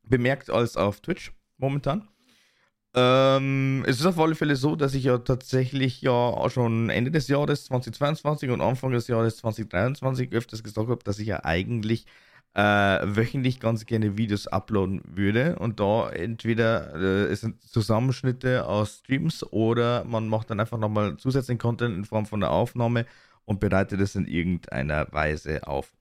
bemerkt 0.03 0.51
als 0.51 0.77
auf 0.77 1.01
Twitch 1.01 1.33
momentan. 1.59 2.09
Ähm, 2.99 3.85
es 3.87 4.01
ist 4.01 4.07
auf 4.07 4.19
alle 4.19 4.35
Fälle 4.35 4.57
so, 4.57 4.75
dass 4.75 4.95
ich 4.95 5.05
ja 5.05 5.19
tatsächlich 5.19 6.01
ja 6.01 6.11
auch 6.13 6.51
schon 6.51 6.89
Ende 6.89 7.11
des 7.11 7.29
Jahres 7.29 7.67
2022 7.67 8.49
und 8.49 8.63
Anfang 8.63 8.91
des 8.93 9.07
Jahres 9.07 9.37
2023 9.37 10.33
öfters 10.33 10.63
gesagt 10.65 10.89
habe, 10.89 11.05
dass 11.05 11.19
ich 11.19 11.27
ja 11.29 11.45
eigentlich 11.45 12.07
äh, 12.55 12.61
wöchentlich 12.63 13.61
ganz 13.61 13.85
gerne 13.85 14.17
Videos 14.17 14.47
uploaden 14.47 15.03
würde 15.05 15.59
und 15.59 15.79
da 15.79 16.09
entweder 16.09 16.95
äh, 16.95 17.25
es 17.31 17.43
sind 17.43 17.63
Zusammenschnitte 17.63 18.67
aus 18.67 19.01
Streams 19.01 19.45
oder 19.53 20.05
man 20.05 20.29
macht 20.29 20.49
dann 20.49 20.59
einfach 20.61 20.79
nochmal 20.79 21.19
zusätzlichen 21.19 21.59
Content 21.59 21.95
in 21.95 22.07
Form 22.07 22.25
von 22.25 22.43
einer 22.43 22.51
Aufnahme 22.51 23.05
und 23.45 23.61
bereitet 23.61 24.01
es 24.01 24.15
in 24.15 24.27
irgendeiner 24.27 25.13
Weise 25.13 25.67
auf. 25.69 25.93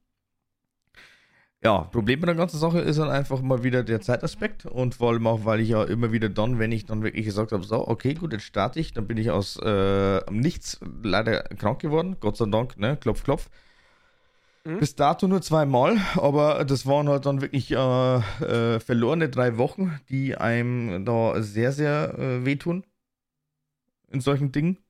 Ja, 1.65 1.79
Problem 1.81 2.19
bei 2.19 2.27
der 2.27 2.35
ganzen 2.35 2.59
Sache 2.59 2.79
ist 2.79 2.99
dann 2.99 3.09
einfach 3.09 3.41
mal 3.41 3.63
wieder 3.63 3.81
der 3.81 3.99
Zeitaspekt 3.99 4.67
und 4.67 4.93
vor 4.93 5.09
allem 5.09 5.25
auch, 5.25 5.45
weil 5.45 5.59
ich 5.61 5.69
ja 5.69 5.83
immer 5.83 6.11
wieder 6.11 6.29
dann, 6.29 6.59
wenn 6.59 6.71
ich 6.71 6.85
dann 6.85 7.01
wirklich 7.01 7.25
gesagt 7.25 7.51
habe, 7.51 7.63
so, 7.63 7.87
okay, 7.87 8.13
gut, 8.13 8.33
jetzt 8.33 8.43
starte 8.43 8.79
ich, 8.79 8.93
dann 8.93 9.07
bin 9.07 9.17
ich 9.17 9.31
aus 9.31 9.57
äh, 9.63 10.21
nichts 10.29 10.79
leider 11.01 11.41
krank 11.41 11.79
geworden, 11.81 12.17
Gott 12.19 12.37
sei 12.37 12.45
Dank, 12.45 12.77
ne, 12.77 12.97
klopf, 12.97 13.23
klopf. 13.23 13.49
Mhm. 14.63 14.77
Bis 14.77 14.93
dato 14.93 15.27
nur 15.27 15.41
zweimal, 15.41 15.97
aber 16.17 16.65
das 16.65 16.85
waren 16.85 17.09
halt 17.09 17.25
dann 17.25 17.41
wirklich 17.41 17.71
äh, 17.71 17.75
äh, 17.75 18.79
verlorene 18.79 19.29
drei 19.29 19.57
Wochen, 19.57 19.99
die 20.09 20.37
einem 20.37 21.03
da 21.03 21.41
sehr, 21.41 21.71
sehr 21.71 22.13
äh, 22.19 22.45
wehtun 22.45 22.83
in 24.11 24.21
solchen 24.21 24.51
Dingen. 24.51 24.84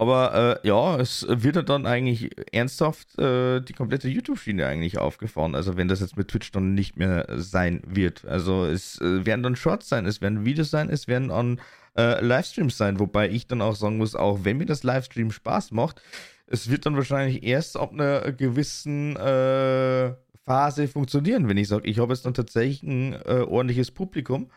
Aber 0.00 0.60
äh, 0.64 0.66
ja, 0.66 0.98
es 0.98 1.26
wird 1.28 1.68
dann 1.68 1.84
eigentlich 1.84 2.30
ernsthaft 2.54 3.18
äh, 3.18 3.60
die 3.60 3.74
komplette 3.74 4.08
YouTube-Schiene 4.08 4.66
eigentlich 4.66 4.96
aufgefahren. 4.96 5.54
Also 5.54 5.76
wenn 5.76 5.88
das 5.88 6.00
jetzt 6.00 6.16
mit 6.16 6.28
Twitch 6.28 6.52
dann 6.52 6.72
nicht 6.72 6.96
mehr 6.96 7.26
sein 7.36 7.82
wird. 7.86 8.24
Also 8.24 8.64
es 8.64 8.98
äh, 9.02 9.26
werden 9.26 9.42
dann 9.42 9.56
Shorts 9.56 9.90
sein, 9.90 10.06
es 10.06 10.22
werden 10.22 10.46
Videos 10.46 10.70
sein, 10.70 10.88
es 10.88 11.06
werden 11.06 11.30
an 11.30 11.60
äh, 11.98 12.24
Livestreams 12.24 12.78
sein. 12.78 12.98
Wobei 12.98 13.28
ich 13.28 13.46
dann 13.46 13.60
auch 13.60 13.76
sagen 13.76 13.98
muss, 13.98 14.14
auch 14.14 14.38
wenn 14.42 14.56
mir 14.56 14.64
das 14.64 14.84
Livestream 14.84 15.30
Spaß 15.32 15.72
macht, 15.72 16.00
es 16.46 16.70
wird 16.70 16.86
dann 16.86 16.96
wahrscheinlich 16.96 17.42
erst 17.42 17.76
ab 17.76 17.92
einer 17.92 18.32
gewissen 18.32 19.16
äh, 19.16 20.14
Phase 20.46 20.88
funktionieren, 20.88 21.46
wenn 21.46 21.58
ich 21.58 21.68
sage, 21.68 21.86
ich 21.86 21.98
habe 21.98 22.14
jetzt 22.14 22.24
dann 22.24 22.32
tatsächlich 22.32 22.82
ein 22.82 23.12
äh, 23.26 23.44
ordentliches 23.46 23.90
Publikum 23.90 24.50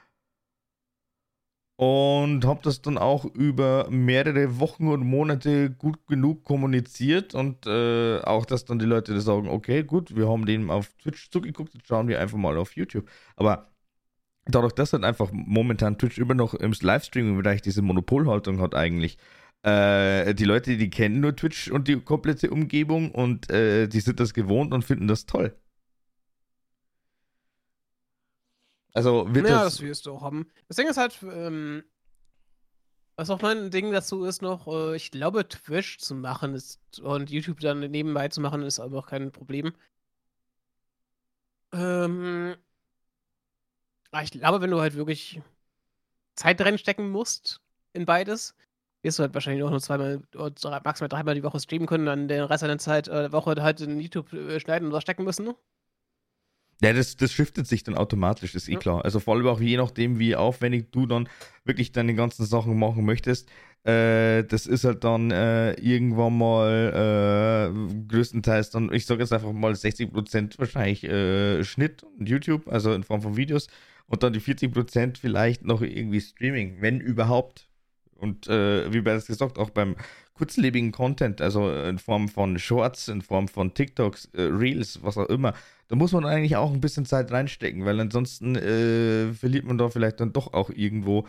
und 1.75 2.45
habe 2.45 2.61
das 2.63 2.81
dann 2.81 2.97
auch 2.97 3.25
über 3.25 3.87
mehrere 3.89 4.59
Wochen 4.59 4.87
und 4.87 5.01
Monate 5.05 5.71
gut 5.71 6.05
genug 6.07 6.43
kommuniziert 6.43 7.33
und 7.35 7.65
äh, 7.65 8.19
auch, 8.21 8.45
dass 8.45 8.65
dann 8.65 8.79
die 8.79 8.85
Leute 8.85 9.19
sagen, 9.21 9.49
okay, 9.49 9.83
gut, 9.83 10.15
wir 10.15 10.29
haben 10.29 10.45
dem 10.45 10.69
auf 10.69 10.93
Twitch 11.01 11.31
zugeguckt, 11.31 11.73
jetzt 11.73 11.87
schauen 11.87 12.07
wir 12.07 12.19
einfach 12.19 12.37
mal 12.37 12.57
auf 12.57 12.75
YouTube. 12.75 13.09
Aber 13.35 13.71
dadurch, 14.45 14.73
dass 14.73 14.93
halt 14.93 15.03
einfach 15.03 15.31
momentan 15.33 15.97
Twitch 15.97 16.17
immer 16.19 16.35
noch 16.35 16.53
im 16.53 16.73
Livestreaming-Bereich 16.79 17.61
diese 17.61 17.81
Monopolhaltung 17.81 18.61
hat 18.61 18.75
eigentlich, 18.75 19.17
äh, 19.63 20.33
die 20.35 20.45
Leute, 20.45 20.77
die 20.77 20.89
kennen 20.89 21.21
nur 21.21 21.35
Twitch 21.35 21.71
und 21.71 21.87
die 21.87 21.99
komplette 22.01 22.51
Umgebung 22.51 23.11
und 23.11 23.49
äh, 23.51 23.87
die 23.87 23.99
sind 24.01 24.19
das 24.19 24.33
gewohnt 24.33 24.73
und 24.73 24.83
finden 24.83 25.07
das 25.07 25.25
toll. 25.25 25.55
Also 28.93 29.33
wird 29.33 29.47
ja, 29.47 29.63
das, 29.63 29.73
das 29.75 29.81
wirst 29.81 30.05
du 30.05 30.13
auch 30.13 30.21
haben. 30.21 30.47
Das 30.67 30.77
Ding 30.77 30.87
ist 30.87 30.97
halt, 30.97 31.17
ähm, 31.23 31.83
was 33.15 33.29
auch 33.29 33.41
mein 33.41 33.71
Ding 33.71 33.91
dazu 33.91 34.23
ist 34.23 34.41
noch, 34.41 34.67
äh, 34.67 34.95
ich 34.95 35.11
glaube, 35.11 35.47
Twitch 35.47 35.99
zu 35.99 36.15
machen 36.15 36.53
ist 36.53 36.79
und 36.99 37.29
YouTube 37.29 37.59
dann 37.59 37.79
nebenbei 37.79 38.27
zu 38.29 38.41
machen, 38.41 38.63
ist 38.63 38.79
aber 38.79 38.99
auch 38.99 39.07
kein 39.07 39.31
Problem. 39.31 39.73
Ähm, 41.71 42.55
ich 44.21 44.31
glaube, 44.31 44.61
wenn 44.61 44.69
du 44.71 44.79
halt 44.79 44.95
wirklich 44.95 45.41
Zeit 46.35 46.61
reinstecken 46.61 47.09
musst 47.09 47.61
in 47.93 48.05
beides, 48.05 48.55
wirst 49.01 49.19
du 49.19 49.23
halt 49.23 49.33
wahrscheinlich 49.33 49.63
auch 49.63 49.69
nur 49.71 49.81
zweimal 49.81 50.21
oder 50.35 50.81
maximal 50.83 51.09
dreimal 51.09 51.35
die 51.35 51.43
Woche 51.43 51.59
streamen 51.59 51.87
können, 51.87 52.05
dann 52.05 52.27
den 52.27 52.43
Rest 52.43 52.63
deiner 52.63 52.77
Zeit, 52.77 53.07
äh, 53.07 53.31
Woche 53.31 53.55
halt 53.61 53.81
in 53.81 53.99
YouTube 53.99 54.31
äh, 54.33 54.59
schneiden 54.59 54.87
und 54.87 54.93
was 54.93 55.03
stecken 55.03 55.23
müssen. 55.23 55.53
Ja, 56.83 56.91
das, 56.91 57.15
das 57.15 57.31
shiftet 57.31 57.65
sich 57.65 57.83
dann 57.83 57.95
automatisch, 57.95 58.55
ist 58.55 58.67
eh 58.67 58.75
klar. 58.75 59.05
Also 59.05 59.21
vor 59.21 59.35
allem 59.35 59.47
auch 59.47 59.61
je 59.61 59.77
nachdem, 59.77 60.19
wie 60.19 60.35
aufwendig 60.35 60.91
du 60.91 61.05
dann 61.05 61.29
wirklich 61.63 61.93
deine 61.93 62.13
ganzen 62.13 62.45
Sachen 62.45 62.77
machen 62.77 63.05
möchtest. 63.05 63.49
Äh, 63.85 64.43
das 64.43 64.65
ist 64.65 64.83
halt 64.83 65.05
dann 65.05 65.31
äh, 65.31 65.73
irgendwann 65.75 66.37
mal 66.37 67.71
äh, 67.73 68.07
größtenteils 68.07 68.71
dann, 68.71 68.91
ich 68.93 69.05
sage 69.05 69.21
jetzt 69.21 69.31
einfach 69.31 69.53
mal 69.53 69.71
60% 69.71 70.59
wahrscheinlich 70.59 71.05
äh, 71.05 71.63
Schnitt 71.63 72.03
und 72.03 72.27
YouTube, 72.27 72.67
also 72.67 72.93
in 72.93 73.03
Form 73.03 73.21
von 73.21 73.37
Videos. 73.37 73.67
Und 74.07 74.23
dann 74.23 74.33
die 74.33 74.41
40% 74.41 75.17
vielleicht 75.17 75.63
noch 75.63 75.81
irgendwie 75.81 76.19
Streaming, 76.19 76.81
wenn 76.81 76.99
überhaupt. 76.99 77.69
Und 78.15 78.47
äh, 78.47 78.91
wie 78.91 78.99
bereits 78.99 79.27
gesagt, 79.27 79.57
auch 79.57 79.69
beim 79.69 79.95
kurzlebigen 80.33 80.91
Content, 80.91 81.41
also 81.41 81.73
in 81.73 81.97
Form 81.97 82.27
von 82.27 82.59
Shorts, 82.59 83.07
in 83.07 83.21
Form 83.21 83.47
von 83.47 83.73
TikToks, 83.73 84.31
äh, 84.33 84.41
Reels, 84.43 84.99
was 85.01 85.17
auch 85.17 85.29
immer, 85.29 85.53
da 85.87 85.95
muss 85.95 86.11
man 86.11 86.25
eigentlich 86.25 86.55
auch 86.55 86.71
ein 86.73 86.81
bisschen 86.81 87.05
Zeit 87.05 87.31
reinstecken, 87.31 87.85
weil 87.85 87.99
ansonsten 87.99 88.55
äh, 88.55 89.33
verliert 89.33 89.65
man 89.65 89.77
da 89.77 89.89
vielleicht 89.89 90.19
dann 90.19 90.33
doch 90.33 90.53
auch 90.53 90.69
irgendwo 90.69 91.27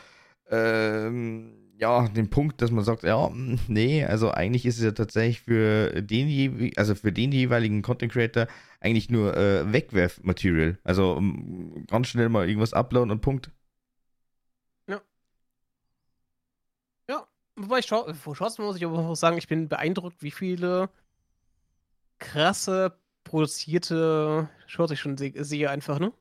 ähm, 0.50 1.54
ja 1.78 2.08
den 2.08 2.30
Punkt, 2.30 2.62
dass 2.62 2.70
man 2.70 2.84
sagt, 2.84 3.02
ja, 3.04 3.30
nee, 3.68 4.04
also 4.04 4.30
eigentlich 4.30 4.66
ist 4.66 4.78
es 4.78 4.84
ja 4.84 4.92
tatsächlich 4.92 5.42
für 5.42 6.02
den 6.02 6.72
also 6.76 6.94
für 6.94 7.12
den 7.12 7.32
jeweiligen 7.32 7.82
Content 7.82 8.12
Creator 8.12 8.46
eigentlich 8.80 9.10
nur 9.10 9.36
äh, 9.36 9.72
Wegwerfmaterial. 9.72 10.78
Also 10.84 11.20
mm, 11.20 11.86
ganz 11.88 12.08
schnell 12.08 12.28
mal 12.28 12.48
irgendwas 12.48 12.72
uploaden 12.72 13.10
und 13.10 13.20
Punkt. 13.20 13.50
Wobei 17.56 17.78
ich 17.78 17.86
schau, 17.86 18.12
vor 18.14 18.34
Shorts 18.34 18.58
muss 18.58 18.76
ich 18.76 18.84
aber 18.84 18.98
auch 18.98 19.14
sagen, 19.14 19.38
ich 19.38 19.46
bin 19.46 19.68
beeindruckt, 19.68 20.22
wie 20.22 20.32
viele 20.32 20.90
krasse 22.18 22.98
produzierte 23.34 24.48
Shorts 24.68 24.92
ich 24.92 25.00
schon 25.00 25.16
se 25.16 25.32
sehe 25.42 25.68
einfach, 25.68 25.98
ne? 25.98 26.12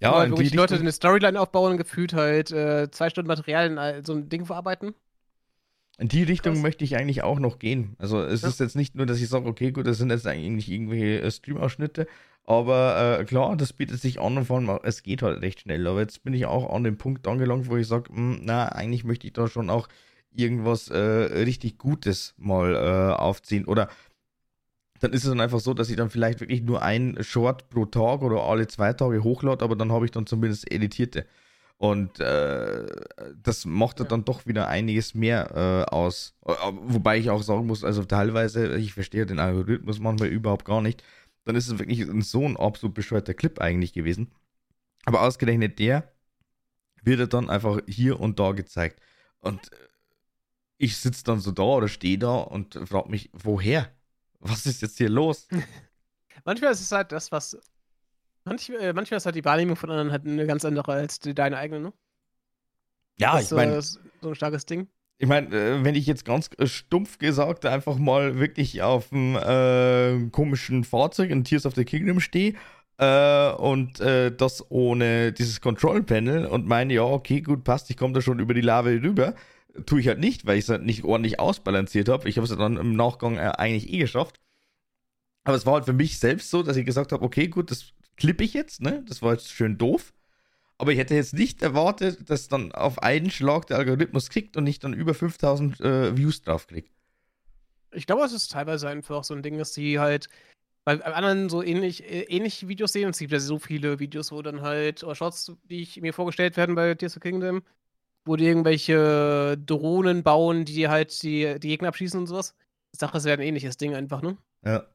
Ja, 0.00 0.12
Wo 0.12 0.16
halt 0.18 0.28
in 0.28 0.36
die 0.36 0.38
wirklich 0.42 0.54
Leute 0.54 0.76
eine 0.76 0.92
Storyline 0.92 1.40
aufbauen 1.40 1.72
und 1.72 1.78
gefühlt 1.78 2.12
halt 2.14 2.52
äh, 2.52 2.88
zwei 2.92 3.10
Stunden 3.10 3.26
Material 3.26 3.96
in 3.96 4.04
so 4.04 4.12
ein 4.12 4.28
Ding 4.28 4.46
verarbeiten. 4.46 4.94
In 5.98 6.06
die 6.06 6.22
Richtung 6.22 6.52
Krass. 6.54 6.62
möchte 6.62 6.84
ich 6.84 6.96
eigentlich 6.96 7.24
auch 7.24 7.40
noch 7.40 7.58
gehen. 7.58 7.96
Also 7.98 8.22
es 8.22 8.42
Ja. 8.42 8.48
ist 8.48 8.60
jetzt 8.60 8.76
nicht 8.76 8.94
nur, 8.94 9.04
dass 9.04 9.20
ich 9.20 9.28
sage, 9.28 9.48
okay, 9.48 9.72
gut, 9.72 9.84
das 9.88 9.98
sind 9.98 10.10
jetzt 10.10 10.28
eigentlich 10.28 10.70
irgendwelche 10.70 11.22
äh, 11.22 11.30
Stream-Ausschnitte, 11.30 12.06
aber 12.44 13.18
äh, 13.18 13.24
klar, 13.24 13.56
das 13.56 13.72
bietet 13.72 14.00
sich 14.00 14.20
an 14.20 14.38
und 14.38 14.44
vor 14.44 14.58
allem, 14.58 14.70
auch- 14.70 14.84
es 14.84 15.02
geht 15.02 15.22
halt 15.22 15.42
recht 15.42 15.60
schnell. 15.60 15.84
Aber 15.88 15.98
jetzt 16.00 16.22
bin 16.22 16.34
ich 16.34 16.46
auch 16.46 16.72
an 16.72 16.84
dem 16.84 16.98
Punkt 16.98 17.26
angelangt, 17.26 17.68
wo 17.68 17.76
ich 17.76 17.88
sage, 17.88 18.10
na, 18.14 18.68
eigentlich 18.68 19.02
möchte 19.02 19.26
ich 19.26 19.32
da 19.32 19.48
schon 19.48 19.68
auch 19.70 19.88
irgendwas 20.32 20.88
äh, 20.88 20.96
richtig 20.98 21.78
Gutes 21.78 22.34
mal 22.38 22.76
äh, 22.76 23.20
aufziehen. 23.20 23.64
Oder 23.64 23.88
dann 25.00 25.12
ist 25.12 25.24
es 25.24 25.30
dann 25.30 25.40
einfach 25.40 25.60
so, 25.60 25.74
dass 25.74 25.90
ich 25.90 25.96
dann 25.96 26.10
vielleicht 26.10 26.40
wirklich 26.40 26.62
nur 26.62 26.82
ein 26.82 27.16
Short 27.22 27.68
pro 27.70 27.86
Tag 27.86 28.22
oder 28.22 28.42
alle 28.42 28.68
zwei 28.68 28.92
Tage 28.92 29.24
hochlade, 29.24 29.64
aber 29.64 29.74
dann 29.74 29.90
habe 29.90 30.04
ich 30.04 30.10
dann 30.10 30.26
zumindest 30.26 30.70
editierte. 30.70 31.26
Und 31.78 32.20
äh, 32.20 32.86
das 33.42 33.64
macht 33.64 34.00
ja. 34.00 34.04
dann 34.04 34.26
doch 34.26 34.44
wieder 34.44 34.68
einiges 34.68 35.14
mehr 35.14 35.86
äh, 35.88 35.90
aus. 35.90 36.34
Äh, 36.44 36.52
wobei 36.72 37.16
ich 37.18 37.30
auch 37.30 37.42
sagen 37.42 37.66
muss, 37.66 37.84
also 37.84 38.04
teilweise, 38.04 38.76
ich 38.76 38.92
verstehe 38.92 39.24
den 39.24 39.38
Algorithmus 39.38 39.98
manchmal 39.98 40.28
überhaupt 40.28 40.66
gar 40.66 40.82
nicht. 40.82 41.02
Dann 41.46 41.56
ist 41.56 41.68
es 41.68 41.78
wirklich 41.78 42.06
so 42.26 42.46
ein 42.46 42.58
absolut 42.58 42.94
bescheuerter 42.94 43.32
Clip 43.32 43.58
eigentlich 43.60 43.94
gewesen. 43.94 44.30
Aber 45.06 45.22
ausgerechnet 45.22 45.78
der 45.78 46.12
wird 47.02 47.32
dann 47.32 47.48
einfach 47.48 47.80
hier 47.86 48.20
und 48.20 48.38
da 48.38 48.52
gezeigt. 48.52 49.00
Und 49.38 49.70
ich 50.76 50.98
sitze 50.98 51.24
dann 51.24 51.40
so 51.40 51.50
da 51.50 51.62
oder 51.62 51.88
stehe 51.88 52.18
da 52.18 52.36
und 52.36 52.78
frage 52.84 53.08
mich, 53.08 53.30
woher? 53.32 53.90
Was 54.40 54.66
ist 54.66 54.82
jetzt 54.82 54.98
hier 54.98 55.08
los? 55.08 55.48
manchmal 56.44 56.72
ist 56.72 56.80
es 56.80 56.92
halt 56.92 57.12
das, 57.12 57.30
was 57.30 57.56
Manch, 58.44 58.70
äh, 58.70 58.92
manchmal 58.92 59.18
ist 59.18 59.26
halt 59.26 59.36
die 59.36 59.44
Wahrnehmung 59.44 59.76
von 59.76 59.90
anderen 59.90 60.10
halt 60.10 60.26
eine 60.26 60.46
ganz 60.46 60.64
andere 60.64 60.92
als 60.92 61.20
die, 61.20 61.34
deine 61.34 61.58
eigene, 61.58 61.80
ne? 61.80 61.92
Ja, 63.18 63.36
das 63.36 63.50
ich 63.50 63.56
meine. 63.56 63.76
Äh, 63.76 63.82
so 63.82 64.28
ein 64.28 64.34
starkes 64.34 64.64
Ding. 64.66 64.88
Ich 65.18 65.28
meine, 65.28 65.54
äh, 65.54 65.84
wenn 65.84 65.94
ich 65.94 66.06
jetzt 66.06 66.24
ganz 66.24 66.48
äh, 66.56 66.66
stumpf 66.66 67.18
gesagt 67.18 67.66
einfach 67.66 67.98
mal 67.98 68.38
wirklich 68.38 68.80
auf 68.80 69.12
einem 69.12 69.36
äh, 69.36 70.30
komischen 70.30 70.84
Fahrzeug 70.84 71.30
in 71.30 71.44
Tears 71.44 71.66
of 71.66 71.74
the 71.74 71.84
Kingdom 71.84 72.20
stehe 72.20 72.54
äh, 72.96 73.52
und 73.52 74.00
äh, 74.00 74.34
das 74.34 74.64
ohne 74.70 75.32
dieses 75.32 75.60
Control 75.60 76.02
Panel 76.02 76.46
und 76.46 76.66
meine, 76.66 76.94
ja, 76.94 77.02
okay, 77.02 77.42
gut, 77.42 77.64
passt, 77.64 77.90
ich 77.90 77.98
komme 77.98 78.14
da 78.14 78.22
schon 78.22 78.38
über 78.38 78.54
die 78.54 78.62
Lave 78.62 79.02
rüber, 79.02 79.34
tue 79.86 80.00
ich 80.00 80.08
halt 80.08 80.18
nicht, 80.18 80.46
weil 80.46 80.58
ich 80.58 80.64
es 80.64 80.68
halt 80.68 80.82
nicht 80.82 81.04
ordentlich 81.04 81.38
ausbalanciert 81.40 82.08
habe. 82.08 82.28
Ich 82.28 82.36
habe 82.36 82.46
es 82.46 82.56
dann 82.56 82.76
im 82.76 82.96
Nachgang 82.96 83.38
eigentlich 83.38 83.92
eh 83.92 83.98
geschafft. 83.98 84.40
Aber 85.44 85.56
es 85.56 85.66
war 85.66 85.74
halt 85.74 85.86
für 85.86 85.92
mich 85.92 86.18
selbst 86.18 86.50
so, 86.50 86.62
dass 86.62 86.76
ich 86.76 86.84
gesagt 86.84 87.12
habe, 87.12 87.24
okay, 87.24 87.48
gut, 87.48 87.70
das 87.70 87.92
klippe 88.16 88.44
ich 88.44 88.54
jetzt, 88.54 88.82
ne? 88.82 89.04
Das 89.08 89.22
war 89.22 89.32
jetzt 89.32 89.50
schön 89.50 89.78
doof. 89.78 90.12
Aber 90.78 90.92
ich 90.92 90.98
hätte 90.98 91.14
jetzt 91.14 91.34
nicht 91.34 91.62
erwartet, 91.62 92.30
dass 92.30 92.48
dann 92.48 92.72
auf 92.72 93.02
einen 93.02 93.30
Schlag 93.30 93.66
der 93.66 93.78
Algorithmus 93.78 94.30
klickt 94.30 94.56
und 94.56 94.66
ich 94.66 94.78
dann 94.78 94.94
über 94.94 95.14
5000 95.14 95.80
äh, 95.80 96.16
Views 96.16 96.42
draufkriege. 96.42 96.88
Ich 97.92 98.06
glaube, 98.06 98.24
es 98.24 98.32
ist 98.32 98.50
teilweise 98.50 98.88
einfach 98.88 99.24
so 99.24 99.34
ein 99.34 99.42
Ding, 99.42 99.58
dass 99.58 99.72
die 99.72 99.98
halt 99.98 100.28
bei 100.84 101.04
anderen 101.04 101.48
so 101.48 101.62
ähnlich, 101.62 102.04
äh, 102.04 102.22
ähnliche 102.22 102.68
Videos 102.68 102.92
sehen. 102.92 103.10
Es 103.10 103.18
gibt 103.18 103.32
ja 103.32 103.40
so 103.40 103.58
viele 103.58 103.98
Videos, 103.98 104.32
wo 104.32 104.40
dann 104.42 104.62
halt, 104.62 105.04
oder 105.04 105.14
Shots, 105.14 105.52
die 105.64 105.82
ich 105.82 106.00
mir 106.00 106.14
vorgestellt 106.14 106.56
werden 106.56 106.74
bei 106.74 106.94
Tears 106.94 107.16
of 107.16 107.22
Kingdom, 107.22 107.62
wo 108.24 108.36
die 108.36 108.46
irgendwelche 108.46 109.56
Drohnen 109.58 110.22
bauen, 110.22 110.64
die 110.64 110.88
halt 110.88 111.22
die, 111.22 111.58
die 111.58 111.68
Gegner 111.68 111.88
abschießen 111.88 112.20
und 112.20 112.26
sowas. 112.26 112.54
Ich 112.92 112.98
sage, 112.98 113.16
es 113.16 113.24
wäre 113.24 113.38
ein 113.38 113.46
ähnliches 113.46 113.76
Ding 113.76 113.94
einfach, 113.94 114.22
ne? 114.22 114.36
Ja. 114.64 114.86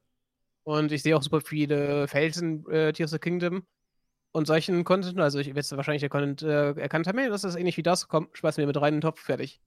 Und 0.64 0.92
ich 0.92 1.04
sehe 1.04 1.16
auch 1.16 1.24
super 1.24 1.42
viele 1.42 2.08
Felsen, 2.08 2.68
äh, 2.70 2.92
Tears 2.92 3.12
of 3.12 3.16
the 3.16 3.20
Kingdom 3.20 3.66
und 4.32 4.48
solchen 4.48 4.84
Content. 4.84 5.20
Also 5.20 5.40
ich 5.40 5.54
werde 5.54 5.78
wahrscheinlich 5.78 6.02
der 6.02 6.10
Content 6.10 6.42
äh, 6.42 6.74
erkannt 6.74 7.08
haben, 7.08 7.18
das 7.30 7.44
ist 7.44 7.56
ähnlich 7.56 7.78
wie 7.78 7.84
das. 7.84 8.08
Komm, 8.08 8.30
schmeiß 8.34 8.58
mir 8.58 8.68
mit 8.68 8.78
rein 8.78 8.96
in 8.96 8.96
den 8.96 9.02
Topf, 9.02 9.22
fertig. 9.22 9.62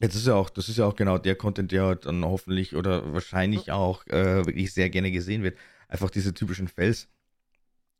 Jetzt 0.00 0.16
ist 0.16 0.26
ja 0.26 0.34
auch, 0.34 0.50
das 0.50 0.68
ist 0.68 0.76
ja 0.76 0.84
auch 0.84 0.96
genau 0.96 1.18
der 1.18 1.36
Content, 1.36 1.72
der 1.72 1.94
dann 1.94 2.24
hoffentlich 2.24 2.74
oder 2.76 3.12
wahrscheinlich 3.12 3.70
auch 3.70 4.06
äh, 4.08 4.44
wirklich 4.44 4.74
sehr 4.74 4.90
gerne 4.90 5.10
gesehen 5.10 5.42
wird. 5.42 5.56
Einfach 5.88 6.10
diese 6.10 6.34
typischen 6.34 6.68
Fels. 6.68 7.08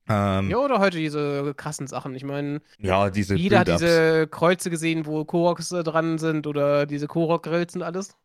Ähm, 0.06 0.50
ja, 0.50 0.58
oder 0.58 0.80
heute 0.80 0.98
diese 0.98 1.54
krassen 1.54 1.86
Sachen. 1.86 2.14
Ich 2.14 2.24
meine, 2.24 2.60
ja, 2.78 3.10
diese 3.10 3.36
jeder 3.36 3.60
hat 3.60 3.68
diese 3.68 4.26
Kreuze 4.26 4.68
gesehen, 4.68 5.06
wo 5.06 5.24
Koroks 5.24 5.70
dran 5.70 6.18
sind 6.18 6.46
oder 6.46 6.86
diese 6.86 7.06
Korok-Grills 7.06 7.74
und 7.76 7.82
alles. 7.82 8.16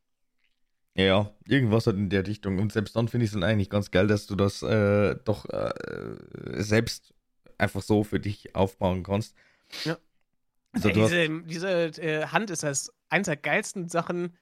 Ja, 0.95 1.31
irgendwas 1.45 1.87
hat 1.87 1.95
in 1.95 2.09
der 2.09 2.27
Richtung. 2.27 2.59
Und 2.59 2.73
selbst 2.73 2.95
dann 2.95 3.07
finde 3.07 3.23
ich 3.23 3.29
es 3.29 3.33
dann 3.33 3.43
eigentlich 3.43 3.69
ganz 3.69 3.91
geil, 3.91 4.07
dass 4.07 4.27
du 4.27 4.35
das 4.35 4.61
äh, 4.63 5.15
doch 5.23 5.45
äh, 5.45 5.71
selbst 6.57 7.13
einfach 7.57 7.81
so 7.81 8.03
für 8.03 8.19
dich 8.19 8.55
aufbauen 8.55 9.03
kannst. 9.03 9.35
Ja. 9.85 9.97
Also, 10.73 10.89
Ey, 10.89 10.93
diese, 10.93 11.41
diese 11.43 12.01
äh, 12.01 12.27
Hand 12.27 12.49
ist 12.49 12.63
das 12.63 12.93
eins 13.09 13.25
der 13.25 13.37
geilsten 13.37 13.87
Sachen, 13.87 14.37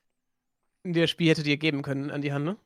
die 0.84 1.00
das 1.00 1.10
Spiel 1.10 1.30
hätte 1.30 1.44
dir 1.44 1.58
geben 1.58 1.84
können 1.84 2.10
an 2.10 2.22
die 2.22 2.34
Hand, 2.34 2.46
ne? 2.46 2.58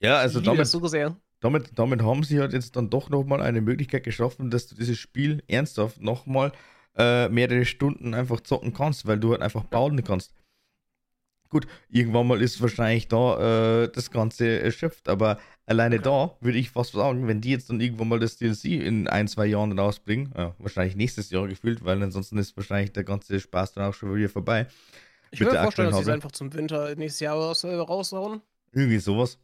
Ja, 0.00 0.16
also 0.16 0.38
ich 0.38 0.44
damit, 0.44 0.60
das 0.60 0.70
so 0.70 0.86
sehr. 0.86 1.16
Damit, 1.40 1.72
damit 1.76 2.02
haben 2.02 2.22
sie 2.22 2.38
halt 2.38 2.52
jetzt 2.52 2.76
dann 2.76 2.90
doch 2.90 3.08
nochmal 3.08 3.40
eine 3.40 3.60
Möglichkeit 3.60 4.04
geschaffen, 4.04 4.50
dass 4.50 4.66
du 4.66 4.74
dieses 4.74 4.98
Spiel 4.98 5.42
ernsthaft 5.48 6.00
nochmal 6.00 6.52
äh, 6.96 7.28
mehrere 7.28 7.64
Stunden 7.64 8.14
einfach 8.14 8.40
zocken 8.40 8.74
kannst, 8.74 9.06
weil 9.06 9.18
du 9.18 9.32
halt 9.32 9.42
einfach 9.42 9.64
bauen 9.64 10.02
kannst. 10.04 10.34
Gut, 11.48 11.66
irgendwann 11.88 12.28
mal 12.28 12.40
ist 12.40 12.60
wahrscheinlich 12.60 13.08
da 13.08 13.84
äh, 13.84 13.88
das 13.90 14.10
Ganze 14.12 14.60
erschöpft, 14.60 15.08
aber 15.08 15.40
alleine 15.66 15.96
okay. 15.96 16.04
da 16.04 16.36
würde 16.40 16.58
ich 16.58 16.70
fast 16.70 16.92
sagen, 16.92 17.26
wenn 17.26 17.40
die 17.40 17.50
jetzt 17.50 17.70
dann 17.70 17.80
irgendwann 17.80 18.08
mal 18.08 18.20
das 18.20 18.36
DLC 18.36 18.66
in 18.66 19.08
ein, 19.08 19.26
zwei 19.26 19.46
Jahren 19.46 19.76
rausbringen, 19.76 20.32
ja, 20.36 20.54
wahrscheinlich 20.58 20.94
nächstes 20.94 21.30
Jahr 21.30 21.48
gefühlt, 21.48 21.84
weil 21.84 22.00
ansonsten 22.02 22.38
ist 22.38 22.56
wahrscheinlich 22.56 22.92
der 22.92 23.02
ganze 23.02 23.40
Spaß 23.40 23.72
dann 23.72 23.84
auch 23.84 23.94
schon 23.94 24.14
wieder 24.14 24.28
vorbei. 24.28 24.68
Ich 25.32 25.40
würde 25.40 25.54
mir 25.54 25.62
vorstellen, 25.62 25.90
dass 25.90 25.98
sie 25.98 26.02
es 26.02 26.08
einfach 26.08 26.32
zum 26.32 26.52
Winter 26.52 26.94
nächstes 26.94 27.20
Jahr 27.20 27.36
raus, 27.36 27.64
raushauen. 27.64 28.42
Irgendwie 28.72 28.98
sowas. 28.98 29.38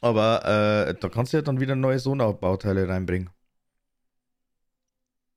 Aber 0.00 0.88
äh, 0.88 0.94
da 0.98 1.08
kannst 1.08 1.32
du 1.32 1.36
ja 1.36 1.42
dann 1.42 1.60
wieder 1.60 1.76
neue 1.76 1.98
Sonarbauteile 1.98 2.88
reinbringen. 2.88 3.30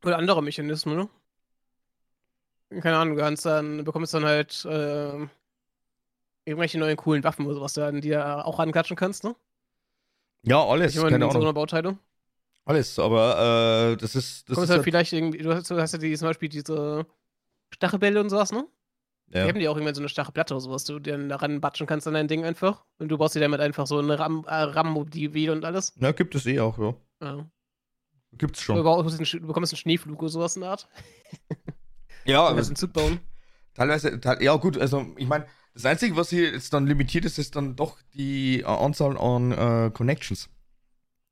Oder 0.03 0.17
andere 0.17 0.41
Mechanismen, 0.41 0.95
ne? 0.95 2.81
Keine 2.81 2.97
Ahnung, 2.97 3.15
du 3.15 3.21
kannst 3.21 3.45
dann, 3.45 3.83
bekommst 3.83 4.13
dann 4.13 4.25
halt 4.25 4.65
äh, 4.65 5.27
irgendwelche 6.45 6.79
neuen 6.79 6.97
coolen 6.97 7.23
Waffen 7.23 7.45
oder 7.45 7.55
sowas, 7.55 7.73
die 7.73 8.09
du 8.09 8.45
auch 8.45 8.59
anklatschen 8.59 8.95
kannst, 8.95 9.23
ne? 9.23 9.35
Ja, 10.43 10.63
alles. 10.63 10.95
Ich 10.95 11.01
meine, 11.01 11.11
keine 11.11 11.25
Ahnung. 11.25 11.55
So 11.55 11.73
eine. 11.73 11.97
Alles, 12.65 12.99
aber 12.99 13.91
äh, 13.93 13.97
das 13.97 14.15
ist. 14.15 14.49
Das 14.49 14.57
ist 14.57 14.69
halt 14.69 14.83
vielleicht 14.83 15.13
irgendwie, 15.13 15.39
du 15.39 15.53
hast, 15.53 15.69
du 15.69 15.79
hast 15.79 15.93
ja 15.93 15.99
die, 15.99 16.15
zum 16.15 16.27
Beispiel 16.27 16.49
diese 16.49 17.05
Stachelbälle 17.71 18.19
und 18.19 18.29
sowas, 18.29 18.51
ne? 18.51 18.67
Ja. 19.27 19.43
Die 19.43 19.49
haben 19.49 19.59
die 19.59 19.67
auch 19.67 19.75
irgendwann 19.75 19.95
so 19.95 20.01
eine 20.01 20.09
Stachelplatte 20.09 20.53
oder 20.53 20.61
sowas, 20.61 20.83
du 20.83 20.99
dir 20.99 21.17
daran 21.27 21.59
batschen 21.59 21.87
kannst 21.87 22.07
an 22.07 22.13
dein 22.13 22.27
Ding 22.27 22.45
einfach. 22.45 22.85
Und 22.99 23.09
du 23.09 23.17
baust 23.17 23.35
dir 23.35 23.39
damit 23.39 23.59
einfach 23.59 23.87
so 23.87 23.97
eine 23.97 24.19
RAM, 24.19 24.45
äh, 24.47 24.53
RAM-Mobil 24.53 25.49
und 25.49 25.65
alles. 25.65 25.93
Ja, 25.99 26.11
gibt 26.11 26.35
es 26.35 26.45
eh 26.45 26.59
auch, 26.59 26.77
ja. 26.77 26.95
ja. 27.21 27.45
Gibt's 28.33 28.61
schon. 28.61 28.75
Du, 28.75 28.83
du 28.83 29.47
bekommst 29.47 29.73
einen 29.73 29.77
Schneeflug 29.77 30.21
oder 30.21 30.29
sowas 30.29 30.55
in 30.55 30.61
der 30.61 30.71
Art. 30.71 30.87
ja, 32.25 32.45
aber. 32.45 32.61
einen 32.61 32.75
Zug 32.75 32.93
bauen. 32.93 33.19
Teilweise, 33.73 34.19
ja 34.39 34.55
gut, 34.55 34.77
also 34.77 35.05
ich 35.17 35.27
meine, 35.27 35.47
das 35.73 35.85
Einzige, 35.85 36.15
was 36.15 36.29
hier 36.29 36.51
jetzt 36.51 36.73
dann 36.73 36.87
limitiert 36.87 37.25
ist, 37.25 37.37
ist 37.37 37.55
dann 37.55 37.75
doch 37.75 37.97
die 38.13 38.61
äh, 38.61 38.65
Anzahl 38.65 39.17
an 39.17 39.51
äh, 39.51 39.91
Connections. 39.91 40.49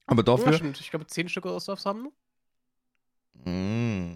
Aber 0.05 0.23
dafür. 0.23 0.51
Ja, 0.51 0.57
stimmt. 0.57 0.79
Ich 0.81 0.89
glaube, 0.89 1.07
10 1.07 1.29
Stück 1.29 1.45
aus 1.45 1.65
darfst 1.65 1.85
haben. 1.85 2.09
Mm, 3.45 4.15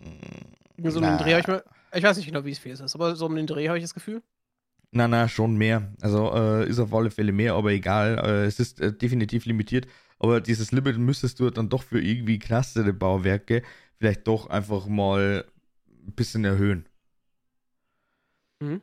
so 0.84 1.00
den 1.00 1.18
Dreh 1.18 1.32
habe 1.32 1.40
ich 1.40 1.48
mal. 1.48 1.64
Ich 1.98 2.04
weiß 2.04 2.18
nicht 2.18 2.28
genau, 2.28 2.46
wie 2.46 2.52
es 2.52 2.60
viel 2.60 2.72
ist, 2.74 2.94
aber 2.94 3.16
so 3.16 3.26
um 3.26 3.36
den 3.36 3.48
Dreh 3.48 3.70
habe 3.70 3.80
ich 3.80 3.84
das 3.84 3.96
Gefühl. 3.96 4.22
Na, 4.92 5.08
na, 5.08 5.28
schon 5.28 5.58
mehr. 5.58 5.92
Also 6.00 6.32
äh, 6.32 6.70
ist 6.70 6.78
auf 6.78 6.94
alle 6.94 7.10
Fälle 7.10 7.32
mehr, 7.32 7.56
aber 7.56 7.72
egal. 7.72 8.20
Äh, 8.20 8.46
es 8.46 8.60
ist 8.60 8.80
äh, 8.80 8.94
definitiv 8.94 9.46
limitiert. 9.46 9.88
Aber 10.20 10.40
dieses 10.40 10.72
Limit 10.72 11.00
müsstest 11.00 11.40
du 11.40 11.50
dann 11.50 11.70
doch 11.70 11.82
für 11.82 12.00
irgendwie 12.00 12.38
krassere 12.38 12.94
Bauwerke 12.94 13.64
vielleicht 13.98 14.28
doch 14.28 14.46
einfach 14.48 14.86
mal 14.86 15.46
ein 15.90 16.14
bisschen 16.14 16.46
erhöhen. 16.46 16.88
Mhm. 18.62 18.82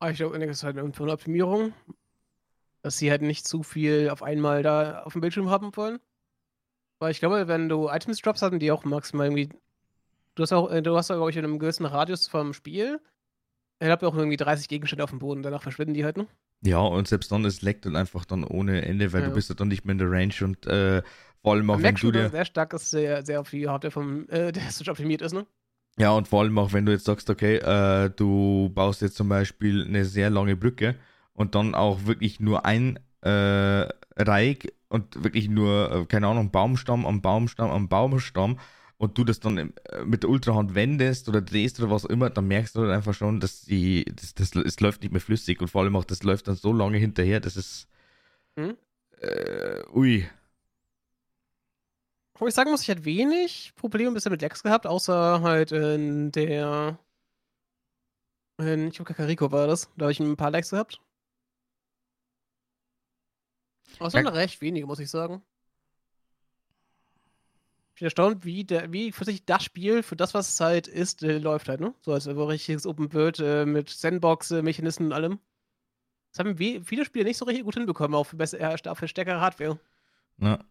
Aber 0.00 0.10
ich 0.10 0.16
glaube, 0.16 0.38
das 0.40 0.48
ist 0.50 0.64
halt 0.64 0.76
eine 0.76 1.12
Optimierung, 1.12 1.72
dass 2.82 2.98
sie 2.98 3.12
halt 3.12 3.22
nicht 3.22 3.46
zu 3.46 3.62
viel 3.62 4.10
auf 4.10 4.24
einmal 4.24 4.64
da 4.64 5.02
auf 5.02 5.12
dem 5.12 5.20
Bildschirm 5.20 5.50
haben 5.50 5.76
wollen. 5.76 6.00
Weil 6.98 7.12
ich 7.12 7.20
glaube, 7.20 7.46
wenn 7.46 7.68
du 7.68 7.88
Items 7.88 8.20
drops 8.20 8.42
hatten, 8.42 8.58
die 8.58 8.72
auch 8.72 8.84
maximal 8.84 9.26
irgendwie. 9.26 9.50
Du 10.38 10.42
hast 10.42 10.52
auch, 10.52 10.70
äh, 10.70 10.80
du 10.82 10.96
hast, 10.96 11.08
glaube 11.08 11.30
ich, 11.30 11.36
in 11.36 11.44
einem 11.44 11.58
gewissen 11.58 11.84
Radius 11.84 12.28
vom 12.28 12.54
Spiel. 12.54 13.00
Ich 13.80 13.88
habe 13.88 14.06
auch 14.06 14.14
irgendwie 14.14 14.36
30 14.36 14.68
Gegenstände 14.68 15.02
auf 15.02 15.10
dem 15.10 15.18
Boden, 15.18 15.42
danach 15.42 15.62
verschwinden 15.62 15.94
die 15.94 16.04
halt, 16.04 16.16
ne? 16.16 16.28
Ja, 16.64 16.78
und 16.78 17.08
selbst 17.08 17.32
dann, 17.32 17.44
es 17.44 17.62
leckt 17.62 17.86
dann 17.86 17.96
einfach 17.96 18.24
dann 18.24 18.44
ohne 18.44 18.82
Ende, 18.82 19.12
weil 19.12 19.22
ja. 19.22 19.28
du 19.28 19.34
bist 19.34 19.48
ja 19.48 19.56
dann 19.56 19.66
nicht 19.66 19.84
mehr 19.84 19.92
in 19.92 19.98
der 19.98 20.10
Range 20.12 20.34
und 20.42 20.64
äh, 20.66 21.02
vor 21.42 21.54
allem 21.54 21.68
auch, 21.70 21.82
wenn 21.82 21.96
du 21.96 22.12
dir... 22.12 22.30
sehr 22.30 22.44
stark 22.44 22.72
ist, 22.72 22.90
sehr, 22.90 23.26
sehr 23.26 23.40
auf 23.40 23.50
die 23.50 23.68
Hardware 23.68 23.90
vom, 23.90 24.28
äh, 24.28 24.52
der 24.52 24.70
Switch 24.70 24.88
optimiert 24.88 25.22
ist, 25.22 25.32
ne? 25.32 25.44
Ja, 25.98 26.12
und 26.12 26.28
vor 26.28 26.42
allem 26.42 26.56
auch, 26.58 26.72
wenn 26.72 26.86
du 26.86 26.92
jetzt 26.92 27.06
sagst, 27.06 27.28
okay, 27.30 27.56
äh, 27.56 28.10
du 28.10 28.70
baust 28.72 29.02
jetzt 29.02 29.16
zum 29.16 29.28
Beispiel 29.28 29.84
eine 29.84 30.04
sehr 30.04 30.30
lange 30.30 30.54
Brücke 30.54 30.94
und 31.32 31.56
dann 31.56 31.74
auch 31.74 32.06
wirklich 32.06 32.38
nur 32.38 32.64
ein 32.64 33.00
äh, 33.22 33.88
Reich 34.16 34.72
und 34.88 35.24
wirklich 35.24 35.48
nur, 35.48 35.90
äh, 35.90 36.06
keine 36.06 36.28
Ahnung, 36.28 36.52
Baumstamm 36.52 37.06
am 37.06 37.22
Baumstamm 37.22 37.70
am 37.70 37.88
Baumstamm 37.88 38.60
und 38.98 39.16
du 39.16 39.24
das 39.24 39.40
dann 39.40 39.56
äh, 39.58 40.04
mit 40.04 40.22
der 40.22 40.30
Ultrahand 40.30 40.74
wendest 40.74 41.28
oder 41.28 41.40
drehst 41.40 41.80
oder 41.80 41.90
was 41.90 42.04
immer, 42.04 42.30
dann 42.30 42.46
merkst 42.46 42.76
du 42.76 42.80
halt 42.80 42.90
einfach 42.90 43.14
schon, 43.14 43.40
dass 43.40 43.62
die, 43.62 44.04
das, 44.14 44.34
das, 44.34 44.54
es 44.54 44.80
läuft 44.80 45.02
nicht 45.02 45.12
mehr 45.12 45.20
flüssig 45.20 45.60
und 45.60 45.68
vor 45.68 45.82
allem 45.82 45.96
auch, 45.96 46.04
das 46.04 46.22
läuft 46.22 46.48
dann 46.48 46.56
so 46.56 46.72
lange 46.72 46.98
hinterher, 46.98 47.40
das 47.40 47.56
ist, 47.56 47.88
hm? 48.56 48.76
äh, 49.20 49.82
ui, 49.92 50.28
wo 52.38 52.46
ich 52.46 52.54
sagen 52.54 52.70
muss, 52.70 52.82
ich 52.82 52.90
hatte 52.90 53.04
wenig 53.04 53.72
Probleme 53.74 54.12
bisher 54.12 54.30
mit 54.30 54.42
Lex 54.42 54.62
gehabt, 54.62 54.86
außer 54.86 55.42
halt 55.42 55.72
in 55.72 56.30
der. 56.30 56.98
In, 58.58 58.88
ich 58.88 58.94
glaube, 58.94 59.12
Kakariko 59.12 59.50
war 59.50 59.66
das. 59.66 59.90
Da 59.96 60.04
habe 60.04 60.12
ich 60.12 60.20
ein 60.20 60.36
paar 60.36 60.50
Likes 60.50 60.70
gehabt. 60.70 61.00
Das 63.98 64.14
waren 64.14 64.26
recht 64.28 64.60
wenige, 64.60 64.86
muss 64.86 65.00
ich 65.00 65.10
sagen. 65.10 65.42
Bin 67.98 68.06
erstaunt, 68.06 68.44
wie, 68.44 68.64
der, 68.64 68.92
wie 68.92 69.10
für 69.10 69.24
sich 69.24 69.44
das 69.44 69.64
Spiel, 69.64 70.04
für 70.04 70.14
das, 70.14 70.32
was 70.32 70.48
es 70.52 70.60
halt 70.60 70.86
ist, 70.86 71.22
äh, 71.24 71.38
läuft 71.38 71.68
halt, 71.68 71.80
ne? 71.80 71.94
So 72.00 72.12
als 72.12 72.28
ein 72.28 72.38
richtiges 72.38 72.86
Open 72.86 73.12
World 73.12 73.40
äh, 73.40 73.66
mit 73.66 73.90
Sandbox-Mechanismen 73.90 75.08
und 75.08 75.12
allem. 75.12 75.40
Das 76.30 76.38
haben 76.38 76.58
wie, 76.58 76.80
viele 76.84 77.04
Spiele 77.04 77.24
nicht 77.24 77.38
so 77.38 77.44
richtig 77.44 77.64
gut 77.64 77.74
hinbekommen, 77.74 78.14
auch 78.14 78.24
für, 78.24 78.36
besser, 78.36 78.60
äh, 78.60 78.94
für 78.94 79.08
stärkere 79.08 79.40
Hardware. 79.40 79.80
Ja. 80.38 80.64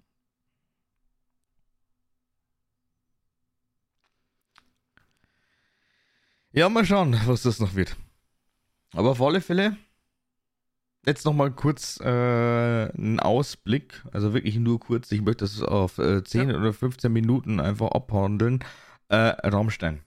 Ja, 6.53 6.69
mal 6.69 6.85
schauen, 6.85 7.19
was 7.25 7.43
das 7.43 7.59
noch 7.59 7.75
wird. 7.75 7.95
Aber 8.93 9.11
auf 9.11 9.21
alle 9.21 9.41
Fälle, 9.41 9.77
jetzt 11.07 11.25
nochmal 11.25 11.51
kurz 11.51 11.99
äh, 12.01 12.05
einen 12.05 13.19
Ausblick, 13.19 14.03
also 14.11 14.33
wirklich 14.33 14.57
nur 14.57 14.79
kurz, 14.79 15.11
ich 15.11 15.21
möchte 15.21 15.45
das 15.45 15.61
auf 15.63 15.97
äh, 15.97 16.23
10 16.23 16.49
ja. 16.49 16.57
oder 16.57 16.73
15 16.73 17.11
Minuten 17.11 17.59
einfach 17.59 17.91
abhandeln. 17.91 18.59
Äh, 19.09 19.15
Rammstein. 19.15 20.01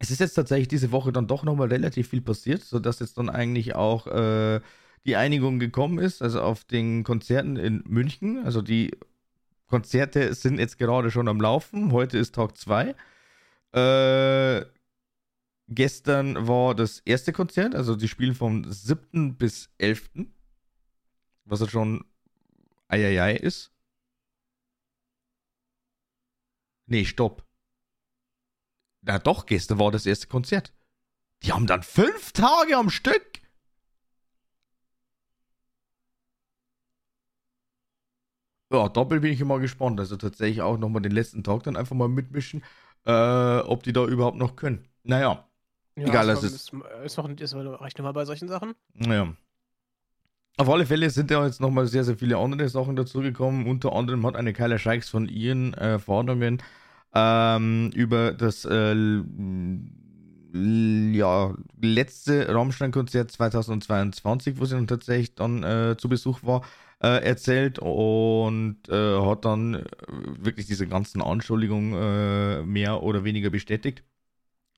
Es 0.00 0.10
ist 0.10 0.18
jetzt 0.18 0.34
tatsächlich 0.34 0.66
diese 0.66 0.90
Woche 0.90 1.12
dann 1.12 1.28
doch 1.28 1.44
nochmal 1.44 1.68
relativ 1.68 2.08
viel 2.08 2.22
passiert, 2.22 2.62
sodass 2.62 2.98
jetzt 2.98 3.18
dann 3.18 3.30
eigentlich 3.30 3.76
auch 3.76 4.06
äh, 4.08 4.60
die 5.04 5.16
Einigung 5.16 5.58
gekommen 5.58 5.98
ist, 5.98 6.22
also 6.22 6.40
auf 6.42 6.64
den 6.64 7.04
Konzerten 7.04 7.56
in 7.56 7.84
München. 7.86 8.44
Also 8.44 8.62
die 8.62 8.90
Konzerte 9.66 10.34
sind 10.34 10.58
jetzt 10.58 10.78
gerade 10.78 11.10
schon 11.10 11.28
am 11.28 11.40
Laufen. 11.40 11.92
Heute 11.92 12.18
ist 12.18 12.34
Tag 12.34 12.56
2. 12.56 12.94
Äh, 13.72 14.64
Gestern 15.72 16.48
war 16.48 16.74
das 16.74 16.98
erste 17.04 17.32
Konzert, 17.32 17.76
also 17.76 17.94
die 17.94 18.08
spielen 18.08 18.34
vom 18.34 18.64
7. 18.70 19.36
bis 19.36 19.70
11. 19.78 20.10
Was 21.44 21.60
halt 21.60 21.70
schon 21.70 22.04
Eieiei 22.88 23.36
ist. 23.36 23.72
Nee, 26.86 27.04
stopp. 27.04 27.46
Na 29.02 29.18
doch, 29.20 29.46
gestern 29.46 29.78
war 29.78 29.92
das 29.92 30.06
erste 30.06 30.26
Konzert. 30.26 30.74
Die 31.44 31.52
haben 31.52 31.68
dann 31.68 31.84
fünf 31.84 32.32
Tage 32.32 32.76
am 32.76 32.90
Stück. 32.90 33.40
Ja, 38.72 38.88
doppelt 38.88 39.22
bin 39.22 39.32
ich 39.32 39.40
immer 39.40 39.58
gespannt. 39.60 39.98
Also 40.00 40.16
tatsächlich 40.16 40.62
auch 40.62 40.78
nochmal 40.78 41.02
den 41.02 41.12
letzten 41.12 41.42
Tag 41.44 41.62
dann 41.64 41.76
einfach 41.76 41.96
mal 41.96 42.08
mitmischen, 42.08 42.62
äh, 43.04 43.58
ob 43.60 43.82
die 43.84 43.92
da 43.92 44.04
überhaupt 44.06 44.36
noch 44.36 44.56
können. 44.56 44.88
Naja, 45.02 45.49
ja, 46.00 46.08
Egal, 46.08 46.26
das 46.26 46.42
ist. 46.42 46.54
Ist, 46.54 46.72
ist, 47.04 47.18
noch, 47.18 47.28
ist 47.28 47.54
recht 47.54 47.98
immer 47.98 48.12
bei 48.12 48.24
solchen 48.24 48.48
Sachen. 48.48 48.74
Ja. 48.94 49.32
Auf 50.56 50.68
alle 50.68 50.86
Fälle 50.86 51.10
sind 51.10 51.30
ja 51.30 51.44
jetzt 51.44 51.60
nochmal 51.60 51.86
sehr, 51.86 52.04
sehr 52.04 52.16
viele 52.16 52.38
andere 52.38 52.68
Sachen 52.68 52.96
dazugekommen. 52.96 53.66
Unter 53.66 53.92
anderem 53.92 54.24
hat 54.26 54.36
eine 54.36 54.52
Kyla 54.52 54.78
Scheiks 54.78 55.08
von 55.10 55.28
ihren 55.28 55.74
äh, 55.74 55.98
Forderungen 55.98 56.62
ähm, 57.14 57.90
über 57.94 58.32
das 58.32 58.64
äh, 58.64 58.94
ja, 60.52 61.54
letzte 61.80 62.54
Rammstein-Konzert 62.54 63.30
2022, 63.30 64.58
wo 64.58 64.64
sie 64.64 64.74
dann 64.74 64.86
tatsächlich 64.86 65.34
dann 65.34 65.62
äh, 65.62 65.96
zu 65.98 66.08
Besuch 66.08 66.42
war, 66.42 66.62
äh, 67.02 67.24
erzählt 67.24 67.78
und 67.78 68.78
äh, 68.88 69.20
hat 69.20 69.44
dann 69.44 69.74
äh, 69.74 69.84
wirklich 70.38 70.66
diese 70.66 70.86
ganzen 70.86 71.22
Anschuldigungen 71.22 71.92
äh, 71.94 72.62
mehr 72.64 73.02
oder 73.02 73.24
weniger 73.24 73.50
bestätigt 73.50 74.02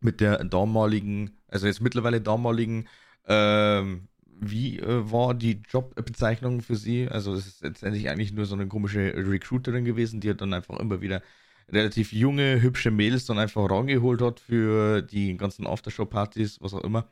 mit 0.04 0.20
der 0.20 0.44
damaligen, 0.44 1.30
also 1.48 1.66
jetzt 1.66 1.80
mittlerweile 1.80 2.20
damaligen, 2.20 2.88
ähm, 3.26 4.08
wie 4.26 4.78
äh, 4.80 5.10
war 5.10 5.34
die 5.34 5.62
Jobbezeichnung 5.68 6.62
für 6.62 6.76
sie? 6.76 7.08
Also 7.08 7.34
es 7.34 7.46
ist 7.46 7.62
letztendlich 7.62 8.08
eigentlich 8.08 8.32
nur 8.32 8.46
so 8.46 8.54
eine 8.54 8.66
komische 8.66 9.14
Recruiterin 9.14 9.84
gewesen, 9.84 10.20
die 10.20 10.30
hat 10.30 10.40
dann 10.40 10.52
einfach 10.54 10.78
immer 10.80 11.00
wieder 11.00 11.22
relativ 11.68 12.12
junge, 12.12 12.60
hübsche 12.60 12.90
Mädels 12.90 13.26
dann 13.26 13.38
einfach 13.38 13.70
rangeholt 13.70 14.20
hat 14.20 14.40
für 14.40 15.02
die 15.02 15.36
ganzen 15.36 15.66
Aftershow-Partys, 15.66 16.60
was 16.60 16.74
auch 16.74 16.82
immer. 16.84 17.08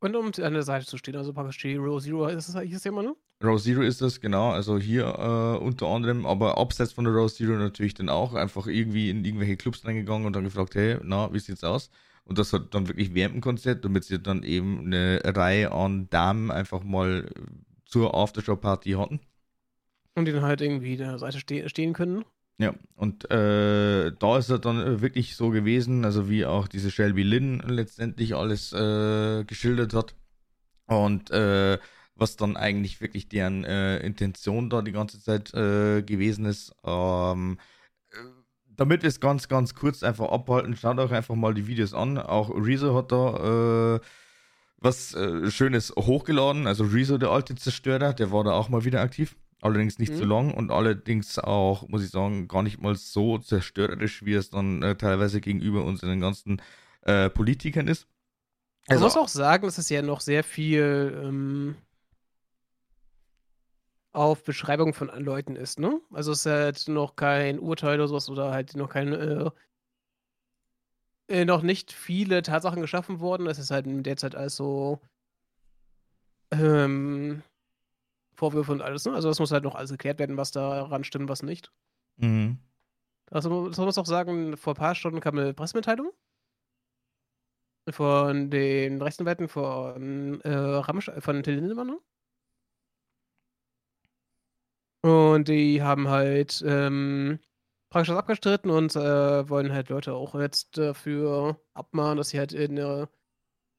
Und 0.00 0.16
um 0.16 0.26
an 0.26 0.52
der 0.52 0.64
Seite 0.64 0.84
zu 0.84 0.98
stehen, 0.98 1.14
also 1.14 1.32
praktisch 1.32 1.58
die 1.58 1.76
Row 1.76 2.02
Zero 2.02 2.26
ist 2.26 2.48
das 2.48 2.56
eigentlich 2.56 2.72
das 2.72 2.82
Thema, 2.82 3.04
ne? 3.04 3.14
Row 3.42 3.60
Zero 3.60 3.82
ist 3.82 4.02
das, 4.02 4.20
genau. 4.20 4.50
Also 4.50 4.78
hier 4.78 5.04
äh, 5.04 5.64
unter 5.64 5.86
anderem, 5.86 6.26
aber 6.26 6.58
abseits 6.58 6.92
von 6.92 7.04
der 7.04 7.14
Row 7.14 7.32
Zero 7.32 7.52
natürlich 7.52 7.94
dann 7.94 8.08
auch 8.08 8.34
einfach 8.34 8.66
irgendwie 8.66 9.10
in 9.10 9.24
irgendwelche 9.24 9.56
Clubs 9.56 9.84
reingegangen 9.84 10.26
und 10.26 10.34
dann 10.34 10.44
gefragt, 10.44 10.74
hey, 10.74 10.98
na, 11.04 11.32
wie 11.32 11.38
sieht's 11.38 11.62
aus? 11.62 11.88
Und 12.24 12.38
das 12.38 12.52
hat 12.52 12.74
dann 12.74 12.88
wirklich 12.88 13.14
während 13.14 13.34
dem 13.34 13.40
Konzert, 13.40 13.84
damit 13.84 14.04
sie 14.04 14.20
dann 14.20 14.42
eben 14.42 14.86
eine 14.86 15.20
Reihe 15.24 15.72
an 15.72 16.08
Damen 16.10 16.50
einfach 16.50 16.82
mal 16.82 17.28
zur 17.84 18.14
Aftershow-Party 18.14 18.92
hatten. 18.92 19.20
Und 20.14 20.26
die 20.26 20.32
dann 20.32 20.42
halt 20.42 20.60
irgendwie 20.60 20.96
der 20.96 21.18
Seite 21.18 21.40
ste 21.40 21.68
stehen 21.68 21.92
können. 21.92 22.24
Ja, 22.58 22.74
und 22.94 23.30
äh, 23.30 24.12
da 24.12 24.38
ist 24.38 24.50
es 24.50 24.60
dann 24.60 25.00
wirklich 25.00 25.36
so 25.36 25.50
gewesen, 25.50 26.04
also 26.04 26.28
wie 26.28 26.44
auch 26.46 26.68
diese 26.68 26.90
Shelby 26.90 27.22
Lynn 27.22 27.62
letztendlich 27.66 28.34
alles 28.34 28.72
äh, 28.72 29.44
geschildert 29.44 29.94
hat. 29.94 30.14
Und 30.86 31.30
äh, 31.30 31.78
was 32.14 32.36
dann 32.36 32.56
eigentlich 32.56 33.00
wirklich 33.00 33.28
deren 33.28 33.64
äh, 33.64 33.98
Intention 33.98 34.70
da 34.70 34.82
die 34.82 34.92
ganze 34.92 35.20
Zeit 35.20 35.52
äh, 35.54 36.02
gewesen 36.02 36.44
ist. 36.44 36.74
Ähm, 36.84 37.58
damit 38.76 39.02
wir 39.02 39.08
es 39.08 39.20
ganz, 39.20 39.48
ganz 39.48 39.74
kurz 39.74 40.02
einfach 40.02 40.30
abhalten, 40.30 40.76
schaut 40.76 40.98
euch 40.98 41.12
einfach 41.12 41.34
mal 41.34 41.54
die 41.54 41.66
Videos 41.66 41.94
an. 41.94 42.18
Auch 42.18 42.50
Rezo 42.50 42.94
hat 42.94 43.12
da 43.12 43.96
äh, 43.96 44.00
was 44.78 45.14
äh, 45.14 45.50
Schönes 45.50 45.92
hochgeladen. 45.96 46.66
Also 46.66 46.84
Rezo, 46.84 47.18
der 47.18 47.30
alte 47.30 47.54
Zerstörer, 47.54 48.12
der 48.12 48.32
war 48.32 48.44
da 48.44 48.52
auch 48.52 48.68
mal 48.68 48.84
wieder 48.84 49.00
aktiv. 49.00 49.36
Allerdings 49.60 50.00
nicht 50.00 50.12
mhm. 50.12 50.16
so 50.16 50.24
lang 50.24 50.54
und 50.54 50.72
allerdings 50.72 51.38
auch, 51.38 51.88
muss 51.88 52.02
ich 52.02 52.10
sagen, 52.10 52.48
gar 52.48 52.64
nicht 52.64 52.80
mal 52.82 52.96
so 52.96 53.38
zerstörerisch, 53.38 54.24
wie 54.24 54.34
es 54.34 54.50
dann 54.50 54.82
äh, 54.82 54.96
teilweise 54.96 55.40
gegenüber 55.40 55.84
unseren 55.84 56.20
ganzen 56.20 56.60
äh, 57.02 57.30
Politikern 57.30 57.86
ist. 57.86 58.08
Also, 58.88 59.00
Man 59.00 59.06
muss 59.06 59.16
auch 59.16 59.28
sagen, 59.28 59.66
es 59.68 59.88
ja 59.88 60.02
noch 60.02 60.20
sehr 60.20 60.42
viel 60.42 61.22
ähm, 61.24 61.76
auf 64.12 64.44
Beschreibung 64.44 64.92
von 64.92 65.08
Leuten 65.08 65.56
ist, 65.56 65.78
ne? 65.78 66.00
Also 66.12 66.32
es 66.32 66.44
ist 66.44 66.52
halt 66.52 66.88
noch 66.88 67.16
kein 67.16 67.58
Urteil 67.58 67.98
oder 67.98 68.08
sowas 68.08 68.28
oder 68.28 68.50
halt 68.52 68.76
noch 68.76 68.90
kein 68.90 69.12
äh, 69.12 69.50
äh, 71.28 71.44
noch 71.44 71.62
nicht 71.62 71.92
viele 71.92 72.42
Tatsachen 72.42 72.82
geschaffen 72.82 73.20
worden. 73.20 73.46
Es 73.46 73.58
ist 73.58 73.70
halt 73.70 73.86
derzeit 73.88 74.34
alles 74.34 74.56
so 74.56 75.00
ähm, 76.50 77.42
Vorwürfe 78.34 78.72
und 78.72 78.82
alles, 78.82 79.06
ne? 79.06 79.14
Also 79.14 79.28
das 79.28 79.38
muss 79.38 79.50
halt 79.50 79.64
noch 79.64 79.74
alles 79.74 79.90
geklärt 79.90 80.18
werden, 80.18 80.36
was 80.36 80.50
daran 80.50 81.04
stimmt, 81.04 81.30
was 81.30 81.42
nicht. 81.42 81.72
Mhm. 82.16 82.58
Also 83.30 83.68
das 83.68 83.78
muss 83.78 83.96
auch 83.96 84.06
sagen, 84.06 84.58
vor 84.58 84.74
ein 84.74 84.76
paar 84.76 84.94
Stunden 84.94 85.20
kam 85.20 85.38
eine 85.38 85.54
Pressemitteilung 85.54 86.12
von 87.90 88.50
den 88.50 89.00
Rechtsanwälten 89.00 89.48
von 89.48 90.40
äh, 90.42 90.52
Ramsch 90.52 91.10
von 91.18 91.42
Till 91.42 91.54
Lindemann, 91.54 91.86
ne? 91.88 91.98
Und 95.02 95.48
die 95.48 95.82
haben 95.82 96.08
halt 96.08 96.62
ähm, 96.66 97.40
praktisch 97.90 98.08
das 98.08 98.18
abgestritten 98.18 98.70
und 98.70 98.94
äh, 98.96 99.48
wollen 99.48 99.72
halt 99.72 99.88
Leute 99.88 100.14
auch 100.14 100.34
jetzt 100.36 100.78
dafür 100.78 101.60
abmahnen, 101.74 102.18
dass 102.18 102.30
sie 102.30 102.38
halt 102.38 102.52
in 102.52 102.78
äh, 102.78 103.06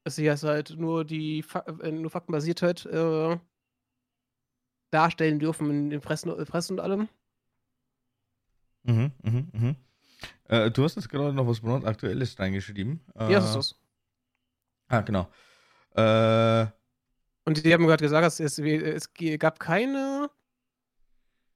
dass 0.04 0.16
sie 0.16 0.30
halt 0.30 0.76
nur 0.76 1.04
die 1.04 1.42
Fa 1.42 1.64
äh, 1.82 1.90
nur 1.90 2.10
faktenbasiert 2.10 2.60
halt 2.60 2.84
äh, 2.86 3.38
darstellen 4.90 5.38
dürfen 5.38 5.70
in 5.70 5.90
den 5.90 6.00
Pressen, 6.00 6.32
Pressen 6.44 6.74
und 6.74 6.80
allem. 6.80 7.08
Mhm, 8.82 9.12
mhm, 9.22 9.48
mhm. 9.52 9.76
Äh, 10.44 10.70
du 10.70 10.84
hast 10.84 10.96
jetzt 10.96 11.08
gerade 11.08 11.32
noch 11.32 11.46
was 11.46 11.84
Aktuelles 11.84 12.38
reingeschrieben. 12.38 13.00
Äh, 13.14 13.32
ja, 13.32 13.40
das 13.40 13.46
ist 13.46 13.56
das. 13.56 13.74
Ah, 14.88 15.00
genau. 15.00 15.28
Äh, 15.94 16.66
und 17.46 17.64
die 17.64 17.72
haben 17.72 17.86
gerade 17.86 18.04
gesagt, 18.04 18.26
es, 18.26 18.40
es, 18.40 18.58
es 18.58 19.38
gab 19.38 19.58
keine 19.58 20.30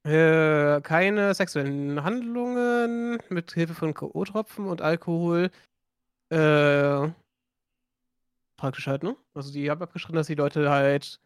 äh, 0.03 0.81
keine 0.81 1.33
sexuellen 1.33 2.03
Handlungen 2.03 3.19
mit 3.29 3.51
Hilfe 3.53 3.73
von 3.75 3.93
K.O.-Tropfen 3.93 4.65
und 4.65 4.81
Alkohol. 4.81 5.51
Äh, 6.29 7.09
praktisch 8.57 8.87
halt, 8.87 9.03
ne? 9.03 9.15
Also 9.33 9.51
die 9.51 9.69
haben 9.69 9.81
abgeschrieben, 9.81 10.15
dass 10.17 10.27
die 10.27 10.35
Leute 10.35 10.69
halt 10.69 11.19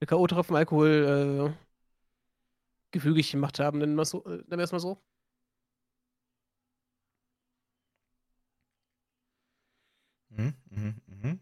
mit 0.00 0.08
K.O.-Tropfen 0.10 0.56
Alkohol 0.56 1.52
äh, 1.56 1.70
gefügig 2.92 3.30
gemacht 3.30 3.58
haben, 3.60 3.78
nennen 3.78 3.94
wir 3.96 4.02
es 4.02 4.10
so, 4.10 4.24
äh, 4.24 4.42
mal 4.56 4.80
so. 4.80 5.00
Mhm, 10.30 10.54
mhm, 10.70 11.00
mhm. 11.06 11.40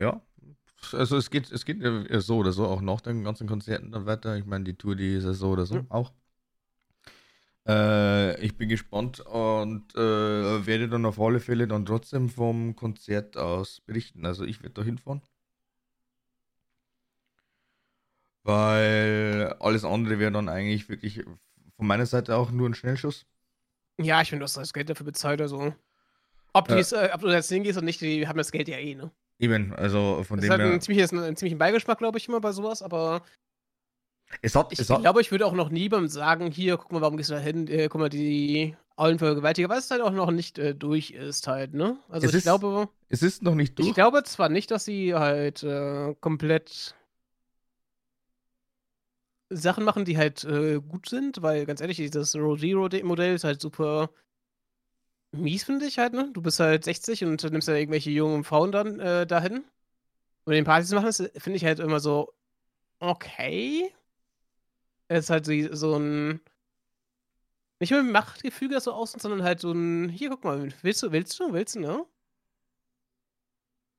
Ja, 0.00 0.22
also 0.94 1.16
es 1.16 1.30
geht, 1.30 1.50
es 1.50 1.64
geht 1.64 1.82
ja 1.82 2.20
so 2.20 2.38
oder 2.38 2.52
so 2.52 2.66
auch 2.66 2.80
nach 2.80 3.00
den 3.00 3.24
ganzen 3.24 3.46
Konzerten 3.46 3.92
dann 3.92 4.06
weiter. 4.06 4.36
Ich 4.36 4.46
meine, 4.46 4.64
die 4.64 4.74
Tour, 4.74 4.96
die 4.96 5.14
ist 5.14 5.24
ja 5.24 5.32
so 5.34 5.50
oder 5.50 5.66
so 5.66 5.76
ja. 5.76 5.84
auch. 5.88 6.12
Äh, 7.66 8.40
ich 8.44 8.56
bin 8.56 8.68
gespannt 8.68 9.20
und 9.20 9.94
äh, 9.94 10.66
werde 10.66 10.88
dann 10.88 11.06
auf 11.06 11.20
alle 11.20 11.40
Fälle 11.40 11.68
dann 11.68 11.86
trotzdem 11.86 12.28
vom 12.28 12.74
Konzert 12.74 13.36
aus 13.36 13.80
berichten. 13.80 14.26
Also 14.26 14.44
ich 14.44 14.62
werde 14.62 14.74
da 14.74 14.82
hinfahren. 14.82 15.22
Weil 18.44 19.54
alles 19.60 19.84
andere 19.84 20.18
wäre 20.18 20.32
dann 20.32 20.48
eigentlich 20.48 20.88
wirklich 20.88 21.22
von 21.76 21.86
meiner 21.86 22.06
Seite 22.06 22.36
auch 22.36 22.50
nur 22.50 22.68
ein 22.68 22.74
Schnellschuss. 22.74 23.24
Ja, 23.98 24.20
ich 24.22 24.30
finde, 24.30 24.40
du 24.40 24.44
hast 24.44 24.56
das 24.56 24.72
Geld 24.72 24.90
dafür 24.90 25.06
bezahlt, 25.06 25.40
also. 25.40 25.74
Ob, 26.52 26.68
Ja. 26.68 26.76
die's, 26.76 26.92
äh, 26.92 27.10
ob 27.14 27.20
du 27.20 27.28
jetzt 27.28 27.48
hingehst 27.48 27.78
oder 27.78 27.84
nicht, 27.84 28.00
die 28.00 28.26
haben 28.26 28.36
das 28.36 28.52
Geld 28.52 28.68
ja 28.68 28.78
eh, 28.78 28.94
ne? 28.94 29.10
Eben, 29.38 29.72
also 29.74 30.22
von 30.24 30.38
Das 30.38 30.44
dem 30.44 30.44
ist 30.44 30.50
halt 30.50 30.60
her. 30.60 30.72
ein 30.72 30.80
ziemliches, 30.80 31.12
einen 31.12 31.36
ziemlichen 31.36 31.58
Beigeschmack, 31.58 31.98
glaube 31.98 32.18
ich, 32.18 32.28
immer 32.28 32.40
bei 32.40 32.52
sowas, 32.52 32.82
aber 32.82 33.22
Es 34.40 34.54
hat, 34.54 34.72
ich 34.72 34.86
glaube, 34.86 35.20
ich 35.20 35.30
würde 35.30 35.46
auch 35.46 35.52
noch 35.52 35.68
niemandem 35.70 36.08
sagen, 36.08 36.50
hier, 36.50 36.76
guck 36.76 36.92
mal, 36.92 37.00
warum 37.00 37.16
gehst 37.16 37.30
du 37.30 37.34
da 37.34 37.40
hin, 37.40 37.66
äh, 37.68 37.88
guck 37.88 38.00
mal, 38.00 38.08
die 38.08 38.76
Aulenvergewaltiger, 38.96 39.68
weil 39.68 39.78
es 39.78 39.90
halt 39.90 40.00
auch 40.02 40.10
noch 40.12 40.30
nicht 40.30 40.58
äh, 40.58 40.74
durch 40.74 41.10
ist 41.10 41.46
halt, 41.46 41.74
ne? 41.74 41.98
Also 42.08 42.28
Es 42.28 42.32
ich 42.32 42.38
ist 42.38 42.42
glaube, 42.44 42.88
es 43.08 43.22
ist 43.22 43.42
noch 43.42 43.54
nicht 43.54 43.78
durch. 43.78 43.88
ich 43.88 43.94
glaube 43.94 44.22
zwar 44.24 44.48
nicht, 44.48 44.70
dass 44.70 44.84
sie 44.84 45.14
halt 45.14 45.62
äh, 45.62 46.14
komplett 46.20 46.94
Sachen 49.50 49.84
machen, 49.84 50.04
die 50.04 50.16
halt 50.16 50.44
äh, 50.44 50.80
gut 50.80 51.08
sind, 51.08 51.42
weil 51.42 51.66
ganz 51.66 51.80
ehrlich, 51.80 51.98
dieses 51.98 52.34
Row 52.36 52.58
Zero 52.58 52.88
Modell 53.04 53.34
ist 53.34 53.44
halt 53.44 53.60
super 53.60 54.10
mies, 55.32 55.64
finde 55.64 55.86
ich 55.86 55.98
halt, 55.98 56.12
ne? 56.12 56.30
Du 56.32 56.42
bist 56.42 56.60
halt 56.60 56.84
60 56.84 57.24
und 57.24 57.42
nimmst 57.50 57.68
dann 57.68 57.76
irgendwelche 57.76 58.10
jungen 58.10 58.44
Frauen 58.44 58.72
dann 58.72 59.00
äh, 59.00 59.26
dahin. 59.26 59.64
Und 60.44 60.52
den 60.54 60.64
Partys 60.64 60.92
machen, 60.92 61.06
das 61.06 61.18
finde 61.36 61.56
ich 61.56 61.64
halt 61.64 61.78
immer 61.78 62.00
so, 62.00 62.32
okay. 62.98 63.92
Es 65.08 65.24
ist 65.24 65.30
halt 65.30 65.46
so, 65.46 65.52
so 65.74 65.96
ein. 65.98 66.40
Nicht 67.80 67.90
mehr 67.90 68.00
ein 68.00 68.12
Machtgefüge 68.12 68.80
so 68.80 68.92
außen, 68.92 69.20
sondern 69.20 69.42
halt 69.42 69.60
so 69.60 69.72
ein. 69.72 70.08
Hier, 70.08 70.30
guck 70.30 70.44
mal, 70.44 70.72
willst 70.82 71.02
du, 71.02 71.12
willst 71.12 71.38
du, 71.38 71.52
willst 71.52 71.74
du, 71.76 71.80
ne? 71.80 72.06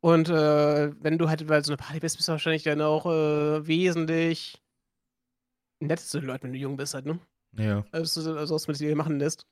Und 0.02 0.28
äh, 0.28 0.92
wenn 1.02 1.18
du 1.18 1.30
halt 1.30 1.48
bei 1.48 1.62
so 1.62 1.72
einer 1.72 1.78
Party 1.78 2.00
bist, 2.02 2.18
bist 2.18 2.28
du 2.28 2.34
wahrscheinlich 2.34 2.64
dann 2.64 2.82
auch 2.82 3.06
äh, 3.06 3.66
wesentlich 3.66 4.62
nett 5.80 6.00
zu 6.00 6.20
den 6.20 6.28
Leuten, 6.28 6.44
wenn 6.46 6.54
du 6.54 6.60
jung 6.60 6.76
bist 6.76 6.94
halt, 6.94 7.06
ne? 7.06 7.20
Ja. 7.54 7.86
Also, 7.92 8.36
also 8.36 8.56
was 8.56 8.68
mit 8.68 8.80
dir 8.80 8.96
machen 8.96 9.20
lässt. 9.20 9.46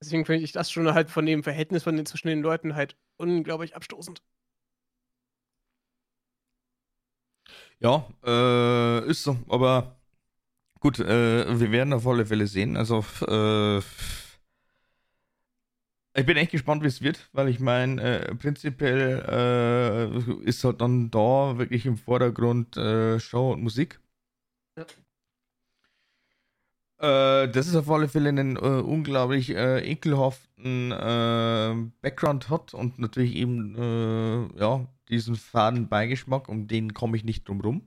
Deswegen 0.00 0.24
finde 0.24 0.44
ich 0.44 0.52
das 0.52 0.70
schon 0.70 0.92
halt 0.92 1.10
von 1.10 1.26
dem 1.26 1.42
Verhältnis 1.42 1.82
von 1.84 1.96
den, 1.96 2.06
zwischen 2.06 2.28
den 2.28 2.42
Leuten 2.42 2.74
halt 2.74 2.96
unglaublich 3.16 3.74
abstoßend. 3.76 4.22
Ja, 7.80 8.06
äh, 8.24 9.06
ist 9.10 9.22
so. 9.22 9.38
Aber 9.48 9.96
gut, 10.80 11.00
äh, 11.00 11.60
wir 11.60 11.72
werden 11.72 11.92
auf 11.92 12.06
alle 12.06 12.26
Fälle 12.26 12.46
sehen. 12.46 12.76
Also, 12.76 13.04
äh, 13.28 13.80
ich 16.18 16.24
bin 16.24 16.36
echt 16.38 16.50
gespannt, 16.52 16.82
wie 16.82 16.86
es 16.86 17.02
wird, 17.02 17.28
weil 17.32 17.48
ich 17.48 17.60
meine, 17.60 18.00
äh, 18.02 18.34
prinzipiell 18.34 19.22
äh, 19.28 20.44
ist 20.44 20.64
halt 20.64 20.80
dann 20.80 21.10
da 21.10 21.58
wirklich 21.58 21.84
im 21.84 21.98
Vordergrund 21.98 22.76
äh, 22.78 23.20
Show 23.20 23.52
und 23.52 23.62
Musik. 23.62 24.00
Ja. 24.76 24.86
Äh, 26.98 27.48
das 27.48 27.66
ist 27.66 27.76
auf 27.76 27.90
alle 27.90 28.08
Fälle 28.08 28.30
einen 28.30 28.56
äh, 28.56 28.60
unglaublich 28.60 29.50
äh, 29.50 29.80
ekelhaften 29.90 30.92
äh, 30.92 31.74
Background 32.00 32.48
hat 32.48 32.72
und 32.74 32.98
natürlich 32.98 33.34
eben 33.36 33.74
äh, 33.76 34.58
ja 34.60 34.86
diesen 35.08 35.36
faden 35.36 35.88
Beigeschmack, 35.88 36.48
um 36.48 36.66
den 36.68 36.94
komme 36.94 37.16
ich 37.16 37.24
nicht 37.24 37.46
drum 37.48 37.60
rum. 37.60 37.82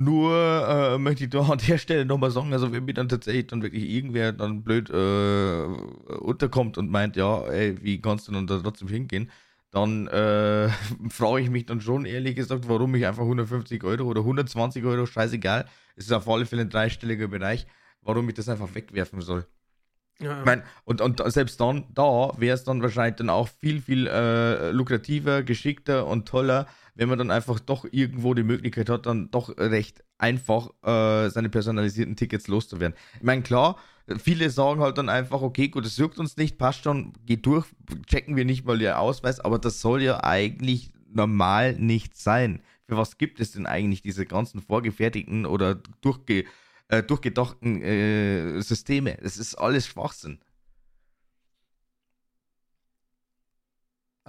Nur 0.00 0.96
möchte 1.00 1.24
ich 1.24 1.30
da 1.30 1.40
an 1.40 1.58
der 1.66 1.76
Stelle 1.78 2.04
nochmal 2.04 2.30
sagen, 2.30 2.52
also 2.52 2.70
wenn 2.72 2.84
mir 2.84 2.94
dann 2.94 3.08
tatsächlich 3.08 3.48
dann 3.48 3.62
wirklich 3.62 3.82
irgendwer 3.90 4.32
dann 4.32 4.62
blöd 4.62 4.90
unterkommt 4.90 6.78
und 6.78 6.88
meint, 6.90 7.16
ja, 7.16 7.42
ey, 7.48 7.82
wie 7.82 8.00
kannst 8.00 8.28
du 8.28 8.32
dann 8.32 8.46
da 8.46 8.60
trotzdem 8.60 8.86
hingehen, 8.88 9.28
dann 9.70 10.06
äh, 10.08 10.68
frage 11.10 11.42
ich 11.42 11.50
mich 11.50 11.66
dann 11.66 11.80
schon 11.80 12.04
ehrlich 12.04 12.36
gesagt, 12.36 12.68
warum 12.68 12.94
ich 12.94 13.06
einfach 13.06 13.22
150 13.22 13.82
Euro 13.84 14.04
oder 14.04 14.20
120 14.20 14.84
Euro, 14.84 15.06
scheißegal, 15.06 15.66
es 15.96 16.06
ist 16.06 16.12
auf 16.12 16.28
alle 16.28 16.46
Fälle 16.46 16.62
ein 16.62 16.70
dreistelliger 16.70 17.28
Bereich, 17.28 17.66
warum 18.02 18.28
ich 18.28 18.34
das 18.34 18.48
einfach 18.48 18.74
wegwerfen 18.74 19.20
soll. 19.20 19.46
Ja. 20.20 20.40
Ich 20.40 20.44
mein, 20.44 20.62
und, 20.84 21.00
und 21.00 21.22
selbst 21.32 21.60
dann, 21.60 21.86
da 21.94 22.32
wäre 22.38 22.54
es 22.54 22.64
dann 22.64 22.82
wahrscheinlich 22.82 23.16
dann 23.16 23.30
auch 23.30 23.48
viel, 23.48 23.80
viel 23.80 24.08
äh, 24.08 24.70
lukrativer, 24.70 25.44
geschickter 25.44 26.06
und 26.06 26.26
toller, 26.26 26.66
wenn 26.94 27.08
man 27.08 27.18
dann 27.18 27.30
einfach 27.30 27.60
doch 27.60 27.86
irgendwo 27.88 28.34
die 28.34 28.42
Möglichkeit 28.42 28.88
hat, 28.88 29.06
dann 29.06 29.30
doch 29.30 29.56
recht 29.56 30.02
einfach 30.18 30.70
äh, 30.82 31.30
seine 31.30 31.48
personalisierten 31.48 32.16
Tickets 32.16 32.48
loszuwerden. 32.48 32.96
Ich 33.18 33.22
meine, 33.22 33.42
klar, 33.42 33.76
viele 34.16 34.50
sagen 34.50 34.80
halt 34.80 34.98
dann 34.98 35.08
einfach, 35.08 35.42
okay, 35.42 35.68
gut, 35.68 35.84
es 35.84 35.96
juckt 35.96 36.18
uns 36.18 36.36
nicht, 36.36 36.58
passt 36.58 36.84
schon, 36.84 37.12
geht 37.26 37.44
durch, 37.46 37.66
checken 38.06 38.36
wir 38.36 38.44
nicht 38.44 38.64
mal 38.64 38.80
ihr 38.80 38.98
Ausweis, 38.98 39.40
aber 39.40 39.58
das 39.58 39.80
soll 39.80 40.02
ja 40.02 40.22
eigentlich 40.24 40.92
normal 41.12 41.74
nicht 41.74 42.16
sein. 42.16 42.62
Für 42.86 42.96
was 42.96 43.18
gibt 43.18 43.40
es 43.40 43.52
denn 43.52 43.66
eigentlich 43.66 44.02
diese 44.02 44.24
ganzen 44.24 44.60
vorgefertigten 44.60 45.44
oder 45.44 45.74
durchge 46.00 46.44
äh, 46.88 47.02
durchgedachten 47.02 47.82
äh, 47.82 48.60
Systeme. 48.62 49.18
Das 49.22 49.36
ist 49.36 49.54
alles 49.56 49.86
Schwachsinn. 49.86 50.38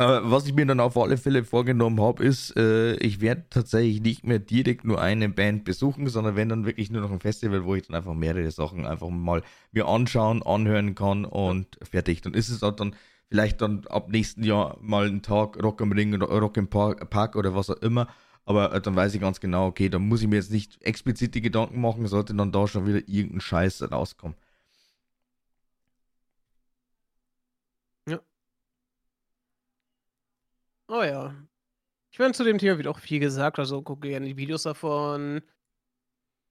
Was 0.06 0.46
ich 0.48 0.54
mir 0.54 0.66
dann 0.66 0.80
auf 0.80 0.98
alle 0.98 1.18
Fälle 1.18 1.44
vorgenommen 1.44 2.00
habe, 2.00 2.24
ist, 2.24 2.56
äh, 2.56 2.96
ich 2.96 3.20
werde 3.20 3.46
tatsächlich 3.50 4.02
nicht 4.02 4.26
mehr 4.26 4.40
direkt 4.40 4.86
nur 4.86 5.02
eine 5.02 5.28
Band 5.28 5.66
besuchen, 5.66 6.08
sondern 6.08 6.38
wenn 6.38 6.48
dann 6.48 6.66
wirklich 6.66 6.90
nur 6.90 7.02
noch 7.02 7.12
ein 7.12 7.20
Festival, 7.20 7.66
wo 7.66 7.76
ich 7.76 7.88
dann 7.88 7.96
einfach 7.98 8.14
mehrere 8.14 8.50
Sachen 8.52 8.86
einfach 8.86 9.10
mal 9.10 9.44
mir 9.74 9.88
anschauen, 9.88 10.42
anhören 10.42 10.96
kann 10.96 11.26
und 11.26 11.78
fertig. 11.84 12.22
Dann 12.22 12.34
ist 12.34 12.48
es 12.50 12.64
auch 12.64 12.72
dann 12.72 12.96
vielleicht 13.30 13.62
dann 13.62 13.86
ab 13.88 14.10
nächsten 14.10 14.44
Jahr 14.44 14.78
mal 14.82 15.08
ein 15.08 15.22
Tag 15.22 15.62
Rock 15.62 15.82
am 15.82 15.92
Ring 15.92 16.14
oder 16.14 16.28
Rock 16.28 16.56
im 16.56 16.70
Park, 16.70 17.10
Park 17.10 17.36
oder 17.36 17.54
was 17.54 17.70
auch 17.70 17.82
immer. 17.82 18.08
Aber 18.46 18.74
äh, 18.74 18.82
dann 18.82 18.96
weiß 18.96 19.14
ich 19.14 19.22
ganz 19.22 19.42
genau, 19.42 19.68
okay, 19.68 19.90
da 19.90 20.00
muss 20.00 20.22
ich 20.22 20.30
mir 20.30 20.38
jetzt 20.38 20.52
nicht 20.52 20.82
explizit 20.82 21.36
die 21.36 21.42
Gedanken 21.42 21.82
machen, 21.82 22.08
sollte 22.08 22.34
dann 22.34 22.54
da 22.54 22.68
schon 22.68 22.88
wieder 22.88 23.08
irgendein 23.08 23.42
Scheiß 23.42 23.92
rauskommen. 23.92 24.36
Oh 30.90 31.04
ja. 31.04 31.36
Ich 32.12 32.18
meine, 32.18 32.34
zu 32.34 32.44
dem 32.44 32.58
Thema 32.58 32.78
wird 32.78 32.88
auch 32.88 33.00
viel 33.00 33.20
gesagt, 33.20 33.60
also 33.60 33.82
gucke 33.84 34.10
gerne 34.10 34.26
die 34.26 34.38
Videos 34.38 34.64
davon. 34.64 35.42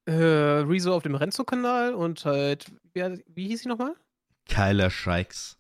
Äh, 0.07 0.13
Rezo 0.13 0.95
auf 0.95 1.03
dem 1.03 1.17
Renzo-Kanal 1.17 1.93
und 1.93 2.25
halt, 2.25 2.73
wie, 2.95 3.23
wie 3.27 3.49
hieß 3.49 3.63
sie 3.63 3.69
nochmal? 3.69 3.95
Kyler 4.49 4.91
Scheiks. 4.91 5.59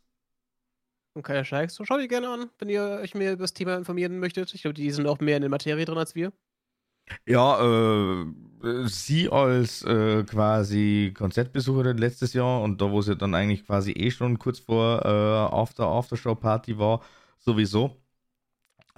Und 1.14 1.24
Kaya 1.24 1.44
Scheiks. 1.44 1.74
So, 1.74 1.84
schaut 1.84 2.00
die 2.00 2.06
gerne 2.06 2.28
an, 2.28 2.50
wenn 2.58 2.68
ihr 2.68 3.00
euch 3.02 3.14
mehr 3.16 3.32
über 3.32 3.42
das 3.42 3.52
Thema 3.52 3.76
informieren 3.76 4.20
möchtet. 4.20 4.54
Ich 4.54 4.62
glaube, 4.62 4.74
die 4.74 4.90
sind 4.92 5.08
auch 5.08 5.18
mehr 5.18 5.36
in 5.36 5.42
der 5.42 5.50
Materie 5.50 5.84
drin 5.84 5.98
als 5.98 6.14
wir. 6.14 6.32
Ja, 7.26 7.60
äh, 7.60 8.26
sie 8.84 9.28
als 9.28 9.82
äh, 9.82 10.22
quasi 10.22 11.12
Konzertbesucherin 11.16 11.98
letztes 11.98 12.34
Jahr 12.34 12.62
und 12.62 12.80
da, 12.80 12.90
wo 12.92 13.02
sie 13.02 13.16
dann 13.16 13.34
eigentlich 13.34 13.66
quasi 13.66 13.92
eh 13.92 14.12
schon 14.12 14.38
kurz 14.38 14.60
vor 14.60 15.04
äh, 15.04 15.08
After 15.08 15.86
Aftershow 15.86 16.36
Party 16.36 16.78
war, 16.78 17.02
sowieso. 17.38 17.96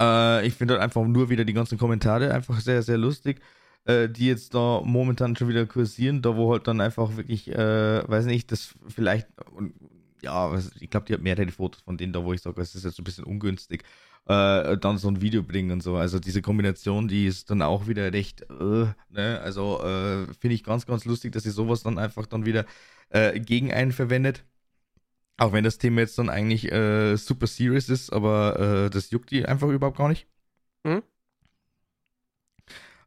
Äh, 0.01 0.47
ich 0.47 0.55
finde 0.55 0.75
halt 0.75 0.83
einfach 0.83 1.05
nur 1.07 1.31
wieder 1.31 1.45
die 1.45 1.53
ganzen 1.53 1.79
Kommentare 1.79 2.33
einfach 2.35 2.61
sehr, 2.61 2.83
sehr 2.83 2.99
lustig, 2.99 3.41
äh, 3.85 4.09
die 4.09 4.27
jetzt 4.27 4.55
da 4.55 4.81
momentan 4.85 5.37
schon 5.37 5.49
wieder 5.49 5.67
kursieren, 5.67 6.23
da 6.23 6.37
wo 6.37 6.53
halt 6.53 6.67
dann 6.67 6.81
einfach 6.81 7.17
wirklich, 7.17 7.49
äh, 7.51 8.09
weiß 8.09 8.27
nicht, 8.27 8.51
das 8.53 8.75
vielleicht, 8.89 9.29
und, 9.53 9.75
ja, 10.23 10.55
ich 10.81 10.91
glaube, 10.91 11.07
die 11.07 11.15
hat 11.15 11.23
mehrere 11.23 11.51
Fotos 11.51 11.83
von 11.83 11.97
denen 11.97 12.13
da, 12.13 12.25
wo 12.25 12.33
ich 12.33 12.43
sage, 12.43 12.61
es 12.61 12.75
ist 12.75 12.85
jetzt 12.85 12.99
ein 12.99 13.05
bisschen 13.05 13.25
ungünstig, 13.25 13.85
äh, 14.27 14.77
dann 14.79 14.99
so 14.99 15.09
ein 15.09 15.21
Video 15.23 15.43
bringen 15.43 15.71
und 15.73 15.83
so. 15.83 15.97
Also 15.97 16.19
diese 16.21 16.43
Kombination, 16.43 17.09
die 17.09 17.27
ist 17.27 17.51
dann 17.51 17.63
auch 17.63 17.87
wieder 17.89 18.13
recht, 18.13 18.43
äh, 18.51 18.87
ne? 19.11 19.41
Also 19.43 19.83
äh, 19.83 20.27
finde 20.39 20.55
ich 20.55 20.63
ganz, 20.65 20.87
ganz 20.87 21.05
lustig, 21.07 21.33
dass 21.33 21.43
sie 21.45 21.51
sowas 21.51 21.83
dann 21.83 21.99
einfach 21.99 22.27
dann 22.27 22.47
wieder 22.47 22.65
gegen 23.35 23.73
einen 23.73 23.91
verwendet. 23.91 24.45
Auch 25.41 25.55
wenn 25.55 25.65
das 25.65 25.79
Thema 25.79 26.03
jetzt 26.03 26.19
dann 26.19 26.29
eigentlich 26.29 26.71
äh, 26.71 27.17
super 27.17 27.47
serious 27.47 27.89
ist, 27.89 28.13
aber 28.13 28.61
äh, 28.61 28.91
das 28.91 29.11
juckt 29.11 29.31
die 29.31 29.47
einfach 29.47 29.69
überhaupt 29.69 29.97
gar 29.97 30.11
nicht. 30.11 30.27
Mhm. 30.85 31.03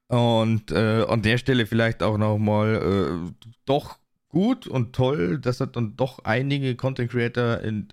Und 0.08 0.72
äh, 0.72 1.06
an 1.08 1.22
der 1.22 1.38
Stelle 1.38 1.68
vielleicht 1.68 2.02
auch 2.02 2.18
nochmal 2.18 3.30
äh, 3.30 3.48
doch 3.66 4.00
gut 4.30 4.66
und 4.66 4.96
toll, 4.96 5.38
dass 5.38 5.60
halt 5.60 5.76
dann 5.76 5.96
doch 5.96 6.24
einige 6.24 6.76
Content 6.76 7.12
Creator 7.12 7.60
in 7.60 7.90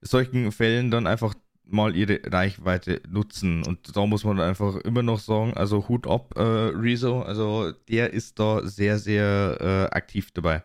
solchen 0.00 0.52
Fällen 0.52 0.90
dann 0.90 1.06
einfach 1.06 1.34
mal 1.62 1.94
ihre 1.94 2.20
Reichweite 2.24 3.02
nutzen. 3.10 3.62
Und 3.62 3.94
da 3.94 4.06
muss 4.06 4.24
man 4.24 4.40
einfach 4.40 4.76
immer 4.76 5.02
noch 5.02 5.18
sagen, 5.18 5.52
also 5.52 5.86
Hut 5.88 6.06
ab, 6.06 6.32
äh, 6.36 6.40
Rezo, 6.40 7.20
also 7.20 7.72
der 7.90 8.14
ist 8.14 8.38
da 8.38 8.66
sehr, 8.66 8.98
sehr 8.98 9.58
äh, 9.60 9.94
aktiv 9.94 10.30
dabei. 10.32 10.62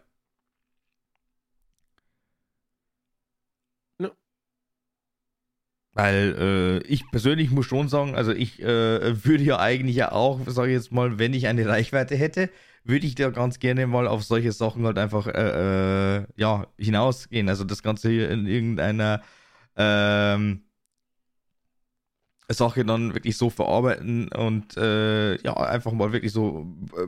Weil 5.98 6.36
äh, 6.86 6.88
ich 6.88 7.10
persönlich 7.10 7.50
muss 7.50 7.66
schon 7.66 7.90
sagen, 7.90 8.16
also 8.16 8.32
ich 8.32 8.62
äh, 8.62 9.26
würde 9.26 9.44
ja 9.44 9.58
eigentlich 9.58 9.96
ja 9.96 10.12
auch, 10.12 10.40
sage 10.46 10.70
ich 10.70 10.76
jetzt 10.76 10.92
mal, 10.92 11.18
wenn 11.18 11.34
ich 11.34 11.48
eine 11.48 11.68
Reichweite 11.68 12.16
hätte, 12.16 12.52
würde 12.84 13.08
ich 13.08 13.16
da 13.16 13.32
ganz 13.32 13.58
gerne 13.58 13.88
mal 13.88 14.08
auf 14.08 14.24
solche 14.24 14.52
Sachen 14.52 14.86
halt 14.86 15.00
einfach 15.00 15.26
äh, 15.26 16.18
äh, 16.20 16.26
ja, 16.36 16.68
hinausgehen. 16.78 17.50
Also 17.50 17.64
das 17.64 17.82
Ganze 17.82 18.12
hier 18.12 18.30
in 18.30 18.46
irgendeiner 18.46 19.24
ähm, 19.76 20.62
Sache 22.48 22.86
dann 22.86 23.16
wirklich 23.16 23.36
so 23.36 23.50
verarbeiten 23.50 24.28
und 24.30 24.78
äh, 24.78 25.42
ja, 25.42 25.58
einfach 25.58 25.94
mal 25.94 26.14
wirklich 26.14 26.32
so 26.32 26.78
äh, 26.96 27.08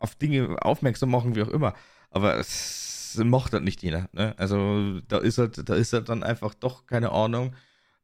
auf 0.00 0.16
Dinge 0.16 0.58
aufmerksam 0.60 1.10
machen, 1.10 1.34
wie 1.34 1.42
auch 1.42 1.48
immer. 1.48 1.72
Aber 2.10 2.36
es 2.36 3.18
macht 3.24 3.54
halt 3.54 3.64
nicht 3.64 3.82
jeder. 3.82 4.10
Ne? 4.12 4.34
Also 4.36 5.00
da 5.08 5.16
ist 5.16 5.38
halt, 5.38 5.66
da 5.66 5.74
ist 5.74 5.94
halt 5.94 6.10
dann 6.10 6.22
einfach 6.22 6.52
doch, 6.52 6.84
keine 6.84 7.12
Ahnung, 7.12 7.54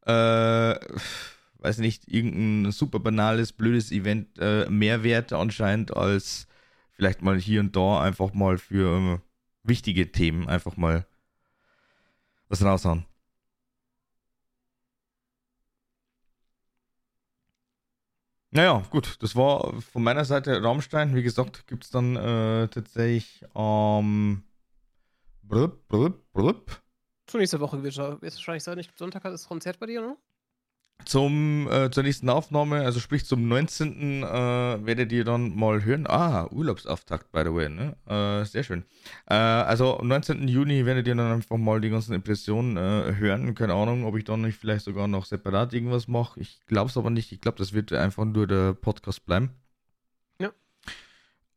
äh, 0.07 0.78
weiß 1.59 1.78
nicht, 1.78 2.09
irgendein 2.09 2.73
super 2.73 3.01
banales, 3.01 3.53
blödes 3.53 3.91
Event 3.93 4.39
äh, 4.39 4.69
mehr 4.70 5.03
wert 5.03 5.33
anscheinend 5.33 5.97
als 5.97 6.47
vielleicht 6.93 7.23
mal 7.23 7.39
hier 7.39 7.61
und 7.61 7.77
da 7.77 8.01
einfach 8.01 8.33
mal 8.35 8.59
für 8.59 9.16
äh, 9.16 9.19
wichtige 9.65 10.12
Themen 10.12 10.49
einfach 10.49 10.77
mal 10.77 11.07
was 12.49 12.62
raushauen. 12.65 13.05
Naja, 18.51 18.83
gut, 18.91 19.16
das 19.23 19.37
war 19.37 19.81
von 19.83 20.03
meiner 20.03 20.24
Seite 20.24 20.62
Raumstein. 20.62 21.15
Wie 21.15 21.23
gesagt, 21.23 21.66
gibt 21.66 21.85
es 21.85 21.91
dann 21.91 22.16
äh, 22.16 22.69
tatsächlich 22.69 23.45
am. 23.55 24.05
Ähm, 24.05 24.43
blub, 25.43 25.87
blub, 25.89 26.33
blub. 26.33 26.83
Zur 27.27 27.40
nächste 27.40 27.61
Woche 27.61 27.82
wird 27.82 27.93
es 27.94 27.98
wahrscheinlich 27.98 28.65
sein. 28.65 28.78
Ich, 28.78 28.90
Sonntag 28.97 29.24
hat 29.24 29.32
das 29.32 29.48
Konzert 29.48 29.78
bei 29.78 29.86
dir, 29.86 30.01
ne? 30.01 30.16
zum, 31.05 31.69
äh, 31.70 31.90
zur 31.90 32.03
nächsten 32.03 32.28
Aufnahme, 32.28 32.81
also 32.81 33.01
sprich 33.01 33.27
zum 33.27 33.48
19. 33.48 34.23
Äh, 34.23 34.27
werdet 34.27 35.12
ihr 35.12 35.24
dann 35.24 35.55
mal 35.55 35.85
hören. 35.85 36.07
Ah, 36.07 36.47
Urlaubsauftakt, 36.51 37.31
by 37.32 37.43
the 37.44 37.55
way, 37.55 37.69
ne? 37.69 37.97
Äh, 38.07 38.44
sehr 38.44 38.65
schön. 38.65 38.85
Äh, 39.27 39.35
also 39.35 39.98
am 39.98 40.09
19. 40.09 40.48
Juni 40.48 40.85
werdet 40.85 41.07
ihr 41.07 41.15
dann 41.15 41.32
einfach 41.32 41.57
mal 41.57 41.81
die 41.81 41.90
ganzen 41.90 42.15
Impressionen 42.15 42.77
äh, 42.77 43.15
hören. 43.16 43.55
Keine 43.55 43.74
Ahnung, 43.74 44.05
ob 44.05 44.16
ich 44.16 44.24
dann 44.24 44.43
nicht 44.43 44.59
vielleicht 44.59 44.85
sogar 44.85 45.07
noch 45.07 45.27
separat 45.27 45.73
irgendwas 45.73 46.09
mache. 46.09 46.40
Ich 46.40 46.61
glaube 46.66 46.90
es 46.90 46.97
aber 46.97 47.11
nicht. 47.11 47.32
Ich 47.32 47.40
glaube, 47.40 47.59
das 47.59 47.73
wird 47.73 47.93
einfach 47.93 48.24
nur 48.24 48.47
der 48.47 48.74
Podcast 48.74 49.24
bleiben. 49.27 49.51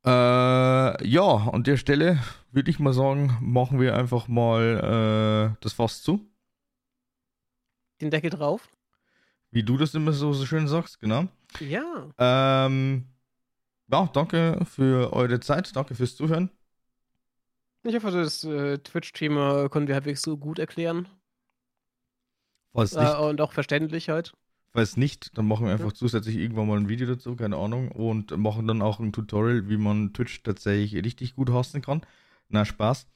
Ja. 0.05 0.95
Äh, 0.95 1.07
ja, 1.07 1.49
an 1.51 1.63
der 1.63 1.77
Stelle 1.77 2.19
würde 2.51 2.71
ich 2.71 2.79
mal 2.79 2.93
sagen, 2.93 3.37
machen 3.41 3.79
wir 3.79 3.95
einfach 3.95 4.27
mal 4.27 5.55
das 5.61 5.73
Fass 5.73 6.01
zu. 6.01 6.25
Den 8.01 8.11
Deckel 8.11 8.29
drauf. 8.29 8.69
Wie 9.51 9.63
du 9.63 9.77
das 9.77 9.93
immer 9.93 10.13
so, 10.13 10.31
so 10.33 10.45
schön 10.45 10.67
sagst, 10.67 10.99
genau. 10.99 11.27
Ja. 11.59 12.09
Ähm, 12.17 13.05
ja, 13.91 14.09
danke 14.13 14.59
für 14.65 15.11
eure 15.13 15.39
Zeit, 15.39 15.75
danke 15.75 15.95
fürs 15.95 16.15
Zuhören. 16.15 16.51
Ich 17.83 17.95
hoffe, 17.95 18.11
das 18.11 18.43
äh, 18.43 18.77
Twitch-Thema 18.77 19.69
konnten 19.69 19.87
wir 19.87 19.95
halbwegs 19.95 20.21
so 20.21 20.37
gut 20.37 20.59
erklären. 20.59 21.07
Falls 22.73 22.95
nicht, 22.95 23.09
äh, 23.09 23.17
und 23.17 23.41
auch 23.41 23.53
verständlich 23.53 24.09
halt. 24.09 24.33
Falls 24.71 24.97
nicht, 24.97 25.37
dann 25.37 25.47
machen 25.47 25.65
wir 25.65 25.73
einfach 25.73 25.87
ja. 25.87 25.95
zusätzlich 25.95 26.35
irgendwann 26.37 26.67
mal 26.67 26.77
ein 26.77 26.89
Video 26.89 27.07
dazu, 27.07 27.35
keine 27.35 27.57
Ahnung, 27.57 27.89
und 27.89 28.37
machen 28.37 28.67
dann 28.67 28.81
auch 28.81 28.99
ein 28.99 29.11
Tutorial, 29.11 29.67
wie 29.67 29.77
man 29.77 30.13
Twitch 30.13 30.43
tatsächlich 30.43 31.03
richtig 31.03 31.35
gut 31.35 31.49
hosten 31.49 31.81
kann. 31.81 32.01
Na, 32.49 32.65
Spaß. 32.65 33.07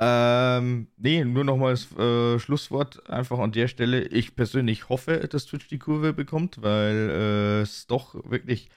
Ähm, 0.00 0.88
nee, 0.96 1.24
nur 1.24 1.44
nochmals 1.44 1.90
äh, 1.96 2.38
Schlusswort 2.38 3.08
einfach 3.10 3.38
an 3.40 3.52
der 3.52 3.66
Stelle. 3.68 4.02
Ich 4.08 4.36
persönlich 4.36 4.88
hoffe, 4.88 5.26
dass 5.28 5.46
Twitch 5.46 5.68
die 5.68 5.78
Kurve 5.78 6.12
bekommt, 6.12 6.62
weil 6.62 7.10
äh, 7.10 7.60
es 7.62 7.86
doch 7.88 8.14
wirklich 8.30 8.68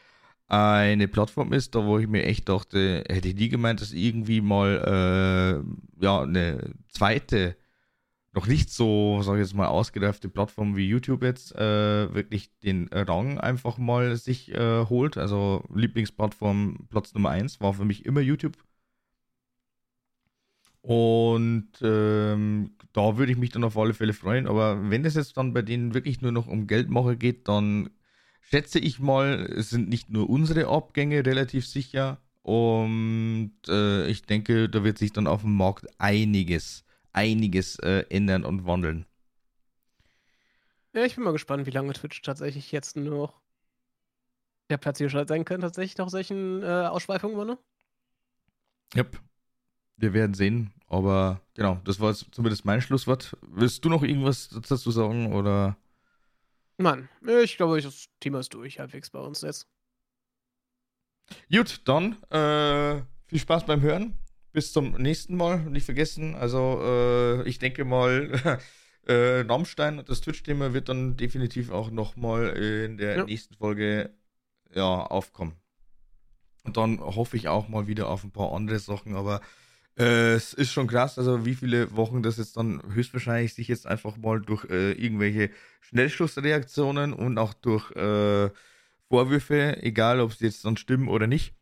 eine 0.48 1.08
Plattform 1.08 1.54
ist, 1.54 1.76
da 1.76 1.86
wo 1.86 1.98
ich 1.98 2.08
mir 2.08 2.26
echt 2.26 2.50
dachte, 2.50 3.06
hätte 3.08 3.30
ich 3.30 3.36
nie 3.36 3.48
gemeint, 3.48 3.80
dass 3.80 3.94
irgendwie 3.94 4.42
mal 4.42 5.64
äh, 5.64 6.04
ja 6.04 6.22
eine 6.24 6.74
zweite, 6.90 7.56
noch 8.34 8.48
nicht 8.48 8.70
so, 8.70 9.22
sag 9.24 9.36
ich 9.36 9.42
jetzt 9.42 9.56
mal, 9.56 9.68
ausgereifte 9.68 10.30
Plattform 10.30 10.76
wie 10.78 10.88
YouTube 10.88 11.24
jetzt 11.24 11.54
äh, 11.56 12.14
wirklich 12.14 12.50
den 12.60 12.88
Rang 12.92 13.38
einfach 13.40 13.78
mal 13.78 14.16
sich 14.16 14.54
äh, 14.54 14.86
holt. 14.86 15.18
Also 15.18 15.64
Lieblingsplattform 15.74 16.88
Platz 16.90 17.14
Nummer 17.14 17.32
1 17.32 17.60
war 17.62 17.74
für 17.74 17.86
mich 17.86 18.06
immer 18.06 18.22
YouTube 18.22 18.58
und 20.82 21.70
ähm, 21.84 22.72
da 22.94 23.18
würde 23.18 23.32
ich 23.32 23.38
mich 23.38 23.52
dann 23.52 23.64
auf 23.64 23.78
alle 23.78 23.94
Fälle 23.94 24.14
freuen. 24.14 24.48
Aber 24.48 24.90
wenn 24.90 25.06
es 25.06 25.16
jetzt 25.16 25.38
dann 25.38 25.54
bei 25.54 25.62
denen 25.62 25.94
wirklich 25.94 26.22
nur 26.22 26.32
noch 26.32 26.48
um 26.48 26.68
Geldmache 26.68 27.18
geht, 27.18 27.48
dann 27.48 27.90
schätze 28.42 28.80
ich 28.80 29.00
mal, 29.00 29.48
es 29.56 29.70
sind 29.70 29.90
nicht 29.90 30.10
nur 30.10 30.30
unsere 30.30 30.68
Abgänge 30.68 31.26
relativ 31.26 31.68
sicher. 31.68 32.20
Und 32.42 33.54
äh, 33.68 34.08
ich 34.08 34.24
denke, 34.24 34.68
da 34.70 34.84
wird 34.84 34.98
sich 34.98 35.14
dann 35.14 35.28
auf 35.28 35.42
dem 35.42 35.56
Markt 35.56 35.86
einiges, 36.00 36.84
einiges 37.14 37.78
äh, 37.80 38.06
ändern 38.10 38.44
und 38.44 38.66
wandeln. 38.66 39.06
Ja, 40.94 41.06
ich 41.06 41.16
bin 41.16 41.24
mal 41.24 41.32
gespannt, 41.32 41.66
wie 41.66 41.72
lange 41.72 41.94
Twitch 41.94 42.22
tatsächlich 42.22 42.72
jetzt 42.72 42.98
noch 42.98 43.42
der 44.70 44.78
Platzierschalt 44.78 45.28
sein 45.30 45.46
kann, 45.46 45.62
tatsächlich 45.62 45.98
nach 45.98 46.10
solchen 46.10 46.64
äh, 46.64 46.66
Ausschweifungen, 46.66 47.48
ne? 47.48 47.58
Yep. 48.96 49.20
Wir 49.98 50.14
werden 50.14 50.34
sehen. 50.34 50.74
Aber 50.88 51.42
genau, 51.54 51.80
das 51.86 52.00
war 52.00 52.10
jetzt 52.10 52.28
zumindest 52.32 52.66
mein 52.66 52.82
Schlusswort. 52.82 53.38
Willst 53.42 53.86
du 53.86 53.90
noch 53.90 54.04
irgendwas 54.04 54.50
dazu 54.50 54.92
sagen 54.92 55.32
oder? 55.34 55.78
Nein, 56.78 57.08
ich 57.44 57.56
glaube, 57.56 57.80
das 57.80 58.08
Thema 58.20 58.40
ist 58.40 58.54
durch 58.54 58.80
halbwegs 58.80 59.10
bei 59.10 59.20
uns 59.20 59.42
jetzt. 59.42 59.68
Gut, 61.50 61.82
dann 61.86 62.22
äh, 62.32 63.02
viel 63.28 63.40
Spaß 63.40 63.66
beim 63.66 63.82
Hören. 63.82 64.18
Bis 64.54 64.74
zum 64.74 64.94
nächsten 64.94 65.36
Mal. 65.36 65.60
Nicht 65.62 65.86
vergessen, 65.86 66.36
also 66.36 66.82
äh, 66.84 67.48
ich 67.48 67.60
denke 67.60 67.86
mal, 67.86 68.60
äh, 69.08 69.42
Rammstein, 69.42 70.04
das 70.06 70.22
Twitch-Thema 70.22 70.74
wird 70.74 70.90
dann 70.90 71.16
definitiv 71.16 71.72
auch 71.72 71.90
nochmal 71.90 72.50
in 72.50 72.98
der 72.98 73.18
ja. 73.18 73.24
nächsten 73.26 73.56
Folge 73.56 74.12
ja, 74.74 75.04
aufkommen. 75.04 75.54
Und 76.64 76.78
dann 76.78 77.00
hoffe 77.00 77.38
ich 77.38 77.48
auch 77.48 77.70
mal 77.70 77.88
wieder 77.88 78.10
auf 78.10 78.24
ein 78.24 78.32
paar 78.32 78.54
andere 78.54 78.80
Sachen, 78.80 79.16
aber 79.16 79.42
äh, 79.98 80.34
es 80.34 80.54
ist 80.54 80.72
schon 80.72 80.88
krass, 80.88 81.18
also 81.18 81.46
wie 81.46 81.56
viele 81.56 81.96
Wochen 81.96 82.22
das 82.22 82.38
jetzt 82.38 82.56
dann 82.58 82.82
höchstwahrscheinlich 82.94 83.54
sich 83.54 83.68
jetzt 83.68 83.88
einfach 83.88 84.18
mal 84.18 84.40
durch 84.40 84.66
äh, 84.70 84.92
irgendwelche 84.92 85.50
Schnellschussreaktionen 85.82 87.14
und 87.14 87.38
auch 87.38 87.54
durch 87.54 87.92
äh, 87.92 88.50
Vorwürfe, 89.10 89.82
egal 89.82 90.22
ob 90.22 90.34
sie 90.34 90.46
jetzt 90.46 90.64
dann 90.64 90.78
stimmen 90.78 91.08
oder 91.08 91.28
nicht, 91.28 91.54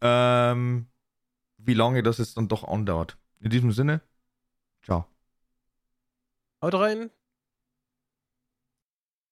ähm, 0.00 0.86
wie 1.58 1.74
lange 1.74 2.02
das 2.02 2.18
jetzt 2.18 2.36
dann 2.36 2.48
doch 2.48 2.64
andauert. 2.64 3.18
In 3.40 3.50
diesem 3.50 3.72
Sinne, 3.72 4.00
ciao. 4.82 5.06
Haut 6.62 6.74
rein, 6.74 7.10